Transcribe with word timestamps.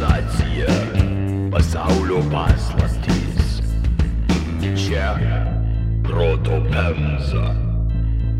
Sensacija, 0.00 0.66
pasaulio 1.52 2.22
paslaptys. 2.32 3.60
Čia 4.86 5.12
proto 6.04 6.56
pemza. 6.72 7.54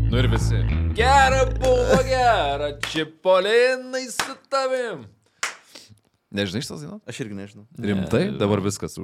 Nu 0.09 0.17
ir 0.17 0.27
visi. 0.31 0.55
Gera 0.95 1.45
buvo, 1.59 1.99
gera, 2.07 2.79
čipolinai 2.91 4.07
su 4.09 4.33
tavim. 4.49 5.05
Nežinai 6.31 6.63
šitas 6.65 6.81
dainas? 6.81 7.01
Aš 7.05 7.19
irgi 7.19 7.37
nežinau. 7.37 7.67
Rimtai, 7.77 8.23
dabar 8.41 8.63
viskas. 8.65 8.97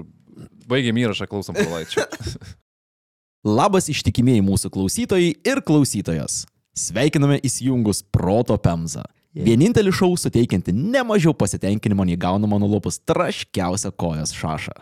Baigėm 0.66 0.98
įrašą, 1.04 1.30
klausom 1.30 1.60
pralaičio. 1.60 2.08
Labas 3.60 3.92
ištikimieji 3.94 4.42
mūsų 4.42 4.74
klausytojai 4.74 5.36
ir 5.46 5.62
klausytojas. 5.62 6.48
Sveikiname 6.74 7.38
įsijungus 7.46 8.02
Proto 8.10 8.58
Pemzą. 8.58 9.06
Vienintelį 9.46 9.92
šau 9.94 10.16
suteikianti 10.18 10.74
ne 10.74 11.04
mažiau 11.06 11.34
pasitenkinimo 11.38 12.06
nei 12.08 12.18
gaunama 12.18 12.58
nulopus 12.62 13.00
traškiausią 13.06 13.92
kojas 13.94 14.34
šašą. 14.38 14.78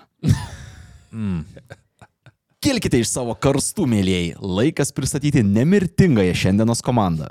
Kilkite 2.65 2.97
iš 2.97 3.11
savo 3.11 3.35
karstų, 3.37 3.85
mėlyjei, 3.89 4.35
laikas 4.41 4.89
pristatyti 4.95 5.43
nemirtingąją 5.45 6.33
šiandienos 6.33 6.81
komandą. 6.85 7.27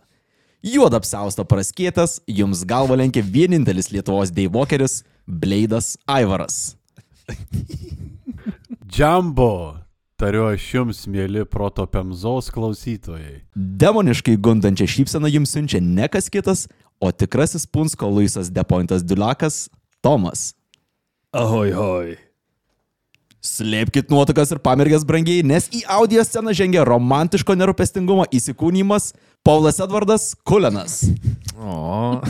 Juodą 0.64 1.00
apsaustą 1.00 1.44
praskėtas, 1.44 2.20
jums 2.30 2.62
galva 2.64 2.96
lenkia 2.96 3.20
vienintelis 3.20 3.90
Lietuvos 3.92 4.30
deivokeris- 4.32 5.02
Bleidas 5.40 5.98
Aivaras. 6.06 6.76
Džambo, 8.86 9.76
tariu 10.16 10.46
aš 10.48 10.70
jums, 10.74 11.02
mėly 11.10 11.44
proto 11.44 11.84
pemzos 11.86 12.48
klausytojai. 12.54 13.42
Demoniškai 13.56 14.38
gundančią 14.38 14.86
šypseną 14.86 15.28
jums 15.34 15.52
siunčia 15.52 15.82
ne 15.82 16.08
kas 16.08 16.30
kitas, 16.30 16.68
o 17.00 17.10
tikrasis 17.12 17.66
Punsko 17.66 18.08
Luisas 18.08 18.50
Depointas 18.50 19.04
Duliakas- 19.04 19.68
Tomas. 20.04 20.54
Ahoj, 21.32 21.72
hoj. 21.74 22.16
Slėpkite 23.44 24.08
nuotakas 24.08 24.54
ir 24.54 24.60
pamirgės 24.64 25.02
brangiai, 25.04 25.42
nes 25.44 25.66
į 25.68 25.82
audio 25.92 26.22
sceną 26.24 26.54
žengia 26.56 26.84
romantiško 26.88 27.56
nerūpestingumo 27.58 28.24
įsikūnymas 28.32 29.10
Paulas 29.44 29.82
Edvardas 29.84 30.30
Kulenas. 30.48 31.02
O. 31.60 32.22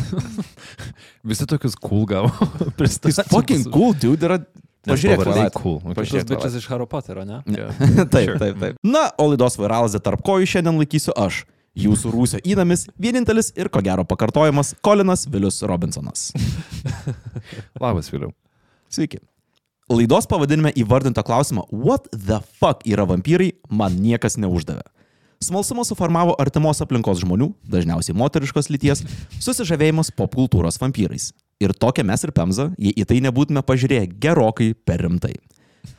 Visi 1.28 1.47
tokius 1.47 1.78
cool 1.78 2.03
gavo. 2.11 2.33
Jis 2.83 3.23
fucking 3.31 3.71
cool, 3.71 3.95
dude, 3.95 4.27
yra... 4.27 4.41
Pažiūrėk, 4.84 5.21
pavardė 5.21 5.33
Twilight. 5.39 5.55
cool. 5.56 5.78
Okay. 5.81 5.97
Pažiūrėk, 6.01 6.27
bičias 6.34 6.56
iš 6.59 6.67
Harry 6.69 6.87
Potterio, 6.91 7.23
ne? 7.25 7.39
taip, 8.15 8.34
taip, 8.41 8.59
taip. 8.61 8.81
Na, 8.84 9.06
o 9.17 9.31
laidos 9.31 9.56
vairalas 9.56 9.97
tarp 10.05 10.21
kojų 10.27 10.51
šiandien 10.56 10.77
laikysiu 10.83 11.15
aš. 11.17 11.45
Jūsų 11.75 12.11
rūsio 12.14 12.39
įnamis, 12.47 12.84
vienintelis 13.03 13.48
ir 13.58 13.67
ko 13.72 13.80
gero 13.83 14.05
pakartojamas 14.06 14.77
Kolinas 14.84 15.25
Vilius 15.27 15.58
Robinsonas. 15.67 16.28
Labas, 17.83 18.11
vėliau. 18.12 18.31
Sveiki. 18.94 19.19
Laidos 19.91 20.28
pavadinime 20.31 20.70
įvardinto 20.78 21.25
klausimo 21.27 21.66
What 21.75 22.06
the 22.14 22.39
fuck 22.61 22.86
yra 22.86 23.05
vampyrai 23.11 23.50
man 23.69 23.98
niekas 23.98 24.39
neuždavė. 24.39 24.84
Smalsumas 25.42 25.91
suformavo 25.91 26.36
artimos 26.41 26.78
aplinkos 26.81 27.19
žmonių, 27.20 27.50
dažniausiai 27.69 28.14
moteriškos 28.16 28.70
lyties, 28.70 29.03
susižavėjimas 29.42 30.12
popkultūros 30.16 30.78
vampyrais. 30.81 31.33
Ir 31.61 31.75
tokia 31.75 32.05
mes 32.06 32.22
ir 32.25 32.33
Pemza, 32.33 32.70
jei 32.78 32.94
į 32.94 33.05
tai 33.11 33.19
nebūtume 33.27 33.61
pažiūrėję 33.66 34.06
gerokai 34.22 34.70
per 34.86 35.03
rimtai. 35.05 35.34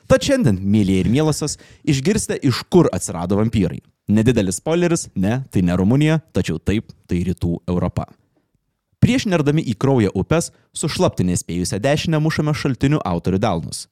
Tad 0.09 0.23
šiandien, 0.25 0.57
mėlyje 0.57 1.03
ir 1.03 1.11
mielosios, 1.11 1.59
išgirsite, 1.85 2.39
iš 2.47 2.63
kur 2.71 2.89
atsirado 2.95 3.37
vampyrai. 3.37 3.83
Nedidelis 4.05 4.59
spoileris, 4.61 5.07
ne, 5.15 5.39
tai 5.49 5.63
ne 5.65 5.73
Rumunija, 5.77 6.19
tačiau 6.35 6.59
taip, 6.61 6.91
tai 7.09 7.23
rytų 7.25 7.55
Europa. 7.65 8.05
Prieš 9.01 9.25
nerdami 9.29 9.63
į 9.65 9.73
kraują 9.81 10.11
upes, 10.17 10.51
sušlapti 10.77 11.25
nespėjusią 11.25 11.81
dešinę 11.81 12.21
mušame 12.21 12.53
šaltinių 12.57 13.01
autorių 13.05 13.41
delnus. 13.41 13.85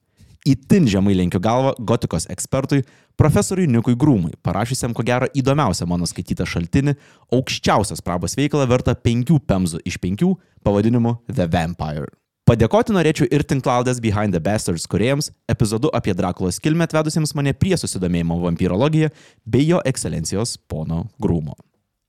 Įtin 0.46 0.86
žemai 0.90 1.14
lenkiu 1.16 1.40
galvą 1.40 1.72
gotikos 1.78 2.26
ekspertui, 2.30 2.82
profesoriui 3.16 3.70
Nikui 3.70 3.96
Grūmui, 3.96 4.34
parašysiam 4.44 4.94
ko 4.94 5.02
gero 5.06 5.30
įdomiausią 5.34 5.86
mano 5.88 6.06
skaitytą 6.06 6.46
šaltinį, 6.46 6.94
aukščiausios 7.32 8.04
prabos 8.04 8.36
veikalą 8.38 8.68
vertą 8.70 8.94
penkių 8.94 9.40
pemzų 9.48 9.80
iš 9.88 9.96
penkių 10.02 10.34
pavadinimu 10.66 11.16
The 11.30 11.48
Vampire. 11.50 12.12
Padėkoti 12.44 12.92
norėčiau 12.92 13.24
ir 13.32 13.40
tinklaldės 13.48 14.02
Behind 14.04 14.36
the 14.36 14.40
Bastards 14.44 14.84
kuriejams, 14.90 15.30
epizodu 15.48 15.88
apie 15.96 16.12
Drakulos 16.12 16.58
kilmę 16.60 16.84
atvedusiems 16.84 17.32
mane 17.38 17.54
prie 17.56 17.72
susidomėjimo 17.80 18.36
vampyrologija 18.42 19.08
bei 19.48 19.64
jo 19.64 19.78
ekscelencijos 19.88 20.58
pono 20.68 21.06
Grūmo. 21.24 21.56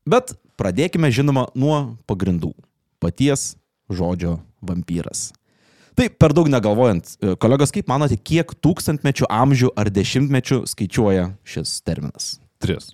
Bet 0.03 0.34
pradėkime 0.59 1.07
žinoma 1.16 1.45
nuo 1.56 1.78
pagrindų. 2.03 2.51
Paties 3.00 3.53
žodžio 3.88 4.41
vampyras. 4.59 5.29
Tai 5.95 6.09
per 6.12 6.35
daug 6.35 6.50
negalvojant, 6.51 7.13
e, 7.24 7.38
kolegos, 7.40 7.72
kaip 7.72 7.88
manote, 7.88 8.18
kiek 8.19 8.51
tūkstantmečių 8.59 9.29
amžių 9.31 9.72
ar 9.79 9.88
dešimtmečių 9.88 10.66
skaičiuoja 10.68 11.29
šis 11.47 11.78
terminas? 11.88 12.34
Tris. 12.59 12.91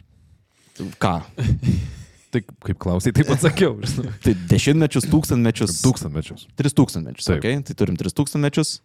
Ką? 1.01 1.15
Tai 2.31 2.41
kaip 2.47 2.77
klausai, 2.79 3.11
taip 3.15 3.31
atsakiau. 3.33 3.75
Tai 4.23 4.33
dešimtmečius, 4.51 5.09
tūkstantmečius. 5.11 5.81
Tūkstantmečius. 5.83 6.47
Tris 6.59 6.75
tūkstantmečius. 6.77 7.27
Taip. 7.27 7.41
Okay? 7.41 7.59
Tai 7.67 7.75
turim 7.81 7.99
tris 7.99 8.15
tūkstantmečius. 8.15 8.79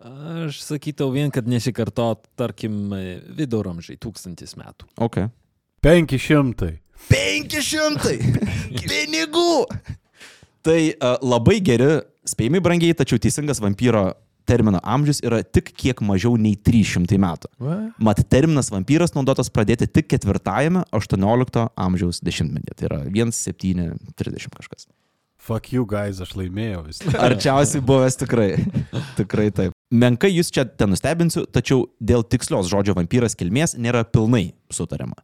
Aš 0.00 0.62
sakyčiau 0.64 1.10
vien, 1.12 1.32
kad 1.32 1.48
nesikartot, 1.48 2.24
tarkim, 2.40 2.92
viduramžiai, 3.36 3.98
tūkstantis 4.00 4.56
metų. 4.56 4.88
Okay. 5.08 5.28
500. 5.84 6.70
500 7.08 8.14
pinigų. 8.84 9.64
Tai 10.64 10.80
uh, 10.92 11.16
labai 11.24 11.58
geri 11.64 12.00
spėjimai 12.28 12.60
brangiai, 12.64 12.96
tačiau 12.96 13.20
teisingas 13.20 13.60
vampyro 13.64 14.10
termino 14.48 14.80
amžius 14.82 15.20
yra 15.24 15.42
tik 15.42 15.72
kiek 15.76 16.00
mažiau 16.04 16.36
nei 16.40 16.56
300 16.56 17.18
metų. 17.20 17.50
Mat 18.02 18.22
terminas 18.32 18.70
vampyras 18.72 19.14
naudotas 19.16 19.52
pradėti 19.52 19.88
tik 19.90 20.10
ketvirtajame 20.12 20.86
18 20.96 21.66
amžiaus 21.76 22.22
dešimtmetyje. 22.24 22.78
Tai 22.78 22.90
yra 22.90 23.02
1730 23.08 24.56
kažkas. 24.56 24.88
Fuck 25.40 25.72
you 25.72 25.86
guys, 25.88 26.20
aš 26.20 26.34
laimėjau 26.36 26.82
vis. 26.84 26.98
Arčiausiai 27.16 27.80
buvęs 27.84 28.18
tikrai. 28.20 28.50
Tikrai 29.16 29.48
taip. 29.56 29.72
Menkai 29.90 30.28
jūs 30.34 30.52
čia 30.52 30.66
ten 30.68 30.92
nustebinsiu, 30.92 31.46
tačiau 31.48 31.86
dėl 31.96 32.22
tikslios 32.28 32.68
žodžio 32.70 32.94
vampyras 32.98 33.34
kilmės 33.38 33.74
nėra 33.80 34.04
pilnai 34.04 34.50
sutariama. 34.70 35.16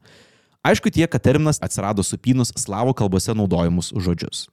Aišku 0.67 0.91
tie, 0.91 1.05
kad 1.07 1.23
terminas 1.23 1.61
atsirado 1.63 2.03
supynus 2.03 2.51
slavų 2.59 2.97
kalbose 2.99 3.37
naudojamus 3.37 3.93
žodžius. 3.93 4.47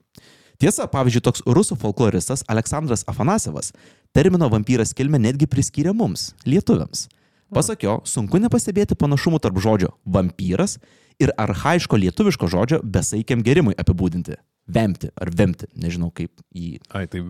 Tiesa, 0.62 0.86
pavyzdžiui, 0.90 1.22
toks 1.24 1.42
rusų 1.46 1.76
folkloristas 1.80 2.44
Aleksandras 2.50 3.02
Afanasevas 3.10 3.72
termino 4.14 4.48
vampyras 4.52 4.94
kilmę 4.94 5.18
netgi 5.18 5.48
priskyrė 5.50 5.94
mums, 5.96 6.32
lietuviams. 6.46 7.08
Pasak 7.54 7.84
jo, 7.86 7.98
sunku 8.08 8.40
nepastebėti 8.42 8.96
panašumų 8.98 9.40
tarp 9.42 9.58
žodžio 9.62 9.92
vampyras 10.06 10.78
ir 11.22 11.32
arhaiško 11.38 11.98
lietuviško 12.02 12.48
žodžio 12.50 12.80
besaikiam 12.82 13.42
gerimui 13.46 13.76
apibūdinti. 13.78 14.38
Vemti 14.74 15.10
ar 15.20 15.30
vemti, 15.34 15.68
nežinau 15.76 16.08
kaip 16.14 16.32
jį. 16.56 16.78
Ai, 16.96 17.04
tai 17.10 17.26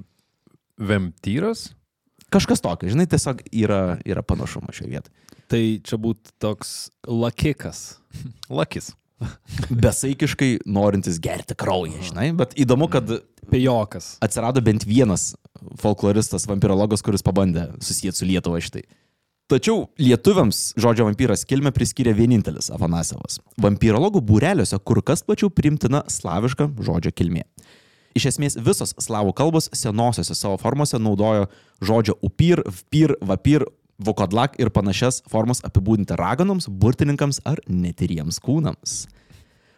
vemtyras? 0.78 1.72
Kažkas 2.32 2.62
tokio, 2.64 2.88
žinai, 2.92 3.08
tiesiog 3.10 3.42
yra, 3.52 3.98
yra 4.06 4.22
panašumas 4.26 4.76
šioje 4.78 4.92
vietoje. 4.92 5.40
Tai 5.50 5.62
čia 5.84 5.98
būtų 6.00 6.36
toks 6.42 6.74
lakikas. 7.06 7.82
Lakis. 8.48 8.92
Besaikiškai 9.84 10.50
norintis 10.66 11.20
gerti 11.22 11.56
kraują, 11.58 12.00
žinai, 12.10 12.32
bet 12.36 12.56
įdomu, 12.60 12.88
kad 12.92 13.08
Pejokas. 13.50 14.16
atsirado 14.24 14.62
bent 14.64 14.86
vienas 14.88 15.32
folkloristas, 15.80 16.48
vampirologas, 16.50 17.04
kuris 17.04 17.24
pabandė 17.24 17.70
susijęti 17.84 18.20
su 18.20 18.28
Lietuva 18.28 18.60
šitai. 18.64 18.84
Tačiau 19.44 19.90
lietuviams 20.00 20.70
žodžio 20.80 21.04
vampyras 21.04 21.42
kilmę 21.44 21.68
priskyrė 21.76 22.14
vienintelis 22.16 22.70
Afanasevas. 22.72 23.42
Vampirologų 23.60 24.22
būreliuose 24.24 24.78
kur 24.80 25.02
kas 25.04 25.20
plačiau 25.20 25.50
primtina 25.52 26.00
slaviška 26.08 26.70
žodžio 26.80 27.12
kilmė. 27.12 27.44
Iš 28.16 28.30
esmės 28.30 28.56
visos 28.56 28.94
slavų 29.04 29.34
kalbos 29.36 29.68
senosiose 29.76 30.36
savo 30.38 30.56
formose 30.62 30.96
naudojo 31.02 31.50
žodžio 31.84 32.16
upyr, 32.24 32.62
vpyr, 32.64 33.18
vapyr, 33.20 33.66
vokodlak 33.98 34.58
ir 34.60 34.72
panašias 34.74 35.22
formas 35.30 35.62
apibūdinti 35.66 36.16
raganoms, 36.18 36.68
burtininkams 36.68 37.42
ar 37.48 37.60
netyriems 37.68 38.40
kūnams. 38.42 39.04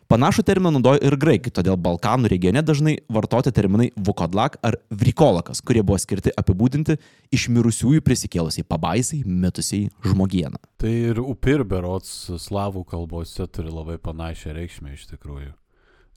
Panašų 0.07 0.45
terminą 0.47 0.71
naudojo 0.77 1.01
ir 1.03 1.17
graikai, 1.19 1.51
todėl 1.51 1.75
Balkanų 1.83 2.29
regione 2.31 2.61
dažnai 2.63 2.93
vartoti 3.11 3.51
terminai 3.51 3.89
vukodlak 3.99 4.55
ar 4.63 4.77
vrikolakas, 4.95 5.59
kurie 5.67 5.83
buvo 5.83 5.99
skirti 5.99 6.31
apibūdinti 6.31 6.95
iš 7.35 7.49
mirusiųjų 7.51 8.05
prisikėlusiai 8.07 8.63
pabaisai, 8.71 9.25
metusiai 9.27 9.89
žmogieną. 10.07 10.63
Tai 10.79 10.93
ir 11.11 11.19
upir 11.19 11.67
berots 11.67 12.13
slavų 12.47 12.85
kalbose 12.87 13.49
turi 13.51 13.75
labai 13.75 13.99
panašią 13.99 14.55
reikšmę 14.55 14.95
iš 14.95 15.09
tikrųjų. 15.17 15.51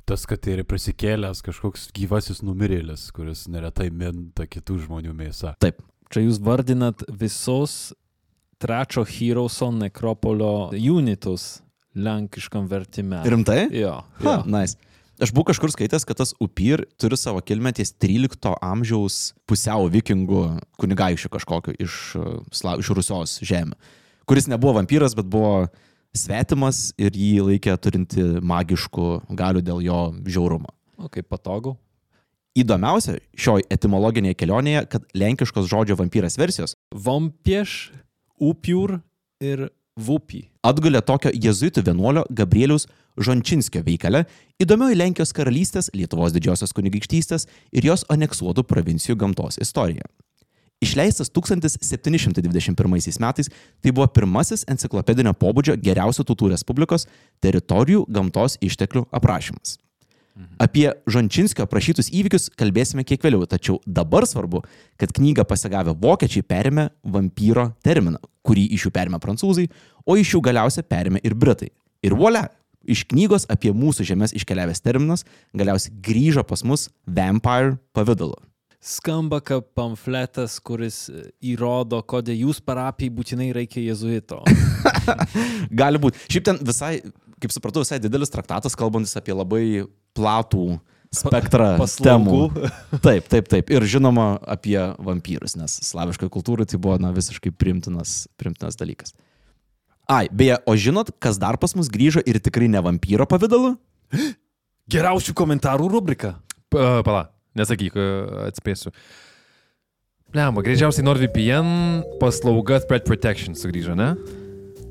Tas, 0.06 0.30
kad 0.30 0.46
tai 0.46 0.60
yra 0.60 0.68
prisikėlęs 0.70 1.42
kažkoks 1.46 1.90
gyvasis 1.98 2.44
numirėlis, 2.46 3.10
kuris 3.14 3.48
neretai 3.50 3.90
minta 3.90 4.46
kitų 4.46 4.84
žmonių 4.86 5.18
mėsą. 5.18 5.56
Taip, 5.62 5.82
Čia 6.10 6.24
jūs 6.26 6.40
vardinat 6.42 7.04
visos 7.14 7.94
trečio 8.60 9.04
Heroeso 9.06 9.70
nekropolio 9.72 10.70
unitus 10.74 11.60
lenkiškam 11.96 12.68
vertime. 12.70 13.22
rimtai? 13.26 13.68
Jo. 13.76 14.00
Ha, 14.24 14.40
jo. 14.40 14.44
nice. 14.50 14.78
Aš 15.20 15.34
buvau 15.36 15.50
kažkur 15.50 15.72
skaitęs, 15.74 16.06
kad 16.08 16.16
tas 16.22 16.32
upyr 16.40 16.86
turi 16.98 17.18
savo 17.20 17.42
kilmę 17.44 17.74
ties 17.76 17.92
13 17.92 18.54
amžiaus 18.64 19.34
pusiau 19.50 19.90
vikingų 19.92 20.44
kunigaišių 20.80 21.30
kažkokio 21.34 21.74
iš, 21.76 21.98
Sla- 22.56 22.78
iš 22.80 22.88
Rusios 22.96 23.34
žemė, 23.44 23.76
kuris 24.26 24.48
nebuvo 24.48 24.78
vampyras, 24.80 25.14
bet 25.20 25.28
buvo 25.28 25.68
svetimas 26.16 26.94
ir 26.98 27.12
jį 27.12 27.44
laikė 27.50 27.76
turinti 27.84 28.24
magiškų 28.40 29.10
galių 29.36 29.62
dėl 29.68 29.84
jo 29.84 30.00
žiaurumo. 30.24 30.72
O 30.98 31.12
kaip 31.12 31.28
patogu. 31.32 31.76
Įdomiausia 32.58 33.20
šioj 33.38 33.68
etimologinėje 33.70 34.38
kelionėje, 34.40 34.86
kad 34.90 35.06
lenkiškos 35.14 35.68
žodžio 35.70 35.98
vampyras 36.00 36.38
versijos 36.40 36.76
Vampieš, 36.90 37.92
upiur 38.42 39.00
ir 39.40 39.70
vupi. 40.00 40.48
atgulė 40.64 41.02
tokio 41.06 41.32
jezuitų 41.34 41.84
vienuolio 41.86 42.24
Gabrieliaus 42.30 42.88
Žončinskio 43.20 43.84
veikale 43.84 44.24
įdomioji 44.64 44.96
Lenkijos 44.96 45.34
karalystės, 45.36 45.90
Lietuvos 45.94 46.34
didžiosios 46.34 46.74
kunigaikštystės 46.76 47.48
ir 47.76 47.86
jos 47.86 48.06
aneksuotų 48.10 48.64
provincijų 48.64 49.18
gamtos 49.20 49.60
istorija. 49.60 50.08
Išleistas 50.80 51.28
1721 51.36 53.20
metais, 53.20 53.50
tai 53.84 53.92
buvo 53.92 54.08
pirmasis 54.08 54.64
enciklopedinio 54.72 55.34
pobūdžio 55.36 55.76
geriausių 55.76 56.24
tautų 56.24 56.54
Respublikos 56.54 57.08
teritorijų 57.44 58.06
gamtos 58.08 58.56
išteklių 58.64 59.04
aprašymas. 59.12 59.76
Apie 60.60 60.86
Žončinskio 61.10 61.66
aprašytus 61.66 62.12
įvykius 62.16 62.50
kalbėsime 62.60 63.04
kiek 63.08 63.24
vėliau, 63.24 63.48
tačiau 63.50 63.80
dabar 63.86 64.28
svarbu, 64.28 64.64
kad 65.00 65.12
knygą 65.16 65.46
pasigavę 65.48 65.96
vokiečiai 66.00 66.46
perėmė 66.48 66.90
vampyro 67.04 67.70
terminą, 67.84 68.22
kurį 68.48 68.68
iš 68.76 68.88
jų 68.88 68.94
perėmė 68.96 69.20
prancūzai, 69.24 69.68
o 70.08 70.16
iš 70.20 70.36
jų 70.36 70.44
galiausiai 70.50 70.88
perėmė 70.88 71.24
ir 71.28 71.36
britai. 71.36 71.72
Ir 72.06 72.16
volia, 72.16 72.48
iš 72.88 73.06
knygos 73.12 73.48
apie 73.52 73.74
mūsų 73.76 74.08
žemės 74.08 74.36
iškeliavęs 74.38 74.84
terminas 74.84 75.26
galiausiai 75.58 75.96
grįžo 76.06 76.46
pas 76.48 76.64
mus 76.64 76.88
vampire 77.06 77.78
pavydalu. 77.96 78.38
Skamba 78.80 79.42
kaip 79.44 79.74
pamfletas, 79.76 80.56
kuris 80.64 81.10
įrodo, 81.44 82.00
kodėl 82.08 82.46
jūs 82.46 82.62
parapijai 82.64 83.12
būtinai 83.12 83.50
reikia 83.58 83.84
jezuito. 83.84 84.40
Gali 85.82 86.00
būti. 86.00 86.22
Šiaip 86.32 86.46
ten 86.48 86.62
visai, 86.64 86.94
kaip 87.44 87.52
supratau, 87.52 87.84
visai 87.84 88.00
didelis 88.00 88.32
traktatas, 88.32 88.80
kalbantis 88.80 89.18
apie 89.20 89.36
labai 89.36 89.66
platų 90.18 90.80
spektrą 91.16 91.72
temų. 91.80 91.82
Paslaugų. 91.82 92.70
Taip, 93.02 93.30
taip, 93.32 93.48
taip. 93.50 93.72
Ir 93.74 93.86
žinoma 93.90 94.36
apie 94.46 94.78
vampyrus, 95.02 95.56
nes 95.58 95.80
slaviškoje 95.88 96.30
kultūroje 96.34 96.74
tai 96.74 96.80
buvo 96.82 97.00
na, 97.02 97.10
visiškai 97.16 97.52
primtinas, 97.56 98.28
primtinas 98.38 98.78
dalykas. 98.78 99.16
Ai, 100.10 100.26
beje, 100.34 100.58
o 100.66 100.74
žinot, 100.78 101.12
kas 101.22 101.38
dar 101.42 101.58
pas 101.62 101.74
mus 101.78 101.90
grįžo 101.94 102.22
ir 102.26 102.40
tikrai 102.42 102.70
ne 102.70 102.82
vampyro 102.82 103.26
pavydalu? 103.30 103.76
Geriausių 104.94 105.36
komentarų 105.38 105.90
rubrika. 105.94 106.36
Pa- 106.74 107.02
Pala, 107.06 107.28
nesakyk, 107.58 107.94
e, 107.98 108.06
atspėsiu. 108.50 108.94
Lemba, 110.34 110.62
greičiausiai 110.66 111.06
NordVPN 111.06 111.70
paslauga 112.22 112.78
Threat 112.86 113.06
Protection 113.10 113.58
sugrįžo, 113.58 113.96
ne? 113.98 114.12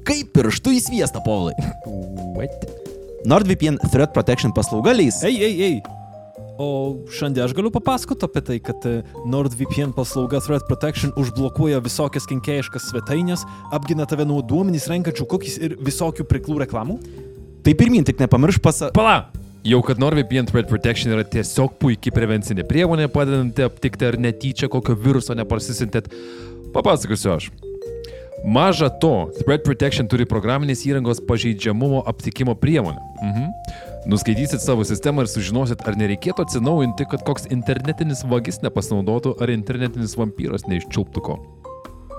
Kaip 0.06 0.32
pirštų 0.35 0.75
į 0.75 0.82
sviestą, 0.82 1.23
Paulai. 1.23 1.55
What? 2.35 2.88
NordVPN 3.26 3.79
Threat 3.91 4.12
Protection 4.15 4.53
paslauga 4.55 4.93
leis. 4.94 5.23
Ei, 5.26 5.38
ei, 5.43 5.62
ei. 5.62 5.79
O 6.59 6.99
šiandien 7.15 7.47
aš 7.47 7.55
galiu 7.55 7.70
papasakoti 7.75 8.26
apie 8.26 8.43
tai, 8.47 8.59
kad 8.62 8.82
e, 8.87 9.00
NordVPN 9.31 9.93
paslauga 9.94 10.41
Threat 10.43 10.67
Protection 10.67 11.12
užblokuoja 11.19 11.81
visokias 11.82 12.26
kenkėjiškas 12.31 12.88
svetainės, 12.91 13.44
apgina 13.75 14.06
tave 14.11 14.26
nuo 14.26 14.41
duomenys 14.43 14.88
renkančių 14.91 15.26
cookies 15.31 15.59
ir 15.62 15.76
visokių 15.82 16.26
priklų 16.31 16.61
reklamų. 16.65 16.99
Tai 17.67 17.75
pirmin, 17.79 18.06
tik 18.06 18.23
nepamiršk 18.23 18.62
pasa... 18.65 18.91
Pala! 18.94 19.29
Jau 19.67 19.81
kad 19.87 19.99
NordVPN 20.03 20.50
Threat 20.50 20.71
Protection 20.71 21.14
yra 21.14 21.26
tiesiog 21.26 21.75
puikiai 21.82 22.14
prevencinė 22.14 22.67
priemonė, 22.67 23.11
padedanti 23.12 23.67
aptikti 23.67 24.06
ar 24.06 24.19
netyčia 24.23 24.71
kokio 24.73 24.94
viruso 24.99 25.35
neparsisintėt, 25.38 26.11
papasakosiu 26.75 27.35
aš. 27.35 27.50
Maža 28.44 28.88
to, 28.88 29.29
Threat 29.43 29.64
Protection 29.67 30.08
turi 30.08 30.26
programinės 30.29 30.85
įrangos 30.87 31.20
pažeidžiamumo 31.26 32.05
aptikimo 32.06 32.55
priemonę. 32.58 33.00
Mhm. 33.23 33.52
Nuskaitysit 34.08 34.62
savo 34.62 34.85
sistemą 34.88 35.26
ir 35.26 35.29
sužinosit, 35.29 35.82
ar 35.85 35.96
nereikėtų 35.99 36.46
atsinaujinti, 36.46 37.05
kad 37.11 37.25
koks 37.26 37.49
internetinis 37.52 38.23
vagis 38.25 38.62
nepasinaudotų, 38.62 39.35
ar 39.43 39.50
internetinis 39.52 40.14
vampyras 40.17 40.64
neiščiulptų 40.70 41.25
ko. 41.26 41.37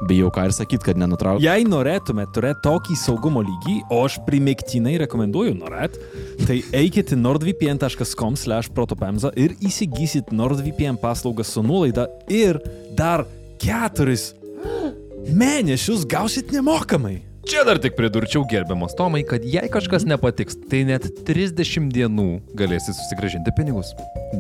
Bijau 0.08 0.30
ką 0.32 0.46
ir 0.48 0.54
sakyt, 0.56 0.84
kad 0.86 1.00
nenutrauk. 1.00 1.42
Jei 1.44 1.66
norėtumėte 1.68 2.32
turėti 2.36 2.64
tokį 2.64 2.96
saugumo 3.00 3.42
lygį, 3.44 3.76
o 3.92 4.04
aš 4.06 4.20
primiktinai 4.28 4.96
rekomenduoju 5.02 5.58
norėt, 5.58 5.98
tai 6.46 6.62
eikite 6.78 7.18
nordvpn.com 7.20 8.38
slash 8.40 8.72
protopemza 8.76 9.34
ir 9.36 9.58
įsigysit 9.60 10.32
NordVPN 10.36 11.02
paslaugą 11.02 11.44
su 11.48 11.64
nuolaida 11.66 12.08
ir 12.32 12.62
dar 12.96 13.26
keturis 13.60 14.34
mėnesius 15.28 16.06
gausit 16.10 16.54
nemokamai. 16.56 17.20
Čia 17.50 17.64
dar 17.66 17.80
tik 17.82 17.96
pridurčiau 17.98 18.44
gerbiamas 18.46 18.94
Tomai, 18.98 19.24
kad 19.26 19.42
jei 19.48 19.70
kažkas 19.72 20.04
nepatiks, 20.06 20.58
tai 20.70 20.84
net 20.86 21.08
30 21.26 21.90
dienų 21.96 22.28
galėsi 22.60 22.94
susigražinti 22.94 23.54
pinigus. 23.58 23.96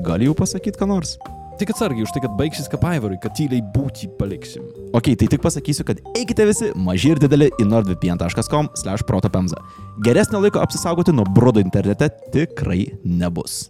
Gali 0.05 0.27
jau 0.29 0.35
pasakyti, 0.37 0.77
ką 0.77 0.89
nors. 0.91 1.15
Tik 1.59 1.73
atsargiai 1.73 2.05
už 2.05 2.13
tai, 2.15 2.21
kad 2.23 2.37
baigsis 2.39 2.69
kaip 2.71 2.85
aivarui, 2.87 3.17
kad 3.19 3.33
tyliai 3.35 3.65
būti 3.73 4.07
paliksim. 4.19 4.63
Ok, 4.95 5.11
tai 5.19 5.27
tik 5.33 5.43
pasakysiu, 5.43 5.87
kad 5.89 5.99
eikite 6.13 6.45
visi, 6.47 6.69
maži 6.77 7.15
ir 7.15 7.19
dideli, 7.23 7.49
į 7.59 7.67
nordvpn.com 7.67 8.71
slash 8.79 9.03
protopemza. 9.09 9.59
Geresnio 10.05 10.43
laiko 10.45 10.61
apsisaugoti 10.63 11.15
nuo 11.15 11.27
brudo 11.35 11.63
internete 11.63 12.13
tikrai 12.35 12.85
nebus. 13.03 13.65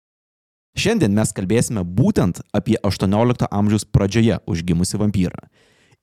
Šiandien 0.77 1.15
mes 1.17 1.31
kalbėsime 1.33 1.81
būtent 1.81 2.43
apie 2.53 2.77
18 2.85 3.47
amžiaus 3.49 3.85
pradžioje 3.89 4.37
užgimusi 4.45 4.99
vampyrą. 5.01 5.47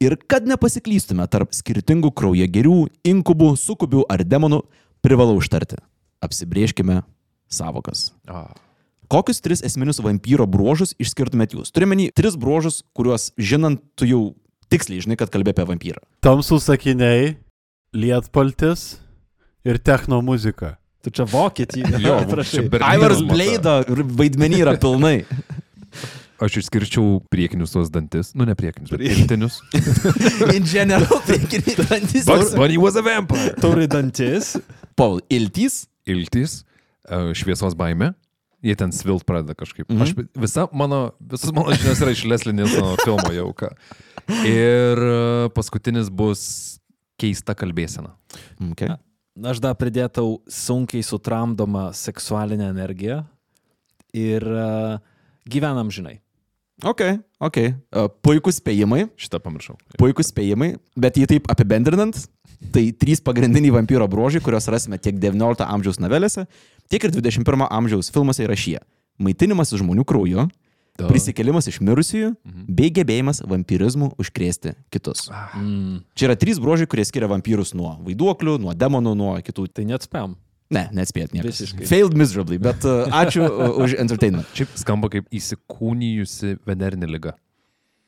Ir 0.02 0.16
kad 0.26 0.48
nepasiklystume 0.50 1.22
tarp 1.30 1.54
skirtingų 1.54 2.10
kraujo 2.18 2.48
gerių, 2.50 2.78
inkubų, 3.06 3.52
sukubių 3.60 4.02
ar 4.10 4.24
demonų, 4.26 4.64
privalau 5.04 5.38
užtarti. 5.38 5.78
Apsibrieškime 6.24 7.04
savokas. 7.46 8.10
Ah. 8.26 8.50
Kokius 9.06 9.38
tris 9.44 9.62
esminius 9.62 10.00
vampyro 10.02 10.48
bruožus 10.50 10.96
išskirtumėt 10.98 11.54
jūs? 11.54 11.70
Turiuomenį 11.70 12.10
tris 12.16 12.34
bruožus, 12.40 12.82
kuriuos 12.96 13.30
žinant, 13.38 13.78
tu 13.94 14.08
jau 14.10 14.22
tiksliai 14.72 15.04
žinai, 15.04 15.18
kad 15.20 15.30
kalbė 15.30 15.54
apie 15.54 15.68
vampyrą. 15.68 16.02
Tamsų 16.24 16.58
sakiniai, 16.64 17.36
lietpaltis 17.94 18.96
ir 19.62 19.78
techno 19.78 20.19
muzika. 20.24 20.74
Tu 21.05 21.13
čia 21.13 21.27
vokietį. 21.29 21.84
Jo, 22.05 22.19
Berlynas 22.29 22.89
Aivaras. 22.89 23.23
Bleido 23.29 23.79
vaidmenį 24.19 24.65
yra 24.65 24.77
pilnai. 24.81 25.19
Aš 26.43 26.58
išskirčiau 26.65 27.20
priekinius 27.31 27.73
tuos 27.73 27.93
dantis, 27.94 28.32
nu 28.34 28.44
ne 28.49 28.56
priekinius, 28.58 28.91
bet 28.91 29.05
pirktinius. 29.05 29.61
In 30.56 30.67
general, 30.67 31.20
priekiniai 31.29 31.87
dantis. 31.87 32.27
But, 32.27 32.56
but 32.58 32.75
he 32.75 32.81
was 32.81 32.99
a 32.99 33.05
vampire. 33.06 33.55
Turi 33.63 33.87
dantis. 33.89 34.56
Paul, 34.99 35.23
iltys. 35.32 35.84
Iltis, 36.11 36.63
e, 37.06 37.20
šviesos 37.39 37.79
baime. 37.79 38.13
Jie 38.65 38.75
ten 38.81 38.93
svilt 38.96 39.27
pradeda 39.29 39.55
kažkaip. 39.55 39.87
Mm 39.89 40.01
-hmm. 40.01 40.03
Aš, 40.03 40.41
visa 40.43 40.67
mano, 40.73 41.13
visas 41.20 41.53
mano 41.53 41.73
žinios 41.73 42.01
yra 42.01 42.11
iš 42.11 42.25
Leslinės 42.25 42.77
filmo 43.05 43.32
jau 43.32 43.53
ką. 43.53 43.70
Ir 44.49 44.99
e, 44.99 45.49
paskutinis 45.55 46.11
bus 46.11 46.81
keista 47.20 47.55
kalbėsena. 47.55 48.17
Okay. 48.73 48.96
Aš 49.34 49.58
dar 49.58 49.74
pridėtau 49.74 50.38
sunkiai 50.46 51.03
sutramdomą 51.03 51.88
seksualinę 51.98 52.69
energiją 52.70 53.24
ir 54.14 54.44
uh, 54.46 55.00
gyvenam 55.50 55.91
žinai. 55.91 56.20
Ok, 56.86 57.03
ok. 57.43 57.58
Uh, 57.91 58.06
puikus 58.22 58.60
spėjimai, 58.60 59.08
Šitą 59.19 59.41
pamiršau. 59.43 59.74
puikus 59.98 60.31
spėjimai, 60.31 60.76
bet 60.94 61.19
jį 61.19 61.26
taip 61.32 61.50
apibendrinant, 61.50 62.14
tai 62.74 62.88
trys 62.94 63.22
pagrindiniai 63.26 63.74
vampyro 63.74 64.06
bruožai, 64.10 64.43
kuriuos 64.43 64.70
rasime 64.70 65.00
tiek 65.03 65.19
19 65.19 65.67
amžiaus 65.67 65.98
novelėse, 65.98 66.46
tiek 66.86 67.03
ir 67.03 67.14
21 67.14 67.67
amžiaus 67.67 68.14
filmuose 68.14 68.46
yra 68.46 68.55
šie. 68.58 68.79
Maitinimas 69.19 69.74
žmonių 69.74 70.06
krauju, 70.06 70.46
Da. 70.94 71.08
prisikėlimas 71.10 71.67
iš 71.67 71.81
mirusiųjų, 71.82 72.36
Mhm. 72.46 72.65
bei 72.69 72.91
gebėjimas 72.94 73.41
vampirizmu 73.43 74.13
užkrėsti 74.17 74.77
kitus. 74.94 75.29
Mm. 75.58 76.05
Čia 76.15 76.29
yra 76.29 76.36
trys 76.39 76.60
bruožai, 76.63 76.86
kurie 76.86 77.03
skiria 77.05 77.27
vampyrus 77.27 77.74
nuo 77.74 77.96
vaiduoklių, 78.06 78.60
nuo 78.63 78.74
demonų, 78.79 79.17
nuo 79.19 79.32
kitų. 79.43 79.67
Tai 79.74 79.84
net 79.84 80.03
spam. 80.06 80.36
Ne, 80.70 80.89
neatspėt 80.94 81.34
niekas. 81.34 81.51
Visiškai. 81.60 81.86
Failed 81.86 82.15
miserably, 82.15 82.58
bet 82.58 82.84
uh, 82.86 83.10
ačiū 83.10 83.43
uh, 83.44 83.82
už 83.84 83.96
entertainment. 83.98 84.46
Šiaip 84.55 84.69
skamba 84.79 85.10
kaip 85.10 85.27
įsikūnijusi 85.34 86.58
venerinė 86.67 87.08
lyga. 87.10 87.34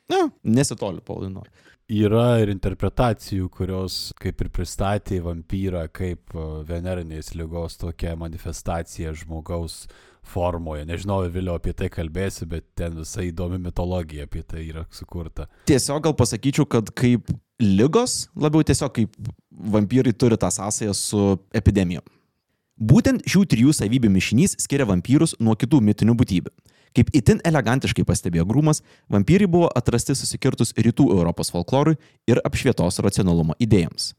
Ne, 0.08 0.30
nesitoli, 0.46 1.02
Paulino. 1.04 1.42
Yra 1.90 2.40
ir 2.42 2.50
interpretacijų, 2.50 3.46
kurios 3.50 4.12
kaip 4.18 4.40
ir 4.42 4.48
pristatė 4.50 5.20
vampyrą 5.22 5.84
kaip 5.94 6.34
e, 6.34 6.46
venerinės 6.66 7.28
lygos 7.38 7.76
tokia 7.78 8.16
manifestacija 8.18 9.12
žmogaus 9.14 9.84
formoje. 10.26 10.84
Nežinau, 10.88 11.22
vėliau 11.32 11.56
apie 11.60 11.74
tai 11.76 11.88
kalbėsi, 11.92 12.46
bet 12.50 12.66
ten 12.78 12.98
visai 13.00 13.30
įdomi 13.30 13.60
mitologija 13.62 14.26
apie 14.26 14.42
tai 14.46 14.66
yra 14.66 14.86
sukurta. 14.94 15.48
Tiesiog 15.70 16.04
gal 16.06 16.16
pasakyčiau, 16.18 16.66
kad 16.68 16.92
kaip 16.96 17.30
lygos, 17.62 18.26
labiau 18.36 18.66
tiesiog 18.66 18.92
kaip 18.96 19.16
vampyrai 19.76 20.12
turi 20.12 20.38
tą 20.40 20.50
sąsąją 20.52 20.94
su 20.96 21.24
epidemijom. 21.56 22.04
Būtent 22.76 23.24
šių 23.24 23.46
trijų 23.48 23.72
savybių 23.72 24.10
mišinys 24.12 24.58
skiria 24.60 24.84
vampyrus 24.88 25.32
nuo 25.40 25.54
kitų 25.56 25.80
mitinių 25.80 26.12
būtybių. 26.20 26.52
Kaip 26.96 27.10
itin 27.16 27.40
elegantiškai 27.44 28.04
pastebėjo 28.08 28.46
Grūmas, 28.48 28.82
vampyrai 29.12 29.48
buvo 29.48 29.68
atrasti 29.76 30.14
susikirtus 30.16 30.72
rytų 30.76 31.10
Europos 31.12 31.52
folklorui 31.52 31.96
ir 32.28 32.40
apšvietos 32.44 33.00
racionalumo 33.04 33.56
idėjams. 33.60 34.14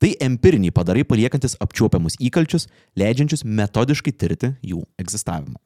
Tai 0.00 0.14
empiriniai 0.24 0.72
padarai 0.72 1.04
paliekantis 1.04 1.58
apčiuopiamus 1.60 2.16
įkalčius, 2.24 2.70
leidžiančius 2.96 3.44
metodiškai 3.44 4.14
tirti 4.16 4.54
jų 4.64 4.80
egzistavimą. 5.00 5.58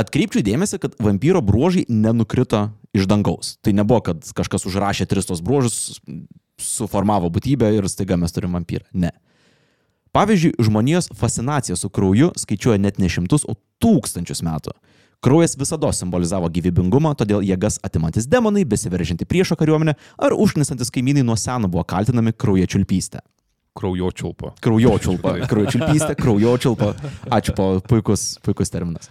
Atkreipčiau 0.00 0.42
dėmesį, 0.44 0.80
kad 0.82 0.96
vampyro 0.98 1.40
bruožai 1.44 1.84
nenukrito 1.88 2.66
iš 2.96 3.06
dangaus. 3.08 3.54
Tai 3.62 3.72
nebuvo, 3.78 4.02
kad 4.10 4.26
kažkas 4.36 4.66
užrašė 4.68 5.06
tris 5.08 5.28
tos 5.30 5.40
bruožus, 5.44 6.00
suformavo 6.60 7.30
būtybę 7.32 7.70
ir 7.76 7.86
staiga 7.88 8.18
mes 8.20 8.34
turim 8.34 8.56
vampyrą. 8.58 8.84
Ne. 8.92 9.14
Pavyzdžiui, 10.14 10.54
žmonijos 10.62 11.08
fascinacija 11.18 11.76
su 11.78 11.88
krauju 11.90 12.32
skaičiuoja 12.38 12.78
net 12.82 13.00
ne 13.02 13.08
šimtus, 13.10 13.46
o 13.48 13.56
tūkstančius 13.82 14.44
metų. 14.46 14.74
Kraujas 15.24 15.56
visada 15.56 15.88
simbolizavo 15.96 16.50
gyvybingumą, 16.52 17.14
todėl 17.16 17.42
jėgas 17.46 17.78
atimantis 17.86 18.28
demonai, 18.28 18.66
besiveržinti 18.68 19.24
priešo 19.24 19.56
kariuomenę 19.56 19.94
ar 20.20 20.36
užknisantis 20.36 20.92
kaimynai 20.94 21.24
nuo 21.24 21.38
seno 21.40 21.70
buvo 21.70 21.86
kaltinami 21.88 22.34
kraujo 22.36 22.68
čiulpystę. 22.68 23.24
Kraujočiulpo. 23.74 24.52
Kraujočiulpa, 24.62 25.34
kraujočiulpystė, 25.50 26.14
kraujočiulpa. 26.20 26.92
Ačiū, 27.34 27.54
po 27.58 27.66
puikus, 27.82 28.36
puikus 28.44 28.70
terminas. 28.70 29.10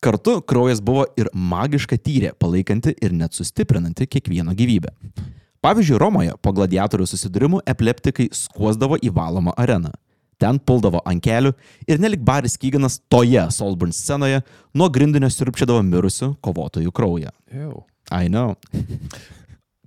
Kartu 0.00 0.38
kraujas 0.40 0.80
buvo 0.84 1.04
ir 1.18 1.28
magiška 1.32 1.98
tyrė, 2.00 2.32
palaikanti 2.38 2.94
ir 3.02 3.12
net 3.16 3.36
sustiprinanti 3.36 4.06
kiekvieno 4.08 4.54
gyvybę. 4.56 4.92
Pavyzdžiui, 5.64 5.98
Romoje 5.98 6.34
po 6.40 6.52
gladiatorių 6.56 7.06
susidūrimų 7.10 7.62
epileptikai 7.66 8.28
skuosdavo 8.32 8.98
į 9.02 9.10
valomą 9.16 9.52
areną. 9.58 9.90
Ten 10.38 10.58
puldavo 10.60 11.00
ant 11.08 11.24
kelių 11.24 11.54
ir 11.88 12.00
nelik 12.00 12.20
Baris 12.24 12.58
Kyganas 12.60 12.98
toje 13.08 13.40
Solburn 13.56 13.92
scenoje 13.96 14.42
nuo 14.76 14.88
grindinio 14.92 15.30
sirpčiadavo 15.32 15.80
mirusių 15.84 16.34
kovotojų 16.44 16.92
kraują. 16.92 17.32
Jau. 17.52 17.84
I 18.12 18.28
know. 18.28 18.54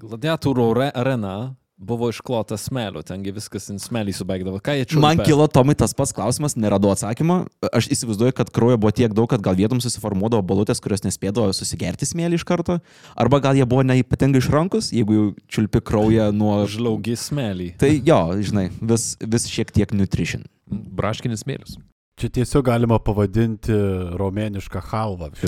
Gladiatorių 0.02 0.66
are- 0.74 0.92
arena 0.96 1.56
buvo 1.80 2.10
išklota 2.12 2.58
smėliu, 2.60 3.02
tengi 3.08 3.32
viskas 3.34 3.70
ant 3.72 3.82
smėlį 3.82 4.14
subaigdavo. 4.18 4.60
Ką 4.64 4.76
jie 4.76 4.88
čia? 4.92 5.00
Man 5.02 5.22
kilo 5.24 5.48
Tomai 5.52 5.78
tas 5.80 5.96
pats 5.96 6.12
klausimas, 6.16 6.58
neradau 6.60 6.92
atsakymą. 6.94 7.42
Aš 7.72 7.90
įsivaizduoju, 7.96 8.36
kad 8.36 8.52
kraujo 8.54 8.78
buvo 8.82 8.92
tiek 8.96 9.16
daug, 9.16 9.30
kad 9.32 9.44
gal 9.46 9.58
vietom 9.58 9.82
susiformuodavo 9.84 10.44
balutės, 10.46 10.84
kurios 10.84 11.06
nespėdavo 11.08 11.54
susigerti 11.56 12.08
smėlį 12.10 12.42
iš 12.42 12.46
karto. 12.48 12.80
Arba 13.20 13.42
gal 13.44 13.60
jie 13.60 13.68
buvo 13.70 13.86
neipatingai 13.88 14.44
išrankus, 14.44 14.92
jeigu 14.96 15.16
jau 15.16 15.28
čiulpi 15.48 15.84
kraują 15.86 16.30
nuo... 16.36 16.62
Žlaugi 16.70 17.16
smėlį. 17.20 17.74
Tai 17.82 17.94
jo, 17.96 18.22
žinai, 18.44 18.70
vis, 18.84 19.14
vis 19.24 19.48
šiek 19.50 19.72
tiek 19.76 19.96
nutrition. 19.96 20.44
Braškinis 20.70 21.48
smėlis. 21.48 21.80
Čia 22.20 22.30
tiesiog 22.36 22.66
galima 22.68 22.98
pavadinti 23.00 23.76
romėnišką 24.20 24.84
halvą. 24.92 25.32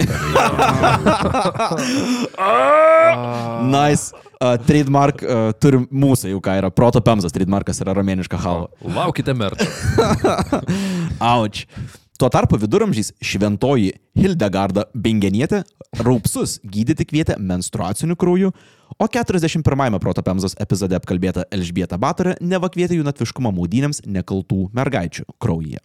Nice. 3.62 4.16
Uh, 4.42 4.56
trademark 4.66 5.20
uh, 5.22 5.52
turim 5.62 5.84
mūsų 5.92 6.32
jau 6.32 6.40
ką 6.42 6.56
yra. 6.62 6.70
Proto 6.74 7.02
Pemzas 7.04 7.36
trademarkas 7.36 7.82
yra 7.84 7.94
romėniška 7.98 8.40
halva. 8.42 8.72
Laukite 8.82 9.36
merčio. 9.38 9.68
Auč. 11.22 11.66
Tuo 12.22 12.30
tarpu 12.30 12.58
viduramžiais 12.62 13.12
šventoji 13.18 13.96
Hildegarda 14.14 14.84
Bingenietė 14.94 15.64
raupsus 16.06 16.60
gydyti 16.62 17.08
kvietė 17.10 17.40
menstruaciniu 17.42 18.14
krauju, 18.14 18.52
o 18.94 19.08
41-ame 19.10 19.98
Proto 20.04 20.22
Pemzos 20.22 20.54
epizode 20.62 20.94
apkalbėta 21.00 21.48
Elžbieta 21.50 21.98
Batarė 21.98 22.36
nevakvietė 22.46 23.00
jų 23.00 23.08
natviškumo 23.10 23.50
maudynėms 23.58 24.04
nekaltų 24.06 24.68
mergaičių 24.78 25.26
kraujyje. 25.42 25.82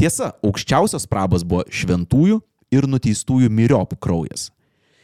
Tiesa, 0.00 0.30
aukščiausios 0.40 1.04
prabas 1.04 1.42
buvo 1.44 1.66
šventųjų 1.68 2.38
ir 2.72 2.86
nuteistųjų 2.88 3.50
myriopų 3.52 3.98
kraujas. 4.00 4.46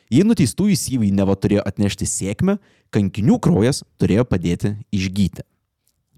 Jei 0.08 0.24
nuteistųjų 0.24 0.78
syvai 0.80 1.10
neva 1.12 1.34
turėjo 1.36 1.66
atnešti 1.68 2.08
sėkmę, 2.08 2.54
kankinių 2.96 3.36
kraujas 3.44 3.82
turėjo 4.00 4.24
padėti 4.24 4.72
išgyti. 4.96 5.44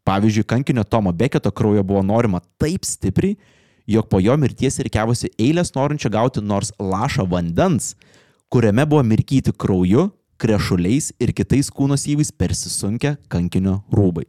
Pavyzdžiui, 0.07 0.47
kankinio 0.47 0.87
Tomo 0.87 1.11
Beketo 1.11 1.51
kraujo 1.51 1.83
buvo 1.83 2.05
norima 2.07 2.39
taip 2.63 2.87
stipriai, 2.87 3.35
jog 3.91 4.07
po 4.07 4.23
jo 4.23 4.39
mirties 4.39 4.79
reikiavosi 4.79 5.33
eilės 5.35 5.75
norinčio 5.75 6.15
gauti 6.15 6.39
nors 6.39 6.71
lašą 6.79 7.27
vandens, 7.27 7.97
kuriame 8.47 8.87
buvo 8.87 9.03
mirkyti 9.03 9.59
krauju, 9.59 10.13
krešuliais 10.39 11.17
ir 11.19 11.35
kitais 11.35 11.75
kūno 11.75 11.99
syvais 11.99 12.31
persisunkę 12.31 13.17
kankinio 13.27 13.81
rūbai. 13.91 14.29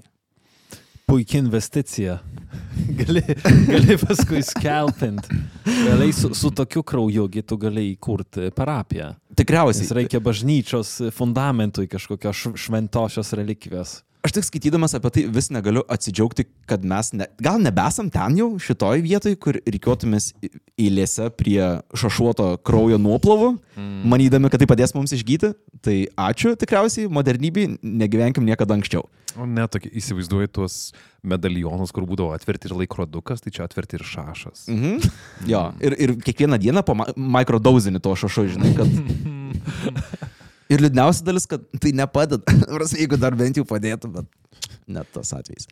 Puikia 1.10 1.40
investicija. 1.42 2.20
Gali, 3.00 3.22
gali 3.68 3.98
paskui 4.02 4.42
skelpint. 4.44 5.28
Realiai 5.66 6.14
su, 6.14 6.32
su 6.36 6.50
tokiu 6.52 6.84
kraujugi 6.84 7.42
tu 7.46 7.58
gali 7.62 7.84
įkurti 7.94 8.50
parapiją. 8.56 9.12
Nes 9.14 9.38
Tikriausiai. 9.40 9.88
reikia 10.02 10.20
bažnyčios 10.20 10.96
fundamentui 11.16 11.88
kažkokios 11.88 12.36
šv- 12.36 12.58
šventosios 12.60 13.34
relikvijos. 13.38 14.00
Aš 14.20 14.34
tik 14.36 14.44
skaitydamas 14.44 14.92
apie 14.98 15.10
tai 15.16 15.22
vis 15.32 15.48
negaliu 15.48 15.80
atsidžiaugti, 15.88 16.44
kad 16.68 16.84
mes 16.84 17.14
ne, 17.16 17.30
gal 17.40 17.56
nebesam 17.64 18.10
ten 18.12 18.36
jau 18.36 18.50
šitoj 18.60 19.00
vietoj, 19.06 19.38
kur 19.40 19.56
reikėtumės 19.64 20.34
eilėse 20.76 21.30
prie 21.40 21.62
šašuoto 21.96 22.50
kraujo 22.68 22.98
nuoplovų, 23.00 23.54
mm. 23.80 24.02
manydami, 24.12 24.52
kad 24.52 24.60
tai 24.60 24.68
padės 24.68 24.92
mums 24.98 25.16
išgyti. 25.16 25.54
Tai 25.80 25.96
ačiū 26.20 26.52
tikriausiai, 26.60 27.08
modernybei, 27.08 27.78
negyvenkim 27.80 28.44
niekada 28.44 28.76
anksčiau. 28.76 29.06
O 29.40 29.48
ne, 29.48 29.64
tokį 29.72 29.94
įsivaizduoju 30.02 30.52
tuos 30.58 30.76
medalionus, 31.24 31.94
kur 31.96 32.04
būdavo 32.10 32.34
atverti 32.36 32.68
ir 32.68 32.76
laikrodukas, 32.76 33.46
tai 33.46 33.54
čia 33.56 33.64
atverti 33.70 34.02
ir 34.02 34.04
šašas. 34.04 34.66
Mhm. 34.74 35.14
Jo, 35.48 35.70
ir, 35.80 35.96
ir 35.96 36.18
kiekvieną 36.26 36.60
dieną 36.60 36.84
po 36.84 36.98
mikrodauzinį 37.16 38.04
to 38.04 38.18
šašu, 38.20 38.50
žinai, 38.58 38.74
kad... 38.76 38.92
Ir 40.70 40.84
liūdniausia 40.84 41.26
dalis, 41.26 41.48
kad 41.50 41.64
tai 41.82 41.94
nepadeda. 41.98 42.46
Jeigu 43.00 43.18
dar 43.18 43.38
bent 43.38 43.58
jau 43.58 43.66
padėtų, 43.66 44.12
bet 44.20 44.68
net 44.90 45.10
tas 45.16 45.34
atvejs. 45.34 45.66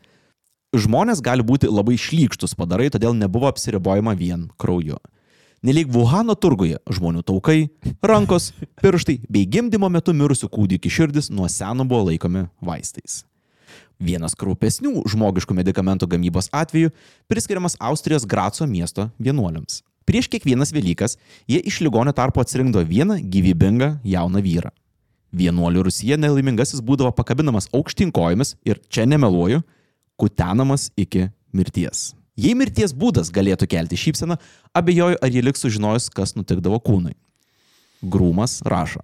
Žmonės 0.75 1.21
gali 1.23 1.45
būti 1.47 1.69
labai 1.71 1.95
šlykštus 2.01 2.57
padarai, 2.57 2.89
todėl 2.91 3.13
nebuvo 3.15 3.47
apsiribojama 3.47 4.17
vien 4.17 4.49
krauju. 4.59 4.97
Nelyg 5.65 5.89
Vuhano 5.89 6.35
turguje 6.37 6.77
žmonių 6.91 7.23
taukai, 7.25 7.69
rankos, 8.05 8.51
pirštai 8.81 9.17
bei 9.25 9.47
gimdymo 9.49 9.89
metu 9.89 10.13
mirusių 10.13 10.49
kūdikių 10.53 10.91
širdis 10.93 11.31
nuo 11.33 11.47
seno 11.49 11.85
buvo 11.87 12.11
laikomi 12.11 12.45
vaistais. 12.61 13.23
Vienas 13.97 14.37
kraupesnių 14.37 15.01
žmogiškų 15.09 15.57
medikamentų 15.57 16.09
gamybos 16.11 16.51
atveju 16.53 16.91
priskiriamas 17.31 17.77
Austrijos 17.81 18.27
Graco 18.29 18.67
miesto 18.69 19.07
vienuoliams. 19.17 19.81
Prieš 20.05 20.29
kiekvienas 20.31 20.69
Velykas 20.75 21.17
jie 21.49 21.57
iš 21.65 21.81
ligonio 21.81 22.13
tarpo 22.15 22.43
atsirinkdavo 22.43 22.85
vieną 22.85 23.17
gyvybingą 23.25 23.95
jauną 24.05 24.43
vyrą. 24.45 24.69
Vienuolių 25.35 25.87
Rusija 25.89 26.15
nelaimingasis 26.19 26.79
būdavo 26.83 27.11
pakabinamas 27.15 27.67
aukštinkojomis 27.75 28.55
ir 28.65 28.79
čia 28.89 29.05
nemeluoju, 29.09 29.61
kutenamas 30.15 30.89
iki 30.95 31.27
mirties. 31.53 32.13
Jei 32.37 32.53
mirties 32.55 32.93
būdas 32.93 33.31
galėtų 33.33 33.67
kelti 33.67 33.97
šypseną, 33.97 34.37
abejoju, 34.77 35.17
ar 35.21 35.33
jie 35.33 35.41
liks 35.41 35.63
sužinojus, 35.65 36.11
kas 36.13 36.35
nutikdavo 36.37 36.79
kūnui. 36.79 37.15
Grūmas 38.05 38.59
rašo. 38.61 39.01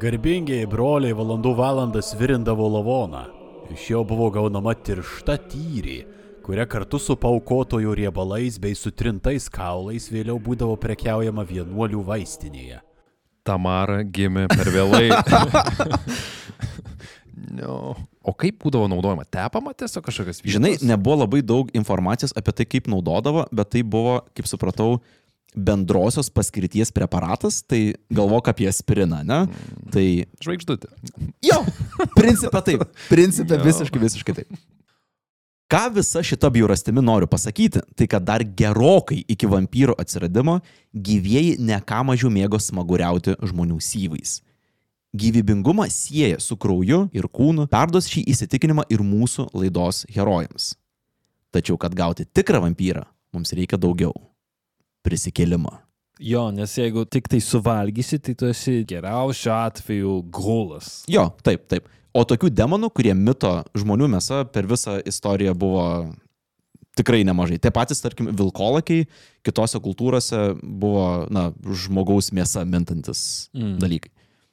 Garbingiai 0.00 0.68
broliai 0.70 1.12
valandų 1.12 1.52
valandas 1.58 2.14
virindavo 2.16 2.68
lavoną. 2.72 3.26
Iš 3.74 3.90
jo 3.90 4.04
buvo 4.06 4.30
gaunama 4.32 4.72
tiršta 4.74 5.36
tyri, 5.50 6.00
kuria 6.46 6.64
kartu 6.66 6.98
su 6.98 7.18
paukotojų 7.20 7.92
riebalais 7.98 8.56
bei 8.62 8.78
sutrintais 8.78 9.50
kaulais 9.52 10.08
vėliau 10.10 10.38
būdavo 10.42 10.78
prekiaujama 10.80 11.44
vienuolių 11.46 12.06
vaistinėje. 12.06 12.80
Tamara 13.50 14.00
gimė 14.06 14.46
per 14.52 14.70
vėlai. 14.70 15.08
no. 17.60 17.96
O 18.20 18.34
kaip 18.36 18.58
būdavo 18.62 18.86
naudojama? 18.90 19.24
Tepama 19.32 19.72
tiesiog 19.74 20.04
kažkokias 20.06 20.42
vietas? 20.42 20.54
Žinai, 20.58 20.74
nebuvo 20.86 21.22
labai 21.24 21.40
daug 21.42 21.70
informacijos 21.74 22.34
apie 22.38 22.54
tai, 22.54 22.66
kaip 22.68 22.90
naudodavo, 22.92 23.46
bet 23.50 23.72
tai 23.74 23.82
buvo, 23.82 24.20
kaip 24.36 24.46
supratau, 24.46 24.98
bendrosios 25.56 26.28
paskirties 26.30 26.92
preparatas, 26.94 27.62
tai 27.66 27.96
galvok 28.12 28.52
apie 28.52 28.68
aspiriną, 28.70 29.24
ne? 29.26 29.40
Tai 29.90 30.04
Žvaigždutė. 30.44 30.92
jo, 31.48 31.56
principė 32.14 32.62
taip, 32.68 32.84
principė 33.10 33.58
visiškai, 33.64 34.04
visiškai 34.04 34.36
taip. 34.36 34.60
Ką 35.70 35.84
visa 35.94 36.18
šita 36.22 36.48
bjaurastimi 36.50 37.02
noriu 37.02 37.28
pasakyti, 37.30 37.78
tai 37.94 38.06
kad 38.10 38.24
dar 38.26 38.42
gerokai 38.42 39.20
iki 39.30 39.46
vampyro 39.46 39.94
atsiradimo 40.02 40.56
gyvieji 40.90 41.60
ne 41.62 41.76
ką 41.78 42.00
mažiau 42.08 42.30
mėgo 42.34 42.58
smaguriauti 42.58 43.36
žmonių 43.38 43.76
syvais. 43.78 44.40
Gyvybingumą 45.14 45.86
sieja 45.90 46.40
su 46.42 46.56
krauju 46.58 47.04
ir 47.14 47.28
kūnu, 47.30 47.68
perduos 47.70 48.10
šį 48.10 48.24
įsitikinimą 48.34 48.88
ir 48.90 49.04
mūsų 49.06 49.46
laidos 49.54 50.02
herojams. 50.10 50.72
Tačiau, 51.54 51.78
kad 51.78 51.94
gauti 51.94 52.26
tikrą 52.26 52.64
vampyrą, 52.66 53.04
mums 53.30 53.54
reikia 53.54 53.78
daugiau. 53.78 54.14
Prisikėlimą. 55.06 55.76
Jo, 56.18 56.48
nes 56.50 56.74
jeigu 56.76 57.06
tik 57.06 57.30
tai 57.30 57.38
suvalgysi, 57.38 58.18
tai 58.18 58.34
tu 58.34 58.50
esi 58.50 58.82
geriausiu 58.86 59.54
atveju 59.54 60.18
gulas. 60.34 61.04
Jo, 61.10 61.28
taip, 61.46 61.70
taip. 61.70 61.86
O 62.16 62.24
tokių 62.26 62.50
demonų, 62.50 62.90
kurie 62.94 63.14
mito 63.14 63.60
žmonių 63.78 64.08
mėsa 64.16 64.42
per 64.50 64.66
visą 64.70 64.98
istoriją 65.06 65.54
buvo 65.58 65.84
Tikrai 66.98 67.22
nemažai. 67.24 67.60
Tie 67.62 67.70
patys, 67.70 68.00
tarkim, 68.02 68.32
vilkolakiai 68.36 69.06
kitose 69.46 69.78
kultūrose 69.80 70.40
buvo, 70.58 71.28
na, 71.32 71.46
žmogaus 71.64 72.32
mėsa 72.34 72.64
mintantis 72.66 73.22
mm. 73.54 73.76
dalykai. 73.80 74.10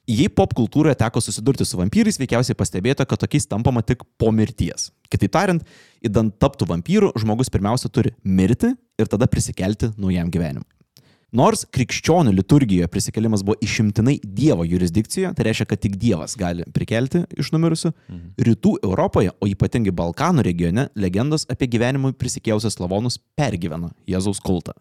Jei 0.08 0.30
pop 0.32 0.54
kultūroje 0.56 0.94
teko 0.96 1.20
susidurti 1.20 1.66
su 1.68 1.76
vampyrais, 1.76 2.16
veikiausiai 2.16 2.56
pastebėta, 2.56 3.04
kad 3.04 3.20
tokiais 3.20 3.44
tampama 3.50 3.82
tik 3.84 4.06
po 4.16 4.30
mirties. 4.32 4.88
Kitaip 5.12 5.34
tariant, 5.34 5.66
įdant 6.00 6.32
taptų 6.40 6.70
vampyru, 6.70 7.10
žmogus 7.18 7.52
pirmiausia 7.52 7.90
turi 7.92 8.14
mirti 8.24 8.70
ir 8.72 9.10
tada 9.10 9.28
prisikelti 9.28 9.90
naujam 9.98 10.30
gyvenimui. 10.32 10.77
Nors 11.36 11.66
krikščionių 11.68 12.32
liturgijoje 12.32 12.88
prisikelimas 12.88 13.42
buvo 13.44 13.58
išimtinai 13.60 14.14
Dievo 14.24 14.64
jurisdikcijoje, 14.64 15.34
tai 15.36 15.44
reiškia, 15.44 15.66
kad 15.68 15.82
tik 15.82 15.98
Dievas 16.00 16.38
gali 16.40 16.64
prikelti 16.72 17.26
iš 17.36 17.50
numirusių, 17.52 17.92
mhm. 17.92 18.30
rytų 18.48 18.78
Europoje, 18.88 19.34
o 19.36 19.48
ypatingai 19.50 19.92
Balkanų 19.92 20.46
regione, 20.46 20.88
legendos 20.96 21.44
apie 21.52 21.68
gyvenimui 21.68 22.14
prisikėlusius 22.16 22.78
slavonus 22.78 23.20
pergyvena 23.36 23.92
Jėzaus 24.08 24.40
kultą. 24.40 24.72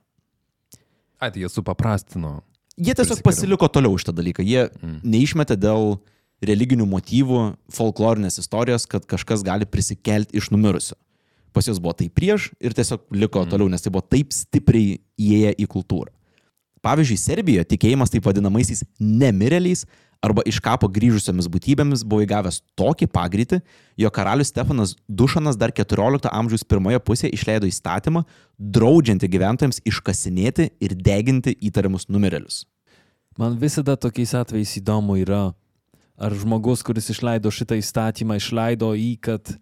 Ai, 1.20 1.34
tai 1.34 1.42
jie 1.42 1.50
supaprastino. 1.51 2.38
Jie 2.77 2.94
tiesiog 2.96 3.24
pasiliko 3.25 3.68
toliau 3.74 3.98
šitą 3.98 4.13
dalyką. 4.16 4.46
Jie 4.46 4.68
mm. 4.70 5.00
neišmetė 5.04 5.58
dėl 5.60 5.98
religinių 6.46 6.86
motyvų, 6.88 7.42
folklorinės 7.74 8.38
istorijos, 8.39 8.86
kad 8.88 9.08
kažkas 9.10 9.44
gali 9.44 9.66
prisikelti 9.66 10.38
iš 10.38 10.51
numirusių. 10.54 10.96
Pas 11.58 11.66
juos 11.66 11.82
buvo 11.82 11.96
tai 11.98 12.12
prieš 12.13 12.51
ir 12.62 12.77
tiesiog 12.77 13.08
liko 13.18 13.42
mm. 13.42 13.50
toliau, 13.51 13.72
nes 13.74 13.82
tai 13.82 13.92
buvo 13.92 14.06
taip 14.06 14.36
stipriai 14.36 15.00
įėję 15.18 15.58
į 15.58 15.68
kultūrą. 15.74 16.13
Pavyzdžiui, 16.86 17.17
Serbijoje 17.22 17.65
tikėjimas 17.74 18.12
taip 18.13 18.25
vadinamaisiais 18.27 18.84
nemireliais 19.00 19.86
arba 20.24 20.43
iš 20.50 20.60
kapo 20.63 20.89
grįžusiomis 20.89 21.50
būtybėmis 21.51 22.03
buvo 22.07 22.25
įgavęs 22.25 22.62
tokį 22.79 23.07
pagreitį, 23.13 23.60
jo 24.01 24.10
karalius 24.13 24.51
Stefanas 24.51 24.96
Dušanas 25.07 25.60
dar 25.60 25.74
14 25.75 26.29
amžiaus 26.31 26.65
pirmoje 26.65 27.00
pusėje 27.05 27.36
išleido 27.38 27.69
įstatymą, 27.69 28.24
draudžiantį 28.57 29.29
gyventojams 29.36 29.81
iškasinėti 29.86 30.72
ir 30.81 30.98
deginti 30.98 31.53
įtariamus 31.69 32.10
numirėlius. 32.10 32.65
Man 33.38 33.57
visada 33.62 33.93
tokiais 33.93 34.34
atvejais 34.34 34.74
įdomu 34.79 35.19
yra, 35.22 35.51
ar 36.17 36.34
žmogus, 36.34 36.81
kuris 36.81 37.12
išleido 37.13 37.51
šitą 37.53 37.77
įstatymą, 37.77 38.39
išleido 38.41 38.96
jį, 38.98 39.12
kad 39.22 39.53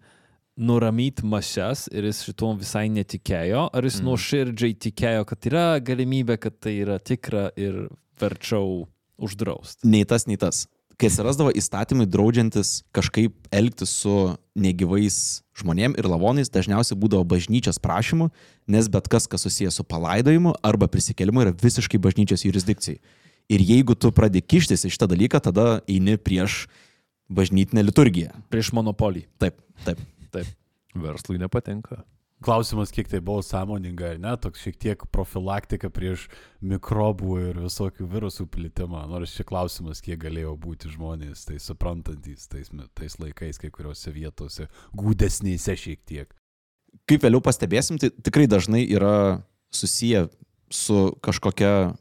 nuramyt 0.56 1.22
mases 1.22 1.86
ir 1.92 2.06
jis 2.08 2.22
šituom 2.26 2.58
visai 2.60 2.86
netikėjo, 2.92 3.68
ar 3.76 3.86
jis 3.86 4.00
mm. 4.00 4.08
nuoširdžiai 4.08 4.76
tikėjo, 4.86 5.26
kad 5.28 5.48
yra 5.50 5.66
galimybė, 5.84 6.38
kad 6.40 6.56
tai 6.64 6.78
yra 6.80 6.96
tikra 6.98 7.50
ir 7.60 7.86
verčiau 8.20 8.86
uždraust. 9.20 9.84
Nei 9.84 10.08
tas, 10.08 10.26
nei 10.28 10.40
tas. 10.40 10.64
Kai 10.96 11.10
atsirasdavo 11.10 11.50
įstatymai 11.52 12.06
draudžiantis 12.08 12.80
kažkaip 12.96 13.34
elgtis 13.52 13.92
su 13.98 14.14
negyvais 14.56 15.42
žmonėm 15.60 15.92
ir 16.00 16.08
lavonais, 16.08 16.48
dažniausiai 16.52 16.96
būdavo 16.96 17.26
bažnyčios 17.28 17.76
prašymu, 17.84 18.30
nes 18.72 18.88
bet 18.88 19.10
kas, 19.12 19.28
kas 19.28 19.44
susijęs 19.44 19.76
su 19.76 19.84
palaidojimu 19.84 20.54
arba 20.64 20.88
prisikelimu, 20.88 21.44
yra 21.44 21.52
visiškai 21.52 22.00
bažnyčios 22.00 22.46
jurisdikcijai. 22.48 23.02
Ir 23.52 23.62
jeigu 23.62 23.94
tu 23.94 24.08
pradedi 24.10 24.40
kištis 24.42 24.88
į 24.88 24.94
šitą 24.96 25.10
dalyką, 25.12 25.42
tada 25.44 25.66
eini 25.84 26.16
prieš 26.16 26.64
bažnytinę 27.28 27.84
liturgiją. 27.84 28.32
Prieš 28.50 28.72
monopolį. 28.74 29.26
Taip, 29.42 29.60
taip. 29.84 30.00
Taip. 30.36 30.52
Verslui 30.96 31.40
nepatinka. 31.40 32.04
Klausimas, 32.44 32.90
kiek 32.92 33.08
tai 33.08 33.22
buvo 33.24 33.40
sąmoninga, 33.40 34.10
ar 34.12 34.18
ne, 34.20 34.34
toks 34.36 34.60
šiek 34.60 34.76
tiek 34.76 35.04
profilaktika 35.12 35.88
prieš 35.88 36.26
mikrobų 36.60 37.36
ir 37.46 37.60
visokių 37.64 38.08
virusų 38.12 38.44
plitimą. 38.52 39.06
Nors 39.08 39.32
čia 39.32 39.46
klausimas, 39.48 40.02
kiek 40.04 40.20
galėjo 40.20 40.52
būti 40.60 40.92
žmonės, 40.92 41.46
tai 41.48 41.56
suprantantis 41.64 42.44
tais, 42.52 42.68
tais 42.92 43.16
laikais, 43.22 43.60
kai 43.62 43.70
kuriuose 43.72 44.12
vietose, 44.12 44.68
gūdesnėse 44.92 45.78
šiek 45.80 46.02
tiek. 46.04 46.34
Kaip 47.08 47.24
vėliau 47.24 47.40
pastebėsim, 47.44 47.96
tai 48.00 48.12
tikrai 48.12 48.44
dažnai 48.52 48.84
yra 48.84 49.40
susiję 49.72 50.26
su 50.68 51.00
kažkokia 51.24 51.94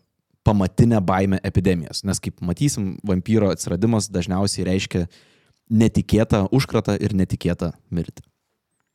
pamatinė 0.45 0.99
baime 0.99 1.39
epidemijos. 1.47 2.03
Nes 2.03 2.19
kaip 2.19 2.43
matysim, 2.43 2.97
vampyro 3.07 3.53
atsiradimas 3.55 4.11
dažniausiai 4.11 4.67
reiškia 4.67 5.05
netikėtą 5.69 6.45
užkratą 6.55 6.97
ir 7.01 7.15
netikėtą 7.17 7.73
mirtį. 7.91 8.23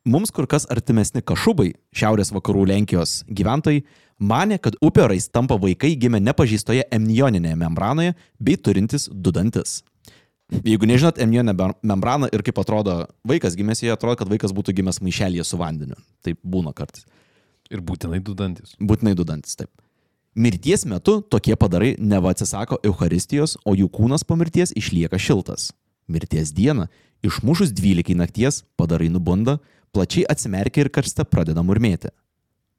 Mums 0.05 0.31
kur 0.33 0.47
kas 0.49 0.65
artimesni 0.73 1.21
kašubai, 1.21 1.75
šiaurės 1.93 2.31
vakarų 2.33 2.65
Lenkijos 2.71 3.19
gyventojai, 3.29 3.83
mane, 4.17 4.57
kad 4.57 4.73
upiorais 4.81 5.27
tampa 5.29 5.59
vaikai 5.61 5.93
gimę 5.93 6.17
nepažįstoje 6.25 6.87
emnioninėje 6.89 7.59
membranoje 7.61 8.15
bei 8.39 8.57
turintis 8.57 9.05
du 9.11 9.33
dantis. 9.35 9.83
Jeigu 10.51 10.89
nežinot 10.89 11.21
emnioninę 11.21 11.69
membraną 11.85 12.27
ir 12.33 12.41
kaip 12.43 12.57
atrodo 12.59 13.05
vaikas 13.23 13.55
gimęs, 13.55 13.85
jie 13.85 13.93
atrodo, 13.93 14.17
kad 14.19 14.31
vaikas 14.31 14.51
būtų 14.51 14.73
gimęs 14.81 14.99
maišelėje 15.05 15.45
su 15.47 15.59
vandeniu. 15.61 15.95
Taip 16.25 16.41
būna 16.43 16.73
kartais. 16.75 17.05
Ir 17.71 17.79
būtinai 17.85 18.19
du 18.19 18.35
dantis. 18.35 18.73
Būtinai 18.81 19.13
du 19.15 19.23
dantis, 19.23 19.55
taip. 19.55 19.69
Mirties 20.35 20.83
metu 20.87 21.19
tokie 21.21 21.55
padarai 21.59 21.93
neva 21.99 22.33
atsisako 22.33 22.81
Euharistijos, 22.87 23.57
o 23.63 23.75
jų 23.77 23.87
kūnas 23.91 24.25
po 24.27 24.35
mirties 24.39 24.73
išlieka 24.75 25.19
šiltas. 25.19 25.69
Mirties 26.11 26.51
dieną, 26.55 26.87
išmušus 27.23 27.71
12 27.77 28.17
nakties, 28.19 28.63
padarai 28.75 29.09
nubunda, 29.09 29.59
plačiai 29.95 30.27
atsimerkia 30.29 30.85
ir 30.85 30.91
karste 30.93 31.25
pradeda 31.27 31.63
murmėti. 31.63 32.11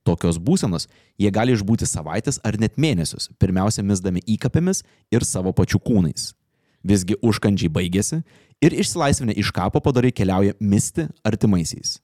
Tokios 0.02 0.38
būsenos 0.42 0.88
jie 1.20 1.30
gali 1.30 1.54
išbūti 1.54 1.86
savaitės 1.86 2.40
ar 2.42 2.58
net 2.58 2.78
mėnesius, 2.80 3.28
pirmiausia 3.38 3.84
misdami 3.86 4.22
įkapėmis 4.34 4.82
ir 5.14 5.26
savo 5.26 5.52
pačių 5.54 5.78
kūnais. 5.82 6.32
Visgi 6.82 7.14
užkandžiai 7.22 7.70
baigėsi 7.70 8.22
ir 8.62 8.74
išsilaisvinę 8.74 9.36
iš 9.38 9.52
kapo 9.54 9.80
padarai 9.80 10.10
keliauja 10.10 10.56
misti 10.58 11.06
artimaisiais. 11.22 12.00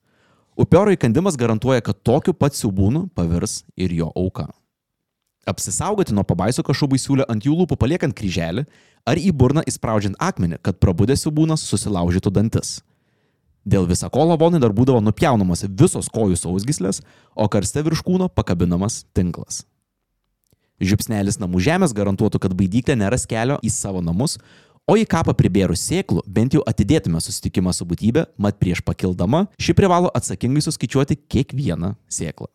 Upioro 0.58 0.94
įkandimas 0.94 1.36
garantuoja, 1.38 1.82
kad 1.82 1.98
tokiu 2.06 2.34
pat 2.34 2.54
siubūnu 2.58 3.08
pavirs 3.14 3.64
ir 3.78 3.94
jo 3.94 4.10
auka. 4.14 4.48
Apsisaugoti 5.48 6.12
nuo 6.12 6.26
pabaiso 6.28 6.62
kažubai 6.66 6.98
siūlė 7.00 7.24
ant 7.32 7.46
jų 7.46 7.54
lūpų 7.62 7.78
paliekant 7.80 8.12
kryželį 8.16 8.66
ar 9.08 9.16
į 9.16 9.32
burną 9.32 9.62
įspraudžiant 9.70 10.18
akmenį, 10.20 10.58
kad 10.60 10.76
prabudęs 10.82 11.24
siubūnas 11.24 11.64
susilaužytų 11.64 12.32
dantis. 12.36 12.78
Dėl 13.68 13.88
visako 13.88 14.26
lavonai 14.28 14.60
dar 14.60 14.72
būdavo 14.76 15.00
nupjaunamos 15.04 15.64
visos 15.68 16.08
kojų 16.12 16.36
sausgislės, 16.40 17.00
o 17.36 17.48
karste 17.48 17.82
virš 17.84 18.04
kūno 18.04 18.28
pakabinamas 18.28 19.02
tinklas. 19.16 19.64
Žiupsnelis 20.78 21.40
namų 21.40 21.60
žemės 21.64 21.92
garantuotų, 21.96 22.40
kad 22.44 22.54
baidyklė 22.54 22.98
neras 23.00 23.26
kelio 23.28 23.58
į 23.64 23.72
savo 23.74 24.04
namus, 24.04 24.36
o 24.88 24.96
į 24.96 25.08
kapą 25.10 25.34
pribėrus 25.36 25.82
sėklų 25.88 26.22
bent 26.24 26.54
jau 26.54 26.62
atidėtume 26.68 27.20
susitikimą 27.24 27.74
su 27.76 27.88
būtybė, 27.88 28.28
mat 28.38 28.60
prieš 28.60 28.84
pakildama 28.86 29.46
ši 29.60 29.74
privalo 29.76 30.12
atsakingai 30.14 30.62
suskaičiuoti 30.64 31.18
kiekvieną 31.28 31.96
sėklą. 32.12 32.52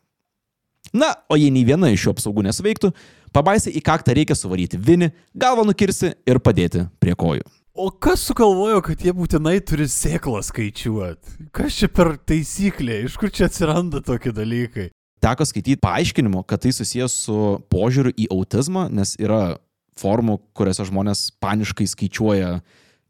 Na, 0.94 1.10
o 1.30 1.38
jei 1.40 1.50
nei 1.50 1.66
viena 1.66 1.90
iš 1.90 2.06
šių 2.06 2.14
apsaugų 2.14 2.46
nesveiktų, 2.46 2.92
pabaisai 3.34 3.74
į 3.74 3.82
kaktą 3.86 4.14
reikia 4.14 4.38
suvaryti 4.38 4.78
vinį, 4.78 5.10
galvą 5.34 5.66
nukirsti 5.66 6.14
ir 6.30 6.40
padėti 6.44 6.86
prie 7.02 7.16
kojų. 7.18 7.46
O 7.74 7.88
kas 7.90 8.22
sugalvojo, 8.28 8.84
kad 8.86 9.02
jie 9.02 9.10
būtinai 9.18 9.56
turi 9.66 9.88
sėklą 9.90 10.44
skaičiuoti? 10.46 11.48
Kas 11.58 11.80
čia 11.80 11.90
per 11.90 12.12
taisyklė? 12.22 13.00
Iš 13.08 13.18
kur 13.18 13.34
čia 13.34 13.48
atsiranda 13.50 14.04
tokie 14.06 14.30
dalykai? 14.30 14.92
Teko 15.24 15.48
skaityti 15.50 15.82
paaiškinimo, 15.82 16.44
kad 16.46 16.62
tai 16.62 16.70
susijęs 16.76 17.16
su 17.26 17.38
požiūriu 17.74 18.14
į 18.14 18.28
autizmą, 18.36 18.86
nes 18.94 19.16
yra 19.18 19.56
formų, 19.98 20.38
kuriuose 20.54 20.86
žmonės 20.86 21.32
paniškai 21.42 21.90
skaičiuoja 21.90 22.60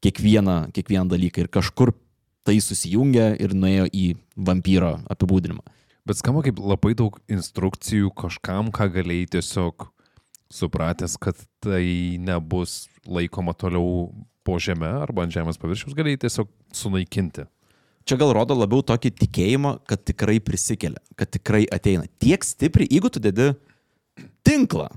kiekvieną, 0.03 0.57
kiekvieną 0.71 1.11
dalyką 1.11 1.43
ir 1.43 1.51
kažkur 1.51 1.91
tai 2.47 2.61
susijungia 2.63 3.33
ir 3.43 3.51
nuėjo 3.55 3.89
į 3.91 4.05
vampyro 4.35 4.95
apibūdinimą. 5.11 5.63
Bet 6.03 6.19
skamba 6.19 6.43
kaip 6.43 6.59
labai 6.59 6.91
daug 6.99 7.15
instrukcijų 7.31 8.11
kažkam, 8.19 8.73
ką 8.75 8.89
galėjai 8.91 9.29
tiesiog 9.37 9.87
supratęs, 10.51 11.15
kad 11.21 11.39
tai 11.63 12.19
nebus 12.19 12.89
laikoma 13.07 13.55
toliau 13.55 14.11
po 14.43 14.57
žemę 14.59 14.89
arba 15.05 15.23
ant 15.23 15.33
žemės 15.33 15.59
paviršiaus 15.61 15.95
gali 15.95 16.17
tiesiog 16.19 16.49
sunaikinti. 16.75 17.47
Čia 18.03 18.17
gal 18.19 18.33
rodo 18.35 18.55
labiau 18.57 18.83
tokį 18.83 19.13
tikėjimą, 19.21 19.77
kad 19.87 20.03
tikrai 20.03 20.41
prisikelia, 20.43 20.99
kad 21.15 21.31
tikrai 21.31 21.63
ateina. 21.71 22.03
Tiek 22.19 22.43
stipriai, 22.43 22.89
jeigu 22.91 23.07
tu 23.07 23.21
dedi 23.23 23.53
tinklą 24.43 24.89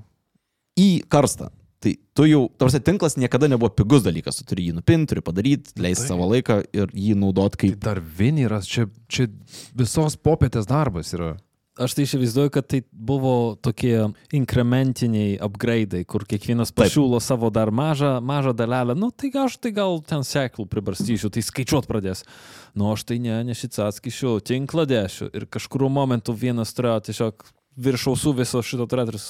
į 0.75 1.07
karstą, 1.07 1.53
tai 1.83 1.95
tu 2.17 2.27
jau, 2.29 2.43
tarsi 2.59 2.81
tinklas 2.85 3.19
niekada 3.21 3.49
nebuvo 3.53 3.71
pigus 3.77 4.05
dalykas, 4.07 4.41
tu 4.41 4.47
turi 4.51 4.69
jį 4.69 4.77
nupinti, 4.79 5.13
turi 5.13 5.25
padaryti, 5.25 5.75
leisti 5.81 6.07
tai. 6.07 6.13
savo 6.13 6.29
laiką 6.33 6.61
ir 6.77 6.93
jį 6.93 7.17
naudot 7.21 7.59
kaip... 7.59 7.77
Tai 7.77 7.95
dar 7.95 8.03
viniras, 8.21 8.69
čia, 8.71 8.89
čia 9.13 9.29
visos 9.77 10.17
popietės 10.17 10.69
darbas 10.71 11.13
yra. 11.17 11.35
Aš 11.77 11.93
tai 11.93 12.07
įsivaizduoju, 12.07 12.51
kad 12.55 12.65
tai 12.73 12.79
buvo 12.89 13.53
tokie 13.61 14.07
inkrementiniai 14.33 15.35
upgrade'ai, 15.45 16.07
kur 16.09 16.25
kiekvienas 16.25 16.73
pasiūlo 16.73 17.19
savo 17.21 17.51
dar 17.53 17.69
mažą, 17.69 18.15
mažą 18.25 18.55
dalelę. 18.57 18.97
Nu, 18.97 19.11
tai 19.13 19.29
aš 19.43 19.59
tai 19.61 19.75
gal 19.77 20.01
ten 20.01 20.25
seklų 20.25 20.65
pribarstysiu, 20.73 21.29
tai 21.29 21.45
skaičiuot 21.45 21.85
pradės. 21.91 22.25
Nu, 22.73 22.89
aš 22.95 23.05
tai 23.11 23.19
ne, 23.21 23.43
ne 23.45 23.57
šitą 23.57 23.91
atskaičiu, 23.91 24.39
tinklą 24.41 24.87
dėšiu. 24.89 25.29
Ir 25.37 25.45
kažkuriuo 25.53 25.93
momentu 25.93 26.33
vienas 26.33 26.73
turėjo 26.73 27.11
tiesiog 27.11 27.45
viršausų 27.77 28.33
viso 28.41 28.65
šito 28.65 28.89
turėti 28.89 29.21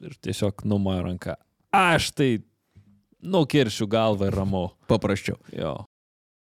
ir 0.00 0.16
tiesiog 0.24 0.64
numojo 0.64 1.04
ranką. 1.04 1.36
Aš 1.70 2.10
tai 2.10 2.30
nukiršiu 3.22 3.86
galvą 3.86 4.30
ir 4.30 4.34
ramu. 4.34 4.68
Paprasčiau. 4.90 5.38
Jo. 5.54 5.76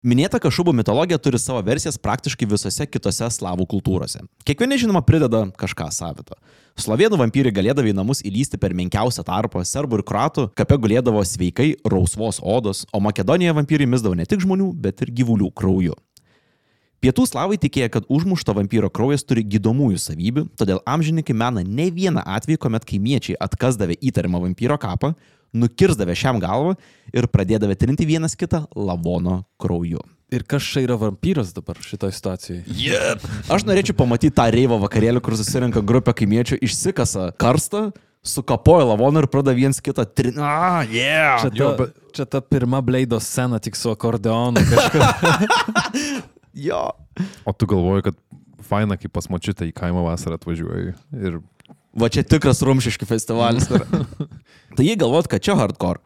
Minėta 0.06 0.38
kašubų 0.38 0.70
mitologija 0.78 1.18
turi 1.18 1.40
savo 1.42 1.58
versijas 1.66 1.96
praktiškai 1.98 2.46
visose 2.46 2.84
kitose 2.86 3.26
slavų 3.34 3.64
kultūrose. 3.66 4.20
Kiekvieni 4.46 4.78
žinoma 4.78 5.02
prideda 5.02 5.40
kažką 5.58 5.88
savito. 5.90 6.36
Slovėnų 6.78 7.18
vampyrai 7.18 7.50
galėdavo 7.50 7.90
į 7.90 7.96
namus 7.98 8.22
įlysti 8.22 8.60
per 8.62 8.76
menkiausią 8.78 9.24
tarpą, 9.26 9.64
serbų 9.66 9.98
ir 9.98 10.04
kratų 10.06 10.44
kape 10.54 10.78
gulėdavo 10.78 11.24
sveikai 11.26 11.72
rausvos 11.82 12.38
odos, 12.38 12.84
o 12.94 13.02
Makedonijoje 13.02 13.56
vampyrai 13.58 13.90
misdavo 13.90 14.14
ne 14.14 14.28
tik 14.30 14.46
žmonių, 14.46 14.70
bet 14.78 15.02
ir 15.02 15.10
gyvulių 15.18 15.50
krauju. 15.50 15.98
Pietų 16.98 17.28
slavai 17.30 17.54
tikėjo, 17.62 17.88
kad 17.94 18.06
užmušto 18.10 18.54
vampyro 18.58 18.88
kraujas 18.90 19.22
turi 19.22 19.44
gydomųjų 19.46 20.00
savybių, 20.02 20.42
todėl 20.58 20.80
amžininkai 20.82 21.36
mena 21.38 21.62
ne 21.62 21.86
vieną 21.94 22.24
atvejį, 22.26 22.58
kuomet 22.64 22.86
kaimiečiai 22.88 23.36
atkasdavę 23.38 23.94
įtariamą 24.02 24.40
vampyro 24.42 24.74
kapą, 24.82 25.12
nukirzdavę 25.54 26.16
šiam 26.18 26.40
galvą 26.42 26.74
ir 27.14 27.28
pradėdavę 27.30 27.76
trinti 27.78 28.06
vienas 28.08 28.34
kitą 28.36 28.64
lavono 28.74 29.44
krauju. 29.62 30.02
Ir 30.34 30.42
kas 30.44 30.66
čia 30.66 30.82
yra 30.84 30.98
vampyras 31.00 31.54
dabar 31.56 31.78
šitoje 31.80 32.12
situacijoje? 32.18 32.64
Yep. 32.68 33.22
Aš 33.54 33.62
norėčiau 33.64 33.94
pamatyti 33.96 34.34
tą 34.36 34.44
reivo 34.52 34.76
vakarėlį, 34.82 35.22
kur 35.24 35.38
susirinka 35.38 35.80
grupė 35.80 36.12
kaimiečių, 36.18 36.58
išsikasa 36.66 37.30
karstą, 37.40 37.86
sukapoja 38.28 38.84
lavoną 38.90 39.22
ir 39.22 39.28
pradeda 39.32 39.54
viens 39.56 39.78
kitą 39.80 40.04
trinti. 40.04 40.42
Ah, 40.42 40.82
yeah! 40.84 41.38
Čia 41.40 41.48
ta, 41.48 41.56
Jo, 41.56 41.70
bet- 41.78 41.94
čia 42.12 42.26
ta 42.28 42.42
pirma 42.44 42.82
Bleido 42.84 43.16
scena 43.24 43.56
tik 43.62 43.78
su 43.78 43.88
akordeonu. 43.94 44.60
Kažkas. 44.68 45.48
Jo. 46.58 46.88
O 47.46 47.54
tu 47.54 47.68
galvoji, 47.70 48.08
kad 48.08 48.18
faina, 48.66 48.98
kai 48.98 49.10
pas 49.12 49.28
močiutę 49.30 49.68
į 49.68 49.74
kaimą 49.76 50.02
vasarą 50.06 50.38
atvažiuoji 50.40 50.96
ir 51.18 51.38
Va 51.98 52.06
čia 52.12 52.22
tikras 52.22 52.60
rumšiški 52.62 53.06
festivalis. 53.08 53.66
tai 54.76 54.84
jei 54.86 54.96
galvot, 54.98 55.26
kad 55.30 55.42
čia 55.42 55.56
hardcore. 55.58 55.98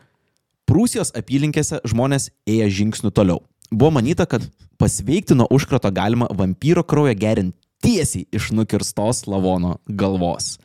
Prūsijos 0.68 1.12
apylinkėse 1.18 1.80
žmonės 1.90 2.30
ėjo 2.48 2.68
žingsnių 2.78 3.10
toliau. 3.12 3.38
Buvo 3.68 3.90
manyta, 3.98 4.24
kad 4.28 4.42
pasveikti 4.80 5.34
nuo 5.36 5.46
užkrato 5.52 5.90
galima 5.92 6.26
vampyro 6.32 6.82
kraują 6.86 7.14
gerinti 7.18 7.58
tiesiai 7.82 8.26
iš 8.32 8.52
nukirstos 8.54 9.26
lavono 9.26 9.76
galvos. 9.88 10.58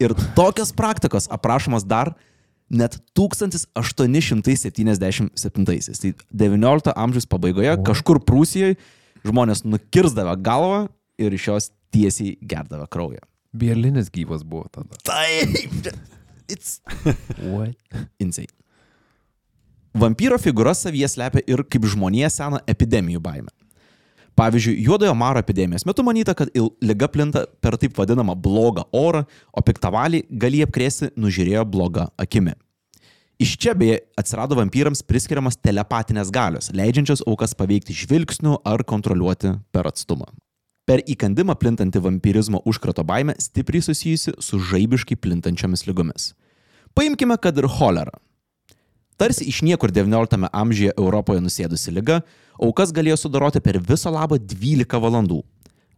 Ir 0.00 0.14
tokios 0.36 0.72
praktikos 0.74 1.28
aprašomas 1.30 1.84
dar 1.86 2.14
net 2.72 2.96
1877. 3.14 6.00
Tai 6.00 6.12
19 6.32 6.92
amžiaus 6.96 7.26
pabaigoje 7.28 7.76
kažkur 7.86 8.18
Prūsijoje 8.24 8.76
žmonės 9.26 9.64
nukirzdavo 9.66 10.34
galvą 10.42 10.86
ir 11.20 11.36
iš 11.36 11.48
jos 11.48 11.70
tiesiai 11.92 12.36
gerdavo 12.40 12.86
kraują. 12.90 13.22
Bielinis 13.52 14.08
gyvas 14.12 14.44
buvo 14.44 14.66
tada. 14.72 14.96
Taip. 15.04 15.92
It's 16.48 16.80
What? 17.38 17.76
insane. 18.20 18.50
Vampyro 19.92 20.38
figūra 20.40 20.72
savyje 20.76 21.10
slepia 21.12 21.42
ir 21.46 21.62
kaip 21.68 21.84
žmonėje 21.92 22.30
seną 22.32 22.62
epidemijų 22.68 23.20
baimę. 23.20 23.52
Pavyzdžiui, 24.40 24.78
juodojo 24.86 25.12
maro 25.14 25.40
epidemijos 25.44 25.84
metu 25.84 26.04
manyta, 26.06 26.32
kad 26.34 26.48
liga 26.80 27.08
plinta 27.12 27.44
per 27.60 27.76
taip 27.76 27.92
vadinamą 27.98 28.32
blogą 28.40 28.86
orą, 28.96 29.26
o 29.52 29.60
piktavalį 29.60 30.22
gali 30.40 30.62
apkrėsti 30.64 31.10
nužiūrėjo 31.20 31.66
blogą 31.68 32.06
akimi. 32.16 32.54
Iš 33.42 33.56
čia 33.58 33.72
beje 33.74 33.96
atsirado 34.14 34.54
vampyrams 34.54 35.00
priskiriamas 35.02 35.56
telepatinės 35.58 36.28
galios, 36.30 36.68
leidžiančios 36.78 37.24
aukas 37.26 37.56
paveikti 37.58 37.96
žvilgsniu 37.98 38.60
ar 38.62 38.84
kontroliuoti 38.86 39.56
per 39.74 39.88
atstumą. 39.90 40.28
Per 40.86 41.02
įkandimą 41.10 41.56
plintanti 41.58 41.98
vampirizmo 42.04 42.60
užkrato 42.70 43.02
baime 43.02 43.34
stipriai 43.42 43.82
susijusi 43.82 44.36
su 44.38 44.60
žaibiškai 44.70 45.16
plintančiomis 45.18 45.82
lygomis. 45.88 46.28
Paimkime, 46.94 47.34
kad 47.42 47.58
ir 47.58 47.66
cholerą. 47.66 48.14
Tarsi 49.18 49.48
iš 49.50 49.64
niekur 49.66 49.90
XIX 49.90 50.46
amžiuje 50.52 50.94
Europoje 50.94 51.42
nusėdusi 51.42 51.96
lyga, 51.98 52.20
aukas 52.62 52.94
galėjo 52.94 53.24
sudaroti 53.24 53.58
per 53.64 53.80
viso 53.82 54.12
labą 54.14 54.38
12 54.38 55.02
valandų. 55.02 55.40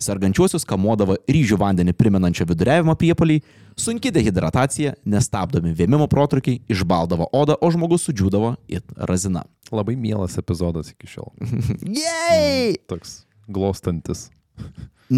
Sergančiuosius 0.00 0.64
kamuodavo 0.64 1.20
ryžių 1.28 1.60
vandenį 1.60 1.92
primenančio 1.92 2.48
viduriavimo 2.48 2.96
priepoliai, 2.96 3.44
sunki 3.80 4.12
dehidratacija, 4.14 4.94
nestabdomi 5.08 5.74
vėmimo 5.76 6.06
protrukiai, 6.10 6.60
išbaldavo 6.70 7.28
odą, 7.34 7.56
o 7.60 7.70
žmogus 7.74 8.06
sudžiūdavo 8.08 8.54
it 8.68 8.84
razina. 8.96 9.44
Labai 9.74 9.96
mielas 9.98 10.38
epizodas 10.40 10.92
iki 10.92 11.10
šiol. 11.10 11.32
Jei! 12.04 12.76
Toks 12.90 13.22
glostantis. 13.48 14.28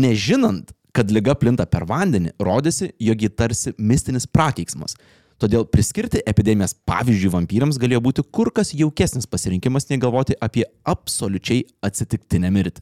Nežinant, 0.05 0.73
kad 0.97 1.13
lyga 1.13 1.37
plinta 1.39 1.67
per 1.69 1.85
vandenį, 1.89 2.33
rodėsi, 2.43 2.91
jog 3.03 3.23
ji 3.23 3.31
tarsi 3.31 3.73
mistinis 3.79 4.27
prakeiksmas. 4.27 4.97
Todėl 5.37 5.67
priskirti 5.69 6.23
epidemijas 6.25 6.73
pavyzdžiui 6.89 7.31
vampyrams 7.35 7.77
galėjo 7.81 8.01
būti 8.07 8.23
kur 8.33 8.49
kas 8.57 8.73
jaukesnis 8.73 9.29
pasirinkimas 9.29 9.85
nei 9.91 10.01
galvoti 10.01 10.37
apie 10.41 10.65
absoliučiai 10.89 11.67
atsitiktinę 11.85 12.49
mirtį. 12.55 12.81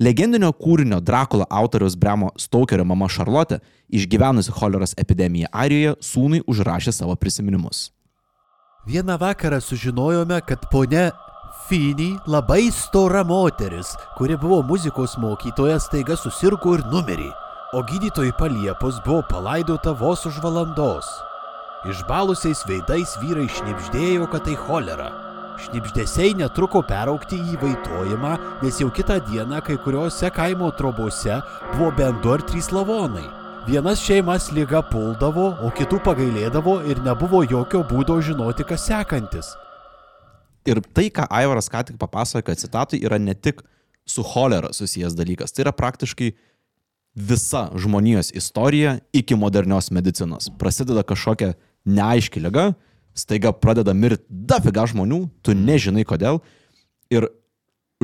Legendinio 0.00 0.48
kūrinio 0.56 0.96
Drakula 1.04 1.44
autoriaus 1.50 1.92
Bremo 2.00 2.30
Stokerio 2.40 2.86
mama 2.88 3.04
Šarlotė, 3.12 3.58
išgyvenusi 3.92 4.54
choleros 4.56 4.94
epidemiją 4.96 5.50
Airijoje, 5.52 5.98
sūnui 6.00 6.40
užrašė 6.48 6.94
savo 6.96 7.16
prisiminimus. 7.20 7.90
Vieną 8.88 9.18
vakarą 9.20 9.60
sužinojome, 9.60 10.40
kad 10.48 10.64
ponia 10.72 11.10
Fini 11.68 12.14
labai 12.26 12.70
stora 12.72 13.20
moteris, 13.28 13.92
kuri 14.16 14.40
buvo 14.40 14.62
muzikos 14.64 15.18
mokytoja, 15.20 15.76
staiga 15.78 16.16
susirgo 16.16 16.78
ir 16.78 16.86
numirė. 16.88 17.28
O 17.76 17.84
gydytojai 17.84 18.32
paliepus 18.40 19.04
buvo 19.04 19.20
palaidota 19.28 19.92
vos 19.92 20.24
už 20.26 20.40
valandos. 20.40 21.12
Išbalusiais 21.92 22.64
veidais 22.66 23.18
vyrai 23.20 23.50
šnipždėjo, 23.52 24.30
kad 24.32 24.48
tai 24.48 24.56
cholera. 24.56 25.29
Šnipždėsiai 25.66 26.34
netruko 26.38 26.82
peraukti 26.86 27.36
į 27.36 27.58
vaitojimą, 27.60 28.32
nes 28.62 28.80
jau 28.80 28.88
kitą 28.94 29.18
dieną 29.28 29.60
kai 29.66 29.76
kuriuose 29.84 30.30
kaimo 30.34 30.70
trobose 30.78 31.40
buvo 31.74 31.90
bent 31.98 32.22
du 32.24 32.32
ar 32.34 32.44
trys 32.48 32.70
lavonai. 32.74 33.26
Vienas 33.68 34.00
šeimas 34.00 34.48
lyga 34.56 34.80
puldavo, 34.88 35.50
o 35.60 35.68
kitų 35.76 35.98
pagailėdavo 36.06 36.78
ir 36.88 37.02
nebuvo 37.04 37.42
jokio 37.44 37.82
būdo 37.84 38.16
žinoti, 38.24 38.64
kas 38.64 38.86
sekantis. 38.88 39.52
Ir 40.68 40.80
tai, 40.96 41.10
ką 41.12 41.26
Aivaras 41.28 41.68
ką 41.72 41.82
tik 41.88 41.98
papasakojo 42.00 42.56
citatui, 42.56 43.02
yra 43.04 43.18
ne 43.20 43.34
tik 43.36 43.60
su 44.08 44.24
cholera 44.24 44.72
susijęs 44.72 45.16
dalykas, 45.16 45.52
tai 45.52 45.66
yra 45.66 45.74
praktiškai 45.76 46.32
visa 47.14 47.68
žmonijos 47.76 48.32
istorija 48.34 48.98
iki 49.12 49.36
modernios 49.36 49.90
medicinos. 49.90 50.48
Prasideda 50.58 51.04
kažkokia 51.04 51.52
neaiški 51.84 52.40
lyga, 52.40 52.72
staiga 53.16 53.52
pradeda 53.52 53.94
mirti 53.94 54.24
dafiga 54.28 54.86
žmonių, 54.88 55.24
tu 55.42 55.54
nežinai 55.56 56.04
kodėl. 56.08 56.40
Ir 57.10 57.28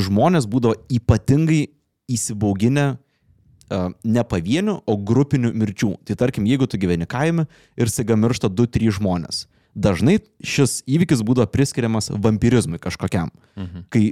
žmonės 0.00 0.48
būdavo 0.50 0.76
ypatingai 0.92 1.66
įsibauginę 2.12 2.86
uh, 2.96 3.90
ne 4.04 4.24
pavienių, 4.26 4.80
o 4.86 4.96
grupinių 4.96 5.52
mirčių. 5.56 5.92
Tai 6.06 6.16
tarkim, 6.20 6.46
jeigu 6.48 6.68
tu 6.70 6.78
gyveni 6.78 7.06
kaime 7.08 7.46
ir 7.78 7.90
staiga 7.90 8.18
miršta 8.18 8.50
2-3 8.52 8.92
žmonės. 8.98 9.46
Dažnai 9.76 10.18
šis 10.40 10.80
įvykis 10.88 11.20
būdavo 11.26 11.50
priskiriamas 11.52 12.10
vampirizmui 12.14 12.80
kažkokiam. 12.80 13.32
Mhm. 13.56 13.86
Kai 13.92 14.04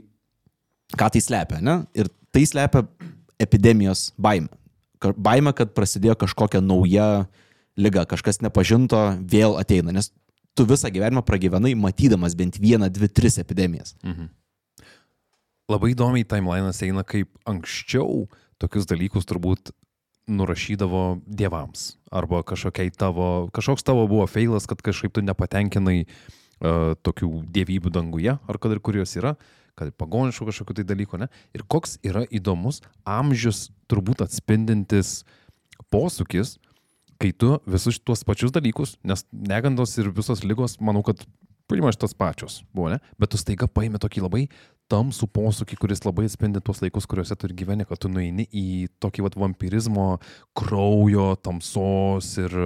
ką 0.94 1.08
tai 1.14 1.22
slepia, 1.24 1.60
ne? 1.64 1.78
Ir 1.96 2.10
tai 2.34 2.44
slepia 2.48 2.84
epidemijos 3.40 4.12
baimę. 4.20 4.50
Ka- 5.02 5.12
Baimė, 5.16 5.52
kad 5.56 5.72
prasidėjo 5.76 6.14
kažkokia 6.24 6.60
nauja 6.64 7.26
lyga, 7.76 8.04
kažkas 8.08 8.38
nepažinto 8.40 9.00
vėl 9.20 9.56
ateina, 9.60 9.92
nes 9.92 10.12
tu 10.54 10.66
visą 10.66 10.90
gyvenimą 10.90 11.22
pragyvenai 11.26 11.74
matydamas 11.74 12.34
bent 12.34 12.58
vieną, 12.60 12.88
dvi, 12.92 13.08
tris 13.08 13.38
epidemijas. 13.42 13.96
Labai 15.68 15.94
įdomiai 15.94 16.26
timelinas 16.28 16.82
eina, 16.84 17.02
kaip 17.04 17.30
anksčiau 17.48 18.26
tokius 18.60 18.86
dalykus 18.86 19.24
turbūt 19.24 19.72
nurašydavo 20.28 21.20
dievams. 21.26 21.96
Arba 22.12 22.42
tavo, 22.96 23.48
kažkoks 23.52 23.82
tavo 23.82 24.06
buvo 24.08 24.26
feilas, 24.26 24.66
kad 24.66 24.80
kažkaip 24.80 25.12
tu 25.12 25.20
nepatenkinai 25.20 26.04
uh, 26.04 26.94
tokių 27.02 27.44
dievybių 27.50 27.90
danguje, 27.90 28.36
ar 28.36 28.58
kad 28.58 28.72
ir 28.72 28.80
kur 28.80 28.96
jos 28.96 29.16
yra, 29.16 29.34
kad 29.74 29.90
pagoniškų 29.98 30.46
kažkokių 30.48 30.76
tai 30.78 30.84
dalykų, 30.84 31.18
ne? 31.18 31.28
Ir 31.54 31.64
koks 31.66 31.98
yra 32.06 32.24
įdomus 32.30 32.80
amžius 33.04 33.70
turbūt 33.90 34.22
atspindintis 34.22 35.24
posūkis, 35.90 36.58
kai 37.24 37.32
tu 37.32 37.56
visus 37.64 37.96
tuos 38.04 38.20
pačius 38.28 38.52
dalykus, 38.52 38.98
nes 39.06 39.24
negandos 39.32 39.96
ir 39.96 40.12
visos 40.12 40.44
lygos, 40.44 40.76
manau, 40.84 41.00
kad 41.06 41.22
primaš 41.70 41.96
tas 41.96 42.12
pačios 42.12 42.60
buvo, 42.76 42.90
ne? 42.92 43.00
Bet 43.16 43.32
tu 43.32 43.40
staiga 43.40 43.68
paėmė 43.70 44.00
tokį 44.02 44.26
labai 44.26 44.42
tamsų 44.92 45.30
posūkį, 45.32 45.78
kuris 45.80 46.04
labai 46.04 46.26
atspindi 46.28 46.60
tuos 46.60 46.82
laikus, 46.84 47.08
kuriuose 47.08 47.36
tu 47.40 47.48
ir 47.48 47.56
gyveni, 47.56 47.86
kad 47.88 48.02
tu 48.02 48.10
nueini 48.12 48.44
į 48.52 48.66
tokį 49.00 49.24
vat 49.24 49.38
vampirizmo 49.40 50.08
kraujo, 50.58 51.30
tamsos 51.40 52.34
ir 52.42 52.58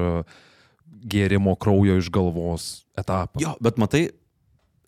gėrimo 0.98 1.54
kraujo 1.62 2.00
iš 2.00 2.10
galvos 2.10 2.68
etapą. 2.98 3.38
Jo, 3.44 3.54
bet 3.62 3.78
matai, 3.78 4.08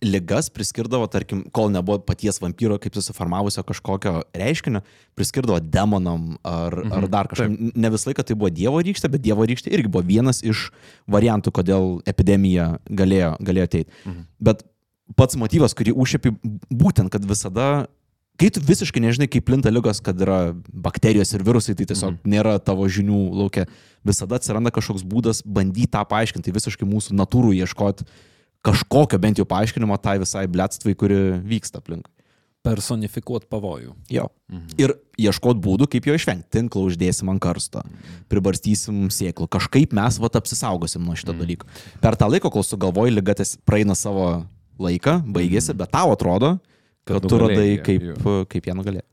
ligas 0.00 0.48
priskirdavo, 0.50 1.06
tarkim, 1.12 1.42
kol 1.52 1.68
nebuvo 1.72 1.98
paties 2.04 2.40
vampyro 2.40 2.78
kaip 2.80 2.94
susiformavusio 2.96 3.62
kažkokio 3.68 4.22
reiškinio, 4.36 4.80
priskirdavo 5.18 5.60
demonam 5.60 6.38
ar, 6.42 6.76
mhm, 6.84 6.92
ar 6.96 7.08
dar 7.12 7.28
kažkam. 7.28 7.56
Ne 7.74 7.92
visą 7.92 8.10
laiką 8.10 8.24
tai 8.24 8.36
buvo 8.38 8.50
Dievo 8.54 8.80
rykštė, 8.80 9.12
bet 9.12 9.24
Dievo 9.24 9.44
rykštė 9.46 9.72
irgi 9.76 9.92
buvo 9.92 10.04
vienas 10.08 10.40
iš 10.46 10.70
variantų, 11.10 11.52
kodėl 11.60 11.88
epidemija 12.08 12.72
galėjo, 12.88 13.34
galėjo 13.44 13.70
ateiti. 13.70 13.96
Mhm. 14.06 14.26
Bet 14.40 14.64
pats 15.20 15.36
motyvas, 15.36 15.76
kurį 15.76 15.94
užšėpi, 15.96 16.36
būtent, 16.70 17.12
kad 17.12 17.26
visada 17.28 17.88
Kai 18.40 18.48
tu 18.48 18.60
visiškai 18.64 19.02
nežinai, 19.04 19.26
kaip 19.28 19.44
plinta 19.44 19.68
lygos, 19.68 19.98
kad 20.00 20.16
yra 20.24 20.54
bakterijos 20.72 21.28
ir 21.36 21.42
virusai, 21.44 21.74
tai 21.76 21.84
tiesiog 21.90 22.14
mhm. 22.14 22.30
nėra 22.32 22.54
tavo 22.64 22.86
žinių 22.88 23.18
laukia, 23.36 23.66
visada 24.06 24.38
atsiranda 24.40 24.72
kažkoks 24.72 25.04
būdas 25.04 25.42
bandyti 25.44 25.90
tą 25.92 26.06
paaiškinti, 26.08 26.48
tai 26.48 26.54
visiškai 26.56 26.88
mūsų 26.88 27.18
natūrų 27.20 27.52
ieškoti 27.58 28.06
kažkokio 28.66 29.18
bent 29.20 29.40
jau 29.40 29.46
paaiškinimo 29.48 29.96
tai 30.02 30.18
visai 30.22 30.46
blėtstvai, 30.50 30.96
kuri 30.98 31.20
vyksta 31.46 31.80
aplink. 31.80 32.08
Personifikuot 32.60 33.46
pavojų. 33.48 33.94
Jo. 34.12 34.26
Mhm. 34.52 34.74
Ir 34.82 34.92
ieškot 35.20 35.60
būdų, 35.64 35.88
kaip 35.88 36.10
jo 36.10 36.16
išvengti. 36.18 36.50
Tinklą 36.58 36.84
uždėsim 36.90 37.30
ant 37.32 37.40
karsto, 37.40 37.80
pribarstysim 38.28 39.06
sėklų. 39.08 39.48
Kažkaip 39.48 39.94
mes 39.96 40.18
vat 40.20 40.36
apsisaugosim 40.36 41.06
nuo 41.06 41.16
šito 41.16 41.32
mhm. 41.32 41.40
dalyko. 41.40 41.70
Per 42.04 42.18
tą 42.20 42.28
laiką, 42.28 42.52
kol 42.52 42.66
sugalvoji, 42.66 43.16
lygatis 43.16 43.56
praeina 43.64 43.96
savo 43.96 44.44
laiką, 44.80 45.22
baigėsi, 45.32 45.76
bet 45.76 45.92
tau 45.96 46.12
atrodo, 46.12 46.58
kad 47.08 47.24
tu 47.24 47.40
radai, 47.40 47.78
kaip, 47.84 48.12
kaip 48.52 48.68
jie 48.68 48.76
nugalėjo. 48.76 49.06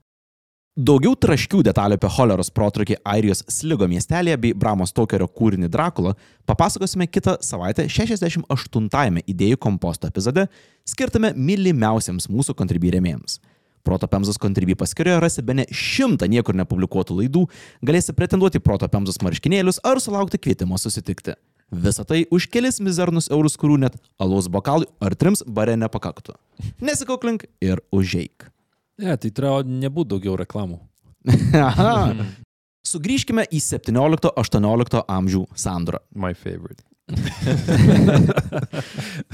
Daugiau 0.78 1.16
traškių 1.18 1.64
detalių 1.66 1.96
apie 1.98 2.10
choleros 2.14 2.52
protrukį 2.54 3.00
Airijos 3.10 3.40
Sligo 3.50 3.88
miestelėje 3.90 4.38
bei 4.38 4.54
Bramo 4.54 4.86
Stokerio 4.86 5.26
kūrinį 5.26 5.72
Drakula 5.74 6.12
papasakosime 6.46 7.08
kitą 7.10 7.34
savaitę 7.42 7.88
68-ame 7.90 9.24
idėjų 9.26 9.58
komposto 9.58 10.06
epizode, 10.06 10.44
skirtame 10.86 11.32
mylimiausiams 11.34 12.28
mūsų 12.30 12.54
kontribį 12.60 12.92
rėmėjams. 12.94 13.40
Proto 13.82 14.06
Pemzos 14.12 14.38
kontribį 14.38 14.76
paskyroje 14.78 15.16
rasi 15.24 15.42
be 15.48 15.56
ne 15.58 15.66
šimtą 15.66 16.30
niekur 16.30 16.54
nepublikuotų 16.60 17.18
laidų, 17.24 17.48
galėsi 17.82 18.14
pretenduoti 18.14 18.62
Proto 18.62 18.86
Pemzos 18.86 19.18
marškinėlius 19.26 19.82
ar 19.82 19.98
sulaukti 20.04 20.38
kvietimo 20.38 20.78
susitikti. 20.78 21.34
Visą 21.74 22.06
tai 22.06 22.20
už 22.30 22.46
kelis 22.54 22.78
mizernus 22.86 23.32
eurus, 23.34 23.58
kurių 23.58 23.80
net 23.88 23.98
alaus 24.22 24.46
bokalui 24.46 24.86
ar 25.02 25.18
trims 25.18 25.42
bare 25.42 25.74
nepakaktų. 25.74 26.38
Nesikoklink 26.86 27.50
ir 27.66 27.82
užeik. 27.90 28.52
Ne, 28.98 29.14
tai 29.18 29.30
turėjo 29.30 29.62
nebūti 29.68 30.12
daugiau 30.16 30.36
reklamų. 30.40 30.80
Aha. 31.68 32.28
Sugrįžkime 32.88 33.44
į 33.52 33.60
17-18 33.62 35.02
amžių 35.12 35.42
sandorą. 35.60 36.00
My 36.16 36.32
favorite. 36.38 36.86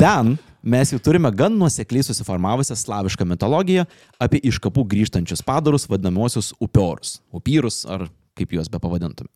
Ten 0.01 0.35
mes 0.61 0.91
jau 0.93 0.99
turime 1.01 1.31
gan 1.33 1.55
nuosekliai 1.57 2.05
susiformavusią 2.05 2.77
slavišką 2.77 3.25
mitologiją 3.29 3.85
apie 4.21 4.41
iš 4.45 4.59
kapų 4.61 4.85
grįžtančius 4.89 5.41
padarus 5.45 5.87
vadinamosius 5.89 6.51
upiorus, 6.61 7.17
upyrus 7.33 7.81
ar 7.89 8.07
kaip 8.37 8.53
juos 8.53 8.69
be 8.69 8.81
pavadintume. 8.81 9.29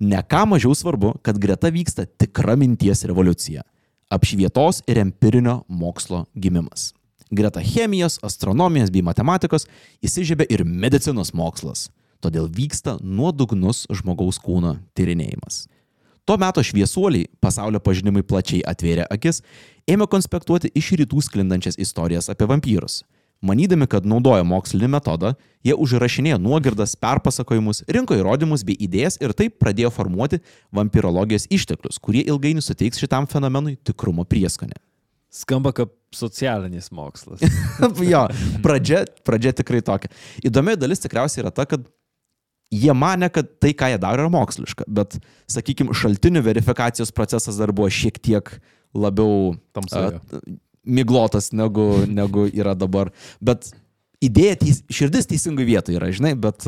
Ne 0.00 0.22
ką 0.24 0.46
mažiau 0.54 0.74
svarbu, 0.74 1.16
kad 1.22 1.38
greta 1.38 1.70
vyksta 1.70 2.06
tikra 2.06 2.56
minties 2.58 3.04
revoliucija- 3.04 3.62
apšvietos 4.14 4.82
ir 4.88 4.98
empirinio 4.98 5.64
mokslo 5.68 6.26
gimimas. 6.34 6.94
Greta 7.30 7.62
chemijos, 7.62 8.18
astronomijos 8.26 8.90
bei 8.90 9.04
matematikos 9.06 9.68
įsižiebė 10.02 10.48
ir 10.50 10.64
medicinos 10.64 11.32
mokslas, 11.36 11.88
todėl 12.20 12.48
vyksta 12.50 12.96
nuodugnus 13.02 13.86
žmogaus 13.90 14.40
kūno 14.42 14.76
tyrinėjimas. 14.98 15.68
Tuo 16.26 16.36
metu 16.38 16.62
šviesuoliai 16.66 17.30
pasaulio 17.42 17.80
pažinimui 17.82 18.22
plačiai 18.26 18.64
atvėrė 18.66 19.06
akis, 19.10 19.40
ėmė 19.90 20.10
konspektuoti 20.10 20.72
iš 20.74 20.92
rytų 21.00 21.22
sklindančias 21.26 21.78
istorijas 21.80 22.28
apie 22.30 22.50
vampyrus 22.50 23.00
Manydami, 23.40 23.86
kad 23.88 24.04
naudoja 24.04 24.44
mokslinį 24.44 24.90
metodą, 24.92 25.30
jie 25.64 25.72
užrašinėjo 25.72 26.36
nuogirdas, 26.44 26.92
perpasakojimus, 27.00 27.86
rinko 27.88 28.18
įrodymus 28.18 28.66
bei 28.68 28.76
idėjas 28.76 29.16
ir 29.24 29.32
taip 29.36 29.56
pradėjo 29.62 29.88
formuoti 29.96 30.42
vampirologijos 30.76 31.48
išteklius, 31.48 31.96
kurie 32.04 32.26
ilgainiui 32.28 32.64
suteiks 32.64 33.00
šitam 33.00 33.28
fenomenui 33.30 33.78
tikrumo 33.80 34.28
prieskonę. 34.28 34.76
Skamba 35.30 35.72
kaip 35.76 35.92
socialinis 36.14 36.90
mokslas. 36.94 37.42
jo, 38.12 38.24
pradžia, 38.64 39.04
pradžia 39.26 39.54
tikrai 39.60 39.82
tokia. 39.86 40.10
Įdomi 40.46 40.74
dalis 40.78 41.02
tikriausiai 41.04 41.44
yra 41.44 41.52
ta, 41.54 41.66
kad 41.70 41.86
jie 42.74 42.94
mane, 42.96 43.30
kad 43.34 43.52
tai, 43.62 43.74
ką 43.78 43.92
jie 43.92 44.00
daro, 44.02 44.26
yra 44.26 44.32
moksliška, 44.32 44.88
bet, 44.90 45.20
sakykime, 45.50 45.94
šaltinių 45.96 46.42
verifikacijos 46.46 47.14
procesas 47.14 47.60
dar 47.60 47.74
buvo 47.74 47.90
šiek 47.94 48.18
tiek 48.22 48.50
labiau 48.94 49.54
Tamsoje. 49.76 50.18
Uh, 50.18 50.58
miglotas 50.84 51.52
negu, 51.52 52.06
negu 52.08 52.48
yra 52.50 52.74
dabar. 52.78 53.10
Bet 53.42 53.72
idėja, 54.24 54.56
teis, 54.64 54.82
širdis 54.92 55.26
teisingų 55.30 55.64
vietų 55.68 55.92
yra, 55.98 56.06
žinai, 56.14 56.34
bet, 56.38 56.58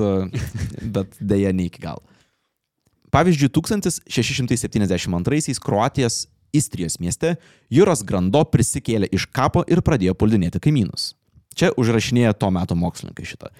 bet 0.94 1.08
dėja 1.20 1.52
ne 1.56 1.64
iki 1.70 1.80
galo. 1.82 2.02
Pavyzdžiui, 3.12 3.50
1672 3.52 5.60
Kroatijos 5.60 6.26
Istrijos 6.56 6.98
mieste 7.02 7.36
Juras 7.72 8.04
Grando 8.06 8.44
prisikėlė 8.48 9.08
iš 9.12 9.26
kapo 9.32 9.64
ir 9.68 9.82
pradėjo 9.84 10.14
puldinėti 10.18 10.60
kaimynus. 10.62 11.12
Čia 11.56 11.72
užrašinėja 11.76 12.32
to 12.38 12.48
meto 12.54 12.76
mokslininkai 12.78 13.26
šitą. 13.28 13.52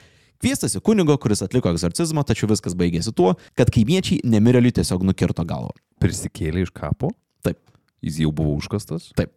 Kviestasi 0.43 0.81
kunigo, 0.83 1.15
kuris 1.23 1.45
atliko 1.45 1.71
egzorcizmą, 1.71 2.25
tačiau 2.27 2.49
viskas 2.51 2.75
baigėsi 2.79 3.13
tuo, 3.15 3.37
kad 3.59 3.71
kaimiečiai 3.73 4.25
nemirėliui 4.27 4.73
tiesiog 4.81 5.05
nukirto 5.07 5.45
galvą. 5.47 5.77
Prisikėlė 6.03 6.65
iš 6.67 6.73
kapo? 6.75 7.13
Taip. 7.47 7.61
Jis 8.03 8.19
jau 8.25 8.33
buvo 8.35 8.57
užkastas? 8.59 9.13
Taip 9.15 9.37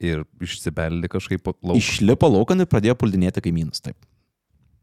ir 0.00 0.22
išsibeldė 0.42 1.10
kažkaip 1.10 1.50
lauk. 1.50 1.76
Išlipo 1.78 2.30
laukan 2.30 2.62
ir 2.62 2.70
pradėjo 2.70 2.96
puldinėti 2.98 3.42
kaimynus. 3.44 3.82
Taip. 3.84 3.98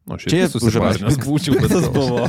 Šiaip 0.05 0.29
čia 0.29 0.47
susipažinęs 0.51 1.17
būčiau, 1.23 1.57
bet 1.57 1.71
tas 1.73 1.87
buvo. 1.89 2.27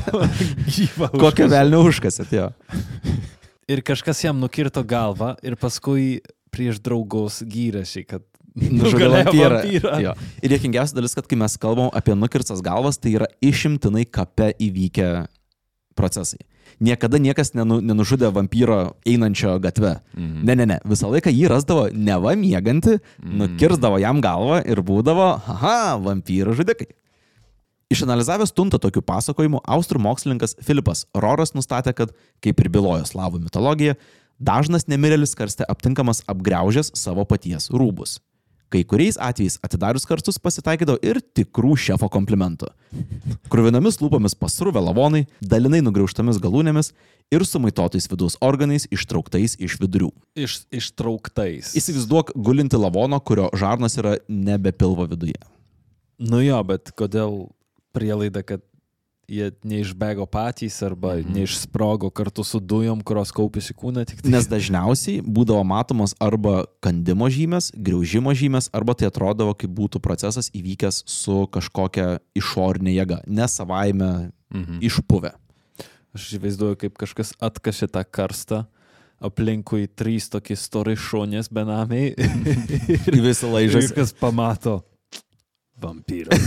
Kokią 1.27 1.51
velnį 1.53 1.83
užkasėt 1.91 2.33
jo. 2.39 2.51
Ir 3.71 3.83
kažkas 3.87 4.23
jam 4.23 4.39
nukirto 4.39 4.85
galvą 4.87 5.35
ir 5.43 5.57
paskui 5.59 6.21
prieš 6.55 6.79
draugus 6.81 7.41
gyrėsi, 7.43 8.05
kad 8.07 8.25
nužudė 8.79 9.11
vampyrą. 9.13 9.63
Jo. 10.03 10.17
Ir 10.41 10.55
dėkingiausia 10.55 10.97
dalis, 10.99 11.17
kad 11.19 11.27
kai 11.29 11.39
mes 11.41 11.59
kalbam 11.61 11.91
apie 11.97 12.15
nukirtas 12.19 12.63
galvas, 12.65 13.01
tai 13.03 13.17
yra 13.19 13.31
išimtinai 13.45 14.07
kape 14.07 14.53
įvykę 14.69 15.11
procesai 15.99 16.45
niekada 16.81 17.19
niekas 17.21 17.55
nenu, 17.57 17.79
nenužudė 17.85 18.31
vampyro 18.35 18.97
einančio 19.09 19.57
gatve. 19.63 19.97
Mhm. 20.17 20.45
Ne, 20.45 20.57
ne, 20.59 20.67
ne. 20.75 20.79
Visą 20.89 21.11
laiką 21.13 21.33
jį 21.33 21.49
rasdavo 21.53 21.89
neva 21.93 22.35
mėgantį, 22.39 22.99
mhm. 23.01 23.37
nukirzdavo 23.43 24.01
jam 24.03 24.21
galvą 24.25 24.63
ir 24.67 24.83
būdavo, 24.87 25.33
aha, 25.41 25.97
vampyro 26.03 26.57
žudikai. 26.57 26.91
Išanalizavęs 27.87 28.51
tuntą 28.51 28.81
tokių 28.83 28.99
pasakojimų, 29.07 29.61
austrų 29.63 30.01
mokslininkas 30.03 30.57
Filipas 30.67 31.05
Roras 31.15 31.55
nustatė, 31.55 31.93
kad, 31.95 32.15
kaip 32.43 32.59
ir 32.59 32.71
bylojo 32.75 33.05
slavų 33.07 33.45
mitologija, 33.45 33.95
dažnas 34.43 34.89
nemirėlis 34.91 35.37
karste 35.39 35.67
aptinkamas 35.71 36.25
apgraužęs 36.27 36.91
savo 36.99 37.23
paties 37.29 37.71
rūbus. 37.71 38.19
Kai 38.75 38.81
kuriais 38.83 39.15
atvejais 39.23 39.61
atidarius 39.63 40.09
karstus 40.11 40.41
pasitaikydavo 40.43 40.99
ir 41.07 41.21
tikrų 41.39 41.77
šefo 41.79 42.09
komplimentų. 42.11 42.73
Kruvinomis 43.53 44.01
lūpomis 44.03 44.35
pasruvę 44.35 44.83
lavonai, 44.83 45.29
dalinai 45.39 45.79
nugriauštomis 45.87 46.41
galūnėmis 46.43 46.91
ir 47.31 47.45
sumaitotais 47.47 48.11
vidaus 48.11 48.35
organais 48.43 48.89
ištrauktais 48.91 49.55
iš 49.63 49.79
vidurių. 49.79 50.11
Iš, 50.35 50.65
ištrauktais. 50.75 51.77
Įsivaizduok 51.79 52.35
gulinti 52.35 52.83
lavono, 52.83 53.23
kurio 53.23 53.47
žarnas 53.55 53.95
yra 54.03 54.17
nebe 54.27 54.75
pilvo 54.75 55.07
viduje. 55.15 55.39
Nu 56.19 56.43
jo, 56.43 56.59
bet 56.67 56.91
kodėl 56.99 57.45
prielaida, 57.97 58.45
kad 58.45 58.63
jie 59.27 59.51
neišbėgo 59.67 60.27
patys 60.31 60.77
arba 60.87 61.17
mhm. 61.19 61.35
neišsprogo 61.35 62.11
kartu 62.15 62.45
su 62.47 62.61
dujom, 62.63 63.03
kurios 63.07 63.33
kaupėsi 63.35 63.75
kūne 63.77 64.07
tik 64.07 64.23
tai. 64.23 64.31
Nes 64.37 64.47
dažniausiai 64.51 65.23
būdavo 65.25 65.65
matomos 65.67 66.15
arba 66.23 66.65
kandimo 66.85 67.29
žymės, 67.33 67.73
greužimo 67.75 68.35
žymės, 68.39 68.71
arba 68.77 68.95
tai 68.99 69.11
atrodavo, 69.11 69.57
kaip 69.59 69.75
būtų 69.75 70.03
procesas 70.05 70.51
įvykęs 70.55 71.03
su 71.11 71.43
kažkokia 71.53 72.21
išorinė 72.39 72.95
jėga, 73.01 73.21
ne 73.27 73.51
savaime 73.51 74.13
mhm. 74.55 74.79
išpuvę. 74.87 75.35
Aš 76.17 76.31
įsivaizduoju, 76.31 76.79
kaip 76.81 76.97
kažkas 76.97 77.35
atkašė 77.45 77.91
tą 77.93 78.07
karstą 78.09 78.65
aplinkui 79.27 79.89
trys 79.97 80.29
tokie 80.33 80.57
stori 80.61 80.97
šonės 80.97 81.49
benamiai. 81.53 82.13
ir 83.17 83.19
visą 83.25 83.51
laižą. 83.53 83.83
Viskas 83.85 84.15
pamato. 84.17 84.81
Vampyras. 85.81 86.41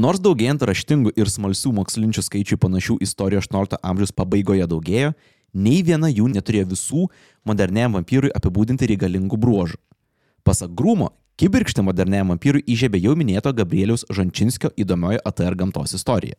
Nors 0.00 0.20
daugėjant 0.22 0.62
raštingų 0.64 1.12
ir 1.18 1.28
smalsių 1.28 1.72
mokslinčių 1.76 2.22
skaičių 2.24 2.56
panašių 2.62 2.94
istorijų 3.04 3.42
18 3.42 3.80
amžiaus 3.82 4.12
pabaigoje 4.16 4.66
daugėjo, 4.70 5.10
nei 5.52 5.82
viena 5.82 6.08
jų 6.08 6.28
neturėjo 6.30 6.70
visų 6.70 7.08
moderniam 7.44 7.98
vampyrui 7.98 8.30
apibūdinti 8.32 8.86
reikalingų 8.92 9.36
bruožų. 9.40 9.76
Pasak 10.46 10.70
Grūmo, 10.78 11.10
kibirkštį 11.42 11.84
moderniam 11.84 12.30
vampyrui 12.32 12.62
įžiebė 12.70 13.02
jau 13.02 13.16
minėto 13.18 13.52
Gabrieliaus 13.52 14.06
Žančinskio 14.08 14.70
įdomioji 14.78 15.20
ATR 15.26 15.58
gamtos 15.58 15.92
istorija. 15.98 16.38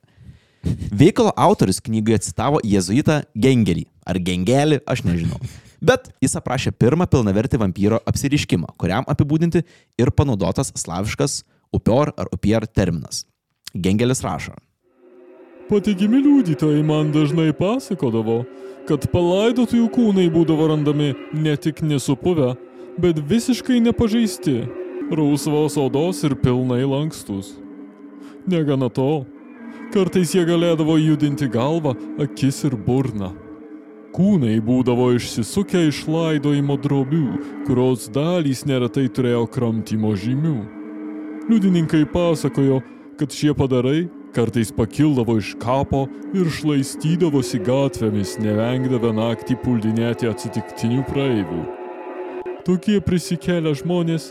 Veikalo 0.94 1.34
autorius 1.36 1.82
knygoje 1.84 2.22
citavo 2.30 2.62
jėzuitą 2.64 3.26
Gengelį, 3.36 3.86
ar 4.06 4.22
Gengelį, 4.22 4.80
aš 4.88 5.04
nežinau. 5.06 5.42
Bet 5.82 6.12
jis 6.22 6.38
aprašė 6.38 6.72
pirmą 6.78 7.08
pilnavertį 7.10 7.58
vampyro 7.62 8.00
apsiriškimą, 8.06 8.76
kuriam 8.78 9.08
apibūdinti 9.10 9.64
ir 9.98 10.12
panaudotas 10.14 10.70
slaviškas 10.78 11.42
upior 11.74 12.14
ar 12.18 12.30
upier 12.36 12.68
terminas. 12.70 13.26
Gengelis 13.74 14.22
rašo. 14.22 14.54
Patikimi 15.72 16.20
liudytojai 16.22 16.84
man 16.84 17.14
dažnai 17.16 17.50
pasakodavo, 17.56 18.42
kad 18.90 19.08
palaidotųjų 19.14 19.88
kūnai 19.96 20.28
būdavo 20.34 20.68
randami 20.70 21.14
ne 21.34 21.56
tik 21.58 21.82
nesupuvę, 21.82 22.54
bet 23.02 23.22
visiškai 23.30 23.80
nepažeisti. 23.82 24.68
rausvos 25.12 25.76
odos 25.78 26.24
ir 26.24 26.36
pilnai 26.36 26.86
lankstus. 26.88 27.58
Negana 28.48 28.88
to, 28.90 29.26
kartais 29.92 30.32
jie 30.32 30.46
galėdavo 30.48 30.96
judinti 30.96 31.50
galvą, 31.52 31.98
akis 32.16 32.64
ir 32.64 32.78
burną. 32.78 33.34
Kūnai 34.12 34.58
būdavo 34.60 35.14
išsisukę 35.16 35.86
iš 35.88 36.02
laidojimo 36.12 36.76
drobių, 36.84 37.28
kurios 37.64 38.10
dalys 38.12 38.66
neretai 38.68 39.06
turėjo 39.08 39.46
kramtymo 39.48 40.12
žymių. 40.20 40.58
Liudininkai 41.48 42.02
pasakojo, 42.12 42.82
kad 43.16 43.32
šie 43.32 43.54
padarai 43.56 44.10
kartais 44.36 44.74
pakildavo 44.76 45.38
iš 45.40 45.54
kapo 45.64 46.06
ir 46.36 46.50
šlaistydavosi 46.52 47.62
gatvėmis, 47.64 48.36
nevengdavę 48.44 49.14
naktį 49.16 49.58
puldinėti 49.64 50.28
atsitiktinių 50.28 51.06
praeivių. 51.08 51.62
Tokie 52.68 53.00
prisikėlę 53.04 53.74
žmonės 53.80 54.30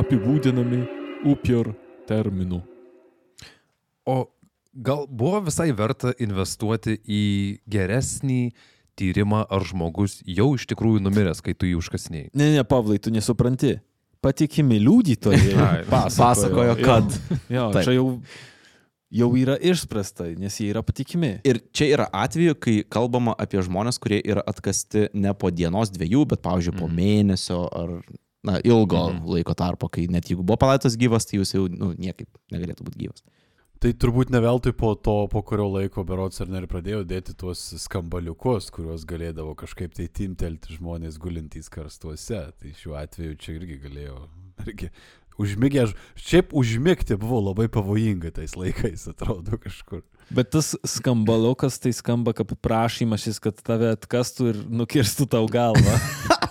apibūdinami 0.00 0.82
upjor 1.32 1.72
terminu. 2.08 2.60
O 4.04 4.28
gal 4.74 5.06
buvo 5.08 5.40
visai 5.48 5.70
verta 5.72 6.12
investuoti 6.20 6.98
į 7.00 7.24
geresnį 7.70 8.40
tyrimą, 8.98 9.44
ar 9.50 9.66
žmogus 9.66 10.20
jau 10.26 10.52
iš 10.58 10.66
tikrųjų 10.70 11.02
numiręs, 11.04 11.42
kai 11.44 11.56
tu 11.56 11.68
jį 11.68 11.78
užkasniai. 11.80 12.30
Ne, 12.36 12.52
ne, 12.54 12.64
Pavlai, 12.68 13.00
tu 13.02 13.12
nesupranti. 13.14 13.76
Patikimi 14.24 14.80
liudytojai 14.80 15.54
Ai, 15.68 15.84
Pasakojo, 15.92 16.76
kad. 16.80 17.16
Jo, 17.52 17.68
Taip. 17.74 17.84
čia 17.84 17.96
jau, 17.98 18.08
jau 19.20 19.30
yra 19.38 19.58
išspręsta, 19.60 20.30
nes 20.40 20.58
jie 20.60 20.70
yra 20.72 20.84
patikimi. 20.86 21.36
Ir 21.46 21.60
čia 21.76 21.90
yra 21.92 22.08
atveju, 22.24 22.56
kai 22.56 22.78
kalbama 22.88 23.36
apie 23.38 23.62
žmonės, 23.64 24.00
kurie 24.02 24.22
yra 24.24 24.44
atkasti 24.48 25.08
ne 25.12 25.34
po 25.36 25.52
dienos 25.54 25.92
dviejų, 25.94 26.24
bet, 26.32 26.44
pavyzdžiui, 26.46 26.78
po 26.80 26.90
mėnesio 26.90 27.64
ar 27.68 27.98
na, 28.44 28.58
ilgo 28.64 29.06
laiko 29.24 29.56
tarpo, 29.56 29.88
kai 29.92 30.06
net 30.12 30.28
jeigu 30.30 30.44
buvo 30.44 30.58
palaitas 30.60 30.98
gyvas, 31.00 31.26
tai 31.28 31.40
jūs 31.40 31.54
jau 31.56 31.64
nu, 31.72 31.94
niekaip 31.96 32.28
negalėtų 32.52 32.86
būti 32.86 33.06
gyvas. 33.06 33.24
Tai 33.84 33.90
turbūt 34.00 34.30
ne 34.32 34.40
veltui 34.40 34.72
po 34.72 34.94
to, 34.96 35.26
po 35.28 35.42
kurio 35.44 35.66
laiko 35.68 36.06
berots 36.08 36.40
ar 36.40 36.48
ne 36.48 36.62
ir 36.62 36.66
pradėjo 36.70 37.02
dėti 37.04 37.34
tuos 37.36 37.60
skambaliukus, 37.82 38.70
kuriuos 38.72 39.02
galėdavo 39.04 39.50
kažkaip 39.60 39.92
tai 39.92 40.06
timtelti 40.08 40.78
žmonės 40.78 41.18
gulintys 41.20 41.68
karstuose. 41.68 42.40
Tai 42.56 42.72
šiuo 42.78 42.94
atveju 42.96 43.36
čia 43.36 43.58
irgi 43.58 43.76
galėjo. 43.82 44.22
Irgi 44.64 44.88
užmigę, 45.36 45.84
šiaip 46.16 46.56
užmigti 46.56 47.18
buvo 47.20 47.42
labai 47.50 47.68
pavojinga 47.68 48.32
tais 48.38 48.56
laikais, 48.56 49.04
atrodo 49.12 49.60
kažkur. 49.60 50.00
Bet 50.32 50.54
tas 50.56 50.72
skambalukas 50.88 51.76
tai 51.76 51.92
skamba 51.92 52.32
kaip 52.32 52.56
prašymas, 52.64 53.28
kad 53.36 53.60
tave 53.60 53.92
atkastų 53.98 54.48
ir 54.54 54.64
nukirstų 54.80 55.28
tau 55.36 55.44
galvą. 55.44 56.00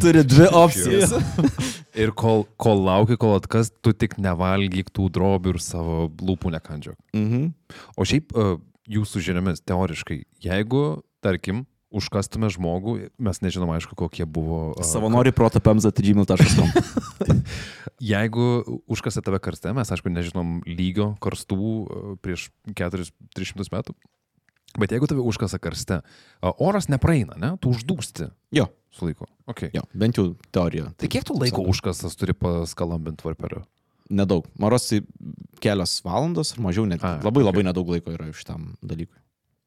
Turi 0.00 0.24
dvi 0.26 0.48
opcijas. 0.52 1.14
Ir 2.02 2.10
kol, 2.16 2.44
kol 2.58 2.82
lauki, 2.86 3.18
kol 3.20 3.36
atkas, 3.38 3.70
tu 3.84 3.94
tik 3.94 4.16
nevalgyk 4.22 4.90
tų 4.94 5.08
drobių 5.14 5.54
ir 5.54 5.60
savo 5.62 6.08
lūpų 6.10 6.54
nekandžiok. 6.56 6.98
Mhm. 7.14 7.52
O 7.94 8.06
šiaip 8.08 8.34
e, 8.34 8.48
jūsų 8.96 9.22
žiniomis, 9.28 9.62
teoriškai, 9.62 10.24
jeigu, 10.42 10.84
tarkim, 11.22 11.62
užkastume 11.94 12.50
žmogų, 12.50 12.96
mes 13.22 13.38
nežinom, 13.44 13.70
aišku, 13.76 13.94
kokie 13.98 14.26
buvo. 14.26 14.72
e, 14.74 14.86
Savanori 14.86 15.30
protopemza.gmail.com. 15.36 16.72
Jeigu 18.14 18.48
užkasė 18.90 19.22
tave 19.24 19.38
karste, 19.42 19.70
mes 19.76 19.94
aišku 19.94 20.10
nežinom 20.10 20.58
lygio 20.66 21.12
karstų 21.22 21.60
e, 21.62 22.02
prieš 22.24 22.48
400-300 22.74 23.70
metų. 23.70 23.94
Bet 24.80 24.94
jeigu 24.94 25.06
tave 25.10 25.22
užkasa 25.22 25.60
karste, 25.62 26.00
oras 26.42 26.88
nepraeina, 26.90 27.36
ne? 27.38 27.52
Tu 27.62 27.70
uždūsti 27.70 28.30
Jo, 28.54 28.68
su 28.94 29.06
laiku. 29.06 29.28
Okay. 29.50 29.70
jo, 29.74 29.82
bent 29.94 30.18
jau 30.18 30.32
teorija. 30.54 30.88
Tai 30.98 31.10
kiek 31.10 31.26
tu 31.26 31.36
laiko 31.38 31.62
užkastas 31.70 32.16
turi 32.18 32.34
paskalambinti 32.38 33.26
varpeliu? 33.26 33.64
Nedaug. 34.14 34.46
Marosi 34.60 35.00
kelios 35.64 35.96
valandos 36.04 36.52
ar 36.54 36.62
mažiau, 36.64 36.86
net. 36.88 37.02
A, 37.04 37.16
labai 37.24 37.42
okay. 37.42 37.48
labai 37.50 37.64
nedaug 37.70 37.94
laiko 37.94 38.12
yra 38.14 38.28
šitam 38.36 38.74
dalykui. 38.84 39.16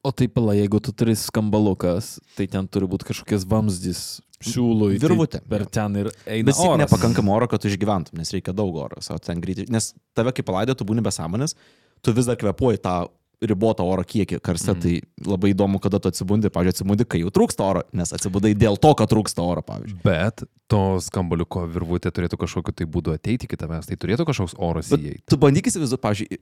O 0.05 0.13
taip, 0.15 0.35
pala, 0.37 0.53
jeigu 0.55 0.79
tu 0.83 0.93
turi 0.95 1.15
skambalukas, 1.17 2.17
tai 2.37 2.45
ten 2.51 2.67
turi 2.71 2.87
būti 2.87 3.09
kažkokias 3.09 3.43
vamzdys, 3.49 4.03
siūlui. 4.45 4.99
Virvutė. 5.01 5.41
Tai 5.41 5.51
per 5.51 5.65
ten 5.73 5.97
ir 6.03 6.11
eina. 6.23 6.51
Tik 6.51 6.61
oras. 6.63 6.83
nepakankamai 6.85 7.33
oro, 7.39 7.49
kad 7.51 7.63
tu 7.63 7.71
išgyventum, 7.71 8.19
nes 8.19 8.31
reikia 8.35 8.53
daug 8.55 8.77
oro. 8.79 9.01
O 9.01 9.17
ten 9.23 9.41
greitai. 9.43 9.67
Nes 9.73 9.91
tave 10.17 10.33
kaip 10.37 10.47
palaidė, 10.47 10.77
tu 10.77 10.87
būni 10.87 11.03
be 11.03 11.13
sąmonės, 11.13 11.57
tu 12.05 12.13
vis 12.15 12.29
dar 12.29 12.37
kvepuoji 12.39 12.83
tą 12.85 12.99
ribotą 13.45 13.85
oro 13.85 14.03
kiekį 14.07 14.39
karste, 14.41 14.73
mm. 14.73 14.81
tai 14.81 15.27
labai 15.27 15.51
įdomu, 15.53 15.79
kada 15.81 15.99
tu 16.01 16.09
atsibundi, 16.09 16.49
pavyzdžiui, 16.53 16.73
atsibundi, 16.73 17.05
kai 17.09 17.21
jau 17.21 17.31
trūksta 17.33 17.65
oro, 17.65 17.83
nes 17.97 18.13
atsibudai 18.15 18.53
dėl 18.57 18.79
to, 18.81 18.93
kad 18.97 19.11
trūksta 19.11 19.45
oro, 19.45 19.61
pavyzdžiui. 19.65 19.99
Bet 20.05 20.45
to 20.71 20.81
skambaliuko 21.05 21.67
virvutė 21.69 22.11
turėtų 22.13 22.39
kažkokiu 22.41 22.73
tai 22.81 22.87
būdu 22.89 23.13
ateiti 23.13 23.45
iki 23.49 23.59
tavęs, 23.59 23.89
tai 23.89 23.99
turėtų 23.99 24.25
kažkoks 24.29 24.57
oras 24.57 24.89
įeiti. 24.95 25.21
tu 25.29 25.39
bandyk 25.41 25.69
įsivaizduoti, 25.69 26.03
pavyzdžiui, 26.07 26.41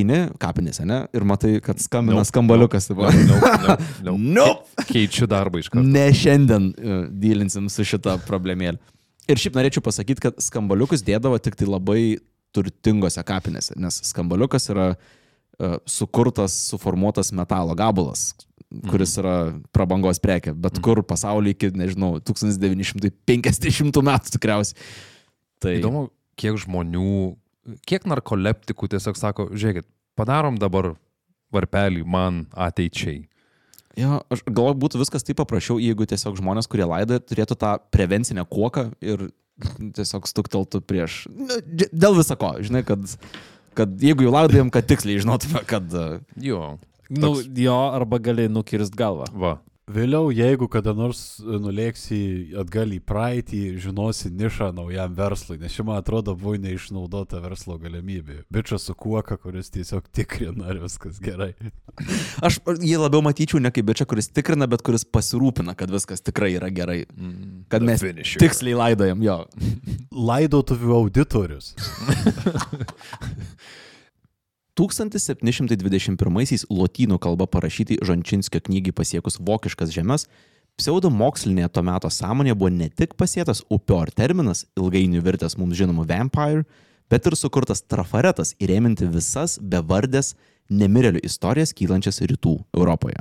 eini 0.00 0.20
kapinėse, 0.38 0.86
ne? 0.86 1.02
Ir 1.16 1.26
matai, 1.26 1.56
kad 1.64 1.82
skambina 1.82 2.20
Nope, 2.20 2.30
skambaliukas. 2.30 2.90
No, 2.94 3.10
No, 3.10 3.42
no, 3.42 3.58
no, 3.66 3.78
no. 4.12 4.16
nope. 4.38 4.86
Keičiu 4.86 5.26
darbą 5.30 5.58
iš 5.58 5.72
karto. 5.72 5.82
Ne 5.82 6.06
šiandien 6.14 6.70
uh, 6.70 7.04
dylinsim 7.10 7.66
su 7.72 7.86
šitą 7.86 8.20
problemėlę. 8.28 8.78
Ir 9.30 9.38
šiaip 9.38 9.58
norėčiau 9.58 9.82
pasakyti, 9.82 10.22
kad 10.28 10.38
skambaliukus 10.42 11.02
dėdavo 11.06 11.38
tik 11.42 11.58
tai 11.58 11.66
labai 11.66 12.02
turtingose 12.54 13.22
kapinėse, 13.26 13.76
nes 13.78 13.98
skambaliukas 14.06 14.70
yra 14.72 14.92
uh, 14.94 15.10
sukurtas, 15.88 16.54
suformuotas 16.70 17.32
metalo 17.36 17.74
gabalas, 17.78 18.30
kuris 18.90 19.16
yra 19.20 19.34
prabangos 19.74 20.20
prekė, 20.22 20.54
bet 20.54 20.78
kur 20.84 21.02
pasaulyje 21.06 21.56
iki, 21.56 21.70
nežinau, 21.76 22.16
1950 22.24 24.02
metų 24.10 24.34
tikriausiai. 24.36 24.90
Tai 25.60 25.74
Įdomu, 25.76 26.06
kiek 26.40 26.56
žmonių, 26.62 27.14
kiek 27.88 28.06
narkoleptikų 28.08 28.88
tiesiog 28.94 29.18
sako, 29.18 29.50
žiūrėkit, 29.52 29.88
padarom 30.18 30.56
dabar 30.60 30.94
varpelį 31.52 32.06
man 32.06 32.44
ateičiai. 32.54 33.26
Jo, 33.98 34.20
aš 34.30 34.44
galvoju, 34.46 34.78
būtų 34.84 35.00
viskas 35.02 35.26
taip 35.26 35.40
paprasčiau, 35.40 35.80
jeigu 35.82 36.06
tiesiog 36.08 36.38
žmonės, 36.38 36.70
kurie 36.70 36.86
laidoja, 36.86 37.20
turėtų 37.26 37.58
tą 37.58 37.74
prevencinę 37.92 38.46
kuoką 38.48 38.86
ir 39.02 39.28
tiesiog 39.98 40.28
stukteltų 40.30 40.80
prieš. 40.86 41.24
Nu, 41.34 41.58
dėl 41.66 42.16
visako, 42.16 42.54
žinai, 42.64 42.84
kad, 42.86 43.02
kad 43.78 43.96
jeigu 44.02 44.26
jau 44.26 44.34
laidojam, 44.34 44.70
kad 44.74 44.86
tiksliai 44.90 45.22
žinotume, 45.22 45.64
kad... 45.66 45.90
uh, 45.94 46.20
Jo. 46.40 46.78
Nu, 47.10 47.34
Toks- 47.34 47.50
jo, 47.58 47.74
arba 47.90 48.20
gali 48.22 48.46
nukirst 48.48 48.94
galvą. 48.94 49.26
Va. 49.34 49.56
Vėliau, 49.90 50.28
jeigu 50.30 50.68
kada 50.70 50.92
nors 50.94 51.40
e, 51.42 51.56
nulėksi 51.58 52.18
atgal 52.62 52.92
į 52.94 53.00
praeitį, 53.02 53.62
žinosi 53.82 54.28
nišą 54.38 54.68
naujam 54.76 55.16
verslui, 55.18 55.56
nes 55.58 55.74
čia 55.74 55.82
man 55.88 55.98
atrodo 55.98 56.36
buvo 56.38 56.54
neišnaudota 56.62 57.40
verslo 57.42 57.74
galimybė. 57.82 58.44
Bičias 58.54 58.86
su 58.86 58.94
kuoka, 58.94 59.34
kuris 59.42 59.72
tiesiog 59.74 60.06
tikrina, 60.14 60.68
ar 60.70 60.78
viskas 60.84 61.18
gerai. 61.18 61.56
Aš 62.46 62.60
jį 62.78 63.00
labiau 63.02 63.24
matyčiau 63.26 63.58
ne 63.58 63.72
kaip 63.74 63.88
bičia, 63.90 64.06
kuris 64.06 64.30
tikrina, 64.30 64.70
bet 64.70 64.84
kuris 64.86 65.02
pasirūpina, 65.02 65.74
kad 65.74 65.90
viskas 65.90 66.22
tikrai 66.22 66.52
yra 66.60 66.70
gerai. 66.70 67.00
Kad 67.72 67.82
mes 67.90 68.06
tiksliai 68.38 68.78
laidojam, 68.78 69.26
jo. 69.26 69.40
Laidotuvių 70.14 70.94
auditorius. 71.00 71.74
1721-aisiais 74.80 76.62
lotynų 76.72 77.18
kalba 77.20 77.44
parašyti 77.50 77.98
Žančinskio 78.06 78.62
knygai 78.64 78.94
pasiekus 78.96 79.36
vokiškas 79.36 79.90
žemės, 79.92 80.24
pseudomokslinėje 80.80 81.68
to 81.74 81.82
meto 81.84 82.08
sąmonėje 82.08 82.56
buvo 82.56 82.70
ne 82.72 82.88
tik 82.88 83.12
pasėtas 83.20 83.60
upior 83.68 84.08
terminas, 84.08 84.64
ilgainiui 84.80 85.20
virtęs 85.26 85.58
mums 85.60 85.76
žinomu 85.76 86.06
vampire, 86.08 86.64
bet 87.12 87.28
ir 87.28 87.36
sukurtas 87.36 87.84
trafaretas 87.84 88.54
įrėminti 88.56 89.10
visas 89.12 89.58
bevardės 89.60 90.32
nemirėlių 90.72 91.20
istorijas 91.28 91.74
kylančias 91.76 92.22
rytų 92.24 92.54
Europoje. 92.72 93.20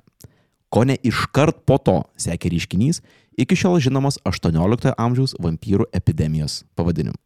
Ko 0.71 0.85
ne 0.87 0.95
iškart 1.03 1.65
po 1.67 1.75
to 1.81 1.97
sekė 2.15 2.53
reiškinys 2.53 3.01
iki 3.35 3.57
šiol 3.59 3.81
žinomas 3.83 4.21
18 4.23 4.95
amžiaus 4.95 5.35
vampyrų 5.43 5.89
epidemijos 5.91 6.61
pavadinimu. 6.79 7.19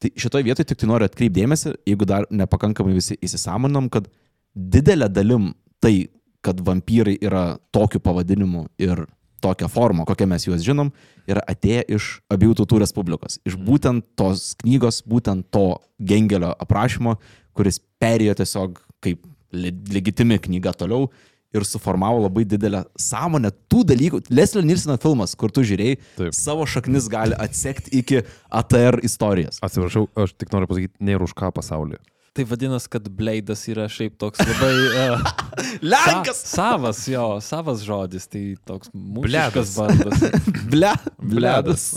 Tai 0.00 0.10
šitoje 0.16 0.46
vietoje 0.46 0.70
tik 0.70 0.80
tai 0.80 0.88
noriu 0.88 1.06
atkreipdėmėsi, 1.10 1.74
jeigu 1.88 2.06
dar 2.08 2.24
nepakankamai 2.32 2.94
visi 2.96 3.18
įsisamonom, 3.20 3.90
kad 3.92 4.08
didelė 4.56 5.10
dalim 5.12 5.50
tai, 5.84 6.08
kad 6.40 6.60
vampyrai 6.64 7.18
yra 7.20 7.58
tokiu 7.74 8.00
pavadinimu 8.00 8.64
ir 8.80 9.04
tokia 9.44 9.68
forma, 9.72 10.04
kokią 10.08 10.28
mes 10.28 10.46
juos 10.46 10.64
žinom, 10.64 10.90
yra 11.28 11.42
atėję 11.48 11.84
iš 11.96 12.08
abiejų 12.32 12.58
tautų 12.60 12.80
respublikos. 12.82 13.38
Iš 13.48 13.56
būtent 13.60 14.06
tos 14.16 14.54
knygos, 14.60 15.02
būtent 15.08 15.48
to 15.52 15.66
gengelio 16.00 16.52
aprašymo, 16.60 17.16
kuris 17.56 17.80
perėjo 18.00 18.36
tiesiog 18.40 18.80
kaip 19.04 19.24
le- 19.52 19.74
legitimi 19.92 20.38
knyga 20.40 20.74
toliau 20.76 21.08
ir 21.54 21.66
suformavo 21.66 22.22
labai 22.24 22.44
didelę 22.48 22.84
sąmonę 22.98 23.50
tų 23.70 23.82
dalykų. 23.90 24.22
Leslio 24.30 24.62
Nilsino 24.66 24.96
filmas, 25.02 25.34
kur 25.38 25.52
tu 25.54 25.64
žiūrėjai, 25.66 25.98
Taip. 26.18 26.36
savo 26.36 26.66
šaknis 26.68 27.08
gali 27.10 27.36
atsekti 27.38 27.92
iki 28.00 28.22
ATR 28.48 29.00
istorijos. 29.06 29.58
Atsiprašau, 29.64 30.06
aš 30.14 30.36
tik 30.38 30.54
noriu 30.54 30.70
pasakyti, 30.70 30.96
nėra 31.10 31.26
už 31.26 31.34
ką 31.38 31.52
pasaulyje. 31.56 32.00
Tai 32.30 32.44
vadinasi, 32.46 32.86
kad 32.92 33.08
bleidas 33.10 33.64
yra 33.66 33.88
šiaip 33.90 34.14
toks 34.20 34.38
labai... 34.46 34.74
Uh, 34.94 35.24
Lenkas! 35.92 36.44
Sa, 36.44 36.70
savas, 36.70 37.02
jo, 37.10 37.24
savas 37.42 37.82
žodis, 37.82 38.28
tai 38.30 38.44
toks 38.68 38.92
mūšiškas 38.94 39.72
bandas. 39.74 40.22
Ble, 40.70 40.92
bledas. 41.18 41.88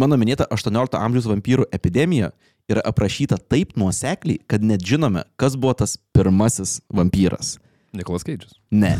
Mano 0.00 0.16
minėta 0.18 0.48
18 0.50 0.96
amžiaus 0.96 1.28
vampyrų 1.28 1.68
epidemija 1.76 2.32
yra 2.72 2.80
aprašyta 2.88 3.36
taip 3.36 3.76
nuosekliai, 3.76 4.40
kad 4.48 4.64
net 4.64 4.82
žinome, 4.82 5.26
kas 5.36 5.58
buvo 5.60 5.76
tas 5.84 5.98
pirmasis 6.16 6.78
vampyras. 6.88 7.58
Nikolas 7.96 8.26
Keidžas. 8.26 8.52
Ne. 8.70 8.96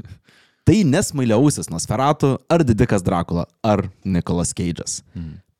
tai 0.66 0.84
nesmailiausias 0.86 1.70
Nosferatu, 1.72 2.38
ar 2.48 2.64
Didikas 2.64 3.02
Drakula, 3.02 3.46
ar 3.62 3.88
Nikolas 4.04 4.54
Keidžas. 4.56 5.02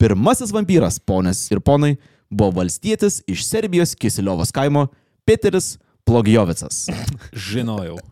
Pirmasis 0.01 0.53
vampyras, 0.55 1.01
ponės 1.03 1.51
ir 1.53 1.61
ponai, 1.61 1.97
buvo 2.31 2.51
valstietis 2.61 3.23
iš 3.29 3.45
Serbijos 3.45 3.95
Kisiliovos 3.99 4.53
kaimo 4.55 4.87
Peteris 5.29 5.79
Plogijovicas. 6.07 6.87
Žinojau. 7.51 7.99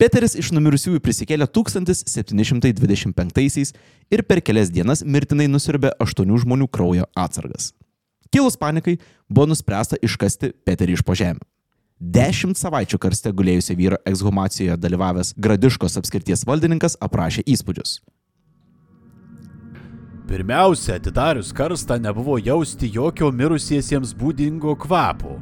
Peteris 0.00 0.36
iš 0.36 0.52
numirusiųjų 0.52 1.00
prisikėlė 1.00 1.48
1725 1.48 3.72
ir 4.12 4.20
per 4.28 4.44
kelias 4.44 4.68
dienas 4.68 5.00
mirtinai 5.04 5.48
nusirbė 5.48 5.96
aštuonių 6.04 6.36
žmonių 6.44 6.68
kraujo 6.68 7.08
atsargas. 7.16 7.72
Kilus 8.28 8.60
panikai 8.60 9.00
buvo 9.28 9.46
nuspręsta 9.48 9.96
iškasti 10.04 10.52
Peterį 10.68 10.92
iš 10.98 11.02
po 11.06 11.14
žemę. 11.16 11.40
Dešimt 11.96 12.58
savaičių 12.60 12.98
karste 13.00 13.30
gulėjusio 13.32 13.74
vyro 13.78 13.96
ekshumacijoje 14.04 14.74
dalyvavęs 14.76 15.30
Gradiškos 15.40 15.96
apskirties 15.96 16.42
valdininkas 16.44 16.98
aprašė 17.00 17.40
įspūdžius. 17.48 18.02
Pirmiausia, 20.28 20.98
atidarius 20.98 21.54
karstą 21.56 21.96
nebuvo 22.02 22.36
jausti 22.36 22.90
jokio 22.92 23.30
mirusiesiems 23.32 24.12
būdingo 24.12 24.74
kvapo. 24.82 25.38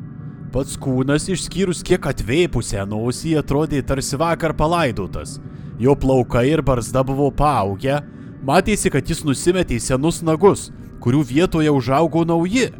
Pats 0.54 0.76
kūnas, 0.78 1.26
išskyrus 1.32 1.82
kiek 1.82 2.06
atvėpusią 2.06 2.86
nosį, 2.86 3.34
atrodė 3.40 3.82
tarsi 3.82 4.14
vakar 4.14 4.54
palaidotas. 4.54 5.40
Jo 5.82 5.96
plaukai 5.98 6.52
ir 6.52 6.62
barzda 6.62 7.02
buvo 7.02 7.32
paaugę, 7.34 7.98
matėsi, 8.46 8.92
kad 8.94 9.10
jis 9.10 9.24
nusimetė 9.26 9.80
senus 9.82 10.22
nagus, 10.22 10.68
kurių 11.02 11.26
vietoje 11.32 11.74
užaugo 11.74 12.22
nauji. 12.22 12.70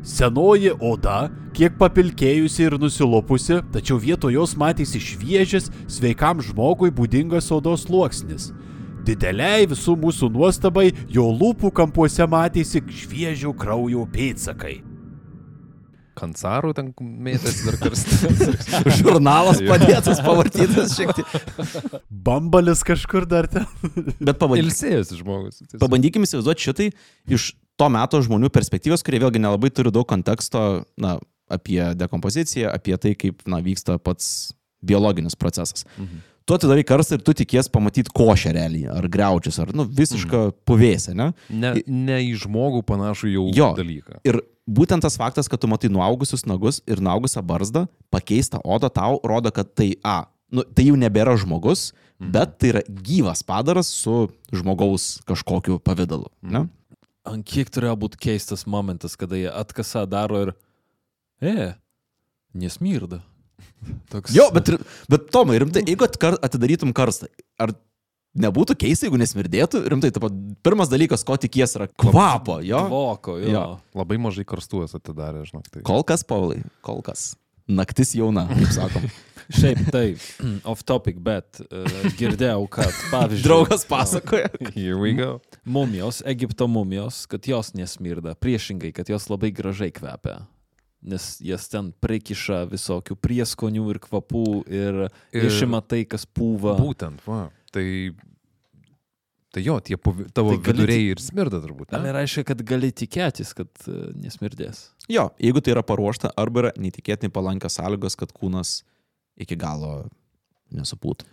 Senoji 0.00 0.72
oda, 0.80 1.28
kiek 1.52 1.74
papilkėjusi 1.76 2.64
ir 2.64 2.78
nusilopusi, 2.80 3.58
tačiau 3.74 3.98
vietoj 4.00 4.32
jos 4.38 4.56
matėsi 4.56 5.00
šviežias, 5.02 5.68
sveikam 5.92 6.40
žmogui 6.40 6.88
būdingas 6.88 7.50
odos 7.52 7.84
sluoksnis. 7.84 8.50
Dideliai 9.04 9.68
visų 9.68 9.98
mūsų 10.00 10.30
nuostabai 10.32 10.90
jo 11.08 11.28
lūpų 11.32 11.72
kampuose 11.76 12.24
matėsi 12.28 12.80
šviežio 12.80 13.52
kraujo 13.56 14.06
pėtsakai. 14.12 14.89
Kansarų 16.20 16.74
ten 16.76 16.90
mėtėsi 17.00 17.66
dar 17.66 17.78
karstas. 17.80 18.22
Žurnalas 19.00 19.62
padėtas, 19.64 20.20
pavartytas 20.24 20.94
šiek 20.98 21.14
tiek. 21.16 21.96
Bambalis 22.10 22.84
kažkur 22.86 23.26
dar 23.30 23.48
ten. 23.50 23.66
Bet 24.20 24.36
pabandyk, 24.40 24.68
Ilsėjosi 24.68 25.20
žmogus. 25.22 25.62
tiesiog. 25.62 25.80
pabandykime 25.82 26.28
įsivaizduoti 26.28 26.66
šitai 26.68 26.88
iš 27.32 27.50
to 27.80 27.88
meto 27.92 28.20
žmonių 28.24 28.52
perspektyvos, 28.52 29.04
kurie 29.06 29.22
vėlgi 29.22 29.40
nelabai 29.40 29.72
turi 29.72 29.92
daug 29.94 30.08
konteksto 30.08 30.84
na, 31.00 31.16
apie 31.50 31.80
dekompoziciją, 31.98 32.70
apie 32.76 32.96
tai, 33.00 33.14
kaip 33.18 33.42
na, 33.50 33.62
vyksta 33.64 33.98
pats 33.98 34.52
biologinis 34.84 35.36
procesas. 35.36 35.86
Mhm. 35.96 36.26
Tu 36.50 36.56
atidarai 36.58 36.82
karstą 36.82 37.14
ir 37.14 37.20
tu 37.22 37.30
tikies 37.38 37.68
pamatyti 37.70 38.10
košę 38.10 38.50
realiai, 38.56 38.88
ar 38.90 39.04
greučius, 39.06 39.60
ar 39.62 39.68
nu, 39.70 39.84
visišką 39.86 40.38
mhm. 40.48 40.54
puvėsę, 40.66 41.12
ne? 41.14 41.28
Ne, 41.46 41.70
ne 41.86 42.16
į 42.26 42.32
žmogų 42.42 42.80
panašų 42.88 43.30
jau 43.30 43.44
Jo. 43.54 43.68
dalyką. 43.78 44.18
Ir 44.26 44.40
būtent 44.66 45.06
tas 45.06 45.14
faktas, 45.20 45.46
kad 45.46 45.62
tu 45.62 45.70
matai 45.70 45.92
nuaugusius 45.94 46.42
nagus 46.50 46.80
ir 46.90 46.98
nuaugusią 47.06 47.44
barzdą, 47.46 47.84
pakeistą 48.10 48.58
odą 48.66 48.90
tau 48.90 49.20
rodo, 49.22 49.54
kad 49.54 49.70
tai 49.78 49.92
A. 50.02 50.24
Nu, 50.50 50.66
tai 50.66 50.88
jau 50.88 50.98
nebėra 50.98 51.36
žmogus, 51.38 51.92
mhm. 52.18 52.34
bet 52.34 52.58
tai 52.58 52.72
yra 52.72 52.82
gyvas 52.90 53.46
padaras 53.46 53.94
su 53.94 54.26
žmogaus 54.50 55.20
kažkokiu 55.30 55.78
pavydalu. 55.78 56.26
Ne? 56.42 56.66
Ant 57.30 57.46
kiek 57.46 57.70
turėjo 57.70 57.94
būti 58.08 58.18
keistas 58.26 58.66
momentas, 58.66 59.14
kada 59.14 59.38
jie 59.38 59.46
atkasa 59.54 60.02
daro 60.10 60.48
ir... 60.48 60.56
E, 61.38 61.76
nesmirda. 62.58 63.22
Toks... 64.12 64.34
Jo, 64.36 64.48
bet, 64.54 64.72
bet 65.10 65.30
Tomai, 65.34 65.58
rimtai, 65.62 65.84
jeigu 65.88 66.06
atidarytum 66.06 66.92
karstą, 66.96 67.30
ar 67.60 67.74
nebūtų 68.38 68.76
keista, 68.78 69.08
jeigu 69.08 69.20
nesmirdėtų? 69.20 69.82
Rimtai, 69.90 70.12
taip 70.14 70.26
pat 70.26 70.36
pirmas 70.66 70.92
dalykas, 70.92 71.24
ko 71.26 71.38
tikies, 71.40 71.76
yra 71.78 71.88
kvapo, 71.90 72.60
jo? 72.66 72.84
Voko, 72.92 73.38
jo. 73.42 73.50
Jo. 73.54 73.64
Labai 73.98 74.20
mažai 74.22 74.46
karstuos 74.48 74.94
atidarė, 74.98 75.46
žinok. 75.48 75.66
Tai. 75.70 75.84
Kol 75.86 76.06
kas, 76.06 76.26
Paulai, 76.26 76.60
kol 76.86 77.02
kas. 77.06 77.32
Naktis 77.70 78.16
jauna, 78.18 78.48
kaip 78.50 78.72
sakom. 78.74 79.10
Šiaip 79.50 79.80
taip, 79.90 80.22
off 80.70 80.84
topic, 80.86 81.18
bet 81.22 81.58
uh, 81.66 81.86
girdėjau, 82.18 82.64
kad 82.70 82.94
pavyzdžiui... 83.14 83.46
Draugas 83.46 83.84
pasakoja. 83.88 84.50
Here 84.76 84.98
we 84.98 85.16
go. 85.18 85.40
Mumijos, 85.66 86.22
Egipto 86.28 86.68
mumijos, 86.70 87.24
kad 87.30 87.46
jos 87.50 87.74
nesmirda, 87.74 88.36
priešingai, 88.38 88.92
kad 88.94 89.10
jos 89.10 89.26
labai 89.32 89.50
gražiai 89.54 89.94
kvepia. 89.94 90.44
Nes 91.00 91.38
jas 91.40 91.64
ten 91.72 91.94
prikiša 91.96 92.66
visokių 92.68 93.16
prieskonių 93.16 93.86
ir 93.94 94.00
kvapų 94.04 94.46
ir, 94.68 95.06
ir 95.32 95.46
išima 95.48 95.80
tai, 95.80 96.02
kas 96.04 96.26
pūva. 96.28 96.74
Būtent, 96.76 97.22
va. 97.24 97.46
Tai, 97.72 97.84
tai 99.54 99.64
jo, 99.64 99.78
tie 99.80 99.96
puvi, 99.96 100.28
tavo 100.28 100.52
Tai 100.52 100.60
tai 100.60 100.66
gali 100.66 100.82
viduriai 100.82 101.08
ir 101.14 101.24
smirda 101.24 101.62
turbūt. 101.64 101.94
Tai 101.94 102.14
reiškia, 102.18 102.44
kad 102.52 102.60
gali 102.68 102.92
tikėtis, 102.92 103.54
kad 103.56 103.70
uh, 103.88 104.10
nesmirdės. 104.20 104.90
Jo, 105.08 105.30
jeigu 105.40 105.64
tai 105.64 105.72
yra 105.78 105.86
paruošta, 105.86 106.34
arba 106.36 106.66
yra 106.66 106.76
neįtikėtinai 106.76 107.32
palankios 107.32 107.80
sąlygos, 107.80 108.18
kad 108.20 108.36
kūnas 108.36 108.82
iki 109.40 109.56
galo 109.56 110.02
nesupūtų. 110.76 111.28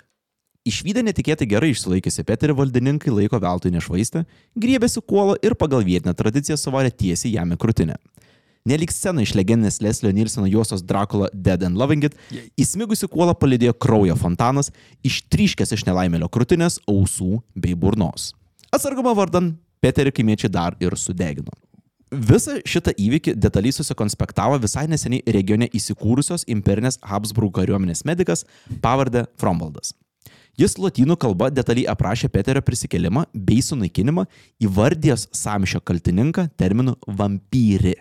Išvykę 0.68 1.04
netikėtai 1.06 1.48
gerai 1.48 1.70
išsilaikysi 1.72 2.26
Peterį 2.28 2.58
valdininkai 2.58 3.12
laiko 3.14 3.40
veltui 3.40 3.72
nešvaistę, 3.72 4.26
griebėsi 4.60 5.04
kuolą 5.08 5.38
ir 5.46 5.56
pagal 5.60 5.86
vietinę 5.88 6.12
tradiciją 6.18 6.58
suvarė 6.60 6.92
tiesiai 6.92 7.38
jam 7.38 7.54
į 7.56 7.60
krūtinę. 7.62 7.96
Nelik 8.68 8.92
scena 8.92 9.24
iš 9.24 9.32
legendinės 9.38 9.80
Leslio 9.80 10.12
Nilsono 10.12 10.48
juostos 10.52 10.82
Dracula 10.84 11.30
Dead 11.32 11.62
and 11.64 11.80
Loving 11.80 12.04
It, 12.10 12.18
įsmigusi 12.60 13.08
kuolą 13.08 13.36
palidėjo 13.40 13.78
kraujo 13.80 14.18
fontanas, 14.20 14.74
ištryškęs 15.08 15.72
iš 15.78 15.86
nelaimėlio 15.88 16.28
krūtinės, 16.28 16.82
ausų 16.92 17.40
bei 17.56 17.78
burnos. 17.80 18.34
Atsargumo 18.76 19.14
vardan 19.16 19.54
Peterį 19.80 20.12
kaimiečiai 20.18 20.52
dar 20.52 20.76
ir 20.84 20.98
sudegino. 21.00 21.54
Visą 22.12 22.58
šitą 22.68 22.94
įvykį 22.96 23.36
detaliai 23.36 23.76
susikonspektavo 23.76 24.58
visai 24.64 24.86
neseniai 24.88 25.24
regione 25.36 25.68
įsikūrusios 25.76 26.44
imperinės 26.52 27.00
Habsburg 27.04 27.54
kariuomenės 27.56 28.04
medikas 28.08 28.46
pavardę 28.84 29.26
Frombaldas. 29.40 29.94
Jis 30.58 30.74
lotynų 30.82 31.20
kalba 31.22 31.52
detaliai 31.54 31.86
aprašė 31.92 32.32
Peterio 32.34 32.64
prisikelimą 32.66 33.28
bei 33.36 33.62
sunaikinimą, 33.62 34.26
įvardijęs 34.64 35.28
samšio 35.36 35.84
kaltininką 35.86 36.48
terminu 36.58 36.96
vampyri. 37.06 37.94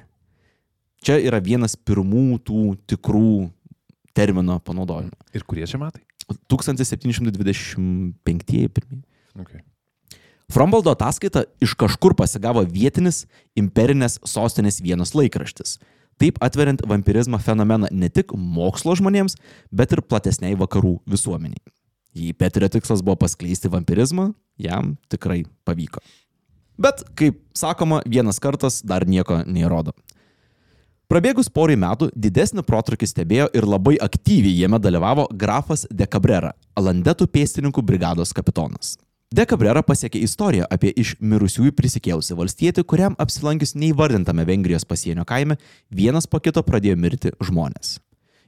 Čia 1.04 1.18
yra 1.22 1.38
vienas 1.44 1.76
pirmų 1.76 2.38
tų 2.46 2.76
tikrų 2.88 3.50
termino 4.16 4.56
panaudojimų. 4.64 5.16
Ir 5.36 5.42
kurie 5.48 5.66
čia 5.68 5.78
metai? 5.80 6.02
1725 6.50 8.68
pirmieji. 8.74 9.04
Okay. 9.36 9.60
Frombaldo 10.50 10.90
ataskaita 10.94 11.44
iš 11.62 11.74
kažkur 11.78 12.14
pasigavo 12.18 12.62
vietinis 12.70 13.26
imperinės 13.58 14.18
sostinės 14.26 14.80
vienas 14.82 15.14
laikraštis. 15.18 15.78
Taip 16.16 16.38
atveriant 16.40 16.80
vampirizmo 16.88 17.38
fenomeną 17.42 17.88
ne 17.92 18.08
tik 18.08 18.32
mokslo 18.32 18.94
žmonėms, 18.96 19.36
bet 19.68 19.92
ir 19.92 20.00
platesniai 20.06 20.56
vakarų 20.56 20.96
visuomeniai. 21.12 21.60
Jei 22.16 22.32
Peterio 22.32 22.72
tikslas 22.72 23.04
buvo 23.04 23.18
paskleisti 23.20 23.68
vampirizmą, 23.68 24.32
jam 24.56 24.96
tikrai 25.12 25.44
pavyko. 25.68 26.00
Bet, 26.80 27.04
kaip 27.16 27.36
sakoma, 27.56 28.00
vienas 28.08 28.40
kartas 28.40 28.80
dar 28.84 29.04
nieko 29.08 29.42
neįrodo. 29.44 29.92
Prabėgus 31.06 31.46
porai 31.46 31.76
metų 31.78 32.08
didesnį 32.18 32.64
protrukį 32.66 33.06
stebėjo 33.06 33.44
ir 33.54 33.66
labai 33.70 33.94
aktyviai 34.02 34.56
jame 34.58 34.80
dalyvavo 34.82 35.28
grafas 35.30 35.84
De 35.86 36.02
Cabrera, 36.10 36.50
Alandetų 36.74 37.28
pėstininkų 37.30 37.84
brigados 37.86 38.34
kapitonas. 38.34 38.96
De 39.30 39.44
Cabrera 39.46 39.84
pasiekė 39.86 40.18
istoriją 40.26 40.66
apie 40.66 40.90
iš 40.98 41.14
mirusiųjų 41.22 41.76
prisikėlusi 41.78 42.34
valstietį, 42.34 42.82
kuriam 42.82 43.14
apsilankius 43.22 43.76
neįvardintame 43.78 44.48
Vengrijos 44.50 44.86
pasienio 44.86 45.22
kaime, 45.26 45.60
vienas 45.94 46.26
po 46.26 46.42
kito 46.42 46.66
pradėjo 46.66 46.98
mirti 46.98 47.34
žmonės. 47.38 48.00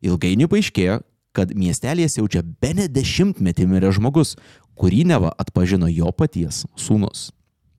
Ilgainiui 0.03 0.51
paaiškėjo, 0.51 0.99
kad 1.39 1.55
miestelėje 1.55 2.17
siaučia 2.17 2.43
be 2.43 2.75
ne 2.75 2.91
dešimtmetį 2.91 3.71
mirė 3.71 3.95
žmogus, 3.95 4.35
kurį 4.75 5.05
neva 5.15 5.31
atpažino 5.39 5.87
jo 5.87 6.11
paties 6.11 6.65
sūnus. 6.75 7.29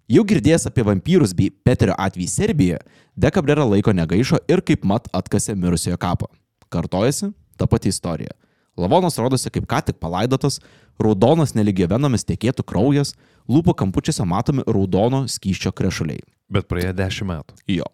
Jau 0.10 0.24
girdėjęs 0.26 0.64
apie 0.66 0.82
vampyrus 0.82 1.36
bei 1.38 1.52
Peterio 1.54 1.94
atvejį 2.02 2.26
Serbijoje, 2.32 2.80
De 3.20 3.30
Cabrera 3.30 3.66
laiko 3.68 3.92
negaišo 3.94 4.40
ir 4.50 4.64
kaip 4.66 4.86
mat 4.88 5.06
atkasė 5.14 5.54
mirusiojo 5.54 6.00
kapą. 6.02 6.30
Kartojasi 6.74 7.30
ta 7.60 7.68
pati 7.70 7.92
istorija. 7.94 8.34
Lavonas 8.80 9.20
rodosi 9.22 9.52
kaip 9.54 9.68
ką 9.70 9.84
tik 9.86 10.00
palaidotas, 10.02 10.58
raudonas 10.98 11.54
neligio 11.54 11.86
venomis 11.92 12.26
tekėtų 12.26 12.66
kraujas, 12.66 13.14
lūpų 13.46 13.76
kampučiuose 13.84 14.26
matomi 14.26 14.66
raudono 14.66 15.26
skyščio 15.30 15.76
krešuliai. 15.78 16.26
Bet 16.50 16.66
praėjo 16.72 16.96
dešimt 16.98 17.30
metų. 17.30 17.60
Jo. 17.70 17.86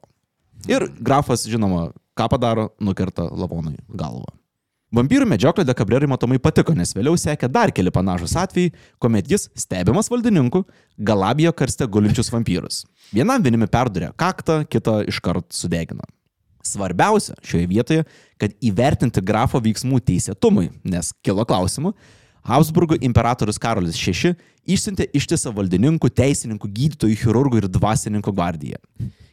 Ir 0.71 0.87
grafas, 0.95 1.43
žinoma, 1.51 1.89
ką 2.15 2.29
padaro, 2.31 2.69
nukerta 2.79 3.27
lavonui 3.27 3.75
galvą. 3.91 4.29
Vampyrų 4.95 5.25
medžioklė 5.27 5.65
Dekabrerai 5.67 6.07
matomai 6.07 6.37
patiko, 6.39 6.71
nes 6.77 6.93
vėliau 6.95 7.17
sekė 7.19 7.49
dar 7.51 7.71
keli 7.75 7.91
panašus 7.91 8.35
atvejai, 8.39 8.71
kuomet 9.01 9.27
jis, 9.27 9.49
stebimas 9.59 10.07
valdininku, 10.11 10.61
galabijo 11.09 11.51
karste 11.51 11.87
gulinčius 11.91 12.31
vampyrus. 12.31 12.85
Vienam 13.11 13.43
vienimi 13.43 13.67
perdurė 13.67 14.13
kaktą, 14.15 14.61
kitą 14.71 15.01
iškart 15.11 15.49
sudegino. 15.57 16.07
Svarbiausia 16.63 17.35
šioje 17.43 17.67
vietoje, 17.73 18.05
kad 18.39 18.55
įvertinti 18.63 19.23
grafo 19.25 19.59
veiksmų 19.65 19.99
teisėtumui, 20.05 20.69
nes 20.87 21.11
kilo 21.25 21.43
klausimų, 21.49 21.91
Habsburgo 22.45 22.97
imperatorius 23.01 23.59
Karolis 23.61 23.97
VI 23.97 24.35
išsiuntė 24.65 25.09
ištisą 25.17 25.53
valdininkų, 25.55 26.09
teisininkų, 26.13 26.69
gydytojų, 26.79 27.19
chirurgų 27.21 27.63
ir 27.63 27.69
dvasininkų 27.73 28.33
gvardiją. 28.33 28.81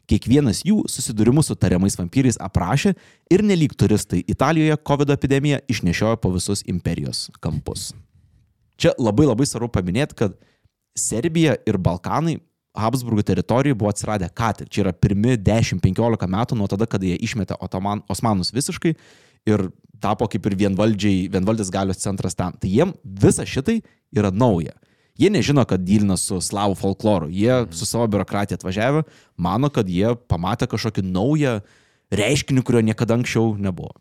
Kiekvienas 0.08 0.62
jų 0.66 0.82
susidūrimų 0.90 1.44
su 1.46 1.54
tariamais 1.56 1.96
vampyrais 1.96 2.38
aprašė 2.42 2.94
ir 3.32 3.44
nelik 3.46 3.76
turistai 3.78 4.22
Italijoje 4.28 4.76
COVID 4.88 5.12
epidemiją 5.14 5.60
išnešiojo 5.72 6.18
po 6.20 6.32
visus 6.34 6.64
imperijos 6.68 7.28
kampus. 7.40 7.92
Čia 8.80 8.96
labai 8.98 9.28
labai 9.28 9.46
svarbu 9.46 9.70
paminėti, 9.76 10.18
kad 10.18 10.34
Serbija 10.98 11.54
ir 11.68 11.78
Balkanai 11.80 12.40
Habsburgo 12.76 13.22
teritorijoje 13.22 13.76
buvo 13.78 13.92
atsiradę 13.92 14.28
ką 14.32 14.50
tik. 14.56 14.72
Čia 14.72 14.86
yra 14.86 14.92
pirmi 14.96 15.36
10-15 15.36 16.28
metų 16.34 16.56
nuo 16.56 16.68
tada, 16.72 16.88
kada 16.88 17.06
jie 17.06 17.18
išmetė 17.20 17.58
Otoman, 17.60 18.00
Osmanus 18.10 18.52
visiškai 18.52 18.94
ir 19.48 19.68
tapo 20.02 20.28
kaip 20.30 20.46
ir 20.50 20.58
vienvaldžiai, 20.66 21.28
vienvaldės 21.32 21.70
galios 21.72 22.02
centras 22.02 22.36
ten. 22.38 22.56
Tai 22.58 22.70
jiem 22.70 22.94
visa 23.02 23.46
šitai 23.48 23.80
yra 24.14 24.32
nauja. 24.34 24.74
Jie 25.20 25.28
nežino, 25.30 25.64
kad 25.68 25.82
dylina 25.84 26.16
su 26.16 26.40
slavų 26.40 26.76
folkloru. 26.80 27.28
Jie 27.30 27.66
su 27.76 27.86
savo 27.86 28.06
biurokratija 28.10 28.58
atvažiavę, 28.58 29.04
mano, 29.36 29.68
kad 29.70 29.88
jie 29.88 30.14
pamatė 30.28 30.70
kažkokį 30.72 31.04
naują 31.04 31.58
reiškinį, 32.12 32.64
kurio 32.64 32.82
niekada 32.84 33.18
anksčiau 33.18 33.52
nebuvo. 33.60 33.92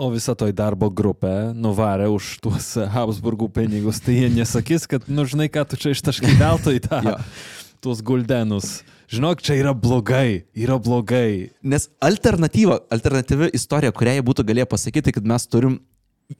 O 0.00 0.08
visa 0.12 0.34
toj 0.36 0.54
darbo 0.56 0.88
grupė 0.90 1.52
nuvarė 1.56 2.08
už 2.12 2.36
tuos 2.44 2.72
Habsburgų 2.94 3.50
pinigus, 3.54 4.00
tai 4.02 4.22
jie 4.22 4.30
nesakys, 4.32 4.86
kad, 4.88 5.04
nu 5.08 5.24
žinai, 5.28 5.50
ką 5.52 5.64
tu 5.68 5.78
čia 5.80 5.92
ištaškai 5.96 6.36
veltui 6.40 6.80
tą. 6.84 7.02
Tuos 7.82 8.02
guldenus. 8.04 8.80
Žinok, 9.12 9.42
čia 9.44 9.58
yra 9.60 9.74
blogai, 9.76 10.44
yra 10.56 10.78
blogai. 10.80 11.50
Nes 11.60 11.88
alternatyva, 12.00 12.78
alternatyvi 12.94 13.50
istorija, 13.58 13.92
kurią 13.92 14.16
jie 14.16 14.22
būtų 14.24 14.46
galėję 14.48 14.68
pasakyti, 14.70 15.12
kad 15.12 15.26
mes 15.28 15.44
turim 15.50 15.80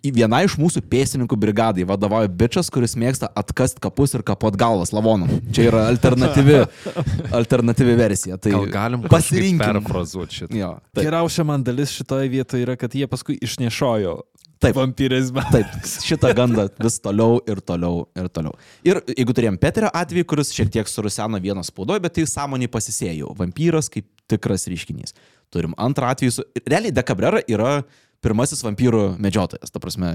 į 0.01 0.12
vieną 0.16 0.38
iš 0.47 0.55
mūsų 0.57 0.80
pėsininkų 0.88 1.36
brigadai 1.36 1.84
vadovauja 1.88 2.30
bičias, 2.32 2.70
kuris 2.72 2.95
mėgsta 2.97 3.28
atkast 3.36 3.80
kapus 3.82 4.14
ir 4.16 4.24
kapot 4.24 4.57
galvas 4.57 4.95
lavonam. 4.95 5.28
Čia 5.53 5.66
yra 5.68 5.82
alternatyvi, 5.90 6.62
alternatyvi 7.40 7.97
versija. 7.99 8.38
Tai 8.40 8.55
Gal 8.55 8.68
galim 8.72 9.05
pasirinkti. 9.12 9.66
perfrazuoti 9.66 10.38
šitą. 10.40 10.57
Jo, 10.57 10.70
taip, 10.95 11.05
Geriausia 11.05 11.45
man 11.49 11.66
dalis 11.66 11.93
šitoje 11.93 12.30
vietoje 12.32 12.64
yra, 12.64 12.78
kad 12.80 12.95
jie 12.97 13.11
paskui 13.11 13.36
išnešojo 13.45 14.16
Taip. 14.63 14.77
vampirizmą. 14.79 15.43
taip, 15.53 15.73
šitą 16.07 16.33
gandą 16.39 16.67
vis 16.83 16.99
toliau 17.03 17.41
ir 17.51 17.61
toliau 17.67 18.05
ir 18.19 18.29
toliau. 18.33 18.55
Ir 18.87 19.01
jeigu 19.11 19.35
turėjom 19.37 19.59
Peterio 19.63 19.91
atvejį, 20.03 20.27
kuris 20.31 20.53
šiek 20.55 20.71
tiek 20.73 20.91
suruseno 20.91 21.41
vieną 21.43 21.65
spaudoje, 21.67 22.03
bet 22.05 22.17
tai 22.19 22.27
sąmonį 22.31 22.71
pasisėjau. 22.73 23.33
Vampyras 23.39 23.91
kaip 23.93 24.07
tikras 24.31 24.69
reiškinys. 24.71 25.17
Turim 25.53 25.75
antrą 25.81 26.13
atvejį. 26.15 26.37
Su... 26.39 26.47
Realiai 26.63 26.95
Dekabrera 26.95 27.43
yra 27.51 27.81
pirmasis 28.23 28.63
vampyrų 28.65 29.17
medžiotojas. 29.23 29.73
Ta 29.75 29.83
prasme, 29.83 30.15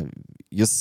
jis, 0.54 0.74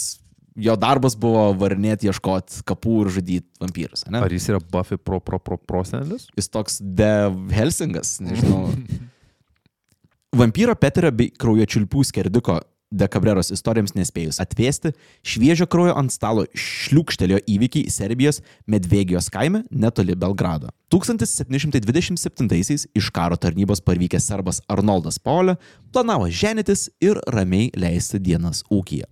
jo 0.57 0.77
darbas 0.81 1.19
buvo 1.19 1.49
varinėti, 1.59 2.09
ieškoti 2.11 2.63
kapų 2.69 3.01
ir 3.05 3.13
žudyti 3.19 3.63
vampyrus. 3.63 4.07
ane? 4.07 4.23
Ar 4.23 4.33
jis 4.33 4.49
yra 4.53 4.63
Buffy 4.63 4.99
pro, 4.99 5.21
pro, 5.21 5.43
pro, 5.43 5.59
prosenelis? 5.59 6.29
Jis 6.39 6.51
toks 6.53 6.81
de 6.81 7.11
Helsingas, 7.57 8.19
nežinau. 8.25 8.71
Vampyro 10.37 10.75
Peterio 10.77 11.13
bei 11.17 11.31
kraujo 11.33 11.65
čiulpių 11.65 12.03
skerdiko 12.05 12.61
Dekabreros 12.97 13.53
istorijoms 13.55 13.95
nespėjus 13.97 14.41
atvėsti, 14.43 14.93
šviežio 15.27 15.67
kraujo 15.71 15.97
ant 15.99 16.13
stalo 16.15 16.47
šliūkštelėjo 16.57 17.43
įvykiai 17.57 17.91
Serbijos 17.93 18.41
Medvegijos 18.71 19.29
kaime 19.33 19.65
netoli 19.71 20.17
Belgrado. 20.17 20.71
1727-aisiais 20.95 22.87
iš 22.97 23.11
karo 23.13 23.37
tarnybos 23.41 23.83
parvykęs 23.85 24.29
serbas 24.31 24.63
Arnoldas 24.73 25.19
Paulė 25.21 25.57
planavo 25.93 26.31
ženytis 26.31 26.89
ir 27.05 27.21
ramiai 27.33 27.69
leisti 27.77 28.23
dienas 28.23 28.63
ūkiją. 28.73 29.07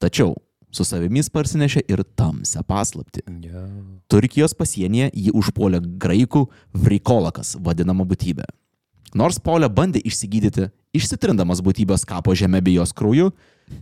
Tačiau 0.00 0.36
su 0.70 0.86
savimi 0.86 1.22
parsinešė 1.32 1.82
ir 1.90 2.02
tamsią 2.16 2.62
paslapti. 2.66 3.24
Yeah. 3.26 3.66
Turkijos 4.10 4.54
pasienyje 4.54 5.10
jį 5.14 5.34
užpuolė 5.40 5.82
graikų 6.00 6.46
vrikolakas, 6.72 7.56
vadinama 7.58 8.06
būtybė. 8.08 8.46
Nors 9.18 9.40
Paulė 9.42 9.66
bandė 9.74 10.02
išsigydyti, 10.06 10.68
išsitrindamas 10.96 11.62
būtybės 11.64 12.06
kapo 12.08 12.34
žemė 12.36 12.62
bei 12.64 12.76
jos 12.78 12.94
krauju, 12.96 13.30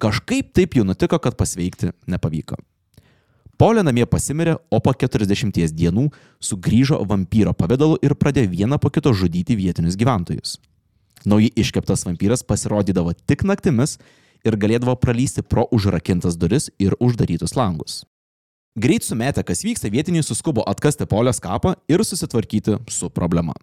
kažkaip 0.03 0.53
taip 0.57 0.77
jau 0.77 0.85
nutiko, 0.85 1.19
kad 1.23 1.37
pasveikti 1.39 1.93
nepavyko. 2.07 2.59
Paulė 3.59 3.83
namie 3.83 4.05
pasimirė, 4.07 4.55
o 4.71 4.79
po 4.79 4.93
40 4.95 5.73
dienų 5.75 6.05
sugrįžo 6.39 7.01
vampyro 7.11 7.51
pavydalu 7.59 7.97
ir 8.07 8.15
pradėjo 8.15 8.53
vieną 8.53 8.79
po 8.79 8.93
kito 8.95 9.11
žudyti 9.11 9.57
vietinius 9.59 9.99
gyventojus. 9.99 10.59
Naujai 11.27 11.51
iškeptas 11.59 12.07
vampyras 12.07 12.45
pasirodydavo 12.47 13.17
tik 13.27 13.43
naktimis 13.43 13.97
ir 14.47 14.55
galėdavo 14.55 14.95
pralysti 15.03 15.43
pro 15.43 15.67
užrakintas 15.75 16.39
duris 16.39 16.71
ir 16.79 16.95
uždarytus 17.03 17.57
langus. 17.59 18.05
Greit 18.79 19.03
sumetę, 19.03 19.43
kas 19.43 19.65
vyksta, 19.67 19.91
vietiniai 19.91 20.23
suskubo 20.23 20.63
atkasti 20.63 21.09
Paulės 21.11 21.43
kapą 21.43 21.75
ir 21.91 22.05
susitvarkyti 22.07 22.79
su 22.87 23.11
problema. 23.11 23.57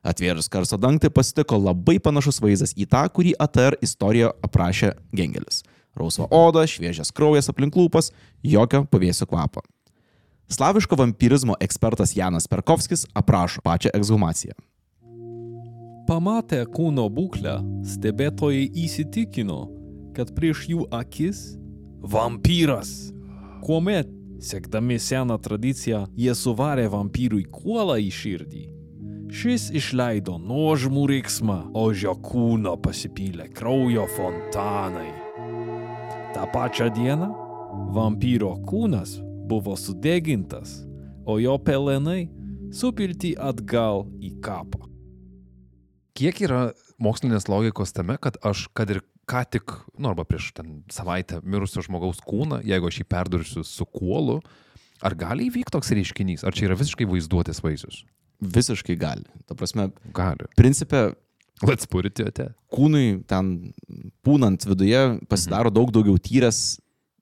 Atvėrus 0.00 0.48
karsto 0.48 0.78
dangtį 0.80 1.10
pasitiko 1.12 1.58
labai 1.60 1.98
panašus 2.00 2.40
vaizdas 2.40 2.72
į 2.72 2.86
tą, 2.88 3.02
kurį 3.12 3.34
ATR 3.36 3.76
istorijoje 3.84 4.32
aprašė 4.46 4.94
Gengelis. 5.12 5.60
Rausva 5.96 6.28
oda, 6.30 6.64
šviežias 6.64 7.12
kraujas 7.12 7.50
aplink 7.52 7.76
lūpas, 7.76 8.08
jokio 8.42 8.86
pavėsio 8.88 9.28
kvapo. 9.28 9.60
Slaviško 10.50 10.96
vampirizmo 10.96 11.54
ekspertas 11.60 12.16
Janas 12.16 12.48
Perkovskis 12.48 13.04
aprašo 13.14 13.60
pačią 13.62 13.92
ekshumaciją. 13.94 14.56
Pamatę 16.08 16.64
kūno 16.66 17.04
būklę, 17.12 17.60
stebėtojai 17.86 18.64
įsitikino, 18.82 19.60
kad 20.16 20.32
prieš 20.34 20.64
jų 20.72 20.88
akis 20.96 21.44
vampyras. 22.02 23.12
Kuomet, 23.62 24.08
sekdami 24.42 24.98
seną 24.98 25.36
tradiciją, 25.38 26.06
jie 26.16 26.34
suvarė 26.34 26.88
vampyrui 26.90 27.44
kuolą 27.44 28.00
į 28.00 28.10
širdį. 28.16 28.79
Šis 29.30 29.68
išleido 29.70 30.40
nuožmų 30.42 31.04
riksmą, 31.06 31.58
o 31.78 31.92
jo 31.94 32.16
kūno 32.18 32.72
pasipylė 32.82 33.46
kraujo 33.54 34.08
fontanai. 34.16 35.12
Ta 36.34 36.48
pačią 36.50 36.88
dieną 36.96 37.28
vampyro 37.94 38.56
kūnas 38.66 39.20
buvo 39.46 39.76
sudegintas, 39.78 40.80
o 41.22 41.38
jo 41.38 41.54
pelenai 41.62 42.24
supilti 42.74 43.36
atgal 43.38 44.08
į 44.18 44.34
kapą. 44.42 44.82
Kiek 46.18 46.42
yra 46.42 46.72
mokslinės 46.98 47.46
logikos 47.46 47.94
tame, 47.94 48.18
kad 48.18 48.34
aš, 48.42 48.66
kad 48.74 48.90
ir 48.90 49.04
ką 49.30 49.46
tik, 49.46 49.78
nu 49.94 50.10
arba 50.10 50.26
prieš 50.26 50.50
ten 50.58 50.80
savaitę 50.90 51.38
mirusio 51.46 51.86
žmogaus 51.86 52.18
kūną, 52.26 52.64
jeigu 52.66 52.90
aš 52.90 53.04
jį 53.04 53.06
perdursiu 53.14 53.62
su 53.62 53.86
kuolu, 53.86 54.40
ar 55.06 55.14
gali 55.14 55.46
įvykti 55.46 55.78
toks 55.78 55.94
reiškinys, 55.94 56.42
ar 56.42 56.56
čia 56.56 56.66
yra 56.66 56.82
visiškai 56.82 57.06
vaizduotės 57.06 57.62
vaisius? 57.62 58.02
Visiškai 58.40 58.96
gali. 58.96 59.24
Ta 59.46 59.54
prasme, 59.54 59.90
Gali. 60.16 60.46
principė, 60.56 61.14
Let's 61.62 61.84
put 61.84 62.06
it 62.08 62.18
it. 62.20 62.38
kūnui 62.72 63.22
ten 63.28 63.74
pūnant 64.24 64.64
viduje 64.64 65.18
pasidaro 65.28 65.68
daug 65.68 65.90
daugiau 65.92 66.16
tyręs 66.16 66.78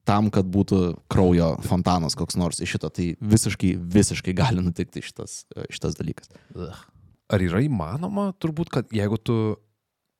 tam, 0.06 0.30
kad 0.30 0.46
būtų 0.46 0.94
kraujo 1.10 1.56
fontanas 1.66 2.14
koks 2.14 2.36
nors 2.38 2.60
iš 2.62 2.76
šito. 2.76 2.88
Tai 2.94 3.08
visiškai, 3.18 3.72
visiškai 3.76 4.32
gali 4.38 4.62
nutikti 4.62 5.02
šitas, 5.02 5.42
šitas 5.74 5.98
dalykas. 5.98 6.30
Ar 7.28 7.42
yra 7.44 7.60
įmanoma, 7.66 8.30
turbūt, 8.40 8.70
kad 8.70 8.94
jeigu 8.94 9.18
tu 9.18 9.56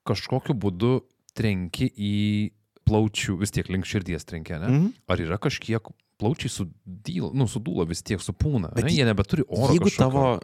kažkokiu 0.08 0.58
būdu 0.58 0.96
trenki 1.38 1.86
į 1.94 2.50
plaučių, 2.88 3.38
vis 3.38 3.54
tiek 3.54 3.68
link 3.70 3.86
širdies 3.86 4.26
trenkia, 4.26 4.58
ne? 4.58 4.68
Mhm. 4.68 4.92
Ar 5.08 5.22
yra 5.22 5.38
kažkiek 5.38 5.88
plaučiai 6.18 6.50
sudyla, 6.50 7.30
nu, 7.38 7.46
sudūla 7.46 7.86
vis 7.86 8.02
tiek 8.02 8.18
supūna, 8.18 8.74
Bet 8.74 8.88
ne? 8.88 8.94
Jie 8.98 9.06
nebeturi 9.06 9.44
oro. 9.46 9.70
Jeigu 9.76 9.86
kažkokio. 9.92 10.02
tavo 10.10 10.40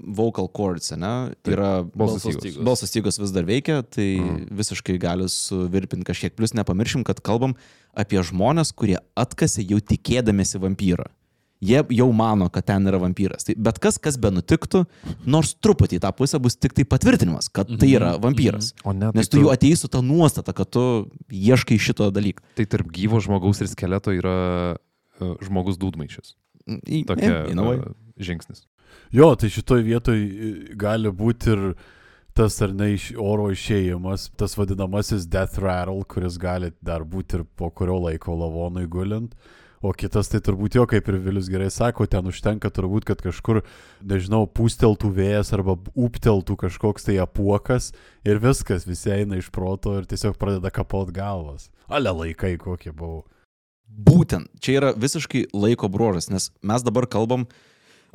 vocal 0.00 0.48
cords, 0.48 0.90
ne, 0.96 1.34
yra 1.44 1.82
balso 1.84 2.16
balso 2.16 2.32
stygos. 2.32 2.62
balsas 2.64 2.88
stygos 2.90 3.18
vis 3.20 3.32
dar 3.34 3.44
veikia, 3.44 3.82
tai 3.82 4.16
Mhm. 4.20 4.46
visiškai 4.56 4.98
gali 4.98 5.28
suvirpinti 5.28 6.04
kažkiek. 6.04 6.34
Plus 6.36 6.52
nepamiršim, 6.54 7.04
kad 7.04 7.20
kalbam 7.20 7.54
apie 7.94 8.18
žmonės, 8.22 8.72
kurie 8.74 8.96
atkasi 9.16 9.66
jau 9.68 9.78
tikėdamėsi 9.80 10.58
vampyrą. 10.60 11.06
Jie 11.60 11.80
jau 11.88 12.12
mano, 12.12 12.50
kad 12.52 12.66
ten 12.66 12.84
yra 12.84 12.98
vampyras. 13.00 13.44
Tai 13.44 13.54
bet 13.56 13.78
kas, 13.80 13.96
kas 13.98 14.18
be 14.20 14.28
nutiktų, 14.28 14.84
nors 15.24 15.54
truputį 15.54 15.96
į 15.96 16.00
tą 16.04 16.12
pusę 16.12 16.38
bus 16.38 16.54
tik 16.54 16.74
tai 16.76 16.84
patvirtinimas, 16.84 17.48
kad 17.50 17.66
tai 17.80 17.88
yra 17.96 18.18
vampyras. 18.20 18.74
O 18.84 18.92
ne, 18.92 19.10
Nes 19.14 19.28
tai 19.28 19.38
tu 19.38 19.44
jau 19.44 19.50
ateisi 19.54 19.80
su 19.80 19.88
tą 19.88 20.02
nuostatą, 20.04 20.52
kad 20.54 20.68
tu 20.70 21.08
ieškai 21.32 21.78
šito 21.80 22.10
dalyko. 22.12 22.44
Tai 22.56 22.64
tarp 22.66 22.92
gyvo 22.92 23.20
žmogaus 23.24 23.60
ir 23.64 23.68
skeleto 23.68 24.12
yra 24.12 24.76
uh, 25.20 25.36
žmogus 25.40 25.78
dūdmaišis. 25.80 26.34
Tokia 27.08 27.46
uh, 27.48 27.84
žingsnis. 28.20 28.66
Jo, 29.14 29.34
tai 29.38 29.50
šitoj 29.52 29.84
vietoj 29.86 30.18
e, 30.18 30.54
gali 30.78 31.12
būti 31.12 31.52
ir 31.54 31.66
tas 32.36 32.58
ar 32.60 32.74
ne 32.76 32.90
iš 32.92 33.12
oro 33.16 33.48
išėjimas, 33.54 34.30
tas 34.36 34.56
vadinamasis 34.58 35.28
death 35.32 35.56
rattle, 35.62 36.04
kuris 36.04 36.36
gali 36.40 36.72
dar 36.84 37.04
būti 37.04 37.40
ir 37.40 37.46
po 37.56 37.70
kurio 37.72 37.96
laiko 38.08 38.36
lavonui 38.36 38.84
gulint. 38.90 39.32
O 39.84 39.92
kitas 39.92 40.30
tai 40.32 40.40
turbūt 40.40 40.76
jo, 40.78 40.86
kaip 40.88 41.08
ir 41.10 41.18
Vilius 41.22 41.50
gerai 41.52 41.68
sako, 41.72 42.06
ten 42.10 42.26
užtenka 42.26 42.70
turbūt, 42.72 43.04
kad 43.08 43.20
kažkur, 43.22 43.60
nežinau, 44.00 44.46
pūsteltų 44.48 45.10
vėjas 45.14 45.52
arba 45.56 45.76
upteltų 45.92 46.56
kažkoks 46.64 47.06
tai 47.06 47.18
apuokas 47.22 47.92
ir 48.26 48.40
viskas, 48.42 48.88
visi 48.88 49.12
eina 49.12 49.38
iš 49.40 49.50
proto 49.54 49.94
ir 50.00 50.08
tiesiog 50.08 50.38
pradeda 50.40 50.72
kapot 50.74 51.12
galvas. 51.14 51.68
Ale 51.86 52.12
laikai 52.12 52.56
kokie 52.60 52.92
buvo. 52.92 53.26
Būtent, 53.86 54.50
čia 54.60 54.80
yra 54.80 54.94
visiškai 54.96 55.46
laiko 55.54 55.90
bruožas, 55.92 56.30
nes 56.32 56.50
mes 56.66 56.82
dabar 56.82 57.06
kalbam 57.06 57.46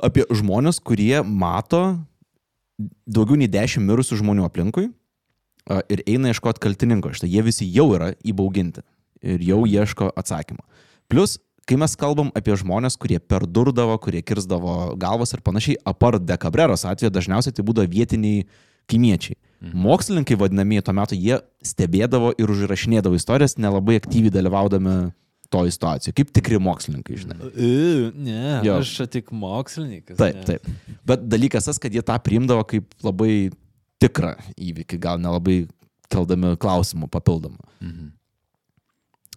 apie 0.00 0.24
žmonės, 0.30 0.80
kurie 0.80 1.22
mato 1.24 1.98
daugiau 3.06 3.38
nei 3.38 3.50
10 3.50 3.84
mirusių 3.84 4.18
žmonių 4.22 4.46
aplinkui 4.48 4.88
ir 5.92 6.02
eina 6.06 6.32
ieškoti 6.32 6.62
kaltininko. 6.62 7.12
Štai 7.14 7.30
jie 7.30 7.44
visi 7.46 7.68
jau 7.70 7.90
yra 7.96 8.12
įbauginti 8.26 8.82
ir 9.22 9.44
jau 9.46 9.62
ieško 9.68 10.10
atsakymo. 10.18 10.64
Plus, 11.10 11.38
kai 11.68 11.78
mes 11.78 11.94
kalbam 11.98 12.32
apie 12.38 12.56
žmonės, 12.58 12.98
kurie 12.98 13.20
perdurdavo, 13.20 13.94
kurie 14.02 14.22
kirzdavo 14.26 14.96
galvas 14.98 15.34
ir 15.36 15.44
panašiai, 15.44 15.78
apart 15.86 16.24
dekabreros 16.26 16.86
atveju 16.88 17.12
dažniausiai 17.14 17.54
tai 17.54 17.66
būdavo 17.66 17.90
vietiniai 17.92 18.46
kaimiečiai. 18.90 19.38
Mokslininkai 19.62 20.34
vadinamieji 20.40 20.82
tuo 20.88 20.94
metu 20.98 21.14
jie 21.14 21.38
stebėdavo 21.62 22.32
ir 22.34 22.50
užrašinėdavo 22.50 23.14
istorijas, 23.14 23.54
nelabai 23.62 24.00
aktyviai 24.00 24.34
dalyvaudami 24.34 25.12
to 25.52 25.62
situacijoje, 25.76 26.14
kaip 26.16 26.30
tikri 26.34 26.58
mokslininkai, 26.62 27.18
žinai. 27.22 27.36
Ne, 28.16 28.60
Jo. 28.66 28.78
aš 28.80 28.94
čia 28.96 29.06
tik 29.18 29.30
mokslininkas. 29.36 30.16
Taip, 30.20 30.40
ne. 30.40 30.46
taip. 30.48 30.70
Bet 31.08 31.28
dalykas 31.28 31.68
tas, 31.68 31.78
kad 31.82 31.92
jie 31.94 32.02
tą 32.06 32.16
priimdavo 32.24 32.64
kaip 32.68 32.96
labai 33.04 33.50
tikrą 34.02 34.34
įvykį, 34.56 34.98
gal 35.04 35.20
nelabai 35.22 35.60
keldami 36.12 36.56
klausimų 36.60 37.06
papildomų. 37.12 37.60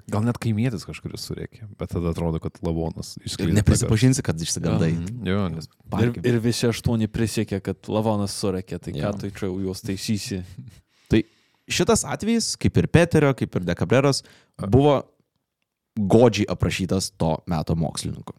Gal 0.06 0.22
net 0.22 0.38
kaimietis 0.38 0.84
kažkuris 0.86 1.24
surėkė, 1.26 1.64
bet 1.80 1.90
tada 1.90 2.12
atrodo, 2.14 2.38
kad 2.44 2.60
lavonas 2.62 3.16
išskleidė. 3.26 3.56
neprisipažinsi, 3.58 4.22
kad 4.22 4.38
išsigandai. 4.38 4.92
Mhm, 4.94 5.24
Jo, 5.26 5.48
nes 5.50 5.66
Ir, 5.98 6.12
ir 6.30 6.38
visi 6.44 6.68
aštuoni 6.70 7.08
prisiekė, 7.10 7.58
kad 7.66 7.90
lavonas 7.90 8.36
surekė, 8.38 8.78
tai 8.78 8.94
ką 8.94 9.02
Jo. 9.02 9.14
tu 9.18 9.32
čia 9.34 9.50
juos 9.50 9.82
taisysi. 9.82 10.44
Tai 11.10 11.24
šitas 11.66 12.04
atvejis, 12.06 12.52
kaip 12.62 12.78
ir 12.78 12.88
Peterio, 12.88 13.34
kaip 13.34 13.56
ir 13.58 13.66
Dekabreros, 13.66 14.22
buvo 14.70 15.00
godžiai 15.96 16.50
aprašytas 16.50 17.12
to 17.18 17.38
meto 17.48 17.76
mokslininko. 17.76 18.34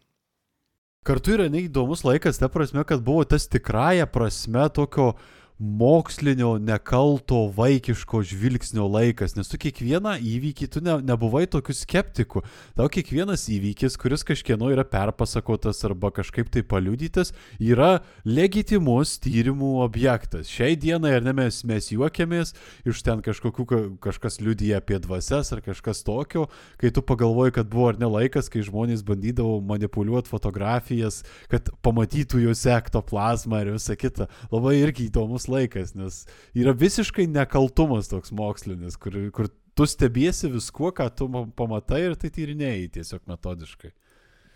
Kartu 1.07 1.37
yra 1.37 1.47
neįdomus 1.47 2.03
laikas, 2.03 2.39
ta 2.41 2.49
prasme, 2.51 2.83
kad 2.83 3.01
buvo 3.03 3.23
tas 3.23 3.47
tikrąją 3.47 4.09
prasme 4.11 4.65
tokio 4.75 5.13
mokslinio, 5.59 6.57
nekalto, 6.61 7.47
vaikiško 7.57 8.21
žvilgsnio 8.21 8.85
laikas, 8.93 9.33
nes 9.33 9.49
tu 9.49 9.57
kiekvieną 9.57 10.13
įvykį, 10.21 10.67
tu 10.69 10.81
ne, 10.85 10.99
nebuvai 11.01 11.47
tokių 11.49 11.73
skeptikų. 11.73 12.43
Tau 12.77 12.85
kiekvienas 12.93 13.47
įvykis, 13.49 13.97
kuris 13.97 14.21
kažkieno 14.27 14.69
yra 14.73 14.85
perpasakotas 14.85 15.81
arba 15.87 16.11
kažkaip 16.13 16.51
tai 16.53 16.61
paliudytas, 16.61 17.33
yra 17.57 18.03
legitimus 18.25 19.15
tyrimų 19.23 19.71
objektas. 19.85 20.51
Šiai 20.53 20.77
dienai, 20.77 21.15
ar 21.17 21.25
ne 21.25 21.33
mes, 21.41 21.63
mes 21.65 21.89
juokiamės, 21.89 22.53
iš 22.85 23.01
ten 23.07 23.25
kažkokių, 23.25 23.65
ka- 23.65 23.81
kažkas 24.09 24.37
liudyja 24.43 24.77
apie 24.83 25.01
dvasias 25.01 25.49
ar 25.55 25.63
kažkas 25.65 26.03
tokio, 26.05 26.45
kai 26.77 26.93
tu 26.93 27.01
pagalvoji, 27.01 27.55
kad 27.57 27.73
buvo 27.73 27.89
ar 27.89 27.97
ne 27.97 28.05
laikas, 28.05 28.51
kai 28.53 28.61
žmonės 28.61 29.01
bandydavo 29.07 29.57
manipuliuoti 29.65 30.29
fotografijas, 30.29 31.23
kad 31.49 31.73
pamatytų 31.81 32.45
juose 32.45 32.77
ektoplazmą 32.77 33.65
ir 33.65 33.73
visą 33.79 33.97
kitą. 33.97 34.29
Labai 34.53 34.77
irgi 34.83 35.09
įdomus 35.09 35.46
laikas, 35.51 35.95
nes 35.97 36.25
yra 36.55 36.73
visiškai 36.77 37.27
nekaltumas 37.31 38.11
toks 38.11 38.33
mokslinis, 38.35 38.97
kur, 38.99 39.15
kur 39.35 39.49
tu 39.77 39.87
stebiesi 39.89 40.49
viskuo, 40.51 40.91
ką 40.91 41.09
tu 41.15 41.29
ma- 41.31 41.47
pamatai 41.47 42.03
ir 42.09 42.19
tai 42.19 42.31
tyrinėjai 42.33 42.91
tiesiog 42.97 43.23
metodiškai. 43.29 43.93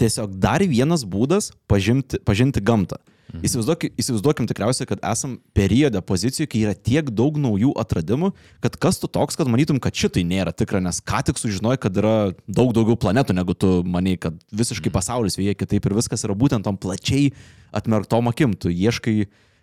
Tiesiog 0.02 0.38
dar 0.42 0.64
vienas 0.66 1.06
būdas 1.06 1.52
pažinti, 1.70 2.18
pažinti 2.26 2.64
gamtą. 2.64 2.98
Mhm. 3.32 3.44
Įsivaizduokim, 3.48 3.92
įsivaizduokim 4.02 4.48
tikriausiai, 4.50 4.88
kad 4.90 5.04
esam 5.08 5.38
periode 5.56 6.02
pozicijų, 6.04 6.48
kai 6.52 6.64
yra 6.66 6.74
tiek 6.76 7.12
daug 7.16 7.38
naujų 7.40 7.72
atradimų, 7.80 8.32
kad 8.64 8.76
kas 8.82 9.00
tu 9.00 9.08
toks, 9.08 9.38
kad 9.40 9.48
manytum, 9.48 9.80
kad 9.80 9.96
šitai 9.96 10.26
nėra 10.28 10.52
tikra, 10.52 10.82
nes 10.84 11.00
ką 11.00 11.22
tik 11.30 11.40
sužinojai, 11.40 11.80
kad 11.80 11.96
yra 12.02 12.16
daug 12.48 12.74
daugiau 12.76 12.98
planetų, 13.00 13.38
negu 13.38 13.56
tu 13.56 13.70
manai, 13.88 14.18
kad 14.20 14.36
visiškai 14.52 14.92
pasaulis 14.92 15.40
veikia 15.40 15.56
kitaip 15.64 15.88
ir 15.88 15.96
viskas 15.96 16.28
yra 16.28 16.36
būtent 16.36 16.68
tom 16.68 16.76
plačiai 16.82 17.32
atmerktom 17.72 18.28
akim. 18.28 18.58
Tu 18.58 18.74
ieškai, 18.74 19.16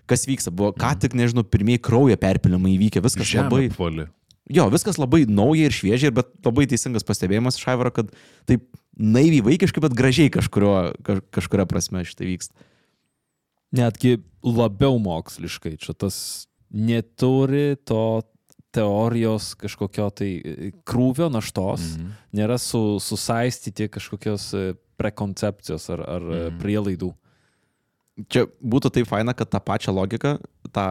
kas 0.08 0.26
vyksta. 0.28 0.52
Buvo 0.54 0.72
ką 0.76 0.94
tik, 1.02 1.16
nežinau, 1.18 1.44
pirmieji 1.46 1.82
kraujo 1.84 2.16
perpilimai 2.20 2.74
įvykę, 2.76 3.02
viskas 3.04 3.28
žemė 3.28 3.50
labai... 3.50 3.68
apvali. 3.72 4.08
Jo, 4.48 4.70
viskas 4.72 4.96
labai 4.96 5.26
nauja 5.28 5.68
ir 5.68 5.74
šviežia, 5.76 6.10
bet 6.16 6.30
labai 6.46 6.64
teisingas 6.70 7.04
pastebėjimas 7.04 7.58
iš 7.60 7.66
Aivaro, 7.68 7.92
kad 7.92 8.08
taip 8.48 8.64
naiviai 8.96 9.44
vaikiškai, 9.44 9.82
bet 9.84 9.96
gražiai 9.96 10.32
kažkurio, 10.32 10.72
kaž, 11.04 11.20
kažkuria 11.36 11.68
prasme 11.68 12.00
šitai 12.08 12.30
vyksta. 12.30 12.68
Netgi 13.76 14.16
labiau 14.40 14.96
moksliškai. 15.04 15.76
Čia 15.82 15.92
tas 16.00 16.16
neturi 16.72 17.76
to 17.84 18.24
teorijos 18.72 19.52
kažkokio 19.60 20.08
tai 20.16 20.30
e, 20.40 20.72
krūvio 20.88 21.30
naštos, 21.32 21.96
Mhm. 21.96 22.10
nėra 22.36 22.58
su, 22.60 22.98
susaistyti 23.00 23.88
kažkokios 23.88 24.52
e, 24.54 24.74
prekoncepcijos 24.96 25.88
ar, 25.94 26.00
ar 26.16 26.22
mhm. 26.22 26.58
prielaidų. 26.60 27.12
Čia 28.26 28.48
būtų 28.58 28.90
taip 28.96 29.06
faina, 29.06 29.34
kad 29.36 29.50
tą 29.52 29.60
pačią 29.62 29.94
logiką, 29.94 30.38
tą 30.74 30.86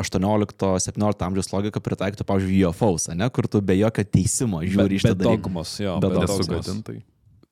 18-17 0.00 1.26
amžiaus 1.26 1.50
logiką 1.52 1.82
pritaikytų, 1.84 2.26
pavyzdžiui, 2.26 2.62
UFOs, 2.70 3.08
ne, 3.14 3.28
kur 3.30 3.46
tu 3.50 3.60
be 3.62 3.76
jokio 3.78 4.04
teisimo 4.08 4.62
žiūri 4.64 4.98
iš 4.98 5.06
dalyką. 5.06 5.26
dogmos, 5.28 5.76
jo, 5.78 5.98
Be 6.02 6.10
be 6.10 6.24
dogmos. 6.26 6.80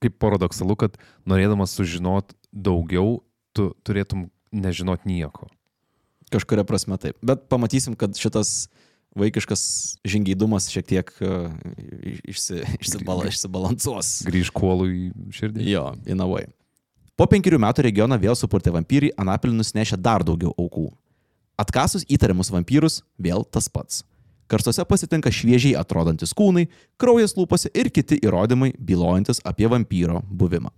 Kaip 0.03 0.17
paradoksalu, 0.19 0.75
kad 0.81 0.97
norėdamas 1.29 1.77
sužinot 1.79 2.35
daugiau, 2.51 3.21
tu 3.55 3.71
turėtum 3.87 4.31
nežinot 4.51 5.07
nieko. 5.07 5.47
Kažkuria 6.33 6.65
prasme 6.67 6.99
taip. 6.99 7.19
Bet 7.23 7.47
pamatysim, 7.53 7.95
kad 7.99 8.17
šitas 8.19 8.73
vaikiškas 9.15 9.63
žingeidumas 10.09 10.71
šiek 10.73 10.89
tiek 10.89 11.13
uh, 11.21 11.53
išsi, 12.25 12.63
išsibala, 12.81 13.29
išsibalansuos. 13.29 14.23
Grįž 14.27 14.51
kuolų 14.57 14.89
į 14.89 15.03
širdį. 15.37 15.69
Jo, 15.69 15.93
in 16.09 16.25
a 16.25 16.27
way. 16.27 16.49
Po 17.23 17.29
penkerių 17.31 17.61
metų 17.63 17.85
regioną 17.87 18.17
vėl 18.19 18.35
supurtė 18.35 18.73
vampyrai, 18.75 19.13
Anapilį 19.15 19.53
nusinešė 19.55 19.95
dar 20.03 20.25
daugiau 20.27 20.51
aukų. 20.59 20.89
Atkasus 21.55 22.03
įtariamus 22.11 22.49
vampyrus, 22.51 22.97
vėl 23.15 23.45
tas 23.47 23.69
pats. 23.71 24.01
Karstuose 24.51 24.83
pasitinka 24.91 25.31
šviežiai 25.31 25.77
atrodantis 25.79 26.35
kūnai, 26.35 26.65
kraujas 26.99 27.37
lūpose 27.37 27.71
ir 27.79 27.93
kiti 27.95 28.19
įrodymai 28.27 28.73
bylojantis 28.75 29.39
apie 29.47 29.71
vampyro 29.71 30.19
buvimą. 30.27 30.73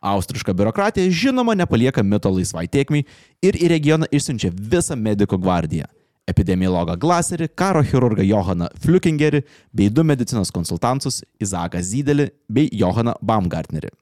Austriška 0.00 0.54
biurokratija 0.56 1.12
žinoma 1.12 1.52
nepalieka 1.60 2.00
mito 2.00 2.32
laisvai 2.32 2.64
tiekmiai 2.64 3.04
ir 3.44 3.60
į 3.60 3.68
regioną 3.74 4.08
išsiunčia 4.08 4.54
visą 4.56 4.96
mediko 4.96 5.36
gvardiją- 5.36 5.84
epidemiologą 6.32 6.96
Glaserį, 6.96 7.50
karo 7.54 7.82
chirurgą 7.84 8.24
Johaną 8.24 8.70
Flukingerį 8.80 9.44
bei 9.74 9.90
du 9.90 10.02
medicinos 10.02 10.50
konsultantus- 10.50 11.20
Izaką 11.44 11.84
Zydelį 11.84 12.30
bei 12.48 12.70
Johaną 12.72 13.12
Baumgartnerį. 13.20 13.92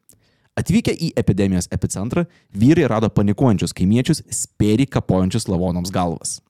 Atvykę 0.59 0.93
į 0.93 1.13
epidemijos 1.17 1.69
epicentrą, 1.73 2.25
vyrai 2.53 2.89
rado 2.91 3.09
panikuojančius 3.15 3.75
kaimiečius, 3.77 4.23
spėri 4.35 4.87
kapojančius 4.91 5.47
lavonams 5.49 5.93
galvas. 5.95 6.41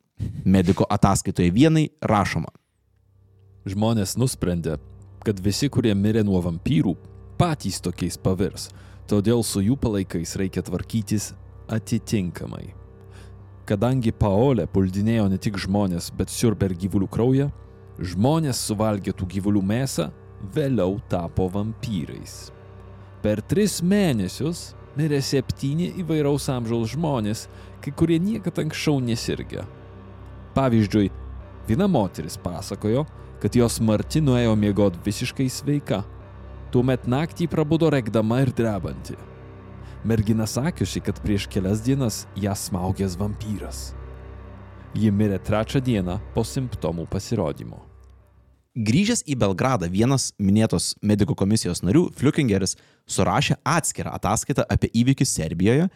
Mediko 0.45 0.87
ataskaitoje 0.89 1.53
vienai 1.53 1.89
rašoma. 2.01 2.51
Žmonės 3.69 4.17
nusprendė, 4.17 4.79
kad 5.25 5.41
visi, 5.45 5.69
kurie 5.69 5.93
mirė 5.95 6.25
nuo 6.25 6.41
vampyrų, 6.43 6.95
patys 7.41 7.81
tokiais 7.85 8.17
pavirs, 8.21 8.71
todėl 9.09 9.45
su 9.45 9.63
jų 9.65 9.77
palaikais 9.81 10.37
reikia 10.41 10.65
tvarkytis 10.65 11.33
atitinkamai. 11.69 12.71
Kadangi 13.69 14.11
Paolė 14.17 14.65
puldinėjo 14.67 15.29
ne 15.31 15.39
tik 15.39 15.61
žmonės, 15.61 16.09
bet 16.17 16.33
siurbė 16.33 16.71
ir 16.71 16.79
gyvulių 16.87 17.09
kraują, 17.13 17.51
žmonės 18.01 18.65
suvalgė 18.67 19.15
tų 19.15 19.29
gyvulių 19.37 19.63
mėsą, 19.63 20.09
vėliau 20.57 20.97
tapo 21.13 21.47
vampyrais. 21.53 22.49
Per 23.21 23.43
tris 23.45 23.83
mėnesius 23.85 24.71
mirė 24.97 25.21
septyni 25.21 25.91
įvairaus 26.01 26.49
amžiaus 26.53 26.95
žmonės, 26.95 27.49
kai 27.85 27.93
kurie 27.93 28.17
niekada 28.21 28.65
anksčiau 28.65 29.01
nesirgė. 29.05 29.67
Pavyzdžiui, 30.57 31.11
viena 31.69 31.89
moteris 31.89 32.39
pasakojo, 32.41 33.05
kad 33.41 33.57
jos 33.57 33.77
Marti 33.85 34.23
nuėjo 34.25 34.57
miegoti 34.57 35.01
visiškai 35.05 35.49
sveika. 35.53 36.01
Tuomet 36.73 37.05
naktį 37.11 37.49
prabudo 37.51 37.91
regdama 37.93 38.41
ir 38.45 38.55
drebanti. 38.57 39.19
Mergina 40.05 40.47
sakiusi, 40.49 41.03
kad 41.05 41.21
prieš 41.21 41.49
kelias 41.51 41.85
dienas 41.85 42.25
ją 42.41 42.57
smaugęs 42.57 43.19
vampyras. 43.21 43.91
Ji 44.97 45.13
mirė 45.13 45.39
trečią 45.45 45.85
dieną 45.85 46.17
po 46.35 46.45
simptomų 46.47 47.05
pasirodymo. 47.11 47.90
Grįžęs 48.79 49.25
į 49.27 49.35
Belgradą 49.35 49.89
vienas 49.91 50.29
minėtos 50.39 50.93
medikų 51.03 51.35
komisijos 51.35 51.81
narių, 51.83 52.05
Flukingeris, 52.15 52.77
surašė 53.11 53.57
atskirą 53.67 54.13
ataskaitą 54.15 54.63
apie 54.71 54.93
įvykius 54.95 55.33
Serbijoje 55.35 55.89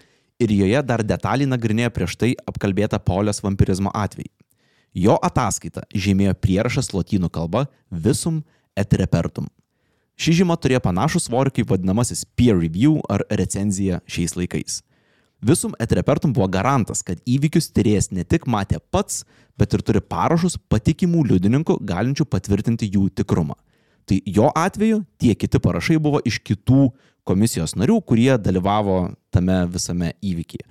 ir 0.43 0.55
joje 0.57 0.81
dar 0.83 1.05
detaliai 1.07 1.47
nagrinėjo 1.47 1.93
prieš 1.95 2.17
tai 2.19 2.33
apkalbėtą 2.51 2.99
Paulės 2.99 3.39
vampirizmo 3.45 3.93
atvejį. 3.95 4.27
Jo 4.95 5.15
ataskaita 5.23 5.85
žymėjo 5.95 6.35
prierašas 6.43 6.91
lotynų 6.91 7.31
kalba 7.31 7.69
visum 7.91 8.43
et 8.75 8.99
repertum. 8.99 9.47
Ši 10.19 10.41
žyma 10.41 10.59
turėjo 10.59 10.83
panašų 10.83 11.23
svorį 11.23 11.55
kaip 11.55 11.71
vadinamasis 11.71 12.27
peer 12.35 12.59
review 12.59 12.99
ar 13.07 13.23
recenzija 13.31 14.01
šiais 14.11 14.35
laikais. 14.35 14.83
Visum 15.45 15.75
et 15.79 15.93
repertum 15.93 16.33
buvo 16.33 16.47
garantas, 16.49 17.03
kad 17.05 17.21
įvykius 17.29 17.69
tyrėjas 17.77 18.09
ne 18.17 18.25
tik 18.25 18.47
matė 18.49 18.79
pats, 18.95 19.25
bet 19.61 19.75
ir 19.77 19.83
turi 19.85 20.01
parašus 20.01 20.57
patikimų 20.73 21.27
liudininkų, 21.29 21.77
galinčių 21.85 22.25
patvirtinti 22.33 22.89
jų 22.95 23.11
tikrumą. 23.21 23.59
Tai 24.09 24.21
jo 24.25 24.49
atveju 24.57 25.03
tie 25.21 25.35
kiti 25.37 25.61
parašai 25.61 25.99
buvo 26.01 26.23
iš 26.25 26.41
kitų 26.41 26.89
komisijos 27.29 27.77
narių, 27.77 28.01
kurie 28.09 28.33
dalyvavo 28.41 29.13
tame 29.33 29.59
visame 29.69 30.15
įvykyje. 30.25 30.65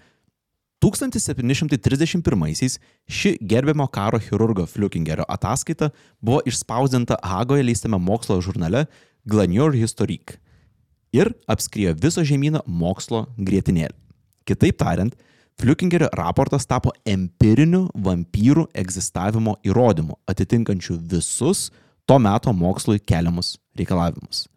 1731-aisiais 0.83 2.79
ši 3.07 3.37
gerbiamo 3.39 3.87
karo 3.87 4.19
chirurgo 4.19 4.65
Fliukingerio 4.67 5.23
ataskaita 5.29 5.93
buvo 6.19 6.41
išspausdinta 6.49 7.21
Hagoje 7.23 7.63
leistame 7.63 7.97
mokslo 8.01 8.41
žurnale 8.41 8.85
Glanior 9.23 9.71
Historique 9.77 10.41
ir 11.15 11.31
apskriejo 11.47 11.93
viso 12.03 12.25
žemyną 12.25 12.65
mokslo 12.67 13.27
grėtinėlį. 13.37 14.02
Kitaip 14.45 14.77
tariant, 14.77 15.15
Fliukingerio 15.61 16.07
raportas 16.17 16.65
tapo 16.65 16.91
empiriniu 17.05 17.85
vampyrų 17.93 18.65
egzistavimo 18.73 19.55
įrodymu, 19.65 20.15
atitinkančiu 20.29 20.97
visus 20.97 21.67
to 22.09 22.17
meto 22.19 22.53
mokslui 22.57 22.97
keliamus 22.99 23.53
reikalavimus. 23.77 24.47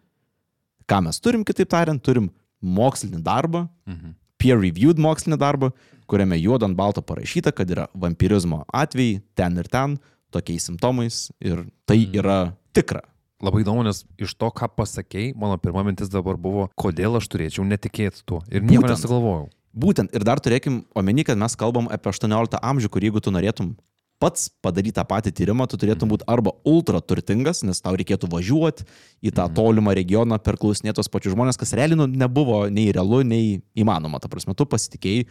Ką 0.88 1.02
mes 1.04 1.20
turim, 1.20 1.44
kitaip 1.44 1.68
tariant, 1.68 2.00
turim 2.02 2.30
mokslinį 2.64 3.20
darbą, 3.26 3.66
mhm. 3.86 4.14
peer-reviewed 4.40 5.00
mokslinį 5.02 5.38
darbą, 5.42 5.70
kuriame 6.08 6.38
juodo 6.40 6.64
ant 6.68 6.78
balto 6.78 7.02
parašyta, 7.04 7.52
kad 7.52 7.70
yra 7.70 7.88
vampirizmo 7.94 8.62
atvejai 8.72 9.20
ten 9.36 9.58
ir 9.60 9.68
ten, 9.68 9.98
tokiais 10.32 10.64
simptomais 10.68 11.26
ir 11.40 11.66
tai 11.86 11.98
Mhm. 12.06 12.16
yra 12.22 12.38
tikra. 12.72 13.02
Labai 13.42 13.60
įdomu, 13.62 13.84
nes 13.84 14.00
iš 14.18 14.32
to, 14.32 14.48
ką 14.48 14.64
pasakėjai, 14.72 15.36
mano 15.36 15.58
pirma 15.58 15.84
mintis 15.84 16.08
dabar 16.08 16.38
buvo, 16.40 16.70
kodėl 16.72 17.18
aš 17.18 17.28
turėčiau 17.28 17.66
netikėti 17.68 18.24
tuo. 18.24 18.40
Ir 18.48 18.62
nieko 18.62 18.86
Būtent. 18.86 18.96
nesugalvojau. 18.96 19.50
Būtent 19.76 20.14
ir 20.16 20.24
dar 20.24 20.40
turėkim 20.40 20.84
omeny, 20.96 21.24
kad 21.28 21.36
mes 21.38 21.56
kalbam 21.60 21.90
apie 21.92 22.08
18 22.12 22.58
amžių, 22.64 22.88
kur 22.88 23.04
jeigu 23.04 23.20
tu 23.20 23.32
norėtum 23.34 23.74
pats 24.16 24.46
padaryti 24.64 24.94
tą 24.96 25.02
patį 25.04 25.34
tyrimą, 25.36 25.66
tu 25.68 25.76
turėtum 25.76 26.08
būti 26.08 26.24
arba 26.32 26.54
ultra 26.64 27.02
turtingas, 27.04 27.60
nes 27.68 27.82
tau 27.84 27.92
reikėtų 28.00 28.30
važiuoti 28.32 28.86
į 29.28 29.32
tą 29.36 29.44
tolimą 29.52 29.92
regioną, 29.98 30.38
perklausinėti 30.40 30.96
tos 30.96 31.10
pačius 31.12 31.34
žmonės, 31.36 31.58
kas 31.60 31.74
realiai 31.76 31.98
nu, 32.00 32.06
nebuvo 32.08 32.62
nei 32.72 32.88
realu, 32.96 33.20
nei 33.28 33.58
įmanoma. 33.76 34.16
Ta 34.24 34.32
prasme, 34.32 34.56
tu 34.56 34.64
pasitikėjai 34.64 35.26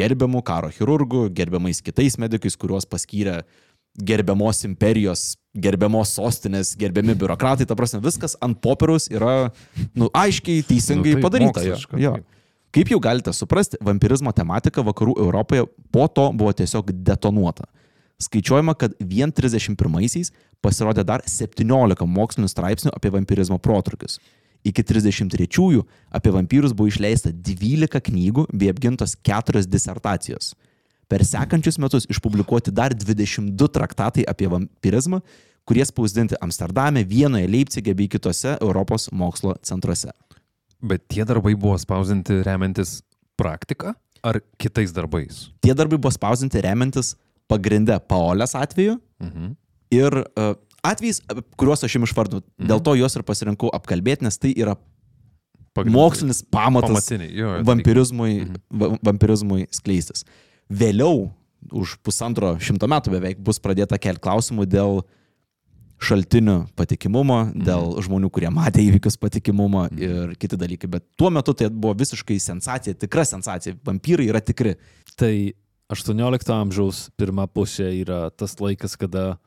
gerbiamų 0.00 0.40
karo 0.48 0.72
chirurgų, 0.74 1.26
gerbiamais 1.36 1.82
kitais 1.84 2.16
medikais, 2.18 2.56
kuriuos 2.58 2.88
paskyrė 2.90 3.42
gerbiamos 4.00 4.64
imperijos, 4.64 5.36
gerbiamos 5.54 6.14
sostinės, 6.16 6.72
gerbiami 6.80 7.14
biurokratai. 7.20 7.66
Ta 7.68 7.76
prasme, 7.78 8.00
viskas 8.02 8.36
ant 8.42 8.58
popieriaus 8.64 9.10
yra 9.12 9.50
nu, 9.92 10.08
aiškiai, 10.16 10.64
teisingai 10.66 11.16
Nu, 11.16 11.20
taip, 11.20 11.26
padaryta. 11.28 11.64
jo. 11.68 11.76
moksliška, 11.76 12.00
Jo. 12.00 12.16
taip. 12.16 12.36
Kaip 12.70 12.90
jau 12.92 13.00
galite 13.02 13.32
suprasti, 13.34 13.78
vampirizmo 13.82 14.30
tematika 14.30 14.82
vakarų 14.86 15.16
Europoje 15.18 15.64
po 15.90 16.04
to 16.06 16.28
buvo 16.30 16.52
tiesiog 16.54 16.92
detonuota. 17.02 17.66
Skaičiuojama, 18.22 18.76
kad 18.78 18.94
vien 19.00 19.32
31-aisiais 19.32 20.30
pasirodė 20.62 21.02
dar 21.08 21.24
17 21.26 22.06
mokslinių 22.06 22.50
straipsnių 22.52 22.92
apie 22.94 23.10
vampirizmo 23.10 23.58
protrukius. 23.58 24.20
Iki 24.62 24.84
33-ųjų 24.86 25.82
apie 26.14 26.30
vampyrus 26.34 26.74
buvo 26.76 26.92
išleista 26.92 27.32
12 27.32 28.04
knygų 28.06 28.46
bei 28.52 28.70
apgintos 28.70 29.16
4 29.26 29.64
disertacijos. 29.66 30.52
Per 31.10 31.24
sekančius 31.26 31.80
metus 31.82 32.06
išpublikuoti 32.12 32.70
dar 32.70 32.94
22 32.94 33.72
traktatai 33.74 34.28
apie 34.30 34.46
vampirizmą, 34.52 35.24
kurie 35.66 35.82
spausdinti 35.88 36.38
Amsterdame, 36.38 37.02
Vienoje, 37.02 37.50
Leipzige 37.50 37.96
bei 37.98 38.06
kitose 38.06 38.54
Europos 38.60 39.08
mokslo 39.10 39.56
centruose. 39.66 40.12
Bet 40.82 41.08
tie 41.08 41.24
darbai 41.28 41.54
buvo 41.54 41.76
spausdinti 41.78 42.42
remiantis 42.46 43.02
praktika 43.36 43.94
ar 44.24 44.40
kitais 44.58 44.92
darbais? 44.92 45.50
Tie 45.60 45.74
darbai 45.74 45.98
buvo 45.98 46.12
spausdinti 46.14 46.60
remiantis 46.64 47.14
pagrindę 47.50 47.98
Paolės 48.08 48.54
atveju 48.54 48.98
Mhm. 49.20 49.56
ir 49.92 50.12
uh, 50.36 50.54
atvejais, 50.82 51.20
apie 51.28 51.42
kuriuos 51.58 51.84
aš 51.84 51.96
jums 51.98 52.10
išvardinu. 52.12 52.40
Mhm. 52.58 52.68
Dėl 52.70 52.80
to 52.82 52.94
juos 52.96 53.16
ir 53.16 53.22
pasirinkau 53.22 53.70
apkalbėti, 53.76 54.22
nes 54.22 54.38
tai 54.38 54.54
yra 54.56 54.76
Pagrindai. 55.74 55.92
mokslinis 55.92 56.42
pamatas 56.42 57.10
jo, 57.10 57.18
jo, 57.20 57.62
vampirizmui, 57.64 58.32
Mhm. 58.46 58.56
va- 58.72 58.98
vampirizmui 59.02 59.66
skleistis. 59.70 60.24
Vėliau, 60.70 61.30
už 61.72 61.98
pusantro 62.02 62.56
šimto 62.58 62.88
metų 62.88 63.10
beveik, 63.12 63.38
bus 63.38 63.58
pradėta 63.58 63.98
kelti 64.00 64.20
klausimų 64.20 64.64
dėl 64.66 65.02
šaltinių 66.00 66.54
patikimumo, 66.76 67.38
Mhm. 67.52 67.64
dėl 67.66 68.00
žmonių, 68.02 68.30
kurie 68.32 68.48
matė 68.50 68.80
įvykius 68.88 69.18
patikimumo 69.20 69.86
ir 69.98 70.34
kiti 70.40 70.56
dalykai. 70.56 70.88
Bet 70.90 71.04
tuo 71.16 71.30
metu 71.30 71.52
tai 71.54 71.68
buvo 71.68 71.94
visiškai 71.94 72.38
sensacija, 72.40 72.94
tikra 72.94 73.24
sensacija. 73.24 73.76
Vampyrai 73.84 74.28
yra 74.32 74.40
tikri. 74.40 74.76
Tai 75.16 75.52
18 75.90 76.52
amžiaus 76.54 77.10
pirma 77.18 77.46
pusė 77.46 77.90
yra 78.00 78.30
tas 78.30 78.56
laikas, 78.56 78.96
kada 78.96 79.38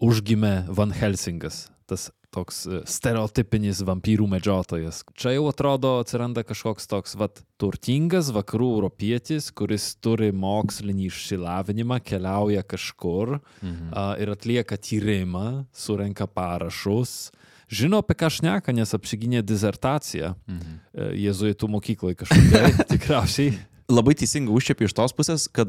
užgimė 0.00 0.66
Van 0.68 0.90
Helsingas, 0.92 1.68
tas 1.86 2.10
toks 2.34 2.62
e, 2.68 2.80
stereotipinis 2.88 3.80
vampyrų 3.88 4.26
medžiotojas. 4.28 5.02
Čia 5.18 5.32
jau 5.36 5.46
atrodo 5.50 5.94
atsiranda 6.02 6.44
kažkoks 6.46 6.88
toks, 6.90 7.14
vat, 7.18 7.40
turtingas 7.60 8.28
vakarų 8.36 8.68
europietis, 8.78 9.50
kuris 9.56 9.94
turi 10.04 10.30
mokslinį 10.36 11.08
išsilavinimą, 11.10 12.00
keliauja 12.04 12.62
kažkur 12.68 13.38
Mhm. 13.62 13.90
a, 13.92 14.14
ir 14.20 14.30
atlieka 14.34 14.76
tyrimą, 14.76 15.64
surenka 15.72 16.26
parašus. 16.26 17.30
Žino, 17.68 17.98
apie 18.00 18.14
ką 18.16 18.30
šneka, 18.32 18.72
nes 18.72 18.94
apsigynė 18.96 19.42
disertaciją 19.44 20.34
Mhm. 20.48 20.78
e, 20.94 21.10
jėzuitų 21.28 21.68
mokykloje 21.68 22.16
kažkokiai, 22.24 22.72
tikriausiai. 22.92 23.58
Labai 23.88 24.12
teisingai 24.14 24.52
užčiapi 24.52 24.84
iš 24.84 24.92
tos 24.92 25.12
pusės, 25.16 25.48
kad 25.52 25.68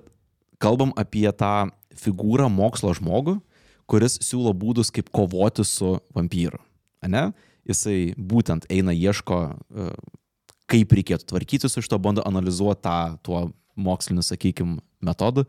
kalbam 0.59 0.91
apie 0.99 1.27
tą 1.31 1.69
figūrą 1.95 2.49
mokslo 2.51 2.91
žmogų, 2.95 3.39
kuris 3.89 4.19
siūlo 4.23 4.53
būdus, 4.57 4.91
kaip 4.93 5.09
kovoti 5.15 5.65
su 5.67 5.95
vampyru. 6.15 6.59
Ne? 7.09 7.29
Jisai 7.69 8.13
būtent 8.17 8.67
eina, 8.71 8.93
ieško, 8.95 9.39
e, 9.49 9.89
kaip 10.69 10.93
reikėtų 10.99 11.29
tvarkyti 11.31 11.69
su 11.71 11.83
šito, 11.85 11.99
bando 12.01 12.23
analizuoti 12.27 12.83
tą 12.85 12.99
tuo 13.25 13.43
moksliniu, 13.79 14.23
sakykime, 14.25 14.79
metodu 15.05 15.45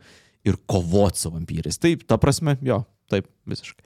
ir 0.47 0.57
kovoti 0.69 1.21
su 1.21 1.31
vampyrais. 1.33 1.77
Taip, 1.81 2.05
ta 2.09 2.17
prasme, 2.21 2.55
jo, 2.65 2.81
taip, 3.11 3.27
visiškai. 3.49 3.85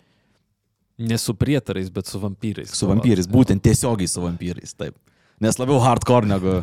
Ne 1.05 1.17
su 1.19 1.35
prietarais, 1.35 1.89
bet 1.91 2.07
su 2.07 2.21
vampyrais. 2.21 2.71
Su 2.71 2.87
vampyrais, 2.87 3.27
būtent 3.27 3.63
tiesiogiai 3.65 4.07
su 4.07 4.23
vampyrais, 4.23 4.75
taip. 4.79 4.95
Nes 5.43 5.57
labiau 5.59 5.81
hardcore 5.83 6.29
negu 6.29 6.61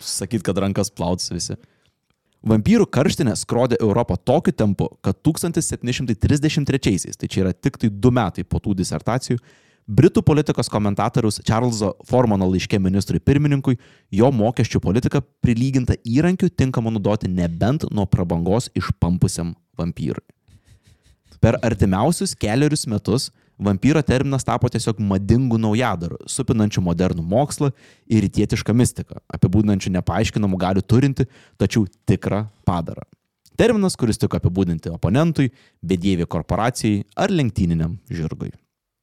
sakyt, 0.00 0.40
kad 0.46 0.58
rankas 0.62 0.88
plauts 0.94 1.28
visi. 1.34 1.58
Vampyrų 2.44 2.84
karštinė 2.92 3.32
skrodė 3.40 3.78
Europą 3.80 4.18
tokiu 4.20 4.52
tempu, 4.52 4.90
kad 5.04 5.16
1733-aisiais, 5.24 7.16
tai 7.16 7.28
čia 7.28 7.46
yra 7.46 7.52
tik 7.56 7.78
tai 7.80 7.88
du 7.88 8.10
metai 8.12 8.44
po 8.44 8.60
tų 8.60 8.74
disertacijų, 8.82 9.38
Britų 9.84 10.22
politikos 10.24 10.70
komentatoriaus 10.72 11.42
Čarlzo 11.44 11.90
Formano 12.08 12.46
laiškė 12.48 12.78
ministrui 12.80 13.18
pirmininkui 13.20 13.76
jo 14.16 14.30
mokesčių 14.32 14.80
politika 14.80 15.20
prilyginta 15.44 15.98
įrankiu 16.08 16.48
tinkamu 16.48 16.88
naudoti 16.94 17.28
nebent 17.28 17.84
nuo 17.92 18.06
prabangos 18.08 18.70
išpampusiam 18.72 19.52
vampyrui. 19.76 20.24
Per 21.36 21.58
artimiausius 21.60 22.32
keliarius 22.40 22.86
metus 22.88 23.28
vampyro 23.58 24.02
terminas 24.02 24.44
tapo 24.44 24.68
tiesiog 24.68 25.00
madingu 25.00 25.58
naujadaru, 25.60 26.18
supinančiu 26.26 26.82
modernų 26.84 27.24
mokslą 27.28 27.70
ir 28.10 28.24
rytietišką 28.26 28.74
mistiką, 28.76 29.20
apibūdinančiu 29.36 29.92
nepaaiškinamų 29.94 30.60
galių 30.60 30.82
turinti, 30.86 31.28
tačiau 31.60 31.86
tikrą 32.08 32.44
padarą. 32.66 33.06
Terminas, 33.54 33.94
kuris 33.94 34.18
tik 34.18 34.34
apibūdinti 34.34 34.90
oponentui, 34.90 35.52
bedieviai 35.82 36.26
korporacijai 36.26 37.04
ar 37.14 37.30
lenktyniniam 37.30 37.98
žirgui. 38.10 38.50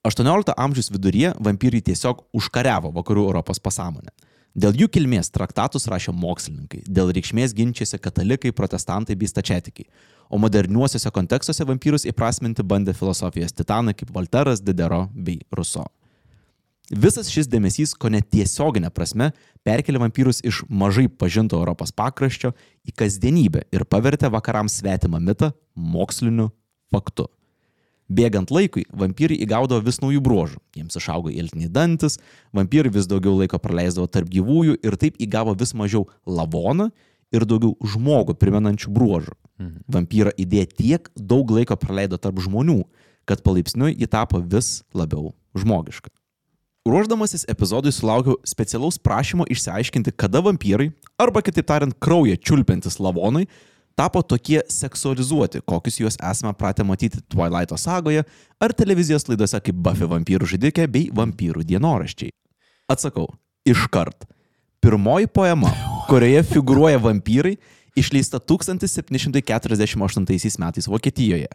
18 0.03 0.55
amžiaus 0.57 0.89
viduryje 0.91 1.35
vampyrai 1.39 1.79
tiesiog 1.85 2.25
užkariavo 2.35 2.91
vakarų 2.95 3.27
Europos 3.29 3.61
pasąmonę. 3.63 4.11
Dėl 4.51 4.75
jų 4.75 4.89
kilmės 4.91 5.31
traktatus 5.31 5.87
rašė 5.87 6.11
mokslininkai, 6.11 6.81
dėl 6.83 7.13
reikšmės 7.15 7.53
ginčiasi 7.55 7.99
katalikai, 8.03 8.51
protestantai 8.51 9.15
bei 9.15 9.29
stačiatikiai, 9.31 9.87
o 10.27 10.39
moderniuosiuose 10.43 11.11
kontekstuose 11.15 11.67
vampyrus 11.67 12.03
įprasminti 12.09 12.65
bandė 12.67 12.95
filosofijos 12.97 13.55
titanai 13.55 13.95
kaip 13.95 14.11
Volteras, 14.11 14.59
Didero 14.59 15.05
bei 15.15 15.39
Ruso. 15.55 15.85
Visas 16.91 17.29
šis 17.31 17.47
dėmesys, 17.47 17.93
ko 17.95 18.09
net 18.11 18.27
tiesioginė 18.33 18.89
prasme, 18.91 19.29
perkelė 19.63 20.01
vampyrus 20.03 20.41
iš 20.43 20.65
mažai 20.67 21.07
pažinto 21.07 21.55
Europos 21.55 21.95
pakraščio 21.95 22.51
į 22.83 22.91
kasdienybę 22.99 23.69
ir 23.71 23.87
pavertė 23.87 24.27
vakarams 24.33 24.81
svetimą 24.81 25.21
mitą 25.23 25.53
moksliniu 25.75 26.49
faktu. 26.91 27.29
Bėgant 28.11 28.51
laikui, 28.51 28.83
vampyrai 28.91 29.37
įgaudavo 29.45 29.85
vis 29.85 30.01
naujų 30.03 30.19
bruožų. 30.25 30.59
Jiems 30.75 30.97
išaugo 30.99 31.31
iltiniai 31.31 31.71
dantis, 31.71 32.17
vampyrai 32.55 32.91
vis 32.91 33.07
daugiau 33.07 33.37
laiko 33.37 33.59
praleisdavo 33.61 34.09
tarp 34.11 34.27
gyvųjų 34.31 34.79
ir 34.83 34.97
taip 34.99 35.19
įgavo 35.21 35.55
vis 35.55 35.71
mažiau 35.77 36.07
lavoną 36.27 36.89
ir 37.31 37.45
daugiau 37.47 37.77
žmogų 37.93 38.35
primenančių 38.35 38.91
bruožų. 38.91 39.35
Mhm. 39.61 39.83
Vampyro 39.87 40.33
idėja 40.35 40.67
tiek 40.75 41.11
daug 41.15 41.51
laiko 41.55 41.77
praleido 41.79 42.19
tarp 42.19 42.41
žmonių, 42.43 42.81
kad 43.29 43.43
palaipsniui 43.45 43.95
ji 43.95 44.09
tapo 44.11 44.41
vis 44.41 44.81
labiau 44.93 45.31
žmogiška. 45.55 46.11
Ruoždamasis 46.81 47.45
epizodui 47.45 47.91
sulaukiau 47.93 48.39
specialaus 48.47 48.97
prašymo 48.97 49.45
išsiaiškinti, 49.53 50.15
kada 50.17 50.41
vampyrai, 50.41 50.89
arba 51.21 51.43
kitaip 51.45 51.67
tariant, 51.69 51.93
kraują 52.01 52.39
čiulpiantis 52.41 52.97
lavonai, 52.97 53.45
tapo 53.95 54.21
tokie 54.23 54.61
seksualizuoti, 54.69 55.61
kokius 55.65 55.99
juos 55.99 56.17
esame 56.31 56.53
pratę 56.57 56.83
matyti 56.83 57.21
Twilighto 57.29 57.77
sagoje 57.77 58.23
ar 58.59 58.73
televizijos 58.73 59.27
laidose 59.29 59.59
kaip 59.61 59.75
Buffy 59.75 60.09
vampyrų 60.09 60.49
žudikė 60.53 60.87
bei 60.91 61.09
vampyrų 61.15 61.65
dienoraščiai. 61.67 62.33
Atsakau, 62.91 63.27
iškart. 63.65 64.25
Pirmoji 64.81 65.27
poema, 65.29 65.69
kurioje 66.09 66.41
figuruoja 66.55 66.99
vampyrai, 67.01 67.57
išleista 67.95 68.39
1748 68.39 70.59
metais 70.59 70.87
Vokietijoje. 70.87 71.47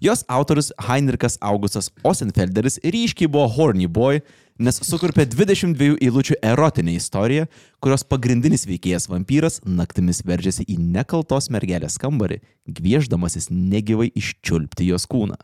Jos 0.00 0.24
autorius 0.28 0.72
Heinrichas 0.88 1.38
Augustas 1.40 1.90
Osenfelderis 2.02 2.78
ryškiai 2.84 3.28
buvo 3.28 3.48
horny 3.48 3.88
boy, 3.88 4.20
nes 4.58 4.80
sukurpė 4.84 5.26
22 5.26 5.96
eilučių 6.02 6.34
erotinę 6.44 6.92
istoriją, 6.98 7.46
kurios 7.80 8.04
pagrindinis 8.04 8.66
veikėjas 8.68 9.08
vampyras 9.10 9.60
naktimis 9.64 10.22
veržiasi 10.26 10.64
į 10.68 10.78
nekaltos 10.82 11.50
mergelės 11.54 11.98
kambarį, 12.02 12.40
gwieždamasis 12.68 13.48
negyvai 13.50 14.10
iščiulpti 14.12 14.90
jos 14.90 15.06
kūną. 15.08 15.36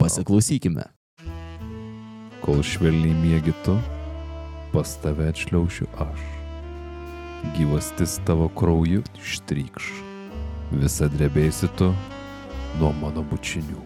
Pasiklausykime. 0.00 0.84
Kol 2.40 2.62
švelniai 2.64 3.14
mėgi 3.20 3.54
tu, 3.66 3.74
pas 4.74 4.88
tave 5.04 5.28
atšliaušiu 5.30 5.86
aš. 6.00 6.39
Gyvastis 7.40 8.18
tavo 8.26 8.48
krauju 8.52 9.00
ištrykš. 9.16 9.86
Visa 10.76 11.08
drebėsi 11.08 11.70
tu 11.78 11.88
nuo 12.78 12.90
mano 13.00 13.22
bučinių. 13.24 13.80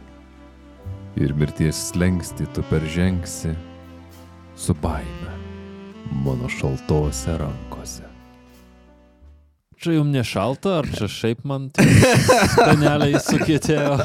Ir 1.23 1.35
mirties 1.39 1.79
slengsti 1.93 2.49
tu 2.51 2.65
peržengsi 2.67 3.53
su 4.59 4.75
baime 4.83 5.37
mano 6.25 6.51
šaltose 6.51 7.37
rankose. 7.39 8.09
Čia 9.79 9.99
jums 10.01 10.15
nešalta, 10.17 10.81
ar 10.81 10.89
čia 10.91 11.09
šiaip 11.11 11.45
man 11.47 11.69
paneliai 12.67 13.21
sukietėjo? 13.23 13.99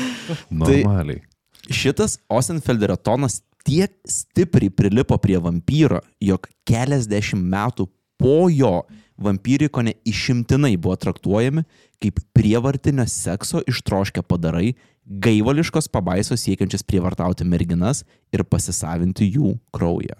Normaliai. 0.64 1.22
Šitas 1.70 2.18
Osenfelderio 2.32 2.96
tonas 2.96 3.44
tiek 3.62 3.94
stipriai 4.08 4.74
prilipo 4.74 5.18
prie 5.22 5.38
vampyro, 5.42 6.00
jog 6.24 6.48
keliasdešimt 6.66 7.46
metų 7.46 7.86
po 8.18 8.48
jo 8.52 8.82
vampyriko 9.18 9.82
neišimtinai 9.86 10.76
buvo 10.76 10.96
traktuojami 10.96 11.64
kaip 12.02 12.20
prievartinio 12.36 13.06
sekso 13.10 13.62
ištroškę 13.66 14.22
padarai, 14.22 14.74
gaivališkos 15.08 15.88
pabaisos 15.90 16.44
siekiančias 16.44 16.84
prievartauti 16.86 17.46
merginas 17.48 18.04
ir 18.34 18.44
pasisavinti 18.44 19.30
jų 19.32 19.56
kraują. 19.74 20.18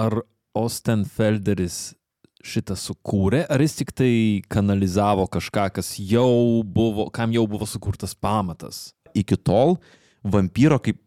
Ar 0.00 0.22
Ostenfelderis 0.56 1.94
šitą 2.42 2.74
sukūrė, 2.78 3.44
ar 3.52 3.62
jis 3.62 3.76
tik 3.78 3.92
tai 3.94 4.12
kanalizavo 4.50 5.28
kažką, 5.30 5.68
kas 5.76 5.94
jau 6.00 6.64
buvo, 6.64 7.06
kam 7.14 7.32
jau 7.36 7.44
buvo 7.48 7.68
sukurtas 7.68 8.16
pamatas? 8.16 8.90
Iki 9.14 9.38
tol 9.44 9.76
vampyro 10.24 10.80
kaip 10.82 10.98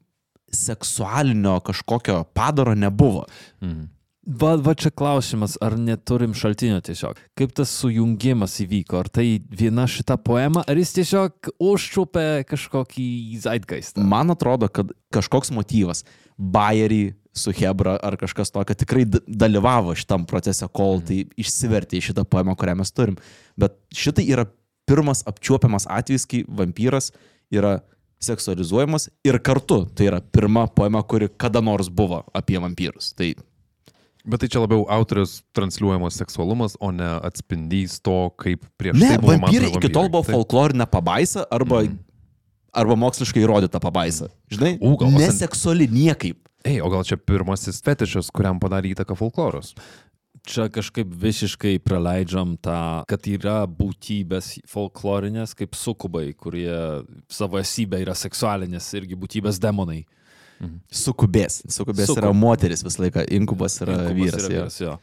seksualinio 0.53 1.57
kažkokio 1.65 2.23
padaro 2.33 2.75
nebuvo. 2.77 3.25
Mhm. 3.61 3.89
Va, 4.23 4.53
va 4.55 4.71
čia 4.71 4.87
klausimas, 4.95 5.57
ar 5.59 5.73
neturim 5.75 6.31
šaltinio 6.37 6.77
tiesiog. 6.85 7.17
Kaip 7.35 7.51
tas 7.57 7.71
sujungimas 7.75 8.55
įvyko? 8.63 9.01
Ar 9.01 9.09
tai 9.11 9.25
viena 9.51 9.83
šita 9.89 10.15
poema, 10.23 10.63
ar 10.63 10.79
jis 10.79 10.93
tiesiog 10.95 11.49
užčiupė 11.59 12.45
kažkokį 12.47 13.07
zaitgaistą? 13.43 14.05
Man 14.07 14.31
atrodo, 14.31 14.71
kad 14.71 14.95
kažkoks 15.11 15.51
motyvas, 15.51 16.05
Bayerį 16.39 17.17
su 17.35 17.51
Hebra 17.51 17.97
ar 17.99 18.15
kažkas 18.17 18.53
tokio 18.55 18.77
tikrai 18.79 19.03
dalyvavo 19.27 19.95
šitam 19.97 20.23
procese, 20.29 20.69
kol 20.71 21.01
tai 21.03 21.25
išsivertė 21.39 21.99
į 21.99 22.07
šitą 22.09 22.23
poemą, 22.23 22.55
kurią 22.55 22.79
mes 22.79 22.95
turim. 22.95 23.19
Bet 23.59 23.75
šitai 23.91 24.29
yra 24.31 24.47
pirmas 24.87 25.25
apčiuopiamas 25.27 25.89
atvejis, 25.91 26.29
kai 26.29 26.45
vampyras 26.47 27.11
yra 27.51 27.81
seksualizuojamas 28.23 29.09
ir 29.27 29.39
kartu 29.43 29.83
tai 29.91 30.07
yra 30.13 30.21
pirma 30.23 30.69
poema, 30.71 31.03
kuri 31.03 31.27
kada 31.27 31.59
nors 31.59 31.91
buvo 31.91 32.23
apie 32.31 32.61
vampyrus. 32.61 33.11
Tai 33.17 33.33
Bet 34.23 34.39
tai 34.39 34.47
čia 34.47 34.61
labiau 34.63 34.85
autorius 34.87 35.41
transliuojamas 35.51 36.15
seksualumas, 36.15 36.77
o 36.79 36.93
ne 36.95 37.09
atspindys 37.27 37.97
to, 37.99 38.29
kaip 38.39 38.63
prieš 38.79 38.95
ne, 38.95 39.09
tai 39.11 39.19
buvo 39.19 39.35
vampyrai 39.35 39.71
iki 39.75 39.91
tol 39.91 40.07
buvo 40.13 40.23
folklorinė 40.23 40.87
pabaisa 40.87 41.43
arba, 41.51 41.81
mm. 41.83 41.97
arba 42.79 42.95
moksliškai 43.03 43.43
įrodyta 43.43 43.83
pabaisa. 43.83 44.31
Žinai, 44.53 44.77
U, 44.79 44.95
gal 45.01 45.11
neseksuali 45.17 45.89
niekaip. 45.91 46.39
Ei, 46.63 46.79
o 46.79 46.87
gal 46.87 47.03
čia 47.03 47.19
pirmasis 47.19 47.83
fetišas, 47.83 48.31
kuriam 48.31 48.63
padarė 48.63 48.93
įtaką 48.93 49.19
folkloras? 49.19 49.73
Čia 50.47 50.69
kažkaip 50.71 51.11
visiškai 51.19 51.75
praleidžiam 51.83 52.55
tą, 52.63 53.03
kad 53.07 53.27
yra 53.27 53.61
būtybės 53.67 54.55
folklorinės 54.71 55.51
kaip 55.59 55.75
sukubai, 55.75 56.29
kurie 56.35 57.03
savo 57.31 57.59
esybę 57.59 57.99
yra 58.03 58.15
seksualinės 58.15 58.87
irgi 58.95 59.19
būtybės 59.19 59.59
demonai. 59.63 60.05
Sukubės. 60.91 61.61
Sukubės 61.71 62.09
Sukub. 62.11 62.23
yra 62.23 62.33
moteris 62.35 62.83
visą 62.85 63.05
laiką, 63.05 63.25
inkubas 63.37 63.79
yra 63.83 63.97
Inkubas 63.99 64.19
vyras. 64.19 64.43
yra 64.43 64.53
vyras 64.53 64.79
jo. 64.81 64.97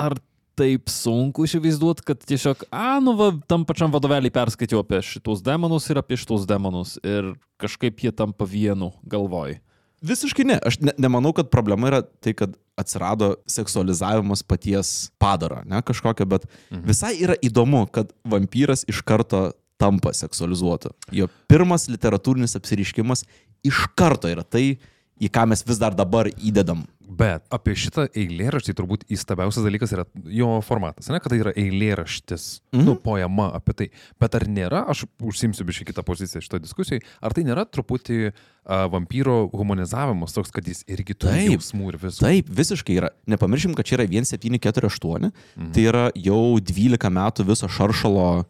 Ar 0.00 0.16
taip 0.58 0.90
sunku 0.92 1.46
įsivaizduoti, 1.46 2.04
kad 2.06 2.24
tiesiog, 2.28 2.66
a, 2.68 2.98
nu, 3.02 3.14
va, 3.16 3.30
tam 3.48 3.64
pačiam 3.68 3.92
vadovėlį 3.92 4.32
perskaičiau 4.34 4.82
apie 4.82 5.00
šitus 5.06 5.42
demonus 5.44 5.88
ir 5.90 6.00
apie 6.02 6.18
šitus 6.20 6.44
demonus 6.48 6.98
ir 7.00 7.32
kažkaip 7.62 8.02
jie 8.04 8.12
tampa 8.12 8.48
vienu 8.48 8.92
galvoj. 9.08 9.56
Visiškai 10.02 10.44
ne. 10.48 10.58
Aš 10.66 10.80
ne, 10.82 10.92
nemanau, 11.00 11.30
kad 11.36 11.50
problema 11.52 11.88
yra 11.88 12.02
tai, 12.02 12.34
kad 12.34 12.56
atsirado 12.78 13.36
seksualizavimas 13.50 14.42
paties 14.42 15.12
padaro, 15.22 15.60
ne 15.68 15.82
kažkokio, 15.84 16.26
bet 16.26 16.46
mhm. 16.48 16.84
visai 16.88 17.14
yra 17.22 17.36
įdomu, 17.44 17.84
kad 17.92 18.10
vampyras 18.28 18.84
iš 18.90 19.02
karto 19.06 19.50
tampa 19.82 20.12
seksualizuotu. 20.14 20.92
Jo 21.14 21.28
pirmas 21.50 21.88
literatūrinis 21.90 22.54
apsiriškimas 22.58 23.24
iš 23.66 23.86
karto 23.98 24.30
yra 24.30 24.44
tai, 24.46 24.76
į 25.20 25.30
ką 25.32 25.46
mes 25.50 25.64
vis 25.66 25.80
dar 25.80 25.96
dabar 25.96 26.30
įdedam. 26.32 26.86
Bet 27.12 27.44
apie 27.52 27.74
šitą 27.76 28.06
eilėraštį 28.16 28.72
turbūt 28.78 29.02
įstabiausias 29.12 29.66
dalykas 29.66 29.90
yra 29.92 30.06
jo 30.32 30.48
formatas, 30.64 31.10
ne, 31.12 31.18
kad 31.20 31.32
tai 31.32 31.42
yra 31.42 31.52
eilėraštis, 31.60 32.46
mm. 32.72 32.78
-hmm. 32.78 32.86
nu, 32.88 32.94
poema 32.96 33.50
apie 33.52 33.74
tai. 33.76 33.88
Bet 34.22 34.38
ar 34.38 34.46
nėra, 34.48 34.84
aš 34.88 35.04
užsimsiu 35.20 35.66
biškai 35.68 35.90
kitą 35.90 36.04
poziciją 36.08 36.40
šitoje 36.40 36.64
diskusijoje, 36.64 37.04
ar 37.20 37.36
tai 37.36 37.44
nėra 37.44 37.66
truputį 37.68 38.18
uh, 38.30 38.86
vampyro 38.94 39.50
humanizavimas 39.52 40.32
toks, 40.32 40.54
kad 40.54 40.68
jis 40.68 40.84
irgi 40.88 41.14
turi 41.14 41.50
jausmų 41.50 41.92
ir 41.92 42.00
visų. 42.06 42.24
Taip, 42.24 42.48
visiškai 42.62 42.96
yra. 43.02 43.12
Nepamiršim, 43.28 43.76
kad 43.76 43.84
čia 43.84 44.00
yra 44.00 44.08
1748, 44.08 45.28
mhm. 45.28 45.72
tai 45.76 45.88
yra 45.90 46.08
jau 46.16 46.56
12 46.56 47.12
metų 47.12 47.48
viso 47.52 47.68
šaršalo, 47.68 48.46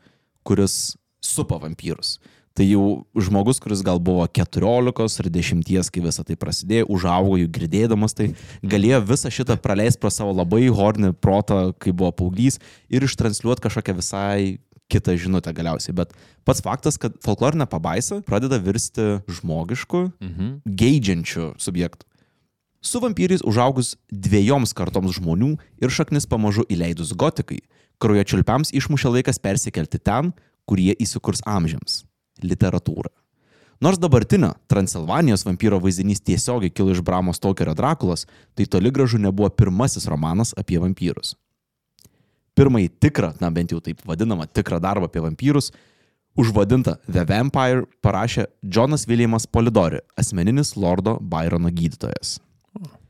kuris 0.47 0.95
supa 1.23 1.59
vampyrus. 1.59 2.21
Tai 2.53 2.67
jau 2.69 3.07
žmogus, 3.17 3.61
kuris 3.65 3.81
gal 3.81 3.99
buvo 3.99 4.27
14 4.29 5.21
ar 5.23 5.29
10, 5.33 5.91
kai 5.91 6.03
visą 6.05 6.25
tai 6.29 6.37
prasidėjo, 6.37 6.85
užaugo 6.93 7.39
jų 7.41 7.49
girdėdamas, 7.49 8.13
tai 8.13 8.35
galėjo 8.61 9.01
visą 9.09 9.31
šitą 9.33 9.57
praleisti 9.57 10.01
pro 10.03 10.11
savo 10.13 10.35
labai 10.37 10.67
hornį 10.69 11.15
protą, 11.17 11.73
kai 11.81 11.93
buvo 11.97 12.13
paauglys 12.13 12.61
ir 12.93 13.03
ištransliuoti 13.09 13.65
kažkokią 13.65 13.97
visai 13.97 14.59
kitą 14.93 15.17
žinutę 15.17 15.55
galiausiai. 15.57 15.95
Bet 15.97 16.13
pats 16.45 16.61
faktas, 16.61 16.99
kad 17.01 17.17
folklorinė 17.25 17.65
pabaisa 17.73 18.21
pradeda 18.21 18.59
virsti 18.61 19.23
žmogišku, 19.33 20.13
Mhm. 20.21 20.61
geidžiančiu 20.69 21.55
subjektu. 21.57 22.05
Su 22.83 22.99
vampyrais 23.01 23.41
užaugus 23.47 23.97
dviejoms 24.11 24.75
kartoms 24.75 25.17
žmonių 25.17 25.57
ir 25.81 25.89
šaknis 25.89 26.27
pamažu 26.27 26.67
įleidus 26.69 27.15
gotikai, 27.15 27.61
kraujo 27.99 28.25
čiulpiams 28.25 28.73
išmušė 28.75 29.13
laikas 29.23 29.39
persikelti 29.39 30.03
ten, 30.03 30.33
kur 30.67 30.77
jie 30.79 30.95
įsikurs 30.99 31.41
amžiams- 31.47 32.03
literatūra. 32.41 33.13
Nors 33.83 33.99
dabartinio 33.99 34.53
Transilvanijos 34.71 35.43
vampyro 35.43 35.81
vaizdinys 35.83 36.23
tiesiogiai 36.23 36.71
kilo 36.71 36.93
iš 36.95 37.01
Bramo 37.03 37.33
Stokerio 37.35 37.75
Drakulos, 37.75 38.29
tai 38.55 38.67
toli 38.71 38.93
gražu 38.95 39.19
nebuvo 39.19 39.49
pirmasis 39.51 40.07
romanas 40.07 40.55
apie 40.57 40.79
vampyrus. 40.79 41.35
Pirmąjį 42.55 42.93
tikrą, 43.03 43.33
na 43.41 43.51
bent 43.51 43.73
jau 43.73 43.81
taip 43.83 44.05
vadinamą 44.07 44.47
tikrą 44.47 44.79
darbą 44.79 45.09
apie 45.11 45.25
vampyrus, 45.25 45.73
užvadintą 46.39 46.95
The 47.09 47.25
Vampire, 47.27 47.87
parašė 48.05 48.47
Jonas 48.63 49.09
Williamas 49.09 49.47
Polidori, 49.51 49.99
asmeninis 50.17 50.77
Lordo 50.77 51.19
Byrono 51.19 51.73
gydytojas. 51.73 52.39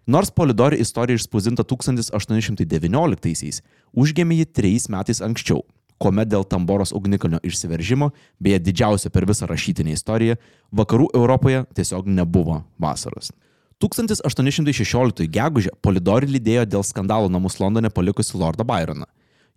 Nors 0.07 0.31
Polidori 0.35 0.81
istorija 0.83 1.21
išspausdinta 1.21 1.63
1819-aisiais, 1.69 3.61
užgėmė 3.93 4.41
ji 4.41 4.47
trejais 4.57 4.89
metais 4.91 5.21
anksčiau, 5.23 5.63
kuomet 6.03 6.31
dėl 6.31 6.45
Tamboros 6.49 6.93
ugnikalnio 6.97 7.39
išsiveržimo, 7.47 8.11
beje 8.43 8.59
didžiausio 8.67 9.13
per 9.15 9.27
visą 9.29 9.47
rašytinę 9.51 9.95
istoriją, 9.95 10.37
vakarų 10.75 11.09
Europoje 11.15 11.63
tiesiog 11.79 12.11
nebuvo 12.11 12.63
vasaros. 12.83 13.31
1816 13.83 15.27
gegužę 15.27 15.73
Polidori 15.83 16.29
lydėjo 16.31 16.67
dėl 16.77 16.87
skandalo 16.87 17.31
namus 17.31 17.59
Londone 17.59 17.91
palikusi 17.91 18.39
Lordą 18.39 18.67
Byroną. 18.67 19.09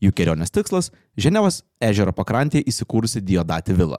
Jų 0.01 0.11
kelionės 0.11 0.51
tikslas- 0.51 0.91
Ženevos 1.23 1.63
ežero 1.81 2.11
pakrantėje 2.11 2.65
įsikūrusi 2.65 3.21
Diodati 3.21 3.73
vila. 3.73 3.97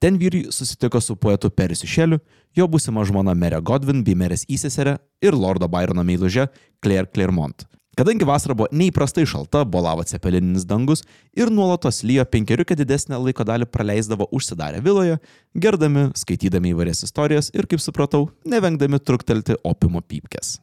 Ten 0.00 0.18
vyrai 0.18 0.50
susitiko 0.50 1.00
su 1.00 1.14
poetu 1.16 1.50
Perisiu 1.50 1.86
Šeliu, 1.86 2.18
jo 2.56 2.66
būsima 2.66 3.04
žmona 3.06 3.36
Merė 3.38 3.60
Godwin 3.62 4.02
bei 4.02 4.14
Merės 4.14 4.44
įseserė 4.50 4.98
ir 5.22 5.32
Lordo 5.32 5.68
Byrono 5.68 6.02
meilužė 6.02 6.48
Claire 6.82 7.06
Clermont. 7.06 7.64
Kadangi 7.92 8.24
vasara 8.24 8.54
buvo 8.56 8.70
neįprastai 8.72 9.26
šalta, 9.28 9.66
bolavo 9.68 10.04
cepelininis 10.08 10.64
dangus 10.64 11.02
ir 11.36 11.50
nuolatos 11.52 12.00
lyjo 12.08 12.24
penkeriukę 12.24 12.76
didesnę 12.78 13.18
laiko 13.20 13.44
dalį 13.44 13.68
praleisdavo 13.68 14.30
užsidarę 14.32 14.80
viloje, 14.84 15.18
gerdami, 15.52 16.06
skaitydami 16.16 16.72
įvairias 16.72 17.04
istorijas 17.04 17.52
ir, 17.52 17.68
kaip 17.68 17.84
supratau, 17.84 18.30
nevengdami 18.48 18.96
truktelti 18.96 19.58
opimo 19.68 20.00
pypkės. 20.00 20.56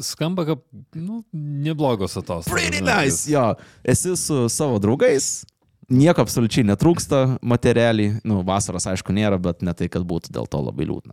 Skamba 0.00 0.46
kaip, 0.48 0.64
nu, 0.96 1.20
neblogos 1.36 2.16
atostogos. 2.16 2.48
Pretty 2.48 2.80
nice, 2.80 3.28
jo. 3.28 3.50
Esi 3.84 4.16
su 4.16 4.46
savo 4.48 4.80
draugais, 4.80 5.42
nieko 5.92 6.24
absoliučiai 6.24 6.64
netrūksta 6.72 7.24
materialiai, 7.44 8.22
nu, 8.24 8.40
vasaros 8.46 8.88
aišku 8.88 9.12
nėra, 9.12 9.36
bet 9.36 9.60
ne 9.60 9.76
tai, 9.76 9.92
kad 9.92 10.08
būtų 10.08 10.32
dėl 10.32 10.48
to 10.48 10.64
labai 10.64 10.88
liūdna. 10.88 11.12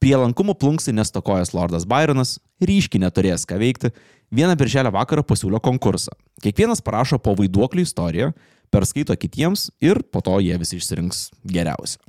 Prielankumo 0.00 0.54
plunksai 0.56 0.94
nestokojęs 0.96 1.52
Lordas 1.52 1.84
Byronas, 1.88 2.38
ryškiai 2.64 3.02
neturėjęs 3.02 3.42
ką 3.48 3.58
veikti, 3.60 3.90
vieną 4.34 4.56
birželio 4.58 4.92
vakarą 4.94 5.24
pasiūlė 5.26 5.60
konkursą. 5.62 6.14
Kiekvienas 6.42 6.82
parašo 6.84 7.18
po 7.18 7.34
vaiduoklių 7.38 7.84
istoriją, 7.86 8.30
perskaito 8.70 9.16
kitiems 9.18 9.68
ir 9.82 10.02
po 10.12 10.22
to 10.24 10.38
jie 10.40 10.56
visi 10.58 10.78
išsirinks 10.78 11.28
geriausią. 11.44 12.00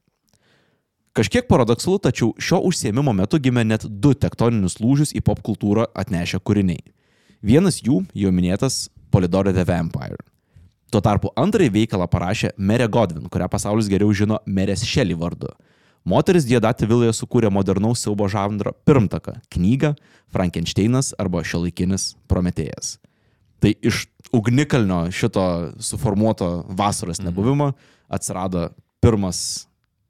Kažkiek 1.11 1.47
paradoksalu, 1.49 1.97
tačiau 1.99 2.31
šio 2.39 2.61
užsiemimo 2.69 3.11
metu 3.11 3.35
gimė 3.41 3.65
net 3.67 3.83
du 3.83 4.13
tektoninius 4.15 4.77
lūžius 4.79 5.11
į 5.11 5.19
popkultūrą 5.27 5.89
atnešę 5.91 6.39
kūriniai. 6.39 6.79
Vienas 7.43 7.81
jų, 7.83 8.05
jau 8.15 8.31
minėtas, 8.31 8.85
Polidori 9.11 9.51
the 9.51 9.65
Vampire. 9.67 10.21
Tuo 10.91 11.01
tarpu 11.03 11.33
antrąjį 11.35 11.73
veikalą 11.75 12.07
parašė 12.07 12.53
Merė 12.55 12.87
Godwin, 12.91 13.27
kurią 13.31 13.49
pasaulis 13.51 13.89
geriau 13.91 14.13
žino 14.15 14.39
Merės 14.45 14.85
Shelley 14.87 15.17
vardu. 15.19 15.51
Moteris 16.07 16.47
Diedati 16.49 16.87
viloje 16.89 17.13
sukūrė 17.13 17.51
modernaus 17.53 18.01
siaubo 18.01 18.25
žanro 18.31 18.73
pirmtaką- 18.87 19.37
knygą 19.53 19.95
Frankensteinas 20.33 21.13
arba 21.19 21.43
šiuolaikinis 21.43 22.15
Prometėjas. 22.27 22.97
Tai 23.61 23.75
iš 23.81 24.07
ugnikalnio 24.33 25.11
šito 25.11 25.73
suformuoto 25.79 26.65
vasaros 26.69 27.21
nebuvimo 27.21 27.73
atsirado 28.09 28.71
pirmas 29.01 29.67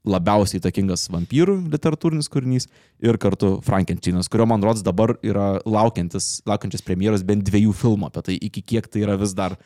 labiausiai 0.07 0.57
įtakingas 0.57 1.05
vampyrų 1.13 1.57
literatūrinis 1.69 2.29
kūrinys 2.31 2.67
ir 3.03 3.17
kartu 3.21 3.59
Frankensteinas, 3.61 4.29
kurio 4.31 4.47
man 4.49 4.63
rodos 4.65 4.81
dabar 4.81 5.13
yra 5.21 5.61
laukiantis, 5.65 6.41
laukiantis 6.49 6.81
premjeros 6.81 7.25
bent 7.27 7.45
dviejų 7.45 7.75
filmų 7.77 8.09
apie 8.09 8.23
tai, 8.25 8.37
iki 8.41 8.63
kiek 8.73 8.87
tai 8.89 9.03
yra 9.05 9.17
vis 9.21 9.35
dar 9.37 9.57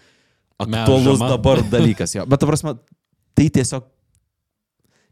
aktualus 0.59 1.19
Melžiama. 1.19 1.29
dabar 1.29 1.63
dalykas. 1.71 2.15
Jo. 2.17 2.25
Bet, 2.27 2.41
ta 2.41 2.49
prasme, 2.49 2.75
tai 3.35 3.47
tiesiog, 3.47 3.87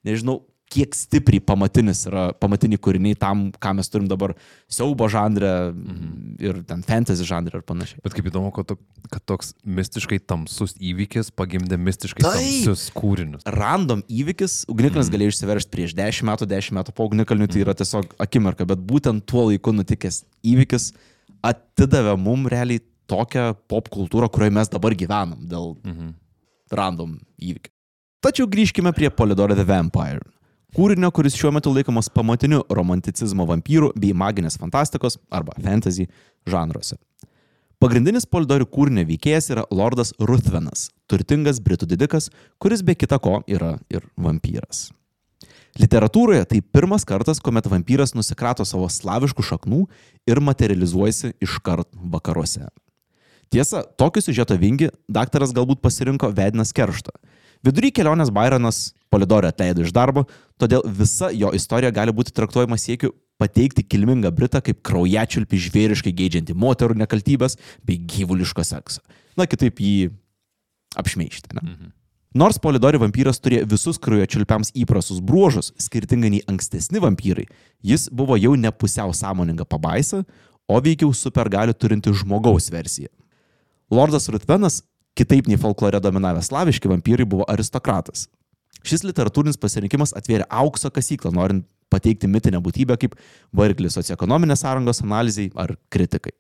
nežinau, 0.04 0.42
kiek 0.74 0.96
stipriai 0.98 1.42
pamatinis 1.46 2.00
yra 2.10 2.34
pamatiniai 2.34 2.80
kūriniai 2.82 3.18
tam, 3.20 3.52
ką 3.62 3.74
mes 3.78 3.90
turim 3.94 4.08
dabar 4.10 4.34
siaubo 4.72 5.06
žanrę 5.12 5.72
Mhm. 5.74 6.36
ir 6.40 6.64
ten 6.64 6.82
fantasy 6.82 7.24
žanrę 7.24 7.60
ir 7.60 7.62
panašiai. 7.62 8.00
Bet 8.04 8.14
kaip 8.14 8.26
įdomu, 8.32 8.50
kad, 8.56 8.66
to, 8.72 8.78
kad 9.12 9.22
toks 9.26 9.54
mistiškai 9.66 10.18
tamsus 10.26 10.74
įvykis 10.82 11.30
pagimdė 11.32 11.78
mistiškai 11.78 12.24
Taip. 12.26 12.34
tamsius 12.40 12.88
kūrinius. 12.96 13.44
random 13.46 14.02
įvykis, 14.10 14.66
ugnikalnis 14.68 15.10
mm. 15.10 15.14
galėjo 15.14 15.34
išsiveršti 15.36 15.70
prieš 15.76 15.94
10 15.94 16.24
metų, 16.32 16.48
10 16.50 16.72
metų 16.80 16.94
po 16.96 17.06
ugnikalniu, 17.06 17.48
tai 17.48 17.62
yra 17.62 17.74
tiesiog 17.78 18.16
akimirka, 18.18 18.66
bet 18.66 18.80
būtent 18.80 19.26
tuo 19.30 19.46
laiku 19.52 19.72
nutikęs 19.78 20.24
įvykis 20.44 20.94
atidavė 21.44 22.18
mum 22.18 22.48
realiai 22.50 22.82
tokią 23.08 23.54
pop 23.68 23.90
kultūrą, 23.94 24.30
kurioje 24.32 24.54
mes 24.58 24.70
dabar 24.70 24.96
gyvenam 24.96 25.38
dėl 25.46 25.76
Mhm. 25.86 26.14
random 26.72 27.20
įvykių. 27.40 27.70
Tačiau 28.24 28.48
grįžkime 28.48 28.94
prie 28.96 29.10
Polidoro 29.12 29.54
the 29.54 29.66
Vampire. 29.66 30.22
Kūrinio, 30.74 31.12
kuris 31.14 31.36
šiuo 31.38 31.52
metu 31.54 31.70
laikomas 31.70 32.08
pamatiniu 32.10 32.64
romanticizmo 32.74 33.46
vampyrų 33.46 33.92
bei 33.94 34.10
maginės 34.18 34.56
fantastikos 34.58 35.20
arba 35.30 35.54
fantasy 35.62 36.08
žanruose. 36.50 36.96
Pagrindinis 37.78 38.26
Polidorių 38.26 38.66
kūrinio 38.74 39.04
veikėjas 39.06 39.52
yra 39.54 39.68
Lordas 39.70 40.16
Ruthvenas, 40.18 40.88
turtingas 41.06 41.60
britų 41.62 41.92
didikas, 41.92 42.32
kuris 42.58 42.82
be 42.82 42.96
kita 42.98 43.20
ko 43.22 43.44
yra 43.46 43.76
ir 43.94 44.08
vampyras. 44.18 44.88
Literatūroje 45.78 46.48
tai 46.50 46.64
pirmas 46.66 47.06
kartas, 47.06 47.38
kuomet 47.44 47.70
vampyras 47.70 48.16
nusikrato 48.18 48.66
savo 48.66 48.90
slaviškų 48.90 49.46
šaknų 49.46 49.84
ir 50.26 50.42
materializuojasi 50.42 51.36
iškart 51.44 51.92
vakaruose. 52.16 52.66
Tiesa, 53.54 53.84
tokį 54.02 54.26
siužeto 54.26 54.58
vingį 54.58 54.90
daktaras 55.06 55.54
galbūt 55.54 55.86
pasirinko 55.86 56.34
Vedinas 56.34 56.74
Kerštą. 56.74 57.14
Vidury 57.64 57.94
kelionės 57.96 58.34
Byronas 58.34 58.90
Polidorį 59.14 59.48
atleido 59.54 59.86
iš 59.86 59.94
darbo, 59.96 60.26
todėl 60.62 60.84
visa 60.86 61.32
jo 61.34 61.52
istorija 61.56 61.92
gali 61.96 62.14
būti 62.16 62.34
traktuojama 62.36 62.78
siekiu 62.78 63.14
pateikti 63.42 63.84
kilmingą 63.84 64.32
Britą 64.36 64.62
kaip 64.64 64.84
kraujačiulpį 64.86 65.60
žvėriškai 65.68 66.14
geidžiantį 66.16 66.56
moterų 66.58 66.98
nekaltybės 67.02 67.58
bei 67.86 67.98
gyvuliško 67.98 68.66
sekso. 68.68 69.02
Na, 69.38 69.48
kitaip 69.50 69.82
jį 69.82 70.12
apšmeišti. 71.00 71.58
Ne? 71.58 71.64
Mhm. 71.64 71.92
Nors 72.34 72.58
Polidori 72.58 72.98
vampyras 72.98 73.38
turėjo 73.38 73.68
visus 73.70 74.00
kraujačiulpiams 74.02 74.72
įprastus 74.82 75.20
bruožus, 75.22 75.70
skirtingai 75.78 76.32
nei 76.34 76.46
ankstesni 76.50 77.02
vampyrai, 77.02 77.46
jis 77.86 78.08
buvo 78.10 78.38
jau 78.42 78.56
ne 78.58 78.72
pusiau 78.74 79.14
sąmoninga 79.14 79.68
pabaisa, 79.70 80.24
o 80.66 80.80
veikiau 80.82 81.14
supergalių 81.14 81.76
turinti 81.78 82.14
žmogaus 82.16 82.72
versija. 82.74 83.12
Lordas 83.94 84.26
Rutvenas, 84.34 84.82
kitaip 85.14 85.46
nei 85.46 85.60
folklore 85.62 86.00
dominavę 86.02 86.42
slaviški 86.42 86.90
vampyrai, 86.90 87.28
buvo 87.30 87.46
aristokratas. 87.46 88.26
Šis 88.84 89.06
literatūrinis 89.08 89.60
pasirinkimas 89.60 90.12
atvėrė 90.18 90.48
aukso 90.52 90.92
kasyklą, 90.92 91.32
norint 91.36 91.66
pateikti 91.94 92.28
mitinę 92.28 92.60
būtybę 92.64 92.98
kaip 93.00 93.16
variklis 93.56 93.96
socioekonominės 93.98 94.66
sąrangos 94.66 95.04
analizai 95.06 95.50
ar 95.56 95.76
kritikai. 95.94 96.34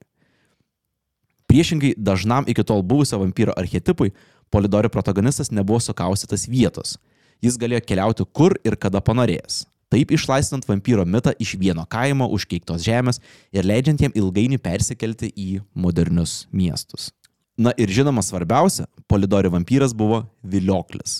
Priešingai 1.47 1.93
dažnam 1.97 2.47
iki 2.49 2.65
tol 2.65 2.81
buvusio 2.83 3.19
vampyro 3.21 3.55
archetipui, 3.57 4.13
Polidori 4.53 4.89
protagonistas 4.93 5.49
nebuvo 5.49 5.79
sukaustytas 5.81 6.43
vietos. 6.45 6.97
Jis 7.41 7.55
galėjo 7.57 7.81
keliauti 7.87 8.25
kur 8.37 8.53
ir 8.61 8.75
kada 8.77 9.01
panorėjęs. 9.01 9.63
Taip 9.89 10.13
išlaisvinant 10.13 10.67
vampyro 10.69 11.05
mitą 11.09 11.33
iš 11.41 11.55
vieno 11.61 11.87
kaimo 11.89 12.27
užkeiktos 12.33 12.85
žemės 12.85 13.19
ir 13.53 13.65
leidžiant 13.65 14.01
jam 14.05 14.13
ilgainiui 14.17 14.61
persikelti 14.61 15.31
į 15.33 15.63
modernius 15.73 16.43
miestus. 16.53 17.09
Na 17.57 17.73
ir 17.77 17.89
žinoma 17.89 18.21
svarbiausia, 18.25 18.85
Polidori 19.09 19.49
vampyras 19.53 19.93
buvo 19.93 20.23
vilioklis. 20.41 21.19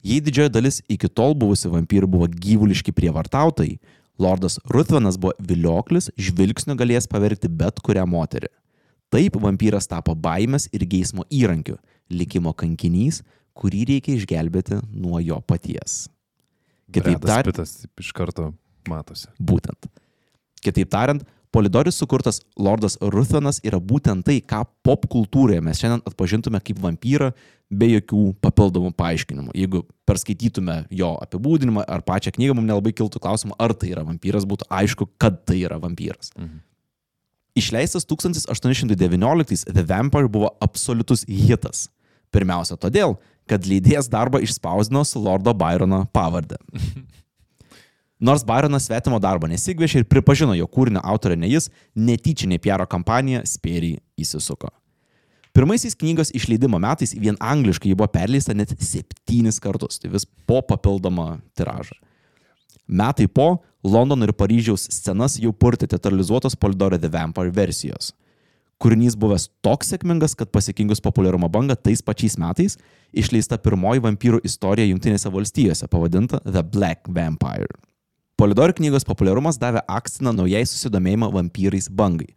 Jei 0.00 0.20
didžioji 0.24 0.52
dalis 0.52 0.80
iki 0.88 1.10
tol 1.12 1.34
buvusių 1.36 1.74
vampyrų 1.74 2.08
buvo 2.08 2.28
gyvuliški 2.30 2.94
prievartautojai, 2.96 3.76
Lordas 4.20 4.58
Ruthvenas 4.68 5.16
buvo 5.20 5.32
vilioklis, 5.40 6.10
žvilgsniu 6.20 6.76
galėjęs 6.76 7.08
pavergti 7.08 7.48
bet 7.48 7.80
kurią 7.84 8.04
moterį. 8.08 8.50
Taip 9.10 9.36
vampyras 9.42 9.88
tapo 9.90 10.14
baimės 10.14 10.68
ir 10.76 10.84
geismo 10.88 11.24
įrankiu, 11.32 11.78
likimo 12.12 12.52
kankinys, 12.56 13.22
kurį 13.56 13.86
reikia 13.94 14.16
išgelbėti 14.16 14.80
nuo 14.92 15.20
jo 15.24 15.40
paties. 15.44 16.04
Kitaip 16.92 17.24
tariant, 17.24 17.60
iš 18.00 18.12
karto 18.16 18.50
matosi. 18.88 19.28
būtent. 19.38 19.88
Kitaip 20.64 20.90
tariant, 20.92 21.24
Polidoris 21.50 21.96
sukurtas 21.98 22.40
Lordas 22.58 22.94
Ruthvenas 23.02 23.58
yra 23.66 23.80
būtent 23.82 24.22
tai, 24.26 24.38
ką 24.38 24.62
pop 24.86 25.08
kultūroje 25.10 25.58
mes 25.64 25.80
šiandien 25.82 26.04
atpažintume 26.06 26.60
kaip 26.62 26.78
vampyrą 26.78 27.32
be 27.70 27.88
jokių 27.96 28.22
papildomų 28.42 28.92
paaiškinimų. 28.98 29.54
Jeigu 29.58 29.82
perskaitytume 30.06 30.84
jo 30.94 31.10
apibūdinimą 31.26 31.84
ar 31.90 32.04
pačią 32.06 32.34
knygą, 32.36 32.54
mums 32.54 32.70
nelabai 32.70 32.94
kiltų 32.94 33.22
klausimą, 33.22 33.58
ar 33.58 33.74
tai 33.74 33.90
yra 33.94 34.06
vampyras, 34.06 34.46
būtų 34.46 34.68
aišku, 34.70 35.08
kad 35.18 35.42
tai 35.46 35.62
yra 35.64 35.80
vampyras. 35.82 36.30
Mhm. 36.38 36.62
Išleistas 37.58 38.06
1819 38.06 39.74
The 39.74 39.82
Vampire 39.82 40.30
buvo 40.30 40.52
absoliutus 40.62 41.24
hitas. 41.26 41.88
Pirmiausia 42.30 42.76
todėl, 42.78 43.16
kad 43.50 43.66
leidėjas 43.66 44.06
darbą 44.10 44.38
išspausdino 44.46 45.02
su 45.02 45.18
Lordo 45.18 45.50
Byrono 45.58 46.04
pavardę. 46.14 46.60
Nors 48.20 48.44
Byronas 48.44 48.84
svetimo 48.84 49.16
darbo 49.18 49.48
nesigvešė 49.48 50.02
ir 50.02 50.08
pripažino, 50.08 50.52
jo 50.58 50.66
kūrinio 50.68 51.00
autorė 51.00 51.38
ne 51.40 51.48
jis, 51.48 51.70
netyčinė 51.96 52.58
PR 52.60 52.84
kampanija 52.84 53.46
spėriai 53.48 54.02
įsisuko. 54.20 54.68
Pirmaisiais 55.56 55.96
knygos 55.98 56.30
išleidimo 56.36 56.78
metais 56.78 57.14
vien 57.16 57.38
angliškai 57.40 57.90
ji 57.90 57.96
buvo 57.96 58.10
perleista 58.12 58.54
net 58.54 58.76
septynis 58.76 59.58
kartus, 59.62 59.98
tai 59.98 60.12
vis 60.12 60.28
po 60.46 60.60
papildomą 60.62 61.40
tiražą. 61.58 61.96
Metai 62.86 63.26
po 63.26 63.62
Londono 63.82 64.26
ir 64.28 64.34
Paryžiaus 64.36 64.84
scenas 64.92 65.38
jau 65.40 65.54
purtė 65.56 65.88
teatralizuotos 65.88 66.58
Polidoro 66.60 66.98
The 67.00 67.08
Vampire 67.08 67.54
versijos. 67.56 68.12
Kūrinys 68.80 69.16
buvęs 69.20 69.48
toks 69.64 69.92
sėkmingas, 69.92 70.36
kad 70.36 70.52
pasiekingus 70.52 71.02
populiarumo 71.04 71.48
bangą 71.52 71.76
tais 71.76 72.02
pačiais 72.04 72.36
metais 72.40 72.76
išleista 73.12 73.58
pirmoji 73.60 74.04
vampyrų 74.04 74.40
istorija 74.44 74.88
Junktinėse 74.88 75.32
valstijose 75.32 75.88
pavadinta 75.88 76.40
The 76.44 76.62
Black 76.64 77.08
Vampire. 77.08 77.72
Polidori 78.40 78.72
knygos 78.72 79.04
populiarumas 79.04 79.58
davė 79.60 79.82
akstiną 79.84 80.30
naujai 80.32 80.62
susidomėjimą 80.64 81.26
vampyrais 81.34 81.90
bangai, 81.92 82.30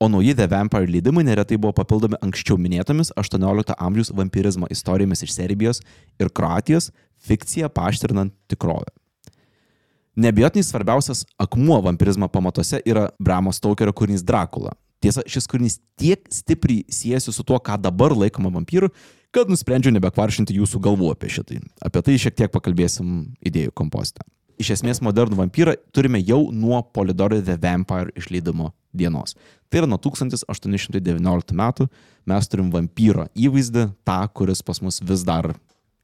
o 0.00 0.06
nauji 0.08 0.32
The 0.38 0.46
Vampire 0.48 0.88
leidimai 0.88 1.20
neretai 1.28 1.58
buvo 1.60 1.74
papildomi 1.76 2.16
anksčiau 2.24 2.56
minėtomis 2.56 3.10
18 3.20 3.76
amžiaus 3.76 4.10
vampirizmo 4.16 4.70
istorijomis 4.72 5.20
iš 5.26 5.34
Serbijos 5.34 5.82
ir 6.16 6.32
Kroatijos, 6.32 6.88
fikciją 7.28 7.68
paaštrinant 7.76 8.32
tikrovę. 8.48 8.88
Nebijotinai 10.16 10.64
svarbiausias 10.64 11.26
akmuo 11.36 11.82
vampirizmo 11.84 12.30
pamatuose 12.32 12.80
yra 12.88 13.10
Bramo 13.20 13.52
Stokerio 13.52 13.92
kūrinys 13.92 14.24
Dracula. 14.24 14.72
Tiesa, 15.04 15.28
šis 15.28 15.44
kūrinys 15.44 15.76
tiek 16.00 16.24
stipriai 16.32 16.88
siejasi 16.88 17.36
su 17.36 17.44
tuo, 17.44 17.60
ką 17.60 17.76
dabar 17.84 18.16
laikoma 18.16 18.48
vampyru, 18.56 18.88
kad 19.28 19.52
nusprendžiau 19.52 19.92
nebekvaršinti 20.00 20.56
jūsų 20.56 20.80
galvų 20.88 21.12
apie 21.12 21.36
šitai. 21.36 21.60
Apie 21.84 22.06
tai 22.08 22.16
šiek 22.16 22.40
tiek 22.46 22.56
pakalbėsim 22.56 23.34
idėjų 23.44 23.76
kompostą. 23.76 24.24
Iš 24.60 24.74
esmės 24.76 25.00
modernų 25.04 25.38
vampyrą 25.38 25.74
turime 25.94 26.20
jau 26.20 26.50
nuo 26.52 26.82
Polidori 26.92 27.40
The 27.44 27.56
Vampire 27.60 28.12
išleidimo 28.18 28.70
dienos. 28.92 29.36
Tai 29.70 29.82
yra 29.82 29.88
nuo 29.88 29.98
1819 30.02 31.56
metų 31.56 31.86
mes 32.28 32.48
turim 32.50 32.70
vampyro 32.74 33.28
įvaizdį, 33.38 33.86
tą, 34.04 34.20
kuris 34.34 34.60
pas 34.66 34.82
mus 34.84 35.00
vis 35.00 35.24
dar 35.26 35.52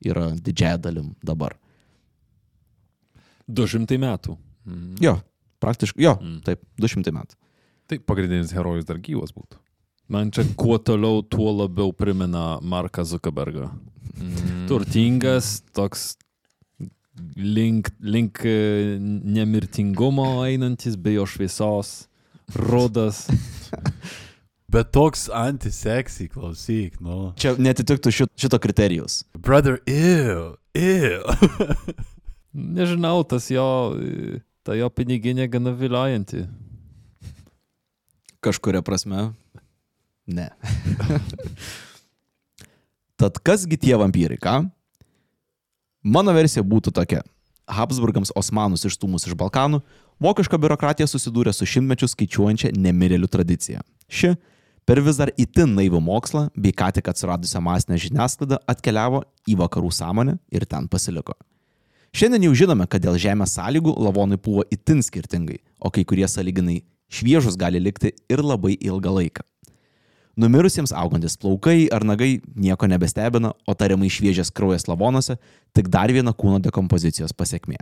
yra 0.05 0.31
didžiaja 0.33 0.81
dalim 0.89 1.13
dabar. 1.25 1.57
200 3.47 3.99
metų. 4.03 4.37
Jo, 5.03 5.19
praktiškai, 5.63 6.03
jo, 6.03 6.17
taip, 6.47 6.63
200 6.83 7.15
metų. 7.15 7.39
Tai 7.87 8.01
pagrindinis 8.09 8.55
herojus 8.57 8.87
dar 8.89 8.99
gyvas 9.03 9.35
būtų. 9.35 9.61
Man 10.11 10.31
čia 10.35 10.45
kuo 10.59 10.79
toliau, 10.79 11.23
tuo 11.23 11.51
labiau 11.55 11.93
primena 11.95 12.59
Marką 12.63 13.03
Zuckerbergą. 13.07 13.69
Turtingas, 14.71 15.61
toks 15.75 16.15
link, 17.37 17.91
link 18.01 18.45
e, 18.45 18.99
nemirtingumo 19.01 20.43
einantis, 20.45 20.97
be 20.97 21.17
jo 21.17 21.27
šviesos, 21.27 22.07
rudas. 22.55 23.27
Bet 24.73 24.91
toks 24.91 25.29
antiseksy, 25.31 26.27
klausyk, 26.33 26.99
nu. 27.01 27.31
Čia 27.39 27.55
netitiktų 27.55 28.11
šit, 28.11 28.33
šito 28.35 28.59
kriterijus. 28.59 29.21
Brother, 29.39 29.79
ew, 29.87 30.57
ew. 30.75 31.23
Nežinau, 32.77 33.21
tas 33.29 33.47
jo, 33.53 33.67
ta 34.67 34.75
jo 34.75 34.91
piniginė 34.91 35.47
gana 35.53 35.71
viliojanti. 35.77 36.49
Kažkuria 38.43 38.83
prasme. 38.83 39.31
Ne. 40.27 40.51
Tad 43.21 43.39
kasgi 43.47 43.79
tie 43.81 43.95
vampyrai, 43.97 44.37
ką? 44.43 44.59
Mano 46.07 46.31
versija 46.31 46.63
būtų 46.63 46.93
tokia. 46.95 47.25
Habsburgams 47.67 48.31
Osmanus 48.39 48.85
išstūmus 48.87 49.25
iš 49.27 49.35
Balkanų, 49.35 49.81
vokiška 50.23 50.59
biurokratija 50.63 51.09
susidūrė 51.11 51.51
su 51.51 51.67
šimtmečiu 51.67 52.07
skaičiuojančia 52.13 52.71
nemirėlių 52.79 53.27
tradicija. 53.27 53.83
Ši 54.07 54.37
per 54.87 55.01
vis 55.03 55.19
dar 55.19 55.33
itin 55.35 55.75
naivų 55.75 55.99
mokslą 56.07 56.45
bei 56.55 56.71
ką 56.71 56.93
tik 56.95 57.11
atsiradusią 57.11 57.59
masinę 57.67 57.99
žiniasklaidą 58.05 58.61
atkeliavo 58.71 59.25
į 59.51 59.59
vakarų 59.65 59.91
sąmonę 59.99 60.37
ir 60.55 60.69
ten 60.71 60.87
pasiliko. 60.87 61.35
Šiandien 62.15 62.47
jau 62.47 62.55
žinome, 62.55 62.87
kad 62.87 63.03
dėl 63.03 63.19
žemės 63.19 63.57
sąlygų 63.59 63.97
lavonai 64.07 64.39
buvo 64.39 64.63
itin 64.71 65.03
skirtingai, 65.03 65.59
o 65.83 65.91
kai 65.91 66.07
kurie 66.07 66.31
sąlyginai 66.31 66.85
šviežus 67.11 67.59
gali 67.59 67.83
likti 67.83 68.15
ir 68.31 68.47
labai 68.47 68.79
ilgą 68.79 69.19
laiką. 69.19 69.43
Numirusiems 70.37 70.93
augantis 70.93 71.39
plaukai 71.41 71.87
ar 71.89 72.05
nagai 72.05 72.43
nieko 72.55 72.87
nebestebina, 72.87 73.55
o 73.65 73.75
tariamai 73.75 74.11
šviežias 74.13 74.51
kraujas 74.53 74.85
lavonuose 74.85 75.39
tik 75.73 75.89
dar 75.89 76.13
viena 76.13 76.35
kūno 76.37 76.61
dekompozicijos 76.61 77.33
pasiekmė. 77.33 77.79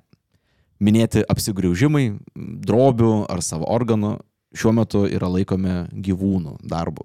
Minėti 0.78 1.24
apsigriaužimai, 1.30 2.12
drobių 2.34 3.24
ar 3.30 3.42
savo 3.42 3.66
organų 3.74 4.16
šiuo 4.54 4.74
metu 4.76 5.02
yra 5.10 5.26
laikomi 5.34 5.80
gyvūnų 6.06 6.60
darbu. 6.70 7.02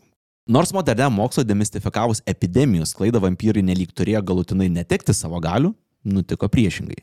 Nors 0.50 0.74
modernę 0.74 1.10
mokslo 1.14 1.44
demistifikavus 1.46 2.22
epidemijų 2.30 2.86
sklaidą 2.90 3.22
vampyrai 3.22 3.62
nelik 3.66 3.94
turėjo 3.98 4.22
galutinai 4.26 4.70
netekti 4.74 5.14
savo 5.18 5.42
galių, 5.42 5.74
nutiko 6.06 6.50
priešingai. 6.50 7.02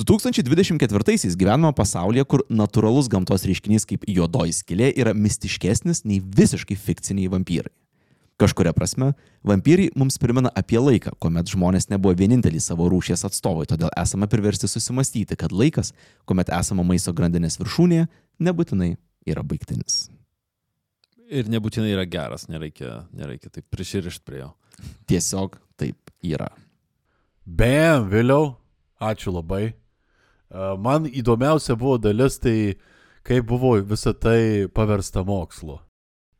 2024-aisiais 0.00 1.36
gyvename 1.36 1.72
pasaulyje, 1.76 2.24
kur 2.24 2.42
natūralus 2.48 3.10
gamtos 3.12 3.44
reiškinys 3.48 3.84
kaip 3.88 4.06
juodoji 4.08 4.54
skilė 4.56 4.88
yra 4.96 5.12
mistiškesnis 5.12 6.06
nei 6.08 6.22
visiškai 6.22 6.76
fikciniai 6.80 7.30
vampyrai. 7.32 7.72
Kažkuria 8.40 8.72
prasme, 8.74 9.12
vampyrai 9.46 9.90
mums 9.94 10.16
primena 10.18 10.50
apie 10.56 10.80
laiką, 10.80 11.12
kuomet 11.20 11.52
žmonės 11.52 11.90
nebuvo 11.92 12.16
vieninteliai 12.18 12.62
savo 12.64 12.88
rūšies 12.90 13.26
atstovai, 13.28 13.68
todėl 13.70 13.92
esame 14.00 14.26
priversti 14.32 14.70
susimastyti, 14.70 15.36
kad 15.38 15.52
laikas, 15.52 15.92
kuomet 16.26 16.50
esame 16.56 16.82
maisto 16.88 17.12
grandinės 17.14 17.60
viršūnėje, 17.60 18.08
nebūtinai 18.42 18.94
yra 19.28 19.44
baigtinis. 19.46 20.06
Ir 21.32 21.52
nebūtinai 21.52 21.92
yra 21.92 22.06
geras, 22.08 22.48
nereikia, 22.50 23.04
nereikia 23.14 23.52
taip 23.52 23.68
prisirišti 23.70 24.24
prie 24.26 24.40
jo. 24.42 24.50
Tiesiog 25.06 25.60
taip 25.80 26.10
yra. 26.24 26.48
Bam, 27.46 28.08
vėliau. 28.10 28.56
Ačiū 29.02 29.32
labai. 29.34 29.72
Uh, 30.52 30.76
Man 30.76 31.06
įdomiausia 31.08 31.78
buvo 31.80 31.96
dalis, 31.96 32.36
tai 32.36 32.74
kaip 33.24 33.46
buvo 33.48 33.78
visa 33.80 34.12
tai 34.12 34.68
paversta 34.68 35.24
mokslu. 35.24 35.78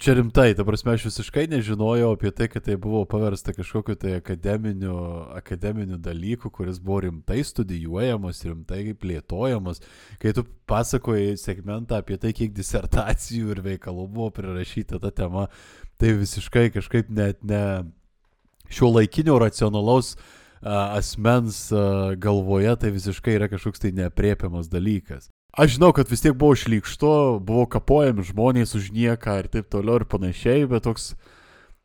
Čia 0.02 0.16
rimtai, 0.18 0.50
ta 0.58 0.64
prasme, 0.66 0.96
aš 0.96 1.04
visiškai 1.06 1.44
nežinojau 1.48 2.10
apie 2.16 2.32
tai, 2.34 2.48
kad 2.50 2.64
tai 2.66 2.74
buvo 2.74 3.04
paversta 3.08 3.54
kažkokiu 3.54 3.94
tai 3.96 4.16
akademiniu, 4.18 4.96
akademiniu 5.38 5.96
dalyku, 6.02 6.50
kuris 6.50 6.80
buvo 6.82 7.04
rimtai 7.06 7.38
studijuojamas, 7.46 8.42
rimtai 8.44 8.96
plėtojamas. 8.98 9.80
Kai 10.20 10.34
tu 10.36 10.44
pasakoji 10.68 11.38
segmentą 11.38 12.02
apie 12.02 12.18
tai, 12.18 12.34
kiek 12.36 12.52
disertacijų 12.52 13.54
ir 13.54 13.62
veikalų 13.64 14.08
buvo 14.10 14.28
prirašyta 14.34 14.98
ta 15.00 15.14
tema, 15.22 15.46
tai 16.02 16.16
visiškai 16.18 16.68
kažkaip 16.74 17.08
net 17.08 17.40
ne 17.46 17.64
šio 18.68 18.90
laikinio 18.92 19.38
racionalaus 19.38 20.16
a, 20.18 20.41
asmens 20.62 21.66
galvoje 22.22 22.74
tai 22.78 22.90
visiškai 22.94 23.36
yra 23.40 23.48
kažkoks 23.50 23.82
tai 23.82 23.92
nepriepiamas 23.96 24.70
dalykas. 24.70 25.28
Aš 25.52 25.74
žinau, 25.74 25.90
kad 25.92 26.08
vis 26.08 26.22
tiek 26.24 26.32
buvo 26.32 26.56
šlykštu, 26.56 27.08
buvo 27.44 27.66
kapojami 27.68 28.24
žmonės 28.24 28.72
už 28.78 28.88
nieką 28.96 29.34
ir 29.42 29.48
taip 29.52 29.66
toliau 29.68 29.98
ir 30.00 30.06
panašiai, 30.08 30.64
bet 30.64 30.86
toks 30.86 31.10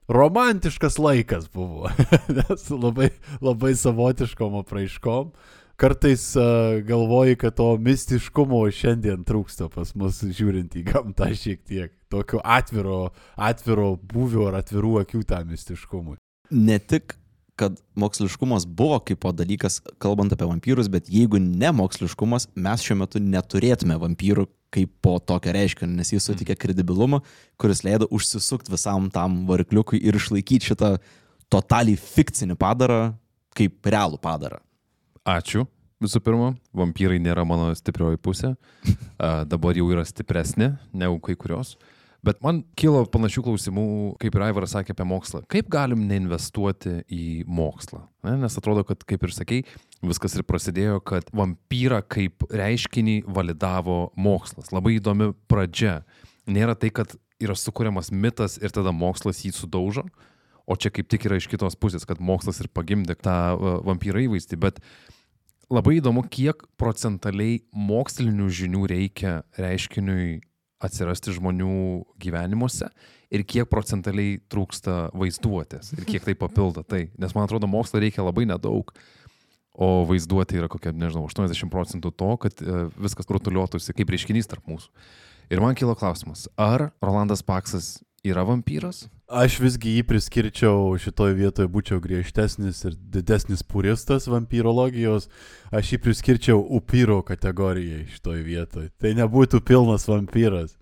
romantiškas 0.08 0.96
laikas 1.04 1.50
buvo. 1.52 1.92
Nes 2.38 2.70
labai, 2.72 3.10
labai 3.44 3.74
savotiškom 3.76 4.56
apraiškom. 4.62 5.34
Kartais 5.78 6.24
uh, 6.40 6.80
galvoji, 6.88 7.36
kad 7.44 7.58
to 7.60 7.68
mistiškumo 7.78 8.64
šiandien 8.72 9.28
trūksta 9.28 9.68
pas 9.70 9.92
mus 10.00 10.24
žiūrint 10.24 10.80
į 10.80 10.88
gamtą 10.88 11.28
šiek 11.36 11.60
tiek. 11.68 11.92
Tokio 12.08 12.40
atviro, 12.40 13.12
atviro 13.36 13.98
būvio 14.00 14.48
ar 14.48 14.62
atvirų 14.64 15.02
akių 15.04 15.26
tam 15.28 15.52
mistiškumui. 15.52 16.16
Ne 16.56 16.80
tik 16.80 17.20
kad 17.58 17.80
moksliškumas 17.98 18.68
buvo 18.70 19.00
kaip 19.02 19.20
po 19.24 19.32
dalykas, 19.34 19.80
kalbant 20.02 20.34
apie 20.34 20.48
vampyrus, 20.48 20.90
bet 20.94 21.10
jeigu 21.10 21.40
ne 21.42 21.72
moksliškumas, 21.74 22.52
mes 22.56 22.86
šiuo 22.86 23.00
metu 23.02 23.22
neturėtume 23.24 23.98
vampyrų 24.02 24.46
kaip 24.74 24.92
po 25.02 25.16
tokio 25.24 25.54
reiškinio, 25.56 25.96
nes 25.98 26.12
jis 26.14 26.28
sutikė 26.30 26.58
kredibilumą, 26.60 27.22
kuris 27.58 27.82
leido 27.88 28.10
užsisukti 28.14 28.74
visam 28.74 29.10
tam 29.14 29.46
varikliukui 29.50 30.00
ir 30.04 30.20
išlaikyti 30.20 30.74
šitą 30.74 30.92
totaliai 31.52 31.98
fikcinį 31.98 32.58
padarą 32.60 33.02
kaip 33.58 33.90
realų 33.90 34.22
padarą. 34.22 34.62
Ačiū. 35.28 35.66
Visų 35.98 36.22
pirma, 36.22 36.52
vampyrai 36.78 37.18
nėra 37.18 37.42
mano 37.48 37.72
stiprioji 37.74 38.20
pusė. 38.22 38.54
A, 39.18 39.42
dabar 39.50 39.78
jau 39.80 39.88
yra 39.90 40.04
stipresnė 40.06 40.76
negu 40.94 41.18
kai 41.24 41.34
kurios. 41.40 41.74
Bet 42.28 42.42
man 42.44 42.60
kilo 42.76 43.06
panašių 43.08 43.44
klausimų, 43.46 43.84
kaip 44.20 44.36
ir 44.36 44.44
Aivaras 44.50 44.74
sakė 44.76 44.92
apie 44.92 45.06
mokslą. 45.08 45.42
Kaip 45.48 45.70
galim 45.72 46.02
neinvestuoti 46.10 46.98
į 47.08 47.28
mokslą? 47.48 48.02
Ne? 48.28 48.34
Nes 48.42 48.58
atrodo, 48.60 48.84
kad, 48.88 49.06
kaip 49.08 49.24
ir 49.24 49.32
sakei, 49.32 49.62
viskas 50.04 50.36
ir 50.36 50.44
prasidėjo, 50.48 51.00
kad 51.08 51.30
vampyrą 51.32 52.02
kaip 52.04 52.44
reiškinį 52.52 53.22
validavo 53.32 54.10
mokslas. 54.20 54.74
Labai 54.76 54.98
įdomi 54.98 55.32
pradžia. 55.48 56.02
Nėra 56.52 56.76
tai, 56.80 56.92
kad 56.92 57.16
yra 57.44 57.56
sukūriamas 57.56 58.12
mitas 58.12 58.58
ir 58.60 58.76
tada 58.76 58.92
mokslas 58.92 59.46
jį 59.46 59.54
sudaužo, 59.56 60.04
o 60.68 60.76
čia 60.76 60.92
kaip 60.92 61.08
tik 61.08 61.30
yra 61.30 61.38
iš 61.40 61.48
kitos 61.48 61.80
pusės, 61.80 62.04
kad 62.08 62.20
mokslas 62.20 62.60
ir 62.60 62.68
pagimdė 62.74 63.16
tą 63.22 63.38
vampyrą 63.88 64.26
įvaizdį. 64.26 64.60
Bet 64.68 64.82
labai 65.72 66.02
įdomu, 66.02 66.26
kiek 66.28 66.66
procentaliai 66.82 67.62
mokslinių 67.72 68.52
žinių 68.60 68.84
reikia 68.92 69.38
reiškiniui 69.56 70.42
atsirasti 70.84 71.34
žmonių 71.36 72.06
gyvenimuose 72.22 72.90
ir 73.34 73.44
kiek 73.50 73.70
procentaliai 73.70 74.38
trūksta 74.52 75.10
vaizduotės 75.18 75.94
ir 75.98 76.06
kiek 76.08 76.26
tai 76.28 76.36
papildo 76.38 76.84
tai. 76.86 77.08
Nes 77.20 77.34
man 77.36 77.48
atrodo, 77.48 77.70
mokslo 77.70 78.02
reikia 78.02 78.26
labai 78.26 78.46
nedaug, 78.50 78.94
o 79.78 79.90
vaizduotė 80.10 80.62
yra 80.62 80.70
kokia, 80.72 80.94
nežinau, 80.96 81.28
80 81.30 81.72
procentų 81.74 82.12
to, 82.18 82.30
kad 82.46 82.62
e, 82.64 82.88
viskas 82.98 83.30
rutuliuotųsi 83.30 83.94
kaip 83.98 84.14
reiškinys 84.14 84.50
tarp 84.50 84.70
mūsų. 84.70 84.90
Ir 85.54 85.62
man 85.64 85.78
kilo 85.80 85.94
klausimas, 85.96 86.48
ar 86.60 86.90
Rolandas 87.04 87.44
Paksas 87.46 87.98
yra 88.26 88.46
vampyras? 88.48 89.06
Aš 89.28 89.58
visgi 89.60 89.98
jį 89.98 90.06
priskirčiau 90.08 90.96
šitoje 91.04 91.36
vietoje, 91.36 91.68
būčiau 91.72 92.00
griežtesnis 92.00 92.80
ir 92.88 92.96
didesnis 92.96 93.64
puristas 93.68 94.30
vampyrologijos, 94.32 95.28
aš 95.76 95.94
jį 95.94 96.00
priskirčiau 96.06 96.62
upyro 96.80 97.20
kategorijai 97.28 98.06
šitoje 98.14 98.44
vietoje. 98.46 98.92
Tai 99.02 99.12
nebūtų 99.20 99.60
pilnas 99.68 100.08
vampyras. 100.08 100.78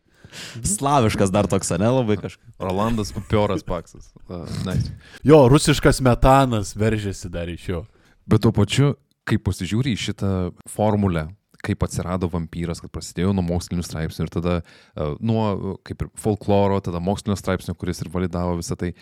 Slaviškas 0.62 1.32
dar 1.32 1.48
toks, 1.49 1.72
ne 1.80 1.90
labai 1.90 2.18
kažkas. 2.20 2.53
Rolandas 2.60 3.12
Upioras 3.16 3.64
Paksas. 3.64 4.12
Uh, 4.28 4.44
nice. 4.68 4.91
Jo, 5.26 5.45
rusiškas 5.52 6.02
metanas 6.06 6.76
veržėsi 6.78 7.32
dar 7.32 7.49
iš 7.52 7.70
jo. 7.70 7.82
Bet 8.30 8.44
tuo 8.45 8.52
pačiu, 8.56 8.94
kai 9.26 9.40
pasižiūri 9.41 9.95
į 9.95 10.02
šitą 10.02 10.32
formulę, 10.72 11.28
kaip 11.65 11.85
atsirado 11.85 12.29
vampyras, 12.31 12.81
kad 12.83 12.93
prasidėjo 12.93 13.33
nuo 13.35 13.45
mokslinių 13.45 13.85
straipsnių 13.85 14.27
ir 14.27 14.33
tada 14.33 14.55
uh, 14.61 15.15
nuo 15.19 15.45
uh, 15.51 15.77
kaip 15.87 16.05
ir 16.05 16.11
folkloro, 16.21 16.79
tada 16.85 17.01
mokslinio 17.03 17.37
straipsnio, 17.39 17.75
kuris 17.79 18.03
ir 18.03 18.11
validavo 18.13 18.57
visą 18.61 18.77
tai, 18.79 18.93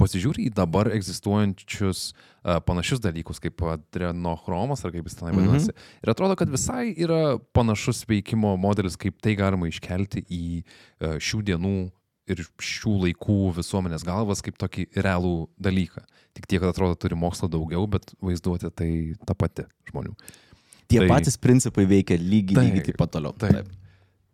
pasižiūri 0.00 0.46
į 0.48 0.54
dabar 0.56 0.88
egzistuojančius 0.94 2.02
uh, 2.10 2.58
panašius 2.64 3.02
dalykus, 3.04 3.40
kaip 3.42 3.60
adrenochromas 3.68 4.84
ar 4.84 4.94
kaip 4.94 5.08
jis 5.08 5.18
tenai 5.18 5.34
vadinasi. 5.36 5.74
Mhm. 5.74 5.88
Ir 6.04 6.14
atrodo, 6.14 6.36
kad 6.40 6.52
visai 6.52 6.90
yra 6.94 7.38
panašus 7.56 8.06
veikimo 8.08 8.54
modelis, 8.60 8.96
kaip 9.00 9.20
tai 9.24 9.36
galima 9.40 9.68
iškelti 9.68 10.24
į 10.24 10.44
šių 11.00 11.42
dienų 11.50 11.78
ir 12.30 12.42
šių 12.62 12.94
laikų 13.04 13.38
visuomenės 13.58 14.04
galvas 14.06 14.42
kaip 14.44 14.58
tokį 14.60 14.86
realų 15.02 15.34
dalyką. 15.62 16.04
Tik 16.36 16.46
tiek, 16.46 16.62
kad 16.62 16.72
atrodo 16.72 16.98
turi 17.00 17.18
mokslo 17.18 17.50
daugiau, 17.50 17.86
bet 17.90 18.12
vaizduoti 18.22 18.70
tai 18.76 18.90
ta 19.26 19.36
pati 19.38 19.66
žmonių. 19.90 20.14
Tie 20.90 20.98
Tai- 21.04 21.08
patys 21.12 21.38
principai 21.38 21.86
veikia 21.86 22.18
lygiai, 22.18 22.56
Taip, 22.58 22.66
lygiai 22.74 22.86
taip 22.90 22.98
pat 22.98 23.12
toliau. 23.14 23.32
taip. 23.38 23.68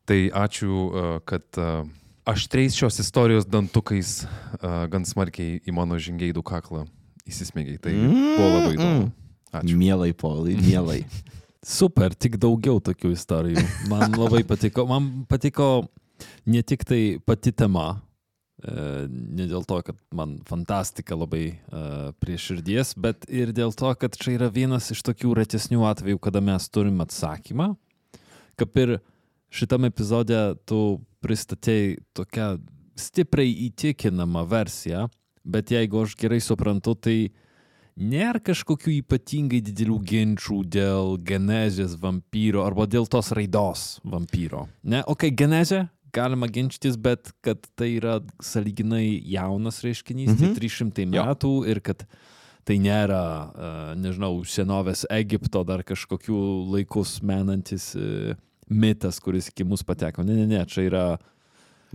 Tai 0.06 0.18
ačiū, 0.46 0.70
uh, 0.88 1.18
kad 1.26 1.44
uh, 1.60 1.82
aštriais 2.26 2.74
šios 2.78 2.96
istorijos 3.02 3.44
dantukais 3.50 4.22
uh, 4.24 4.86
gan 4.90 5.04
smarkiai 5.04 5.60
į 5.66 5.74
mano 5.74 5.98
žingeidų 6.00 6.42
kaklą 6.46 6.84
įsismėgiai. 7.26 7.80
Tai 7.82 7.92
buvo 7.92 8.48
labai 8.54 8.74
įdomu. 8.78 9.08
Ačiū. 9.56 9.76
Mielai, 9.78 10.12
Paulai, 10.14 10.54
mielai. 10.60 11.00
Super, 11.66 12.14
tik 12.14 12.36
daugiau 12.38 12.78
tokių 12.80 13.10
istorijų. 13.16 13.62
Man 13.90 14.14
labai 14.14 14.44
patiko. 14.46 14.84
Man 14.86 15.24
patiko 15.26 15.88
ne 16.46 16.62
tik 16.62 16.84
tai 16.86 17.18
pati 17.26 17.50
tema, 17.52 17.96
e, 17.98 18.05
ne 18.66 19.46
dėl 19.46 19.64
to, 19.68 19.80
kad 19.86 19.98
man 20.14 20.36
fantastika 20.48 21.16
labai 21.18 21.44
e, 21.54 21.56
prie 22.18 22.38
širdies, 22.40 22.94
bet 22.98 23.26
ir 23.30 23.52
dėl 23.54 23.74
to, 23.76 23.92
kad 23.94 24.16
čia 24.18 24.34
yra 24.36 24.48
vienas 24.50 24.90
iš 24.94 25.04
tokių 25.06 25.36
retesnių 25.38 25.84
atvejų, 25.86 26.20
kada 26.22 26.42
mes 26.42 26.66
turim 26.72 26.98
atsakymą. 27.04 27.74
Kaip 28.58 28.80
ir 28.82 28.96
šitam 29.54 29.86
epizode 29.86 30.40
tu 30.66 30.98
pristatėjai 31.22 31.96
tokią 32.16 32.50
stipriai 32.98 33.52
įtikinamą 33.68 34.46
versiją, 34.48 35.06
bet 35.46 35.70
jeigu 35.70 36.02
aš 36.02 36.16
gerai 36.18 36.40
suprantu, 36.42 36.96
tai 36.98 37.18
nėra 37.96 38.40
kažkokių 38.44 38.98
ypatingai 39.00 39.62
didelių 39.64 39.98
ginčių 40.10 40.62
dėl 40.68 41.16
genezės 41.22 41.96
vampyro 42.00 42.64
arba 42.66 42.88
dėl 42.90 43.06
tos 43.08 43.30
raidos 43.36 44.00
vampyro. 44.04 44.66
Ne, 44.82 45.04
ok, 45.06 45.30
genezė 45.36 45.86
galima 46.16 46.48
ginčytis, 46.50 46.96
bet 47.00 47.30
kad 47.44 47.60
tai 47.78 47.92
yra 47.98 48.18
saliginai 48.42 49.20
jaunas 49.36 49.82
reiškinys, 49.84 50.32
mhm. 50.32 50.56
tai 50.56 50.66
300 50.66 51.06
metų 51.12 51.52
ir 51.70 51.82
kad 51.84 52.06
tai 52.66 52.80
nėra, 52.82 53.22
uh, 53.46 53.92
nežinau, 54.00 54.40
senovės 54.48 55.04
Egipto 55.14 55.62
dar 55.68 55.84
kažkokių 55.86 56.40
laikus 56.72 57.20
menantis 57.22 57.92
uh, 57.94 58.34
mitas, 58.66 59.20
kuris 59.22 59.52
iki 59.52 59.64
mus 59.68 59.86
pateko. 59.86 60.24
Ne, 60.26 60.40
ne, 60.40 60.48
ne, 60.50 60.64
čia 60.66 60.88
yra 60.88 61.06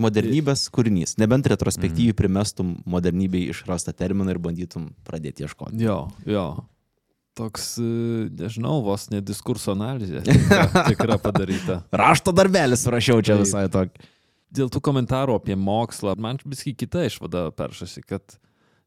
Modernybės 0.00 0.66
kūrinys. 0.72 1.16
Nebent 1.20 1.46
Mhm. 1.46 1.52
retrospektyviai 1.52 2.16
primestum 2.16 2.82
modernybei 2.86 3.50
išrastą 3.52 3.92
terminą 3.92 4.30
ir 4.30 4.38
bandytum 4.38 4.94
pradėti 5.04 5.44
ieškoti. 5.44 5.78
Jo, 5.78 6.10
jo. 6.24 6.64
Toks, 7.38 7.78
e, 7.80 8.28
nežinau, 8.36 8.82
vos 8.84 9.06
ne 9.08 9.22
diskurso 9.24 9.72
analizė 9.72 10.20
tikra, 10.26 10.66
tikra 10.90 11.16
padaryta. 11.22 11.80
Rašto 11.88 12.34
darbelis 12.36 12.84
rašiau 12.90 13.22
čia 13.24 13.38
Taip. 13.38 13.46
visai 13.46 13.64
tokį. 13.72 14.10
Dėl 14.52 14.68
tų 14.68 14.82
komentarų 14.84 15.38
apie 15.38 15.56
mokslą, 15.56 16.12
man 16.20 16.36
viskai 16.44 16.74
kita 16.76 17.06
išvada 17.08 17.46
peršasi, 17.56 18.02
kad 18.04 18.36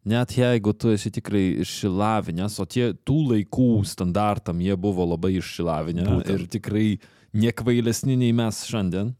net 0.06 0.36
jeigu 0.38 0.76
tu 0.78 0.92
esi 0.94 1.10
tikrai 1.10 1.64
išsilavinęs, 1.64 2.60
o 2.62 2.68
tie 2.70 2.92
tų 2.94 3.18
laikų 3.32 3.70
standartam 3.90 4.62
jie 4.62 4.78
buvo 4.78 5.08
labai 5.16 5.40
išsilavinę 5.40 6.06
Būtent. 6.06 6.30
ir 6.30 6.46
tikrai 6.54 6.88
nekvailesni 7.34 8.14
nei 8.20 8.30
mes 8.36 8.62
šiandien, 8.70 9.16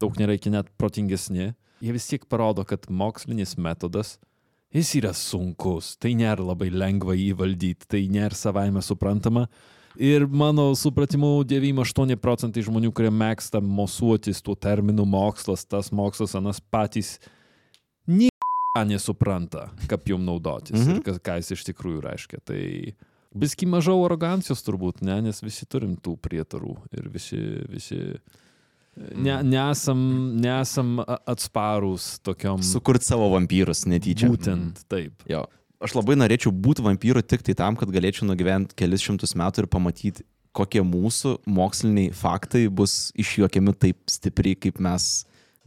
daug 0.00 0.14
nereikia 0.14 0.54
net 0.54 0.70
protingesni, 0.78 1.50
jie 1.82 1.96
vis 1.96 2.06
tiek 2.06 2.22
parodo, 2.30 2.62
kad 2.62 2.86
mokslinis 2.86 3.56
metodas 3.58 4.20
jis 4.74 4.94
yra 5.00 5.12
sunkus, 5.16 5.94
tai 6.00 6.14
nėra 6.18 6.44
labai 6.52 6.70
lengva 6.72 7.16
jį 7.18 7.32
valdyti, 7.38 7.88
tai 7.90 8.04
nėra 8.12 8.36
savaime 8.36 8.82
suprantama. 8.84 9.46
Ir 9.98 10.24
mano 10.30 10.68
supratimu, 10.78 11.40
98 11.50 12.16
procentai 12.22 12.62
žmonių, 12.62 12.92
kurie 12.94 13.10
mėgsta 13.10 13.58
mosuotis 13.60 14.38
tuo 14.46 14.54
terminu 14.54 15.04
mokslas, 15.08 15.66
tas 15.66 15.90
mokslas, 15.90 16.36
anas 16.38 16.62
patys 16.62 17.16
nieko 18.06 18.84
nesupranta, 18.86 19.66
kaip 19.90 20.06
jum 20.12 20.22
naudotis 20.24 20.78
mhm. 20.78 21.00
ir 21.00 21.06
kas, 21.06 21.18
ką 21.18 21.40
jis 21.40 21.56
iš 21.56 21.66
tikrųjų 21.72 22.04
reiškia. 22.06 22.42
Tai 22.46 22.60
biski 23.42 23.66
mažiau 23.70 24.06
arogancijos 24.06 24.62
turbūt, 24.66 25.02
ne, 25.06 25.18
nes 25.26 25.42
visi 25.42 25.66
turim 25.70 25.98
tų 25.98 26.14
prietarų 26.22 26.76
ir 26.94 27.10
visi, 27.10 27.42
visi 27.70 28.00
ne, 29.00 29.36
nesam, 29.46 30.00
nesam 30.40 30.98
atsparūs 31.04 32.18
tokiom. 32.26 32.64
Sukurt 32.66 33.06
savo 33.06 33.30
vampyrus 33.34 33.86
netyčia. 33.90 34.30
Būtent 34.32 34.84
taip. 34.90 35.14
Jo. 35.30 35.46
Aš 35.80 35.96
labai 35.96 36.18
norėčiau 36.20 36.52
būti 36.52 36.84
vampyru 36.84 37.22
tik 37.24 37.44
tai 37.46 37.56
tam, 37.56 37.78
kad 37.80 37.88
galėčiau 37.92 38.28
nugyventi 38.28 38.76
kelis 38.76 39.04
šimtus 39.04 39.32
metų 39.38 39.64
ir 39.64 39.70
pamatyti, 39.72 40.26
kokie 40.56 40.82
mūsų 40.84 41.38
moksliniai 41.48 42.12
faktai 42.16 42.66
bus 42.68 43.14
išjuokiami 43.18 43.74
taip 43.80 43.98
stipriai, 44.10 44.58
kaip 44.60 44.80
mes 44.82 45.08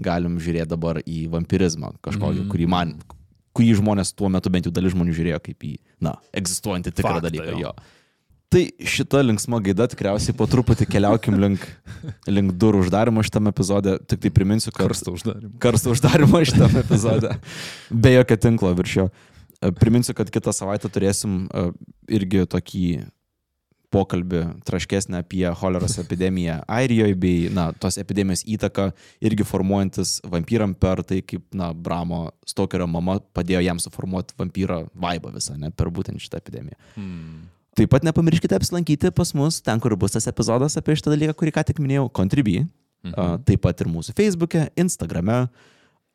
galim 0.04 0.38
žiūrėti 0.42 0.70
dabar 0.74 1.00
į 1.02 1.26
vampirizmą 1.34 1.96
kažkokį, 2.04 2.44
mm. 2.44 2.52
kurį 2.52 2.70
man, 2.70 2.94
kurį 3.58 3.78
žmonės 3.80 4.14
tuo 4.18 4.30
metu 4.34 4.52
bent 4.54 4.68
jau 4.68 4.74
dalis 4.76 4.94
žmonių 4.96 5.16
žiūrėjo 5.18 5.42
kaip 5.48 5.68
į, 5.70 5.74
na, 6.04 6.16
egzistuojantį 6.36 6.94
tikrą 6.98 7.18
Faktą, 7.18 7.30
dalyką. 7.30 7.58
jo. 7.58 7.72
Jo. 7.72 8.02
Tai 8.54 8.62
šita 8.86 9.24
linksma 9.26 9.58
gaida 9.66 9.88
tikriausiai 9.90 10.36
po 10.38 10.46
truputį 10.50 10.86
keliaukim 10.86 11.40
link, 11.42 11.64
link 12.30 12.54
durų 12.62 12.84
uždarimo 12.84 13.24
šitame 13.26 13.50
epizode. 13.50 13.96
Tik 14.06 14.22
tai 14.22 14.32
priminsiu, 14.36 14.70
kad 14.76 14.92
Karsto 14.92 15.16
uždarim. 15.16 15.56
karsto 15.64 15.94
uždarimo 15.96 16.44
šitame 16.46 16.84
epizode. 16.84 17.34
Be 17.90 18.14
jokio 18.14 18.38
tinklo 18.38 18.70
virš 18.78 18.98
jo. 19.00 19.08
E, 19.58 19.72
Priminsiu, 19.80 20.14
kad 20.14 20.30
kitą 20.30 20.54
savaitę 20.54 20.92
turėsim 20.94 21.48
e, 21.50 21.66
irgi 22.14 22.44
tokį 22.54 22.86
pokalbį 23.94 24.44
traškesnį 24.66 25.20
apie 25.22 25.46
choleros 25.58 25.98
epidemiją 26.02 26.60
Airijoje 26.78 27.18
bei, 27.20 27.50
na, 27.54 27.68
tos 27.78 28.00
epidemijos 28.02 28.46
įtaką 28.50 28.90
irgi 29.26 29.46
formuojantis 29.46 30.16
vampyram 30.30 30.74
per 30.78 31.04
tai, 31.06 31.22
kaip, 31.26 31.46
na, 31.58 31.72
Bramo 31.74 32.28
Stokerio 32.50 32.90
mama 32.90 33.20
padėjo 33.38 33.62
jam 33.66 33.82
suformuoti 33.82 34.38
vampyro 34.38 34.84
vaibą 34.94 35.34
visą, 35.34 35.58
ne, 35.62 35.74
per 35.74 35.94
būtent 35.94 36.22
šitą 36.22 36.42
epidemiją. 36.42 36.80
Hmm. 36.98 37.44
Taip 37.74 37.90
pat 37.90 38.06
nepamirškite 38.06 38.58
apsilankyti 38.58 39.10
pas 39.16 39.34
mus 39.34 39.62
ten, 39.66 39.80
kur 39.82 39.95
bus 39.98 40.14
tas 40.14 40.28
epizodas 40.30 40.78
apie 40.78 40.98
šitą 40.98 41.14
dalyką, 41.16 41.34
kurį 41.40 41.54
ką 41.56 41.64
tik 41.72 41.82
minėjau, 41.82 42.10
Contribui. 42.14 42.68
Mhm. 43.04 43.45
Taip 43.48 43.64
pat 43.66 43.82
ir 43.84 43.90
mūsų 43.91 44.16
Facebook'e, 44.18 44.68
Instagram'e. 44.80 45.48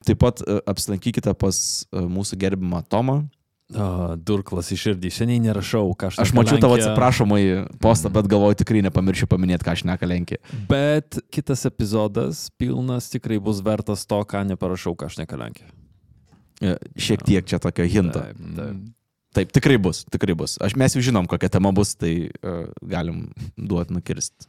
Taip 0.07 0.21
pat 0.23 0.41
a, 0.45 0.61
apsilankykite 0.71 1.35
pas 1.37 1.59
a, 1.91 2.05
mūsų 2.07 2.39
gerbimą 2.41 2.85
Tomą. 2.89 3.25
Uh, 3.69 4.15
durklas 4.17 4.71
iš 4.73 4.81
širdį. 4.87 5.11
Seniai 5.13 5.43
nerašau, 5.45 5.91
ką 5.93 6.09
aš 6.09 6.23
Aš 6.23 6.31
mačiau 6.33 6.57
tavo 6.57 6.79
atsiprašomai 6.79 7.43
postą, 7.83 8.09
bet 8.15 8.31
galvoju 8.33 8.57
tikrai 8.63 8.81
nepamiršiu 8.87 9.29
paminėti, 9.29 9.67
ką 9.67 9.75
aš 9.77 9.83
nekalenkė. 9.91 10.39
Bet 10.71 11.19
kitas 11.29 11.67
epizodas 11.69 12.47
pilnas 12.57 13.11
tikrai 13.13 13.37
bus 13.45 13.61
vertas 13.67 14.07
to, 14.09 14.23
ką 14.25 14.47
neparašau, 14.55 14.95
ką 14.97 15.11
aš 15.11 15.19
nekalenkė. 15.21 15.69
E, 16.65 16.79
Šiek 16.97 17.27
tiek 17.29 17.45
čia 17.45 17.61
tokio 17.61 17.85
hinto. 17.85 18.25
Taip, 18.25 18.41
taip. 18.57 18.81
Taip, 19.39 19.53
tikrai 19.55 19.77
bus, 19.79 20.03
tikrai 20.11 20.35
bus. 20.35 20.57
Aš 20.59 20.75
mes 20.75 20.97
jau 20.97 21.03
žinom, 21.05 21.29
kokia 21.31 21.51
tema 21.55 21.71
bus, 21.71 21.93
tai 21.95 22.15
uh, 22.43 22.65
galim 22.83 23.29
duoti 23.55 23.95
nukirsti 23.95 24.49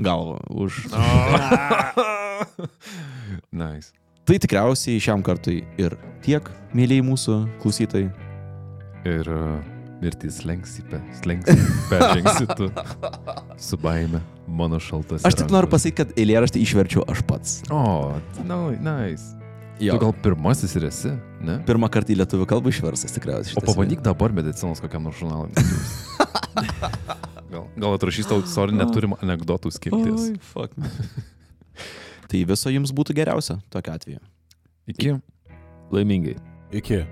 galvą 0.00 0.38
už. 0.48 0.78
nice. 3.52 3.92
Tai 4.24 4.38
tikriausiai 4.40 5.02
šiam 5.02 5.20
kartui 5.20 5.60
ir 5.76 5.98
tiek, 6.24 6.48
mėlyjei 6.72 7.04
mūsų 7.04 7.36
klausytojai. 7.60 8.08
Ir 9.04 9.28
uh, 9.28 9.60
mirtis 10.00 10.40
slenksi, 10.40 10.86
pe, 10.88 11.02
slenksi, 11.20 11.58
peržengsi 11.92 12.48
tu 12.56 12.70
su 13.60 13.76
baime, 13.84 14.24
mano 14.48 14.80
šaltas. 14.80 15.28
Aš 15.28 15.42
tik 15.42 15.52
noriu 15.52 15.68
pasakyti, 15.68 16.00
kad 16.00 16.16
eilėraštį 16.16 16.64
išverčiau 16.64 17.04
aš 17.12 17.20
pats. 17.28 17.58
O, 17.68 17.84
no, 18.48 18.62
nice. 18.72 19.43
Jo. 19.82 19.96
Tu 19.96 20.04
gal 20.04 20.12
pirmasis 20.22 20.76
ir 20.78 20.86
esi, 20.86 21.10
ne? 21.42 21.56
Pirmą 21.66 21.88
kartą 21.90 22.14
į 22.14 22.20
lietuvių 22.20 22.46
kalbą 22.46 22.70
išverstas 22.70 23.14
tikriausiai. 23.16 23.56
O 23.58 23.64
pabandyk 23.66 24.04
dabar 24.04 24.30
medicinos 24.34 24.82
kokiam 24.82 25.02
nors 25.08 25.18
žurnalui. 25.18 25.50
gal, 27.52 27.66
gal 27.74 27.96
atrašys 27.96 28.30
tau 28.30 28.38
sorry, 28.46 28.76
neturim 28.78 29.16
anegdotų 29.18 29.74
skilties. 29.74 30.30
Oi, 30.30 30.38
fuck. 30.52 30.78
tai 32.30 32.44
viso 32.46 32.70
jums 32.70 32.94
būtų 32.94 33.18
geriausia 33.18 33.58
tokiu 33.74 33.96
atveju. 33.96 34.22
Iki. 34.94 35.16
Laimingai. 35.94 36.36
Iki. 36.74 37.02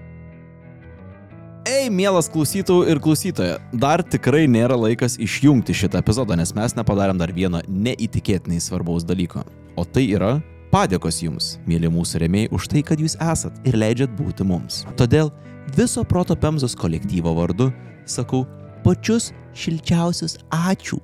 Ei, 1.66 1.90
mielas 1.94 2.26
klausytojų 2.30 2.89
ir 2.90 2.98
klausytoja, 3.02 3.59
dar 3.74 4.02
tikrai 4.02 4.48
nėra 4.51 4.74
laikas 4.78 5.14
išjungti 5.22 5.74
šitą 5.78 6.01
epizodą, 6.02 6.34
nes 6.39 6.51
mes 6.55 6.74
nepadarėm 6.74 7.18
dar 7.18 7.30
vieno 7.34 7.60
neįtikėtinai 7.66 8.59
svarbaus 8.62 9.06
dalyko. 9.06 9.44
O 9.78 9.86
tai 9.86 10.09
yra 10.10 10.36
padėkos 10.72 11.20
jums, 11.22 11.56
mėly 11.68 11.90
mūsų 11.92 12.22
remėjai, 12.24 12.50
už 12.56 12.68
tai, 12.72 12.82
kad 12.86 13.00
jūs 13.00 13.18
esat 13.20 13.60
ir 13.68 13.76
leidžiat 13.76 14.12
būti 14.16 14.46
mums. 14.48 14.82
Todėl 14.96 15.30
viso 15.76 16.04
Proto 16.08 16.36
Pemzos 16.36 16.74
kolektyvo 16.78 17.34
vardu 17.36 17.70
sakau 18.08 18.46
pačius 18.84 19.30
šilčiausius 19.54 20.38
ačiū. 20.50 20.98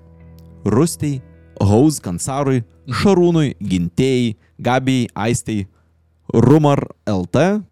Rustiai, 0.69 1.21
Haus 1.61 2.01
Kansarui, 2.03 2.65
Šarūnui, 2.89 3.55
Gintėjai, 3.61 4.37
Gabijai, 4.59 5.09
Aistei, 5.15 5.67
Rumar 6.33 6.83
LT, 7.09 7.63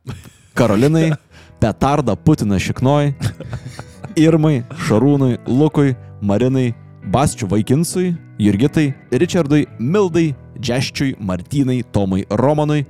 Karolinai, 0.57 1.11
Petarda 1.61 2.17
Putina 2.17 2.61
Šiknoj, 2.61 3.15
Irmai, 4.17 4.63
Šarūnui, 4.87 5.39
Lukui, 5.49 5.95
Marinai, 6.21 6.73
Basčių 7.13 7.49
Vaikinsui, 7.53 8.15
Jurgitai, 8.43 8.91
Richardui, 9.13 9.67
Mildai, 9.79 10.35
Džeščiui, 10.61 11.15
Martynai, 11.21 11.83
Tomui, 11.93 12.25
Romanui, 12.31 12.85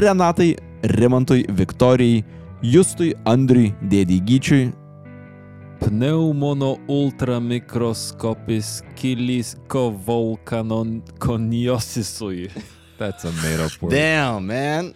Renatai, 0.00 0.56
Rimantui, 0.82 1.44
Viktorijai, 1.48 2.24
Justui, 2.62 3.14
Andriui, 3.24 3.74
Dėdį 3.88 4.20
Gyčiui, 4.28 4.72
Pneumono 5.80 6.76
ultramikroskopis 6.92 8.82
kilis 9.00 9.56
kovolkanoniosisui. 9.72 12.50
That's 12.98 13.24
a 13.24 13.32
made 13.40 13.60
up 13.64 13.72
word. 13.80 13.94
Damn, 13.94 14.46
man. 14.46 14.92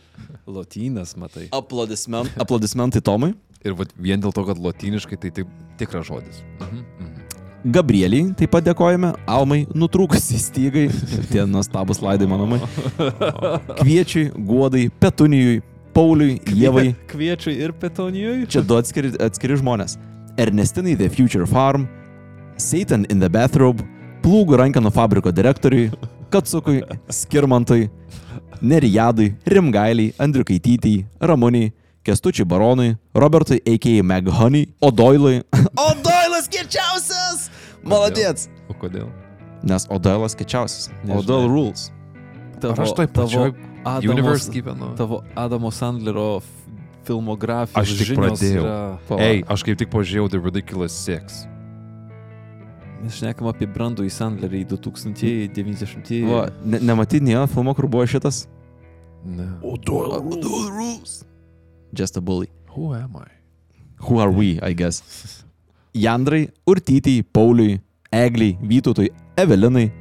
Lotynas, 0.47 1.17
matai. 1.17 1.49
Aplodisment, 1.53 2.29
aplodismentai 2.37 3.01
Tomui. 3.01 3.33
Ir 3.65 3.73
vat 3.79 3.89
vien 3.97 4.21
dėl 4.21 4.33
to, 4.37 4.45
kad 4.45 4.59
lotyniškai 4.61 5.17
tai 5.23 5.31
tik 5.33 5.47
tikras 5.81 6.05
žodis. 6.11 6.43
Mhm. 6.61 6.85
Mhm. 7.01 7.14
Gabrieliai 7.65 8.35
taip 8.37 8.51
pat 8.53 8.65
dėkojame, 8.67 9.15
Almai 9.25 9.63
nutrūkusiai 9.73 10.41
stygai, 10.43 10.89
tie 11.31 11.47
nuostabus 11.49 12.03
laidai 12.05 12.29
manomai. 12.29 12.59
Kviečiui, 13.81 14.27
Guodai, 14.37 14.91
Petunijui, 15.01 15.63
Pauliui, 15.97 16.37
Jėvai. 16.45 16.91
Kviečiui 17.09 17.55
ir 17.65 17.73
petonijui. 17.81 18.45
Čia 18.53 18.61
du 18.67 18.77
atskiri, 18.77 19.15
atskiri 19.23 19.57
žmonės. 19.61 19.97
Ernestinai 20.37 20.97
The 20.99 21.09
Future 21.09 21.47
Farm, 21.49 21.87
Satan 22.61 23.07
in 23.09 23.23
the 23.23 23.31
Bathrobe, 23.33 23.87
Plūgų 24.25 24.57
rankenų 24.61 24.93
fabriko 24.93 25.33
direktoriui, 25.33 25.91
Katsukui, 26.33 26.83
Skirmantui, 27.13 27.89
Nerijadui, 28.65 29.35
Rimgailiai, 29.49 30.15
Andriukaitytijai, 30.21 31.05
Ramoniai, 31.21 31.73
Kestučiui 32.05 32.45
Baronui, 32.45 32.97
Robertui 33.17 33.61
A.K. 33.65 34.03
Meghoney, 34.05 34.67
Odoilui. 34.85 35.41
Odoilas 35.89 36.49
kečiausias! 36.53 37.49
Maladėts! 37.85 38.51
O 38.69 38.77
kodėl? 38.77 39.09
Nes 39.65 39.87
Odoilas 39.89 40.37
kečiausias. 40.37 40.91
Odoil 41.09 41.49
rules. 41.49 41.89
Tavo, 42.61 42.77
Ar 42.77 42.85
aš 42.85 42.93
toj 42.97 43.09
pačioj 43.09 43.55
Adamo- 43.85 44.13
Universe 44.13 44.53
gyvenu. 44.53 44.93
Tavo 45.01 45.23
Adamo 45.37 45.73
Sandlerio 45.73 46.39
f- 46.45 46.53
filmografijos 47.09 47.81
Aš 47.83 47.97
tik 47.99 48.07
žinios 48.13 48.21
pradėjau. 48.21 48.63
Yra... 48.69 49.19
Ei, 49.25 49.41
aš 49.49 49.65
kaip 49.65 49.81
tik 49.81 49.91
pažiūrėjau 49.93 50.29
The 50.37 50.41
Ridiculous 50.45 50.93
Six. 50.97 51.43
Mes 53.05 53.17
šnekam 53.21 53.49
apie 53.51 53.65
brandų 53.69 54.07
į 54.09 54.13
Sandlerį 54.13 54.63
2090-ieji. 54.77 56.25
Va, 56.29 56.47
ne, 56.65 56.81
nematai 56.81 57.21
nie 57.25 57.37
filmo, 57.53 57.73
kur 57.77 57.89
buvo 57.89 58.05
šitas? 58.09 58.45
Ne. 59.25 59.49
Odoil 59.65 60.21
rules. 60.73 61.23
Just 61.95 62.17
a 62.17 62.21
bully. 62.21 62.49
Who 62.75 62.93
am 62.93 63.17
I? 63.17 63.31
Who 64.07 64.19
are 64.19 64.31
we, 64.31 64.59
I 64.61 64.73
guess? 64.73 65.45
Jandrai, 65.95 66.51
Urtytijai, 66.67 67.23
Pauliui, 67.33 67.81
Egliai, 68.11 68.59
Vytautui, 68.61 69.11
Evelinai. 69.37 69.93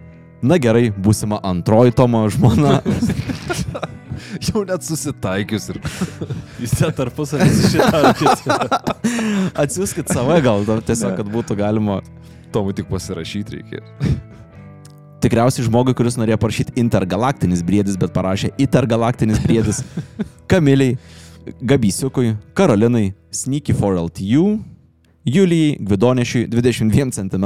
Na 0.42 0.58
gerai, 0.58 0.90
būsima 0.90 1.38
antroji 1.46 1.94
Tomo 1.96 2.26
žmona. 2.34 2.82
Jau 4.48 4.64
net 4.66 4.82
susitaikius 4.84 5.70
ir... 5.72 5.80
Jūs 6.64 6.74
ten 6.80 6.92
tarpusavį 6.98 7.48
susitarkite. 7.62 8.58
Atsiųskit 9.54 10.10
save 10.10 10.42
gal, 10.44 10.66
tiesiog, 10.66 11.16
kad 11.22 11.30
būtų 11.30 11.58
galima. 11.62 12.02
Tomui 12.54 12.74
tik 12.78 12.90
pasirašyti 12.90 13.60
reikia. 13.60 13.86
Tikriausiai 15.24 15.66
žmogui, 15.70 15.94
kuris 15.98 16.18
norėjo 16.20 16.38
parašyti 16.42 16.76
intergalaktinis 16.82 17.64
briedis, 17.66 17.96
bet 18.02 18.12
parašė 18.14 18.52
intergalaktinis 18.62 19.40
briedis. 19.46 19.80
Kamiliai, 20.52 20.98
Gabysiukui, 21.62 22.36
Karolinai, 22.54 23.14
Sneaky 23.32 23.74
for 23.74 23.98
LTU, 23.98 24.60
Julijai, 25.26 25.78
Gvidonešiui 25.80 26.48
22 26.48 27.12
cm. 27.12 27.46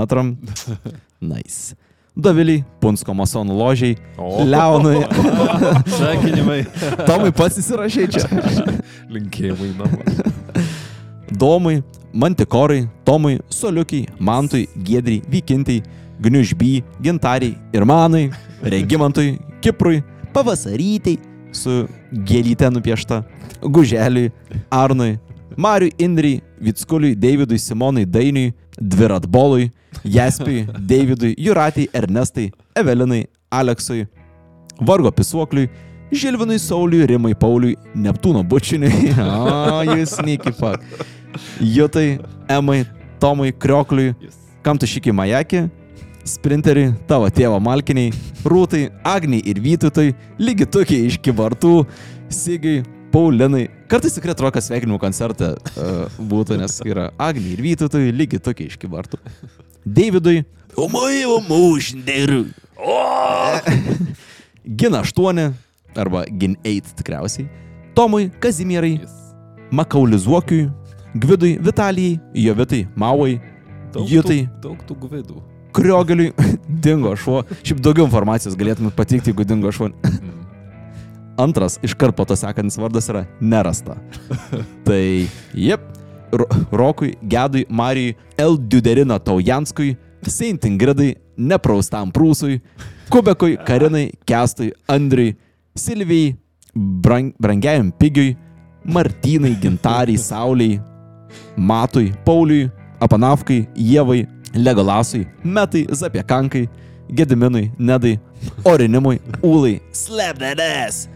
Nice. 1.22 1.76
Doviliai, 2.18 2.64
Punsko 2.82 3.14
masonų 3.14 3.54
ložiai, 3.58 3.96
O. 4.18 4.42
Leonui, 4.46 5.04
Sveikinimai. 5.98 6.64
Tomai 7.10 7.30
pats 7.34 7.60
įsirašai 7.62 8.08
čia. 8.10 8.24
Linkėjimai 9.14 9.70
namo. 9.78 10.02
Domui, 11.30 11.84
Mantikorai, 12.18 12.88
Tomui, 13.06 13.38
Soliukiai, 13.54 14.08
Mantui, 14.18 14.66
Giedriai, 14.82 15.22
Vykintai, 15.30 15.84
Gniužby, 16.22 16.82
Gintariai 17.06 17.54
ir 17.74 17.86
Manai, 17.86 18.32
Regimantui, 18.66 19.36
Kiprui, 19.62 20.02
Pavasarytai 20.34 21.20
su 21.54 21.84
gėlyte 22.12 22.70
nupiešta, 22.72 23.24
Guželiui, 23.62 24.32
Arnui, 24.72 25.18
Mariui, 25.58 25.94
Indriai, 25.98 26.42
Vitskuliui, 26.62 27.16
Davidui, 27.16 27.60
Simonai, 27.60 28.06
Dainiui, 28.06 28.54
Dviratbolui, 28.78 29.72
Jaspiui, 30.04 30.68
Davidui, 30.80 31.34
Juratai, 31.38 31.88
Ernestai, 31.94 32.52
Evelinai, 32.76 33.26
Aleksui, 33.50 34.08
Vargo 34.82 35.12
Pisuokliui, 35.12 35.70
Žilvinui, 36.12 36.60
Sauliui, 36.60 37.06
Rimai, 37.06 37.34
Pauliui, 37.36 37.76
Neptūno 37.96 38.44
bučiniui. 38.48 39.14
O, 39.28 39.82
jūs 39.90 40.16
sneaky 40.20 40.54
fuck. 40.56 40.84
Jutai, 41.60 42.20
Emai, 42.50 42.86
Tomui, 43.20 43.52
Kriokliui, 43.52 44.14
kam 44.64 44.78
tu 44.80 44.88
šikiai 44.88 45.16
majakį, 45.16 45.66
Sprinteriui, 46.28 46.92
tavo 47.08 47.30
tėvo 47.32 47.58
malkiniai, 47.64 48.12
Rūtai, 48.48 48.88
Agniai 49.08 49.40
ir 49.48 49.62
Vytutui, 49.64 50.12
lygi 50.42 50.68
tokie 50.68 51.00
iš 51.08 51.18
kivartų, 51.24 51.86
Sigiui, 52.34 52.82
Paulinai. 53.14 53.68
Kartais 53.88 54.18
tikrai 54.18 54.36
atrodo, 54.36 54.52
kad 54.58 54.66
sveikinimų 54.66 55.00
koncerte 55.00 55.54
uh, 55.56 56.20
būtų, 56.20 56.60
nes 56.60 56.78
yra 56.84 57.10
Agniai 57.16 57.56
ir 57.56 57.64
Vytutui, 57.64 58.12
lygi 58.12 58.42
tokie 58.44 58.68
iš 58.68 58.76
kivartų. 58.82 59.22
Davidui, 59.88 60.42
o 60.76 60.90
maivo 60.92 61.40
mūšindeiriu. 61.48 62.44
Gin 64.68 65.00
8 65.00 65.46
arba 65.96 66.26
Gin 66.28 66.60
8 66.68 66.96
tikriausiai. 67.00 67.48
Tomui, 67.96 68.28
Kazimierai, 68.44 68.98
Makaulizuokiui, 69.72 70.68
Gvidui, 71.16 71.56
Vitalijai, 71.64 72.20
Jovitai, 72.36 72.84
Mauai, 73.00 73.38
Jutai, 73.96 74.44
Daug 74.62 74.84
tų 74.86 75.00
gvidų. 75.08 75.40
Kriogeliui, 75.76 76.32
dingo 76.86 77.16
šuo. 77.20 77.44
Šiaip 77.64 77.82
daugiau 77.84 78.08
informacijos 78.08 78.56
galėtumėt 78.60 78.96
pateikti, 78.98 79.32
jeigu 79.34 79.46
dingo 79.48 79.72
šuo. 79.74 79.92
Antras, 81.38 81.78
iškart 81.86 82.16
po 82.18 82.26
to 82.26 82.34
sekantis 82.40 82.80
vardas 82.82 83.10
yra 83.12 83.26
nerasta. 83.42 83.98
tai, 84.88 85.28
jep, 85.54 85.84
Ro- 86.34 86.50
Rokui, 86.74 87.14
Gedui, 87.22 87.68
Marijui, 87.70 88.16
L. 88.42 88.58
Duderina 88.58 89.20
Taujanskui, 89.22 89.94
Saint 90.28 90.66
Ingridai, 90.66 91.14
Nepraustam 91.38 92.10
Prūsui, 92.12 92.58
Kubekui, 93.14 93.56
Karinai, 93.68 94.10
Kestui, 94.28 94.74
Andriui, 94.90 95.36
Silvijai, 95.78 96.34
brang, 96.76 97.32
Brangiajam 97.40 97.94
Pigiui, 97.94 98.34
Martynai, 98.84 99.54
Gintariai, 99.62 100.18
Sauliai, 100.18 100.82
Matui, 101.56 102.12
Pauliui, 102.26 102.72
Apanavkai, 103.00 103.68
Jėvai, 103.78 104.24
Legolasui, 104.54 105.28
Metai, 105.44 105.88
Zapiekankai, 105.92 106.68
Gediminui, 107.10 107.72
Nedai, 107.80 108.20
Orinimui, 108.64 109.20
Ūlai, 109.42 109.80
Slapdadas, 109.92 111.08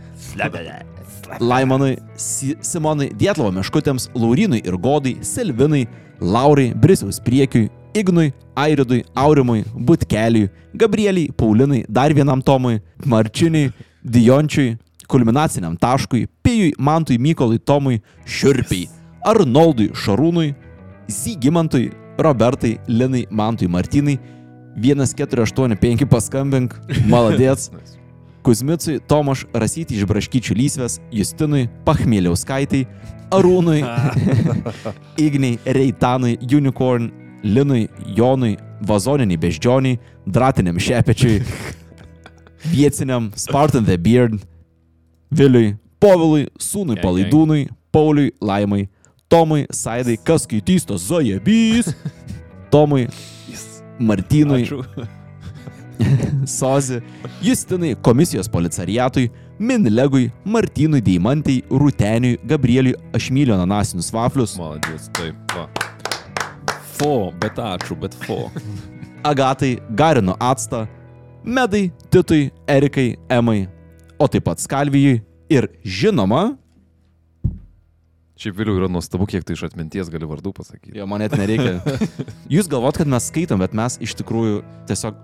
Laimonui, 1.39 1.97
Si 2.15 2.55
Simonui, 2.61 3.11
Dietlovo 3.15 3.51
Meškutėms, 3.55 4.09
Laurinui 4.15 4.61
ir 4.65 4.77
Godai, 4.77 5.17
Selvinai, 5.21 5.87
Laurai, 6.19 6.73
Brisiaus 6.75 7.19
Priekiui, 7.23 7.69
Ignui, 7.93 8.33
Airidui, 8.55 9.03
Aurimui, 9.15 9.63
Butkeliui, 9.73 10.49
Gabrieliai, 10.73 11.31
Paulinai, 11.35 11.85
dar 11.89 12.13
vienam 12.13 12.41
Tomui, 12.41 12.81
Marčiniui, 13.05 13.71
Diončiui, 14.03 14.77
kulminaciniam 15.07 15.75
taškui, 15.77 16.27
Pijui, 16.43 16.73
Mantui, 16.79 17.17
Mykolui, 17.17 17.59
Tomui, 17.59 18.01
Šiurpiai, 18.25 18.87
Arnoldui, 19.27 19.91
Šarūnui, 19.95 20.53
Zygimantui, 21.11 21.91
Robertai, 22.25 22.79
Linai, 22.87 23.25
Mantui, 23.29 23.67
Martinai, 23.67 24.19
1485 24.79 26.07
paskambink, 26.09 26.77
maladėts. 27.11 27.71
Kuzmicui, 28.41 28.97
Tomaš, 29.05 29.43
Rasyti 29.53 29.99
iš 29.99 30.07
Braškyčių 30.09 30.55
lysvės, 30.57 30.97
Justinui, 31.13 31.67
Pachmėliauskaitai, 31.85 32.87
Arūnui, 33.31 33.83
Igniai, 35.25 35.59
Reitanui, 35.77 36.39
Unicorn, 36.41 37.11
Linui, 37.43 37.85
Jonui, 38.17 38.55
Vazoniniai 38.81 39.37
Beždžioniai, 39.37 39.99
Dratiniam 40.25 40.79
Šepečiui, 40.81 41.43
Vietiniam, 42.73 43.29
Spartan 43.37 43.85
the 43.85 43.97
Beard, 43.97 44.41
Viliui, 45.29 45.75
Povilui, 46.01 46.49
Sūnui 46.57 46.97
Palaidūnui, 47.01 47.67
Pauliui, 47.93 48.33
Laimai, 48.41 48.87
Tomui, 49.31 49.63
Saidai, 49.71 50.17
kas 50.19 50.43
skaitys 50.43 50.83
tas 50.83 51.07
Zajebys, 51.07 51.93
Tomui, 52.71 53.07
Martynui. 53.99 54.65
Sozi, 56.57 56.99
Justinai, 57.41 57.95
komisijos 58.03 58.49
policariatui, 58.49 59.29
Minlegui, 59.59 60.31
Martynui 60.43 60.99
Deimantai, 61.05 61.61
Rūteniui, 61.69 62.39
Gabrieliui, 62.49 62.97
aš 63.15 63.29
myliu 63.31 63.55
ananasinius 63.55 64.09
vaflius, 64.11 64.57
Maladės, 64.59 65.07
taip. 65.15 65.37
Va. 65.55 65.67
Fo, 66.97 67.29
bet 67.39 67.61
ačiū, 67.61 67.95
bet 68.01 68.17
fo. 68.25 68.49
Agatai, 69.31 69.75
Garino 69.95 70.35
Atsta, 70.41 70.87
Medai, 71.45 71.91
Titui, 72.11 72.49
Erikai, 72.67 73.13
Emai, 73.31 73.69
o 74.19 74.27
taip 74.27 74.49
pat 74.49 74.59
Skalvijui 74.59 75.21
ir 75.53 75.69
žinoma, 75.85 76.49
Šiaip 78.41 78.55
vėliau 78.57 78.79
yra 78.79 78.87
nuostabu, 78.89 79.27
kiek 79.29 79.43
tai 79.45 79.53
iš 79.53 79.67
atminties 79.67 80.07
gali 80.09 80.25
vardų 80.25 80.49
pasakyti. 80.57 80.95
jo 80.97 81.05
man 81.05 81.21
net 81.21 81.35
nereikia. 81.37 81.77
Jūs 82.55 82.65
galvot, 82.71 82.97
kad 82.97 83.05
mes 83.11 83.27
skaitom, 83.29 83.61
bet 83.61 83.75
mes 83.77 83.99
iš 84.01 84.15
tikrųjų 84.17 84.63
tiesiog 84.89 85.19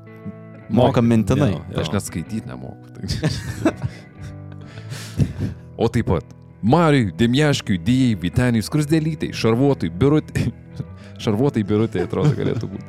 mokam 0.77 1.07
mintinai. 1.10 1.56
Jo, 1.56 1.61
Aš 1.81 1.89
net 1.95 2.06
skaityti 2.06 2.45
nemoku. 2.45 2.85
Tai. 2.94 3.73
o 5.81 5.89
taip 5.89 6.11
pat 6.11 6.30
Mariui, 6.61 7.10
Demjaškiui, 7.18 7.80
Dijai, 7.81 8.14
Viteniui, 8.22 8.61
Skrusdėlytai, 8.65 9.31
Šarvuotui, 9.34 9.89
Birutai. 9.89 10.52
Šarvuotai, 11.23 11.65
Birutai 11.65 12.06
atrodo 12.06 12.35
galėtų 12.38 12.69
būti. 12.69 12.85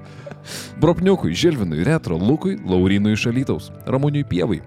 Bropniukui, 0.80 1.32
Žilvinui, 1.36 1.80
Retro, 1.88 2.16
Lukui, 2.20 2.58
Laurinui 2.68 3.16
iš 3.16 3.24
Alytaus, 3.32 3.72
Ramūniui 3.88 4.28
Pievai, 4.28 4.60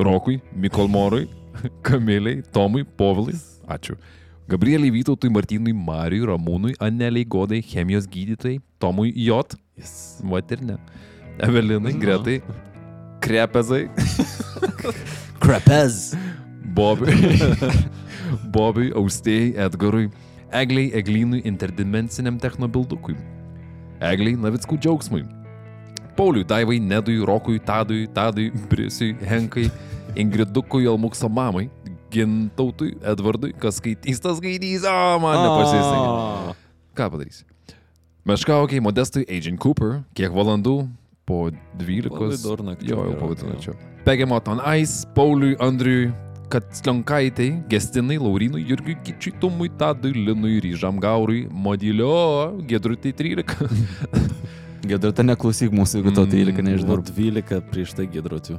Rokui, 0.00 0.40
Mikolmorui, 0.56 1.28
Kamiliai, 1.84 2.40
Tomui, 2.52 2.84
Povilai. 2.84 3.36
Ačiū. 3.68 3.96
Gabrieliai 4.48 4.90
Vytautui, 4.90 5.28
Martynui, 5.28 5.74
Marijui, 5.74 6.24
Ramūnui, 6.24 6.72
Aneliai, 6.80 7.26
Godai, 7.28 7.58
chemijos 7.60 8.06
gydytojai, 8.08 8.62
Tomui 8.80 9.10
J. 9.12 9.58
Jis, 9.76 10.22
vat 10.24 10.54
ir 10.56 10.62
ne. 10.64 10.76
Evelinai, 11.44 11.92
Gretai, 11.92 12.38
Krepezai, 13.20 13.90
Krapez. 15.42 16.14
Bobiui, 16.78 17.12
Bobiui, 18.54 18.88
Austėjai, 18.96 19.50
Edgarui, 19.66 20.08
Egliai, 20.48 20.94
Eglynui, 20.96 21.42
interdimensiniam 21.44 22.38
technobildukui, 22.40 23.18
Egliai, 24.00 24.38
Navickų 24.40 24.78
džiaugsmui, 24.80 25.26
Pauliui, 26.16 26.46
Daivai, 26.48 26.80
Nedui, 26.80 27.18
Rokui, 27.20 27.60
Tadui, 27.60 28.06
Tadui, 28.16 28.48
Brisiui, 28.72 29.12
Henkai, 29.28 29.68
Ingridukui, 30.16 30.88
Almukso 30.88 31.28
mamai, 31.28 31.66
Gintautui, 32.12 32.94
Edvardui, 33.04 33.52
kas 33.60 33.80
skaitys, 33.82 34.20
tas 34.24 34.38
skaitys, 34.40 34.86
o 34.88 35.18
man 35.22 35.42
nepasisekė. 35.44 36.54
Ką 36.98 37.10
padarysi? 37.12 37.44
Meškaukiai, 38.28 38.80
Modestui, 38.84 39.26
Agent 39.28 39.60
Cooper, 39.62 40.02
kiek 40.16 40.32
valandų? 40.34 40.78
Po 41.28 41.50
12. 41.76 42.08
Vidurnakčio, 42.32 42.88
Jo, 42.88 43.04
jau 43.10 43.18
po 43.20 43.28
vidurnakčio. 43.32 43.74
Pegiamot 44.06 44.48
on 44.48 44.62
Ice, 44.80 45.04
Pauliui, 45.16 45.56
Andriui, 45.60 46.08
Katslionkaitai, 46.48 47.50
Gestinai, 47.68 48.16
Laurinui, 48.16 48.62
Jurgiui, 48.64 48.96
Kičiui, 49.04 49.34
Tumui, 49.40 49.68
Tadui, 49.68 50.14
Linui, 50.16 50.56
Ryžam 50.64 50.96
Gaurui, 51.00 51.44
Modilio, 51.52 52.56
Gedrutį 52.68 53.12
13. 53.12 53.68
Gedrata 54.88 55.24
neklausyk 55.26 55.74
mūsų, 55.76 56.00
jeigu 56.00 56.16
tau 56.16 56.24
13 56.24 56.64
nežinau. 56.64 56.96
Dar 56.96 57.12
12 57.12 57.60
prieš 57.68 57.92
tai 57.98 58.08
gidrotiu. 58.08 58.56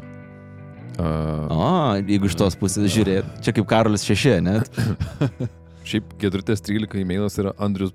Uh, 1.00 1.48
O, 1.48 1.68
jeigu 2.04 2.28
iš 2.28 2.36
tos 2.36 2.58
pusės 2.60 2.92
žiūrėt. 2.92 3.28
Čia 3.46 3.54
kaip 3.56 3.68
Karolis 3.70 4.04
6, 4.04 4.42
net. 4.44 4.68
šiaip 5.90 6.12
Gedrutės 6.20 6.62
13 6.66 7.00
e-mailas 7.02 7.40
yra 7.40 7.54
Andrius. 7.62 7.94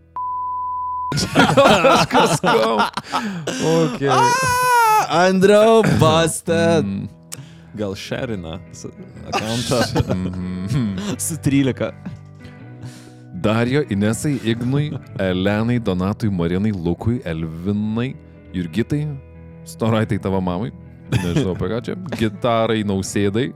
Kažkas 1.20 2.40
kom. 2.42 2.80
Okay. 3.74 4.08
Andriau, 5.14 5.84
busted. 6.00 6.88
Mm. 6.88 7.04
Gal 7.76 7.94
Šerina 7.98 8.56
akantą. 9.28 9.82
Mhm. 10.14 11.18
Su 11.18 11.36
13. 11.44 11.92
Darijo, 13.44 13.82
Inesai, 13.92 14.38
Ignui, 14.44 14.94
Elenai, 15.20 15.76
Donatui, 15.78 16.30
Marinai, 16.32 16.72
Lukui, 16.72 17.20
Elvinai, 17.28 18.14
Jurgitai, 18.54 19.04
Storaitai 19.68 20.16
tavo 20.22 20.40
mamai, 20.40 20.70
nežinau 21.12 21.54
apie 21.54 21.68
ką 21.72 21.80
čia, 21.86 21.96
gitarai, 22.18 22.80
nausėdai, 22.86 23.46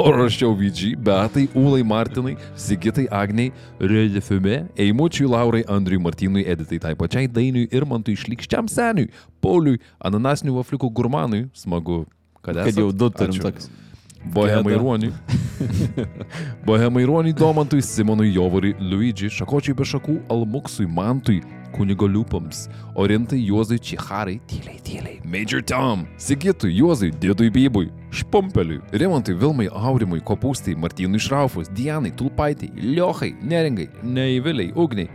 o 0.00 0.06
rašiau 0.14 0.54
VG, 0.58 0.94
Beatai, 0.96 1.46
Ulai, 1.58 1.82
Martinai, 1.86 2.36
Sigitai, 2.58 3.06
Agniai, 3.12 3.52
Redefime, 3.80 4.62
Eimučiui, 4.80 5.28
Laurai, 5.30 5.62
Andriui, 5.68 6.00
Martynui, 6.02 6.46
Editai, 6.48 6.80
tai 6.82 6.94
pačiai 6.98 7.28
Dainiui 7.30 7.68
ir 7.70 7.86
Mantui 7.88 8.16
išlikščiam 8.18 8.70
seniui, 8.70 9.10
Pauliui, 9.44 9.80
Ananasinių 10.00 10.56
vaflikų 10.60 10.90
gurmanui, 10.96 11.46
smagu, 11.56 12.04
kad, 12.40 12.54
Kad 12.56 12.66
esat. 12.66 12.82
jau 12.82 12.90
du 12.92 13.10
turim 13.14 13.36
Ačiū. 13.36 13.70
Bohemai. 14.24 14.74
Ruoniui. 14.74 15.12
Bohemai 16.66 17.04
Ruoniui, 17.04 17.32
Domantui, 17.32 17.82
Simonui, 17.82 18.32
Jovariui, 18.34 18.76
Luigi, 18.80 19.30
Šakočiai 19.32 19.76
be 19.76 19.86
šakų, 19.88 20.18
Almuksui, 20.30 20.86
Mantui, 20.86 21.40
kunigo 21.72 22.08
liupams, 22.08 22.66
Orintai, 22.94 23.40
Juozui, 23.46 23.78
Čiharai, 23.78 24.40
tyliai, 24.46 24.80
tyliai, 24.84 25.20
Major 25.24 25.62
Tom, 25.62 26.06
Sigitui, 26.20 26.74
Juozui, 26.76 27.12
Dėdui 27.12 27.50
Bybui, 27.54 27.90
Špompeliui, 28.12 28.82
Rimantui, 28.92 29.36
Vilmai, 29.40 29.68
Aurimui, 29.72 30.20
Kopūstai, 30.20 30.76
Martynui 30.76 31.20
Šraufus, 31.22 31.70
Dianai, 31.72 32.12
Tulpaitai, 32.16 32.72
Liochai, 32.76 33.32
Neringai, 33.40 33.88
Neįviliai, 34.04 34.74
Ugniai, 34.76 35.08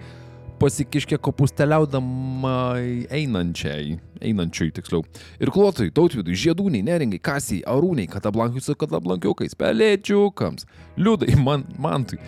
pasikiškė 0.62 1.18
kopusteliaudamai 1.24 3.06
einančiai, 3.14 3.98
einančiui 4.24 4.72
tiksliau. 4.76 5.04
Ir 5.42 5.52
klotui, 5.54 5.92
tautvidui, 5.96 6.38
žiedūniai, 6.40 6.86
neringai, 6.88 7.20
kasiai, 7.24 7.62
arūniai, 7.70 8.10
katablankiui 8.12 8.64
su 8.64 8.76
katablankiukais, 8.80 9.58
pelėčiukams, 9.60 10.68
liūdai, 11.00 11.36
man, 11.42 11.68
mantui, 11.82 12.20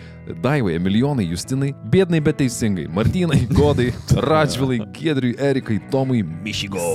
daivai, 0.44 0.76
milijonai, 0.82 1.28
justinai, 1.32 1.72
bėdnai, 1.92 2.22
bet 2.24 2.40
teisingai, 2.42 2.88
martynai, 2.92 3.44
godai, 3.54 3.90
radžvilai, 4.30 4.82
giedriui, 4.96 5.36
erikai, 5.50 5.80
tomui, 5.92 6.24
mišigo. 6.44 6.88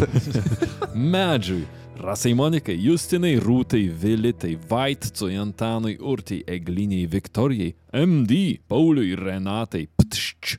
Medžiui. 1.13 1.67
Rasai 2.01 2.33
Monikai, 2.35 2.75
Justinai, 2.81 3.37
Rūtai, 3.39 3.85
Vilitai, 3.87 4.55
Vaitcui, 4.57 5.37
Antanui, 5.39 5.95
Urtai, 6.01 6.41
Egliniai, 6.43 7.05
Viktorijai, 7.05 7.71
MD, 7.93 8.59
Pauliui, 8.67 9.13
Renatai, 9.15 9.85
Ptšč. 9.93 10.57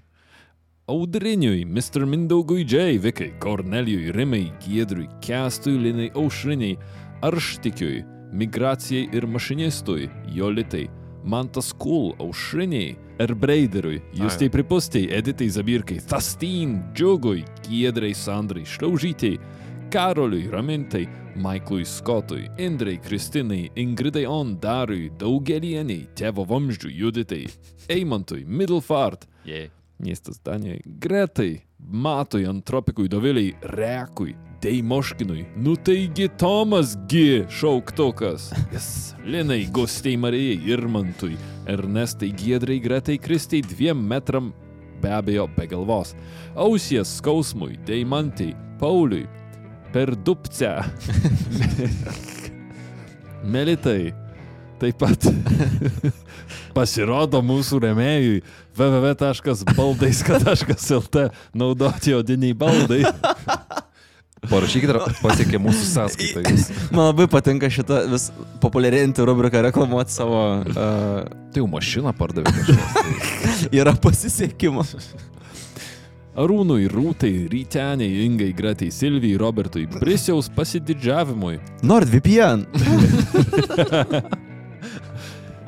Audriniui, 0.89 1.65
Mr. 1.65 2.07
Mindaugui 2.07 2.65
J, 2.65 2.99
Vikai, 2.99 3.33
Kornelijui, 3.41 4.13
Rimai, 4.13 4.53
Giedriui, 4.61 5.09
Kestui, 5.21 5.79
Linai, 5.79 6.13
Aušriniai, 6.15 6.79
Arštikiui, 7.27 8.05
Migracijai 8.33 9.09
ir 9.13 9.27
mašinistui, 9.27 10.07
Jolitai, 10.31 10.87
Mantas 11.25 11.73
Kul, 11.73 12.15
Aušriniai, 12.23 12.95
Erbreideriui, 13.19 13.99
Justai 14.15 14.47
Pripustai, 14.49 15.09
Editai 15.11 15.49
Zabirkai, 15.51 15.99
Tastin, 16.07 16.79
Džiugui, 16.95 17.43
Giedrai, 17.67 18.15
Sandrai, 18.15 18.63
Šliaužytai, 18.63 19.41
Karoliui, 19.91 20.47
Ramintai, 20.55 21.09
Maiklui 21.35 21.83
Skotui, 21.83 22.47
Indrai, 22.59 23.01
Kristinai, 23.03 23.73
Ingridai 23.75 24.23
On, 24.31 24.55
Dariui, 24.55 25.11
Daugelieniai, 25.19 26.07
Tėvo 26.15 26.47
Vamzdžiui, 26.47 26.95
Juditai, 26.95 27.49
Eimantui, 27.97 28.45
Middlefart, 28.47 29.27
Jei. 29.99 30.07
miestas 30.07 30.41
Danijai, 30.45 30.81
Gretai, 30.85 31.63
Matui, 31.79 32.47
Antropikui, 32.47 33.09
Doviliai, 33.09 33.55
Rekui, 33.63 34.37
Deimoškinui, 34.63 35.47
nu 35.57 35.77
taigi 35.77 36.29
Tomas 36.39 36.97
G. 37.09 37.45
šauktukas, 37.49 38.53
yes. 38.73 39.15
Linai, 39.25 39.69
Gustei 39.73 40.17
Marijai, 40.17 40.61
Irmantui, 40.67 41.37
Ernestai, 41.67 42.35
Giedrai, 42.37 42.81
Gretai, 42.81 43.19
Kristai 43.19 43.63
dviem 43.63 44.09
metram, 44.09 44.53
be 45.03 45.09
abejo, 45.09 45.49
be 45.57 45.67
galvos, 45.67 46.15
Ausies 46.55 47.17
skausmui, 47.17 47.79
Deimantai, 47.87 48.55
Pauliui, 48.79 49.27
per 49.93 50.17
dupcę. 50.17 50.77
Melitai. 53.53 54.13
Taip 54.77 54.99
pat 55.01 55.25
pasirodo 56.77 57.41
mūsų 57.41 57.79
remėjui 57.87 58.43
www.baldaiska.lt 58.77 61.17
naudoti 61.57 62.15
odiniai 62.17 62.55
baldai. 62.57 63.03
Parašykite, 64.47 64.93
ar 64.95 65.01
pasiekė 65.23 65.59
mūsų 65.59 65.85
sąskaitą. 65.91 66.41
jūs. 66.47 66.69
Man 66.95 67.05
labai 67.09 67.27
patinka 67.31 67.67
šitą 67.73 67.97
vis 68.13 68.25
populiarėjantį 68.63 69.25
rubriką 69.27 69.63
reklamuoti 69.67 70.13
savo. 70.15 70.41
Uh, 70.71 70.77
Tai 71.51 71.59
jau 71.63 71.69
mašiną 71.73 72.13
pardavė 72.15 72.51
yra 73.81 73.95
pasisekimas. 73.97 74.91
Arūnui, 76.37 76.85
Rūtai, 76.93 77.49
Ryteniai, 77.49 78.27
Ingai, 78.27 78.51
Gretai, 78.53 78.91
Silvijai, 78.93 79.39
Robertui, 79.41 79.87
Brisiaus 79.89 80.51
pasididžiavimui, 80.53 81.57
NordVPN. 81.89 82.67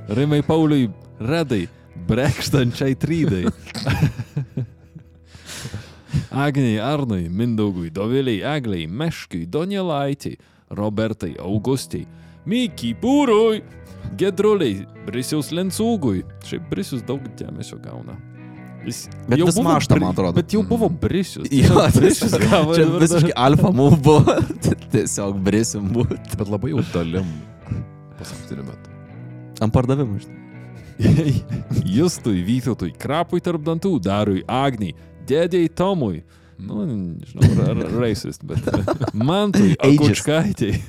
Rimai 0.19 0.43
Pauliui, 0.45 0.91
Redai, 1.25 1.65
Brekštančiai 2.09 2.95
Trydai. 2.99 3.45
Agniai, 6.33 6.79
Arnui, 6.81 7.29
Mindaugui, 7.29 7.91
Doviliai, 7.93 8.41
Egliai, 8.57 8.87
Meškai, 8.89 9.45
Donielaitį, 9.51 10.35
Robertai, 10.79 11.35
Augustai, 11.43 12.05
Mikiai, 12.49 12.95
Pūrui, 13.01 13.61
Gedruliai, 14.19 14.87
Brisiaus 15.07 15.51
Lencūgui. 15.53 16.23
Šiaip 16.49 16.69
Brisius 16.71 17.05
daug 17.07 17.25
dėmesio 17.39 17.77
gauna. 17.83 18.17
Jis 18.87 19.03
Bet 19.29 19.41
jau 19.43 19.49
vis 19.51 19.59
Bri- 19.59 20.01
man 20.01 20.13
atrodo. 20.15 20.33
Bet 20.39 20.55
jau 20.55 20.63
buvo 20.65 20.89
Brisius. 20.89 21.49
Jo, 21.53 21.83
Brisius 21.97 22.33
gavo 22.41 22.77
Čia 22.79 22.87
visiškai 23.03 23.35
alfa 23.37 23.73
move 23.75 23.99
buvo. 24.05 24.39
Tiesiog 24.95 25.41
brisim 25.45 25.91
būt. 25.93 26.15
Bet 26.39 26.49
labai 26.49 26.71
jau 26.73 26.85
dalim 26.95 27.27
paskutiniu 28.21 28.65
metu. 28.65 28.95
Ant 29.61 29.75
pardavimų, 29.75 30.23
žinai. 30.23 30.45
Justui, 31.85 32.43
Vytautui, 32.47 32.93
Krapui 32.99 33.43
tarp 33.45 33.63
dantų, 33.67 33.99
Darui, 34.03 34.43
Agniai, 34.49 34.97
Dėdėjai 35.29 35.71
Tomui, 35.79 36.23
nu, 36.59 36.85
nežinau, 36.89 37.53
ar, 37.69 37.83
ar 37.85 37.97
racist, 38.03 38.45
bet 38.49 38.67
Mantui. 39.29 39.77
Akučkaitei, 39.79 40.81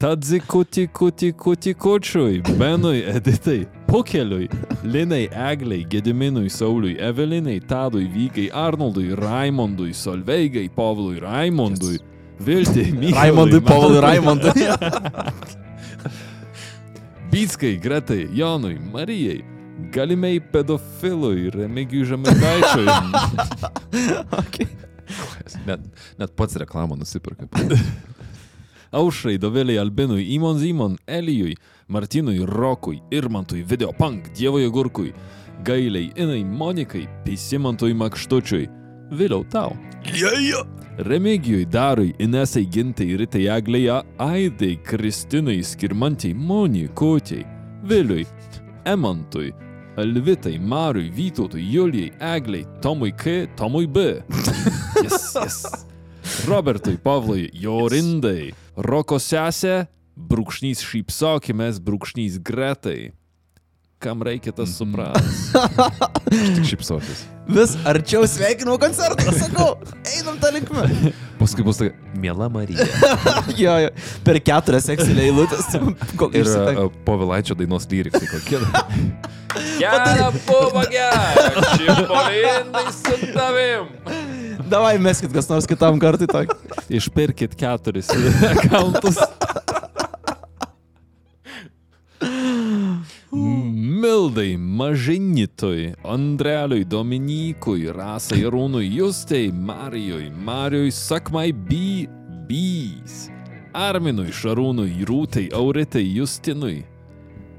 Tadzi 0.00 0.38
kuti 0.46 0.86
kuti 0.86 1.32
kuti 1.32 1.74
kučiui, 1.74 2.38
Benui, 2.56 3.02
Editai, 3.02 3.66
Pukeliui, 3.88 4.48
Linai, 4.84 5.26
Egliai, 5.26 5.84
Gediminui, 5.90 6.48
Sauliui, 6.48 6.94
Evelinai, 7.02 7.58
Tadui, 7.60 8.06
Vykai, 8.06 8.48
Arnoldui, 8.54 9.10
Raimondui, 9.18 9.92
Solveigai, 9.92 10.68
Pavlui, 10.68 11.18
Raimondui, 11.18 11.98
Viltai, 12.38 12.92
Mykolui, 12.92 13.12
Raimondui, 13.12 13.60
Paului, 13.60 14.00
Raimondui. 14.00 14.52
Bitskai, 17.30 17.76
Gretai, 17.76 18.28
Jonui, 18.32 18.78
Marijai, 18.92 19.44
galimai 19.92 20.40
pedofilui, 20.40 21.50
Remigijui 21.50 22.04
Žemaitaičiui, 22.04 22.86
okay. 24.40 24.66
Net, 25.66 25.84
net 26.18 26.34
pats 26.34 26.56
reklamą 26.58 26.96
nusipirka. 26.98 27.46
Aušrai, 29.00 29.38
Doveliai, 29.38 29.78
Albinui, 29.78 30.26
Imon 30.34 30.58
Zimon, 30.58 30.98
Elijui, 31.06 31.54
Martinui, 31.86 32.42
Rokui, 32.46 32.98
Irmantui, 33.14 33.62
Videopunk, 33.62 34.32
Dievoje 34.34 34.70
Gurkui, 34.70 35.12
Gailiai, 35.62 36.10
Inai, 36.16 36.42
Monikai, 36.44 37.06
Pisimantui 37.24 37.94
Makštučiui, 37.94 38.66
vėliau 39.10 39.44
tau. 39.50 39.76
Yeah, 40.14 40.64
Remigijui, 41.00 41.64
Darui, 41.64 42.14
Inesai, 42.18 42.66
Gintai, 42.68 43.14
Ritai, 43.16 43.46
Aglėje, 43.48 44.02
Aidai, 44.20 44.74
Kristinai, 44.84 45.60
Skirmantai, 45.64 46.34
Moni, 46.34 46.88
Kotiai, 46.88 47.46
Viliui, 47.84 48.26
Emantui, 48.84 49.52
Alvitai, 49.96 50.58
Mariui, 50.58 51.10
Vytautui, 51.10 51.62
Julijai, 51.72 52.12
Egliai, 52.20 52.66
Tomui 52.82 53.12
K, 53.12 53.46
Tomui 53.56 53.86
B. 53.86 54.22
Yes, 55.00 55.34
yes. 55.34 55.86
Robertui, 56.46 56.98
Pavlui, 57.00 57.48
Jorindai, 57.56 58.52
Roko 58.76 59.16
sesė, 59.16 59.86
brūkšnys 60.16 60.82
šypsokimės, 60.84 61.80
brūkšnys 61.80 62.36
Gretai. 62.44 63.14
Kam 64.00 64.22
reikia 64.24 64.52
tas 64.52 64.76
supras? 64.76 65.50
Tik 66.28 66.64
šipsotis. 66.68 67.24
Vis 67.50 67.74
arčiau 67.88 68.26
sveikinimo 68.30 68.76
koncertą, 68.80 69.32
sakau. 69.34 69.74
Einam 70.14 70.38
tą 70.42 70.52
linkmę. 70.54 70.86
Paskui 71.40 71.64
bus 71.66 71.80
tokia, 71.80 71.96
miela 72.20 72.48
Marija. 72.52 72.86
jo, 73.64 73.74
jo. 73.86 73.90
Per 74.26 74.38
keturias 74.44 74.88
ekselį 74.92 75.26
eilutės. 75.30 75.70
Ir 76.30 76.50
uh, 76.52 76.86
Povilaičio 77.06 77.56
dainos 77.58 77.88
lyriksai 77.90 78.28
kokie. 78.30 78.62
Gera 79.80 80.30
buvo 80.46 80.84
gera, 80.92 81.50
čipolindai 81.78 82.84
su 82.94 83.16
tavim. 83.34 83.88
Davai, 84.70 84.94
meskit 85.02 85.32
kas 85.34 85.50
nors 85.50 85.66
kitam 85.66 85.98
kartui 86.02 86.28
tokį. 86.30 86.54
Išpirkit 87.00 87.56
keturis 87.58 88.12
akauntus. 88.52 89.18
Mildai, 93.32 94.56
Mažinitui, 94.56 95.94
Andreliui, 96.04 96.84
Dominykui, 96.84 97.92
Rasai, 97.94 98.42
Rūnui, 98.50 98.90
Justei, 98.90 99.52
Marijui, 99.52 100.30
Marijui, 100.30 100.90
Sakmai, 100.90 101.52
B, 101.52 102.08
Bys, 102.48 103.30
Arminui, 103.72 104.32
Šarūnui, 104.34 105.04
Rūtai, 105.06 105.46
Auritai, 105.54 106.02
Justinui, 106.16 106.82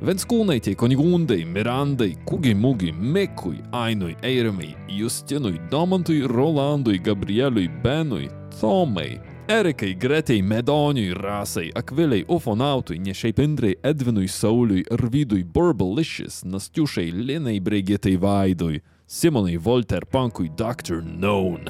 Venskūnaitė, 0.01 0.75
Konigūndai, 0.75 1.45
Mirandai, 1.45 2.17
Kugiai 2.27 2.57
Mugiai, 2.57 2.91
Mikui, 2.91 3.61
Ainui, 3.71 4.17
Eirimai, 4.25 4.73
Justinui, 4.89 5.61
Domantui, 5.69 6.25
Rolandui, 6.27 6.99
Gabrieliui, 6.99 7.69
Benui, 7.83 8.27
Tomai, 8.59 9.21
Erikai, 9.51 9.97
Gretai, 9.99 10.41
Medoniui, 10.41 11.13
Rasai, 11.13 11.71
Akviliai, 11.75 12.23
Ufonautui, 12.27 12.99
Nešeipindrai, 12.99 13.75
Edvinui, 13.83 14.27
Sauliui, 14.27 14.85
Arvidui, 14.89 15.43
Burbalicious, 15.43 16.43
Nastiušai, 16.43 17.11
Linai, 17.11 17.59
Brigitai, 17.59 18.15
Vaidui, 18.17 18.81
Simonai, 19.05 19.57
Volter, 19.57 20.05
Pankui, 20.05 20.49
Dr. 20.55 21.01
Known. 21.01 21.67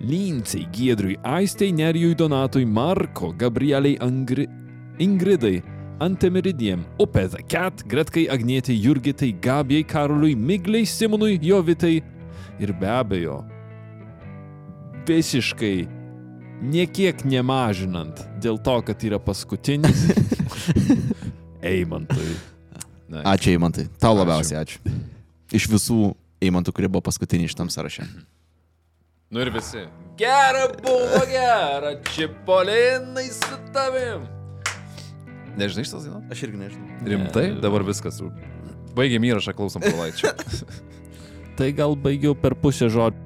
Lincei, 0.00 0.68
Giedriui, 0.70 1.18
Aistei, 1.22 1.72
Nerijui, 1.72 2.14
Donatui, 2.14 2.64
Marko, 2.64 3.32
Gabrieliai, 3.32 3.98
Angri... 4.00 4.46
Ingridai, 4.98 5.62
Antemeridiem, 5.98 6.84
Upeza, 6.98 7.42
Ket, 7.42 7.82
Gretkai, 7.88 8.28
Agnietei, 8.28 8.78
Jurgitai, 8.78 9.32
Gabijai, 9.32 9.84
Karoliui, 9.84 10.36
Migliai, 10.36 10.86
Simonui, 10.86 11.40
Jovitai 11.42 12.02
ir 12.60 12.72
be 12.72 12.86
abejo 12.86 13.42
visiškai 15.06 15.95
Niekiek 16.64 17.20
nemažinant 17.28 18.22
dėl 18.40 18.56
to, 18.64 18.78
kad 18.86 19.02
yra 19.04 19.18
paskutinis. 19.20 20.06
Eimantui. 21.66 22.36
Nice. 23.06 23.24
Ačiū, 23.28 23.52
Eimantai. 23.54 23.86
Tau 24.00 24.16
labiausiai 24.16 24.62
ačiū. 24.62 24.80
Iš 25.54 25.68
visų 25.70 25.98
Eimantų, 26.42 26.72
kurie 26.74 26.88
buvo 26.88 27.04
paskutiniai 27.06 27.50
šitam 27.52 27.68
sąraše. 27.72 28.06
Nu 29.30 29.42
ir 29.42 29.50
visi. 29.54 29.84
Gera 30.18 30.64
buvo, 30.80 31.20
gera, 31.28 31.92
čipolinai 32.14 33.26
su 33.34 33.60
tavim. 33.74 34.24
Nežinai 35.60 35.84
šitas 35.86 36.06
dainas? 36.06 36.24
Aš 36.32 36.46
irgi 36.46 36.60
nežinau. 36.60 36.98
Rimtai? 37.12 37.46
Dabar 37.60 37.84
viskas. 37.86 38.22
Baigėm 38.96 39.28
įrašą, 39.28 39.52
klausom 39.56 39.84
palaičio. 39.84 40.32
Tai 41.56 41.70
gal 41.76 41.96
baigiau 42.00 42.36
per 42.36 42.56
pusę 42.60 42.88
žodžių. 42.92 43.25